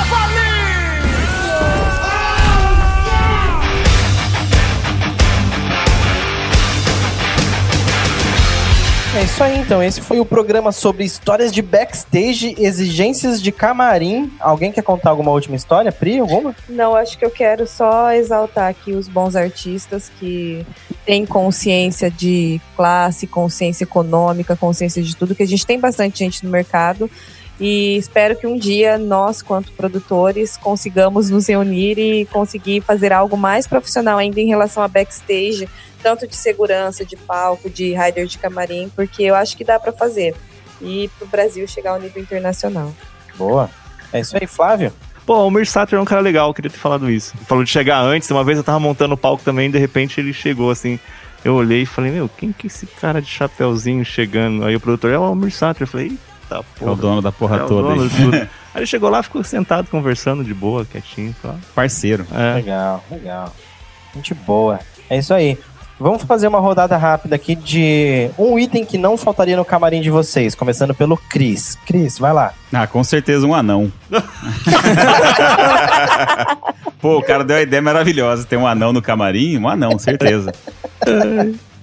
isso 9.32 9.42
aí, 9.42 9.58
então. 9.58 9.82
Esse 9.82 10.00
foi 10.02 10.20
o 10.20 10.26
programa 10.26 10.72
sobre 10.72 11.04
histórias 11.04 11.50
de 11.50 11.62
backstage, 11.62 12.54
exigências 12.58 13.40
de 13.40 13.50
camarim. 13.50 14.30
Alguém 14.38 14.70
quer 14.70 14.82
contar 14.82 15.08
alguma 15.08 15.30
última 15.30 15.56
história, 15.56 15.90
Pri? 15.90 16.18
Alguma? 16.18 16.54
Não, 16.68 16.94
acho 16.94 17.16
que 17.16 17.24
eu 17.24 17.30
quero 17.30 17.66
só 17.66 18.12
exaltar 18.12 18.68
aqui 18.68 18.92
os 18.92 19.08
bons 19.08 19.34
artistas 19.34 20.12
que 20.20 20.66
têm 21.06 21.24
consciência 21.24 22.10
de 22.10 22.60
classe, 22.76 23.26
consciência 23.26 23.84
econômica, 23.84 24.54
consciência 24.54 25.02
de 25.02 25.16
tudo, 25.16 25.34
que 25.34 25.42
a 25.42 25.48
gente 25.48 25.66
tem 25.66 25.80
bastante 25.80 26.18
gente 26.18 26.44
no 26.44 26.50
mercado. 26.50 27.10
E 27.58 27.96
espero 27.96 28.36
que 28.36 28.46
um 28.46 28.58
dia 28.58 28.98
nós, 28.98 29.40
quanto 29.40 29.72
produtores, 29.72 30.56
consigamos 30.56 31.30
nos 31.30 31.48
reunir 31.48 31.98
e 31.98 32.26
conseguir 32.26 32.82
fazer 32.82 33.12
algo 33.12 33.36
mais 33.36 33.66
profissional 33.66 34.18
ainda 34.18 34.40
em 34.40 34.48
relação 34.48 34.82
a 34.82 34.88
backstage, 34.88 35.68
tanto 36.02 36.26
de 36.26 36.36
segurança, 36.36 37.04
de 37.04 37.16
palco, 37.16 37.70
de 37.70 37.94
rider 37.94 38.26
de 38.26 38.38
camarim, 38.38 38.90
porque 38.94 39.22
eu 39.22 39.34
acho 39.34 39.56
que 39.56 39.64
dá 39.64 39.78
para 39.78 39.92
fazer. 39.92 40.34
E 40.80 41.08
pro 41.18 41.26
Brasil 41.28 41.66
chegar 41.68 41.92
ao 41.92 42.00
nível 42.00 42.20
internacional. 42.22 42.92
Boa. 43.36 43.70
É 44.12 44.20
isso 44.20 44.36
aí, 44.36 44.46
Flávio. 44.46 44.92
Pô, 45.24 45.46
o 45.46 45.50
Mir 45.50 45.66
Satter 45.66 45.98
é 45.98 46.02
um 46.02 46.04
cara 46.04 46.20
legal, 46.20 46.48
eu 46.50 46.54
queria 46.54 46.70
ter 46.70 46.78
falado 46.78 47.08
isso. 47.08 47.32
Falou 47.46 47.62
de 47.62 47.70
chegar 47.70 48.00
antes, 48.00 48.28
uma 48.30 48.42
vez 48.42 48.58
eu 48.58 48.64
tava 48.64 48.80
montando 48.80 49.14
o 49.14 49.16
palco 49.16 49.42
também, 49.44 49.70
de 49.70 49.78
repente 49.78 50.20
ele 50.20 50.32
chegou 50.32 50.70
assim. 50.70 50.98
Eu 51.44 51.54
olhei 51.54 51.82
e 51.82 51.86
falei, 51.86 52.10
meu, 52.12 52.28
quem 52.28 52.52
que 52.52 52.66
é 52.66 52.68
esse 52.68 52.86
cara 52.86 53.20
de 53.22 53.28
chapéuzinho 53.28 54.04
chegando? 54.04 54.64
Aí 54.64 54.74
o 54.76 54.80
produtor, 54.80 55.12
é 55.12 55.18
o 55.18 55.34
Mir 55.34 55.50
Satter. 55.52 55.82
Eu 55.82 55.86
falei, 55.86 56.06
eita 56.08 56.56
É 56.56 56.58
o 56.58 56.64
porra. 56.64 56.96
dono 56.96 57.22
da 57.22 57.32
porra 57.32 57.56
é 57.58 57.62
o 57.62 57.66
toda 57.66 57.94
dono 57.94 58.02
aí. 58.34 58.48
ele 58.76 58.86
chegou 58.86 59.08
lá, 59.10 59.22
ficou 59.22 59.42
sentado, 59.42 59.88
conversando 59.88 60.44
de 60.44 60.52
boa, 60.54 60.84
quietinho. 60.84 61.34
Só. 61.42 61.54
Parceiro. 61.74 62.26
É. 62.32 62.54
Legal, 62.54 63.04
legal. 63.10 63.52
Gente 64.14 64.34
boa. 64.34 64.78
É 65.10 65.18
isso 65.18 65.32
aí. 65.34 65.58
Vamos 66.02 66.24
fazer 66.24 66.48
uma 66.48 66.58
rodada 66.58 66.96
rápida 66.96 67.36
aqui 67.36 67.54
de 67.54 68.28
um 68.36 68.58
item 68.58 68.84
que 68.84 68.98
não 68.98 69.16
faltaria 69.16 69.56
no 69.56 69.64
camarim 69.64 70.00
de 70.00 70.10
vocês, 70.10 70.52
começando 70.52 70.92
pelo 70.92 71.16
Cris. 71.16 71.78
Cris, 71.86 72.18
vai 72.18 72.32
lá. 72.32 72.52
Ah, 72.72 72.88
com 72.88 73.04
certeza 73.04 73.46
um 73.46 73.54
anão. 73.54 73.92
Pô, 77.00 77.18
o 77.18 77.22
cara 77.22 77.44
deu 77.44 77.56
uma 77.56 77.62
ideia 77.62 77.80
maravilhosa. 77.82 78.44
Tem 78.44 78.58
um 78.58 78.66
anão 78.66 78.92
no 78.92 79.00
camarim? 79.00 79.56
Um 79.58 79.68
anão, 79.68 79.96
certeza. 79.98 80.52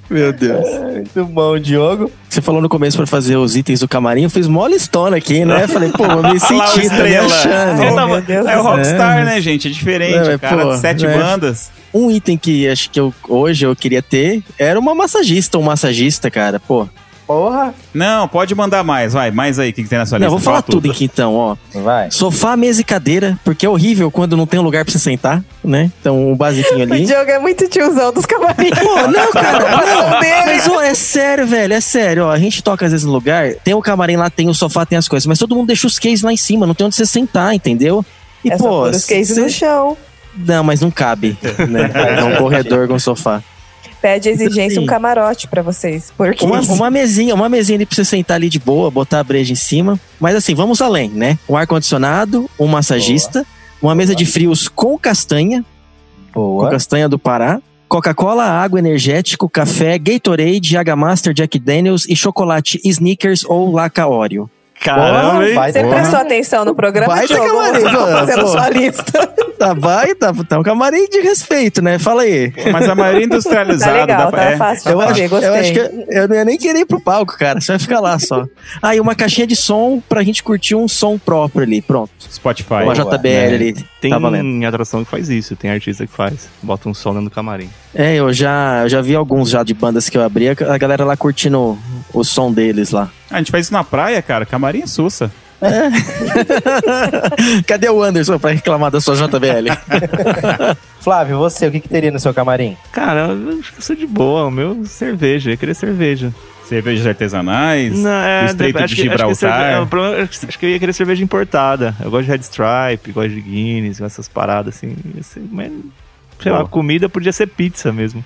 Meu 0.09 0.34
Deus. 0.34 0.67
Muito 0.91 1.26
bom, 1.26 1.57
Diogo. 1.59 2.11
Você 2.28 2.41
falou 2.41 2.61
no 2.61 2.67
começo 2.67 2.97
pra 2.97 3.05
fazer 3.07 3.38
os 3.38 3.55
itens 3.55 3.80
do 3.82 3.88
camarim, 3.88 4.24
eu 4.24 4.30
fiz 4.30 4.47
mó 4.47 4.65
listona 4.67 5.15
aqui, 5.17 5.45
né? 5.45 5.67
Falei, 5.67 5.91
pô, 5.91 6.03
eu 6.05 6.24
me 6.24 6.39
senti, 6.41 6.57
tá 6.59 6.76
me 6.78 6.84
Estrela. 6.84 7.26
achando. 7.26 7.78
Você 7.78 7.95
tava- 7.95 8.24
é 8.51 8.57
o. 8.57 8.63
Rockstar, 8.63 9.20
É. 9.20 9.24
né, 9.26 9.39
gente? 9.41 9.67
É 9.67 9.72
diferente. 9.72 10.30
É, 10.30 10.36
o 10.36 10.39
cara 10.39 10.63
pô, 10.65 10.74
de 10.74 10.80
sete 10.80 11.05
né? 11.05 11.17
bandas. 11.17 11.72
Um 11.93 12.11
item 12.11 12.37
que 12.37 12.67
acho 12.67 12.89
que 12.89 12.99
eu, 12.99 13.13
hoje 13.27 13.65
eu 13.65 13.75
queria 13.75 14.01
ter 14.01 14.43
era 14.57 14.79
uma 14.79 14.93
massagista, 14.93 15.57
um 15.57 15.63
massagista, 15.63 16.29
cara, 16.29 16.59
pô. 16.59 16.87
Porra. 17.25 17.75
Não, 17.93 18.27
pode 18.27 18.55
mandar 18.55 18.83
mais. 18.83 19.13
Vai, 19.13 19.29
mais 19.29 19.59
aí. 19.59 19.69
O 19.69 19.73
que, 19.73 19.83
que 19.83 19.89
tem 19.89 19.99
na 19.99 20.05
sua 20.07 20.17
Não, 20.17 20.25
lista? 20.25 20.31
vou 20.31 20.39
falar 20.39 20.63
Fala 20.63 20.71
tudo 20.71 20.89
aqui 20.89 21.05
então, 21.05 21.35
ó. 21.35 21.55
Vai. 21.75 22.09
Sofá, 22.09 22.57
mesa 22.57 22.81
e 22.81 22.83
cadeira, 22.83 23.37
porque 23.45 23.67
é 23.67 23.69
horrível 23.69 24.09
quando 24.09 24.35
não 24.35 24.47
tem 24.47 24.59
um 24.59 24.63
lugar 24.63 24.83
pra 24.83 24.91
você 24.91 24.97
sentar, 24.97 25.43
né? 25.63 25.91
Então, 26.01 26.31
um 26.31 26.35
basiquinho 26.35 26.79
O 26.89 26.91
ali. 26.91 27.05
Diogo 27.05 27.29
é 27.29 27.37
muito 27.37 27.67
tiozão 27.69 28.11
dos 28.11 28.25
camarins. 28.25 28.71
Pô, 28.79 29.07
não, 29.07 29.31
cara, 29.31 29.69
não. 29.85 30.09
Mas, 30.19 30.67
ó, 30.67 30.81
é 30.81 30.95
sério, 30.95 31.45
velho, 31.45 31.71
é 31.71 31.79
sério. 31.81 32.25
Ó, 32.25 32.31
a 32.31 32.39
gente 32.39 32.63
toca 32.63 32.83
às 32.87 32.91
vezes 32.93 33.05
no 33.05 33.11
lugar, 33.13 33.53
tem 33.63 33.75
o 33.75 33.81
camarim 33.81 34.15
lá, 34.15 34.31
tem 34.31 34.49
o 34.49 34.53
sofá, 34.55 34.83
tem 34.83 34.97
as 34.97 35.07
coisas, 35.07 35.27
mas 35.27 35.37
todo 35.37 35.55
mundo 35.55 35.67
deixa 35.67 35.85
os 35.85 35.99
cases 35.99 36.23
lá 36.23 36.33
em 36.33 36.37
cima, 36.37 36.65
não 36.65 36.73
tem 36.73 36.87
onde 36.87 36.95
você 36.95 37.05
sentar, 37.05 37.53
entendeu? 37.53 38.03
E, 38.43 38.49
É 38.51 38.57
só 38.57 38.63
pô, 38.63 38.69
pôr 38.69 38.89
os 38.89 39.05
cases 39.05 39.35
cê- 39.35 39.41
no 39.41 39.49
chão. 39.51 39.95
Não, 40.45 40.63
mas 40.63 40.81
não 40.81 40.89
cabe, 40.91 41.37
né? 41.69 41.91
É 42.19 42.23
um 42.23 42.35
corredor 42.37 42.87
com 42.87 42.97
sofá. 42.97 43.43
Pede 44.01 44.29
exigência 44.29 44.79
um 44.79 44.83
Sim. 44.83 44.87
camarote 44.87 45.47
pra 45.47 45.61
vocês. 45.61 46.13
Porque 46.15 46.45
Uma, 46.45 46.61
uma 46.61 46.89
mesinha, 46.89 47.35
uma 47.35 47.49
mesinha 47.49 47.77
ali 47.77 47.85
pra 47.85 47.95
você 47.95 48.05
sentar 48.05 48.35
ali 48.35 48.49
de 48.49 48.57
boa, 48.57 48.89
botar 48.89 49.19
a 49.19 49.23
breja 49.23 49.51
em 49.51 49.57
cima. 49.57 49.99
Mas 50.19 50.35
assim, 50.35 50.55
vamos 50.55 50.81
além, 50.81 51.09
né? 51.09 51.37
Um 51.49 51.57
ar-condicionado, 51.57 52.49
um 52.57 52.65
massagista, 52.65 53.45
uma 53.81 53.93
mesa 53.93 54.15
de 54.15 54.25
frios 54.25 54.69
com 54.69 54.97
castanha, 54.97 55.65
com 56.33 56.39
Boa. 56.39 56.69
castanha 56.69 57.09
do 57.09 57.19
Pará. 57.19 57.61
Coca-Cola, 57.89 58.45
água 58.45 58.77
energético, 58.77 59.49
café, 59.49 59.97
Gatorade, 59.97 60.69
Jaga 60.69 60.95
Master, 60.95 61.33
Jack 61.33 61.57
Daniels 61.57 62.05
e 62.07 62.15
chocolate 62.15 62.79
Snickers 62.85 63.43
ou 63.43 63.71
Laca 63.71 64.07
Oreo. 64.07 64.49
Caramba, 64.82 65.45
hein? 65.47 65.55
Você 65.73 65.82
Porra. 65.84 65.95
prestou 65.95 66.19
atenção 66.19 66.65
no 66.65 66.73
programa, 66.73 67.13
Vai 67.15 67.27
Diogo? 67.27 67.45
camarim, 67.45 67.80
Você 67.82 67.89
tá 67.91 68.07
fazendo 68.07 68.47
sua 68.47 68.69
lista. 68.69 69.27
Tá, 69.59 69.73
vai, 69.73 70.15
tá, 70.15 70.34
tá 70.47 70.57
um 70.57 70.63
camarim 70.63 71.05
de 71.09 71.19
respeito, 71.19 71.82
né? 71.82 71.99
Fala 71.99 72.21
aí. 72.21 72.53
Mas 72.71 72.88
a 72.88 72.95
maioria 72.95 73.25
industrializada. 73.25 73.91
Tá 73.91 73.99
legal, 74.05 74.32
dá 74.32 74.38
tá 74.38 74.43
é. 74.45 74.57
fácil 74.57 74.84
de 74.86 74.89
Eu 74.91 75.01
acho, 75.01 75.09
fazer, 75.09 75.27
gostei. 75.27 75.49
eu 75.49 75.53
acho 75.55 75.73
que 75.73 76.05
eu 76.09 76.27
não 76.30 76.36
ia 76.38 76.45
nem 76.45 76.57
querer 76.57 76.80
ir 76.80 76.86
pro 76.86 77.01
palco, 77.01 77.38
cara. 77.38 77.59
Você 77.59 77.73
vai 77.73 77.80
ficar 77.80 77.99
lá 77.99 78.17
só. 78.19 78.45
Ah, 78.82 78.95
e 78.95 79.01
uma 79.01 79.13
caixinha 79.15 79.45
de 79.45 79.57
som 79.57 80.01
pra 80.07 80.23
gente 80.23 80.41
curtir 80.43 80.75
um 80.75 80.88
som 80.88 81.17
próprio 81.17 81.63
ali. 81.63 81.82
Pronto. 81.82 82.09
Spotify. 82.32 82.84
Uma 82.84 82.93
JBL 82.95 83.53
ali. 83.53 83.73
Tem 83.99 84.11
Tá 84.11 84.17
valendo. 84.17 84.65
atração 84.65 85.03
que 85.03 85.11
faz 85.11 85.30
isso, 85.30 85.57
tem 85.57 85.69
artista 85.69 86.07
que 86.07 86.13
faz. 86.13 86.47
Bota 86.63 86.88
um 86.88 86.93
som 86.93 87.09
dentro 87.11 87.25
do 87.30 87.32
camarim. 87.36 87.69
É, 87.93 88.15
eu 88.15 88.31
já, 88.31 88.83
eu 88.83 88.89
já 88.89 89.01
vi 89.01 89.15
alguns 89.15 89.49
já 89.49 89.63
de 89.63 89.73
bandas 89.73 90.09
que 90.09 90.17
eu 90.17 90.23
abri, 90.23 90.47
a 90.49 90.77
galera 90.77 91.03
lá 91.03 91.17
curtindo 91.17 91.59
o, 91.59 91.79
o 92.19 92.23
som 92.23 92.51
deles 92.51 92.91
lá. 92.91 93.09
A 93.31 93.37
gente 93.39 93.51
faz 93.51 93.65
isso 93.65 93.73
na 93.73 93.83
praia, 93.83 94.21
cara. 94.21 94.45
Camarim 94.45 94.81
é 94.83 94.87
sussa. 94.87 95.31
Cadê 97.67 97.89
o 97.89 98.01
Anderson 98.01 98.39
pra 98.39 98.51
reclamar 98.51 98.91
da 98.91 99.01
sua 99.01 99.15
JBL? 99.15 99.67
Flávio, 101.01 101.37
você, 101.37 101.67
o 101.67 101.71
que, 101.71 101.79
que 101.79 101.89
teria 101.89 102.11
no 102.11 102.19
seu 102.19 102.33
camarim? 102.33 102.77
Cara, 102.91 103.27
eu 103.29 103.59
acho 103.59 103.71
que 103.73 103.79
eu 103.79 103.81
sou 103.81 103.95
de 103.95 104.05
boa. 104.07 104.45
O 104.47 104.51
meu 104.51 104.85
cerveja, 104.85 105.51
eu 105.51 105.57
queria 105.57 105.75
cerveja. 105.75 106.33
Cervejas 106.65 107.05
artesanais, 107.07 107.97
Não, 107.97 108.11
é, 108.11 108.43
o 108.43 108.45
Estreito 108.45 108.77
acho 108.77 108.95
de 108.95 109.01
que- 109.01 109.09
acho 109.09 109.27
que 109.27 109.35
cerve- 109.35 109.55
Gibraltar. 109.55 109.81
é, 109.81 109.85
problema- 109.87 110.23
acho 110.23 110.39
que- 110.39 110.45
acho 110.45 110.59
que 110.59 110.65
eu 110.65 110.69
ia 110.69 110.79
querer 110.79 110.93
cerveja 110.93 111.23
importada. 111.23 111.95
Eu 111.99 112.11
gosto 112.11 112.25
de 112.25 112.31
Red 112.31 112.41
Stripe, 112.41 113.11
gosto 113.11 113.29
de 113.31 113.41
Guinness, 113.41 113.99
essas 113.99 114.29
paradas 114.29 114.75
assim. 114.75 114.95
Assim, 115.19 115.49
Mas, 115.51 115.71
sei 116.41 116.51
lá, 116.51 116.59
Boa. 116.59 116.69
comida 116.69 117.07
podia 117.09 117.31
ser 117.31 117.47
pizza 117.47 117.91
mesmo. 117.91 118.23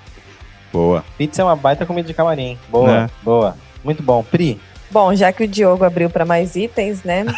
Boa. 0.71 1.03
Pizza 1.17 1.41
é 1.41 1.45
uma 1.45 1.55
baita 1.55 1.85
comida 1.85 2.07
de 2.07 2.13
camarim. 2.13 2.57
Boa, 2.69 2.91
É. 2.91 3.09
boa. 3.23 3.55
Muito 3.83 4.01
bom. 4.03 4.23
Pri, 4.23 4.59
Bom, 4.91 5.15
já 5.15 5.31
que 5.33 5.43
o 5.43 5.47
Diogo 5.47 5.83
abriu 5.83 6.07
pra 6.07 6.23
mais 6.23 6.55
itens, 6.55 7.01
né? 7.03 7.25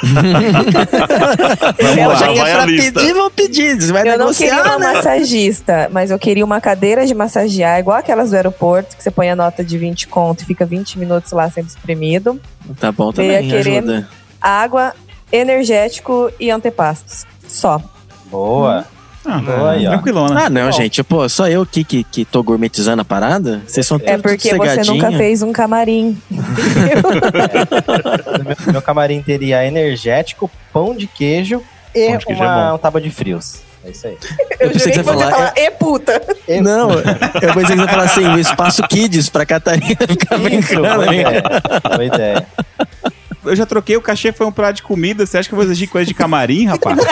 Vamos 1.81 1.97
Eu 1.97 2.09
lá, 2.09 2.15
já 2.15 2.31
ia 2.33 2.43
pra 2.57 2.65
pedir, 2.65 3.13
vão 3.13 3.31
pedir. 3.31 3.77
Vai 3.93 4.07
Eu 4.09 4.17
não 4.17 4.33
queria 4.33 4.61
uma 4.61 4.77
né? 4.77 4.93
massagista, 4.93 5.89
mas 5.91 6.11
eu 6.11 6.19
queria 6.19 6.43
uma 6.43 6.59
cadeira 6.59 7.05
de 7.05 7.13
massagear, 7.13 7.79
igual 7.79 7.97
aquelas 7.97 8.31
do 8.31 8.35
aeroporto, 8.35 8.97
que 8.97 9.01
você 9.03 9.09
põe 9.11 9.29
a 9.29 9.35
nota 9.37 9.63
de 9.63 9.77
20 9.77 10.07
conto 10.09 10.41
e 10.41 10.45
fica 10.45 10.65
20 10.65 10.99
minutos 10.99 11.31
lá 11.31 11.49
sendo 11.49 11.67
espremido. 11.67 12.39
Tá 12.79 12.91
bom 12.91 13.11
Eu 13.15 13.23
ia 13.23 13.33
também, 13.37 13.49
querer- 13.49 13.77
ajuda. 13.77 14.09
Água, 14.41 14.93
energético 15.31 16.29
e 16.39 16.51
antepastos. 16.51 17.25
Só. 17.47 17.81
boa. 18.25 18.85
Ah, 19.27 19.41
ó. 19.47 19.89
tranquilona. 19.89 20.45
Ah, 20.45 20.49
não, 20.49 20.65
Bom. 20.65 20.71
gente. 20.71 21.03
Pô, 21.03 21.27
só 21.27 21.47
eu 21.47 21.63
aqui 21.63 21.83
que, 21.83 22.03
que 22.03 22.25
tô 22.25 22.43
gourmetizando 22.43 23.01
a 23.01 23.05
parada? 23.05 23.61
Vocês 23.67 23.85
são 23.85 23.97
É 24.03 24.11
tudo 24.17 24.21
porque 24.21 24.55
você 24.55 24.83
nunca 24.83 25.11
fez 25.11 25.41
um 25.41 25.51
camarim. 25.51 26.17
Meu, 26.29 26.41
meu 28.73 28.81
camarim 28.81 29.21
teria 29.21 29.65
energético, 29.65 30.49
pão 30.71 30.95
de 30.95 31.07
queijo 31.07 31.61
e 31.93 32.07
Pão 32.07 32.17
de 32.17 32.25
queijo 32.25 32.43
uma 32.43 32.67
é 32.67 32.71
bom. 32.71 32.77
tábua 32.77 33.01
de 33.01 33.09
frios. 33.09 33.59
É 33.83 33.91
isso 33.91 34.07
aí. 34.07 34.17
Eu 34.59 34.71
pensei 34.71 34.91
que 34.91 35.03
você 35.03 35.17
ia 35.19 35.29
falar... 35.29 35.53
e 35.55 35.71
puta. 35.71 36.21
Não, 36.61 36.91
eu 36.91 37.03
pensei 37.03 37.51
que 37.51 37.53
você 37.53 37.75
ia 37.75 37.87
falar 37.87 38.03
assim, 38.03 38.27
o 38.27 38.39
espaço 38.39 38.81
Kids 38.87 39.29
pra 39.29 39.45
Catarina 39.45 39.95
ficar 40.07 40.35
Isso, 40.37 40.43
brincando. 40.43 40.81
boa 40.81 40.97
né? 41.05 41.21
ideia. 41.21 41.43
Boa 41.83 42.05
ideia. 42.05 42.47
Eu 43.45 43.55
já 43.55 43.65
troquei, 43.65 43.95
o 43.95 44.01
cachê 44.01 44.31
foi 44.31 44.47
um 44.47 44.51
prato 44.51 44.77
de 44.77 44.81
comida. 44.81 45.23
Você 45.23 45.37
acha 45.37 45.47
que 45.47 45.53
eu 45.53 45.57
vou 45.57 45.65
exigir 45.65 45.87
coisa 45.87 46.07
de 46.07 46.15
camarim, 46.15 46.65
rapaz? 46.65 46.97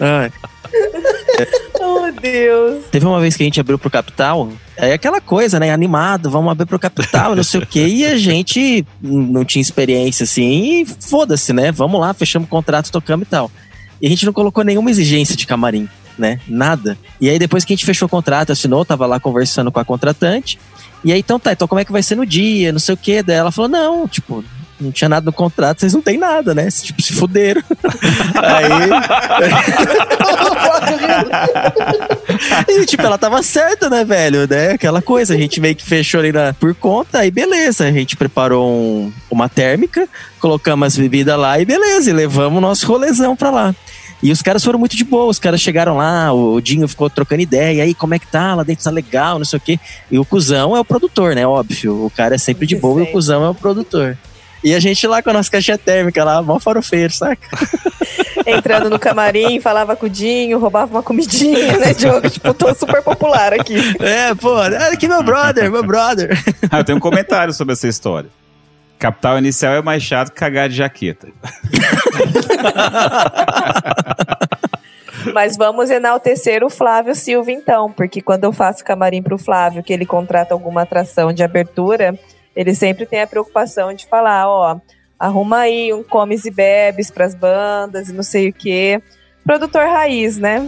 Ai. 0.00 0.32
Oh, 1.82 2.12
Deus. 2.20 2.84
Teve 2.90 3.06
uma 3.06 3.18
vez 3.20 3.34
que 3.34 3.42
a 3.42 3.46
gente 3.46 3.58
abriu 3.58 3.78
pro 3.78 3.90
Capital, 3.90 4.52
é 4.76 4.92
aquela 4.92 5.20
coisa, 5.20 5.58
né? 5.58 5.72
Animado, 5.72 6.30
vamos 6.30 6.52
abrir 6.52 6.66
pro 6.66 6.78
Capital, 6.78 7.34
não 7.34 7.42
sei 7.42 7.60
o 7.60 7.66
quê. 7.66 7.86
E 7.86 8.04
a 8.04 8.18
gente 8.18 8.84
não 9.00 9.44
tinha 9.44 9.62
experiência 9.62 10.24
assim, 10.24 10.82
e 10.82 10.86
foda-se, 10.86 11.54
né? 11.54 11.72
Vamos 11.72 11.98
lá, 11.98 12.12
fechamos 12.12 12.46
o 12.46 12.50
contrato, 12.50 12.92
tocamos 12.92 13.26
e 13.26 13.30
tal. 13.30 13.50
E 14.00 14.06
a 14.06 14.10
gente 14.10 14.26
não 14.26 14.32
colocou 14.32 14.62
nenhuma 14.62 14.90
exigência 14.90 15.34
de 15.34 15.46
camarim, 15.46 15.88
né? 16.18 16.38
Nada. 16.46 16.98
E 17.18 17.28
aí 17.28 17.38
depois 17.38 17.64
que 17.64 17.72
a 17.72 17.76
gente 17.76 17.86
fechou 17.86 18.06
o 18.06 18.10
contrato, 18.10 18.52
assinou, 18.52 18.84
tava 18.84 19.06
lá 19.06 19.18
conversando 19.18 19.72
com 19.72 19.80
a 19.80 19.84
contratante. 19.84 20.58
E 21.02 21.12
aí, 21.12 21.20
então 21.20 21.40
tá, 21.40 21.52
então 21.52 21.66
como 21.66 21.80
é 21.80 21.84
que 21.84 21.92
vai 21.92 22.02
ser 22.02 22.14
no 22.14 22.26
dia, 22.26 22.72
não 22.72 22.78
sei 22.78 22.94
o 22.94 22.98
quê. 22.98 23.22
Daí 23.22 23.36
ela 23.36 23.50
falou, 23.50 23.70
não, 23.70 24.06
tipo, 24.06 24.44
não 24.82 24.90
tinha 24.92 25.08
nada 25.08 25.24
no 25.26 25.32
contrato, 25.32 25.80
vocês 25.80 25.92
não 25.94 26.02
tem 26.02 26.18
nada, 26.18 26.54
né? 26.54 26.68
Tipo, 26.70 27.00
se 27.02 27.12
fuderam. 27.12 27.62
aí... 28.42 28.90
E, 32.68 32.86
tipo, 32.86 33.02
ela 33.02 33.18
tava 33.18 33.42
certa, 33.42 33.88
né, 33.90 34.04
velho? 34.04 34.46
Né? 34.48 34.72
Aquela 34.72 35.02
coisa, 35.02 35.34
a 35.34 35.36
gente 35.36 35.60
meio 35.60 35.74
que 35.74 35.84
fechou 35.84 36.20
ali 36.20 36.32
na, 36.32 36.52
por 36.54 36.74
conta, 36.74 37.18
aí 37.20 37.30
beleza. 37.30 37.84
A 37.84 37.92
gente 37.92 38.16
preparou 38.16 38.68
um- 38.70 39.12
uma 39.30 39.48
térmica, 39.48 40.08
colocamos 40.38 40.86
as 40.88 40.96
bebidas 40.96 41.38
lá 41.38 41.58
e 41.60 41.64
beleza, 41.64 42.10
e 42.10 42.12
levamos 42.12 42.58
o 42.58 42.60
nosso 42.60 42.86
rolezão 42.86 43.36
pra 43.36 43.50
lá. 43.50 43.74
E 44.22 44.30
os 44.30 44.42
caras 44.42 44.62
foram 44.62 44.78
muito 44.78 44.94
de 44.96 45.04
boa, 45.04 45.30
os 45.30 45.38
caras 45.38 45.62
chegaram 45.62 45.96
lá, 45.96 46.30
o 46.32 46.60
Dinho 46.60 46.86
ficou 46.86 47.08
trocando 47.08 47.40
ideia, 47.40 47.76
e 47.78 47.80
aí 47.80 47.94
como 47.94 48.14
é 48.14 48.18
que 48.18 48.26
tá? 48.26 48.54
Lá 48.54 48.62
dentro 48.62 48.84
tá 48.84 48.90
legal, 48.90 49.38
não 49.38 49.46
sei 49.46 49.56
o 49.56 49.60
quê. 49.62 49.80
E 50.10 50.18
o 50.18 50.24
cuzão 50.26 50.76
é 50.76 50.80
o 50.80 50.84
produtor, 50.84 51.34
né? 51.34 51.46
Óbvio. 51.46 52.04
O 52.04 52.10
cara 52.10 52.34
é 52.34 52.38
sempre 52.38 52.66
de 52.66 52.76
boa 52.76 53.00
e 53.00 53.04
o 53.04 53.06
cuzão 53.06 53.42
é 53.44 53.48
o 53.48 53.54
produtor. 53.54 54.18
E 54.62 54.74
a 54.74 54.80
gente 54.80 55.06
lá 55.06 55.22
com 55.22 55.30
a 55.30 55.32
nossa 55.32 55.50
caixinha 55.50 55.78
térmica 55.78 56.22
lá, 56.22 56.42
mó 56.42 56.58
farofeiro, 56.58 57.12
saca? 57.12 57.48
Entrando 58.46 58.90
no 58.90 58.98
camarim, 58.98 59.60
falava 59.60 59.94
com 59.96 60.06
o 60.06 60.10
Dinho, 60.10 60.58
roubava 60.58 60.90
uma 60.90 61.02
comidinha, 61.02 61.78
né, 61.78 61.92
Diogo? 61.94 62.28
Tipo, 62.28 62.52
tô 62.54 62.74
super 62.74 63.02
popular 63.02 63.52
aqui. 63.52 63.76
É, 64.00 64.34
pô, 64.34 64.54
olha 64.54 64.88
aqui 64.88 65.06
meu 65.08 65.22
brother, 65.22 65.70
meu 65.70 65.82
brother. 65.82 66.30
Ah, 66.70 66.78
eu 66.78 66.84
tenho 66.84 66.98
um 66.98 67.00
comentário 67.00 67.52
sobre 67.52 67.72
essa 67.72 67.86
história. 67.88 68.30
Capital 68.98 69.38
inicial 69.38 69.74
é 69.74 69.82
mais 69.82 70.02
chato 70.02 70.30
que 70.30 70.34
cagar 70.36 70.68
de 70.68 70.76
jaqueta. 70.76 71.28
Mas 75.34 75.56
vamos 75.56 75.90
enaltecer 75.90 76.64
o 76.64 76.70
Flávio 76.70 77.14
Silva, 77.14 77.50
então, 77.52 77.90
porque 77.92 78.20
quando 78.20 78.44
eu 78.44 78.52
faço 78.52 78.84
camarim 78.84 79.22
pro 79.22 79.38
Flávio, 79.38 79.82
que 79.82 79.92
ele 79.92 80.06
contrata 80.06 80.54
alguma 80.54 80.82
atração 80.82 81.32
de 81.32 81.42
abertura, 81.42 82.18
ele 82.54 82.74
sempre 82.74 83.06
tem 83.06 83.22
a 83.22 83.26
preocupação 83.26 83.92
de 83.92 84.06
falar, 84.06 84.48
ó, 84.48 84.80
arruma 85.18 85.58
aí 85.58 85.92
um 85.92 86.02
comes 86.02 86.44
e 86.44 86.50
bebes 86.50 87.10
pras 87.10 87.34
bandas 87.34 88.08
e 88.08 88.12
não 88.12 88.22
sei 88.22 88.48
o 88.48 88.52
quê. 88.52 89.00
Produtor 89.44 89.86
raiz, 89.86 90.38
né? 90.38 90.58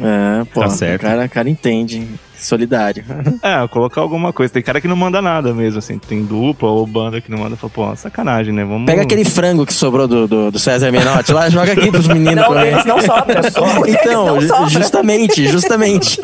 É, 0.00 0.44
pô, 0.52 0.60
Tá 0.60 0.70
certo. 0.70 1.02
O 1.02 1.06
cara, 1.06 1.24
o 1.24 1.30
cara 1.30 1.48
entende. 1.48 2.08
Solidário. 2.38 3.04
É, 3.42 3.66
colocar 3.68 4.00
alguma 4.00 4.32
coisa. 4.32 4.52
Tem 4.52 4.62
cara 4.62 4.80
que 4.80 4.88
não 4.88 4.96
manda 4.96 5.20
nada 5.22 5.52
mesmo, 5.54 5.78
assim. 5.78 5.98
Tem 5.98 6.22
dupla 6.24 6.68
ou 6.70 6.86
banda 6.86 7.20
que 7.20 7.30
não 7.30 7.38
manda. 7.38 7.56
Fala, 7.56 7.70
pô, 7.74 7.96
sacanagem, 7.96 8.52
né? 8.52 8.64
Vamos. 8.64 8.86
Pega 8.86 9.02
aquele 9.02 9.24
frango 9.24 9.64
que 9.66 9.72
sobrou 9.72 10.06
do, 10.06 10.26
do, 10.28 10.50
do 10.50 10.58
César 10.58 10.90
Menotti 10.92 11.32
lá, 11.32 11.48
joga 11.48 11.72
aqui 11.72 11.90
pros 11.90 12.06
meninos 12.08 12.36
Não, 12.36 12.44
comer. 12.44 12.72
eles 12.72 12.84
não 12.84 13.00
sobram. 13.00 13.40
Então, 13.86 14.36
eles 14.36 14.48
ju- 14.48 14.48
não 14.48 14.56
sobram. 14.58 14.68
justamente, 14.68 15.48
justamente. 15.48 16.20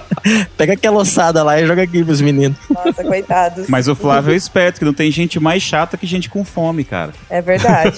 Pega 0.56 0.72
aquela 0.74 0.98
ossada 0.98 1.42
lá 1.42 1.60
e 1.60 1.66
joga 1.66 1.82
aqui 1.82 2.04
pros 2.04 2.20
meninos. 2.20 2.56
Nossa, 2.68 3.04
coitados. 3.04 3.66
Mas 3.68 3.88
o 3.88 3.94
Flávio 3.94 4.32
é 4.32 4.36
esperto, 4.36 4.78
que 4.78 4.84
não 4.84 4.92
tem 4.92 5.10
gente 5.10 5.38
mais 5.40 5.62
chata 5.62 5.96
que 5.96 6.06
gente 6.06 6.28
com 6.28 6.44
fome, 6.44 6.84
cara. 6.84 7.12
É 7.30 7.40
verdade. 7.40 7.96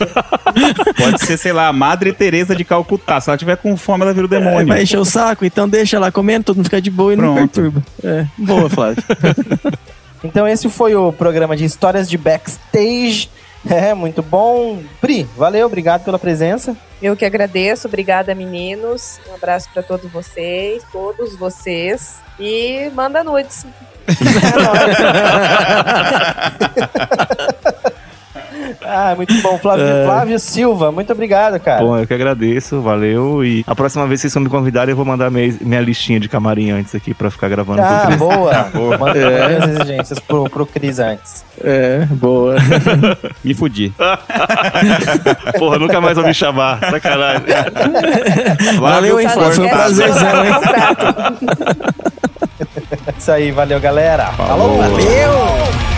Pode 0.96 1.24
ser, 1.24 1.36
sei 1.38 1.52
lá, 1.52 1.68
a 1.68 1.72
Madre 1.72 2.12
Teresa 2.12 2.54
de 2.54 2.64
Calcutá. 2.64 3.20
Se 3.20 3.30
ela 3.30 3.36
tiver 3.38 3.56
com 3.56 3.76
fome, 3.76 4.02
ela 4.02 4.12
vira 4.12 4.26
o 4.26 4.28
demônio. 4.28 4.66
Vai 4.68 4.82
encher 4.82 4.98
o 4.98 5.04
saco, 5.04 5.44
então 5.44 5.68
deixa 5.68 5.96
ela 5.96 6.12
comendo, 6.12 6.44
todo 6.44 6.56
mundo 6.56 6.66
fica 6.66 6.80
de 6.82 6.90
boa 6.90 7.12
e 7.12 7.16
não 7.16 7.47
Perturba. 7.48 7.82
É, 8.02 8.26
boa, 8.36 8.68
Flávio. 8.68 9.02
Então 10.24 10.48
esse 10.48 10.68
foi 10.68 10.96
o 10.96 11.12
programa 11.12 11.56
de 11.56 11.64
histórias 11.64 12.08
de 12.08 12.18
backstage. 12.18 13.30
É, 13.68 13.92
muito 13.92 14.22
bom. 14.22 14.80
Pri, 15.00 15.24
valeu, 15.36 15.66
obrigado 15.66 16.04
pela 16.04 16.16
presença. 16.16 16.76
Eu 17.02 17.16
que 17.16 17.24
agradeço, 17.24 17.88
obrigada 17.88 18.32
meninos. 18.32 19.18
Um 19.28 19.34
abraço 19.34 19.68
pra 19.74 19.82
todos 19.82 20.08
vocês, 20.10 20.84
todos 20.92 21.36
vocês. 21.36 22.20
E 22.38 22.88
manda 22.94 23.24
nudes. 23.24 23.66
Ah, 28.84 29.14
muito 29.16 29.34
bom. 29.42 29.58
Flávio, 29.58 29.84
Flávio 30.04 30.38
Silva, 30.38 30.90
muito 30.92 31.12
obrigado, 31.12 31.58
cara. 31.60 31.82
Bom, 31.82 31.96
eu 31.98 32.06
que 32.06 32.14
agradeço, 32.14 32.80
valeu. 32.80 33.44
E 33.44 33.64
a 33.66 33.74
próxima 33.74 34.06
vez 34.06 34.20
que 34.20 34.22
vocês 34.22 34.34
vão 34.34 34.42
me 34.44 34.48
convidarem, 34.50 34.90
eu 34.92 34.96
vou 34.96 35.04
mandar 35.04 35.30
minha, 35.30 35.54
minha 35.60 35.80
listinha 35.80 36.18
de 36.20 36.28
camarim 36.28 36.70
antes 36.70 36.94
aqui 36.94 37.12
pra 37.14 37.30
ficar 37.30 37.48
gravando 37.48 37.82
com 37.82 37.88
o 37.88 37.90
Ah, 37.90 38.06
Cris. 38.06 38.18
boa. 38.18 38.54
Boa. 38.72 38.98
Manda 38.98 39.18
É. 39.18 39.56
as 39.56 39.68
exigências 39.68 40.18
pro, 40.20 40.44
pro 40.50 40.66
Cris 40.66 40.98
antes. 40.98 41.44
É, 41.62 42.06
boa. 42.10 42.56
Me 43.42 43.54
fudi. 43.54 43.92
Porra, 45.58 45.78
nunca 45.78 46.00
mais 46.00 46.16
vou 46.16 46.24
me 46.26 46.34
chamar. 46.34 46.78
Sacanagem. 46.90 47.42
Valeu, 48.80 49.20
hein, 49.20 49.28
Flávio? 49.28 49.52
Foi 49.54 49.64
um 49.66 49.68
prazerzão, 49.68 50.44
hein? 50.44 50.52
Isso 53.18 53.32
aí, 53.32 53.50
valeu, 53.50 53.80
galera. 53.80 54.26
Falou. 54.32 54.78
Valeu! 54.78 55.97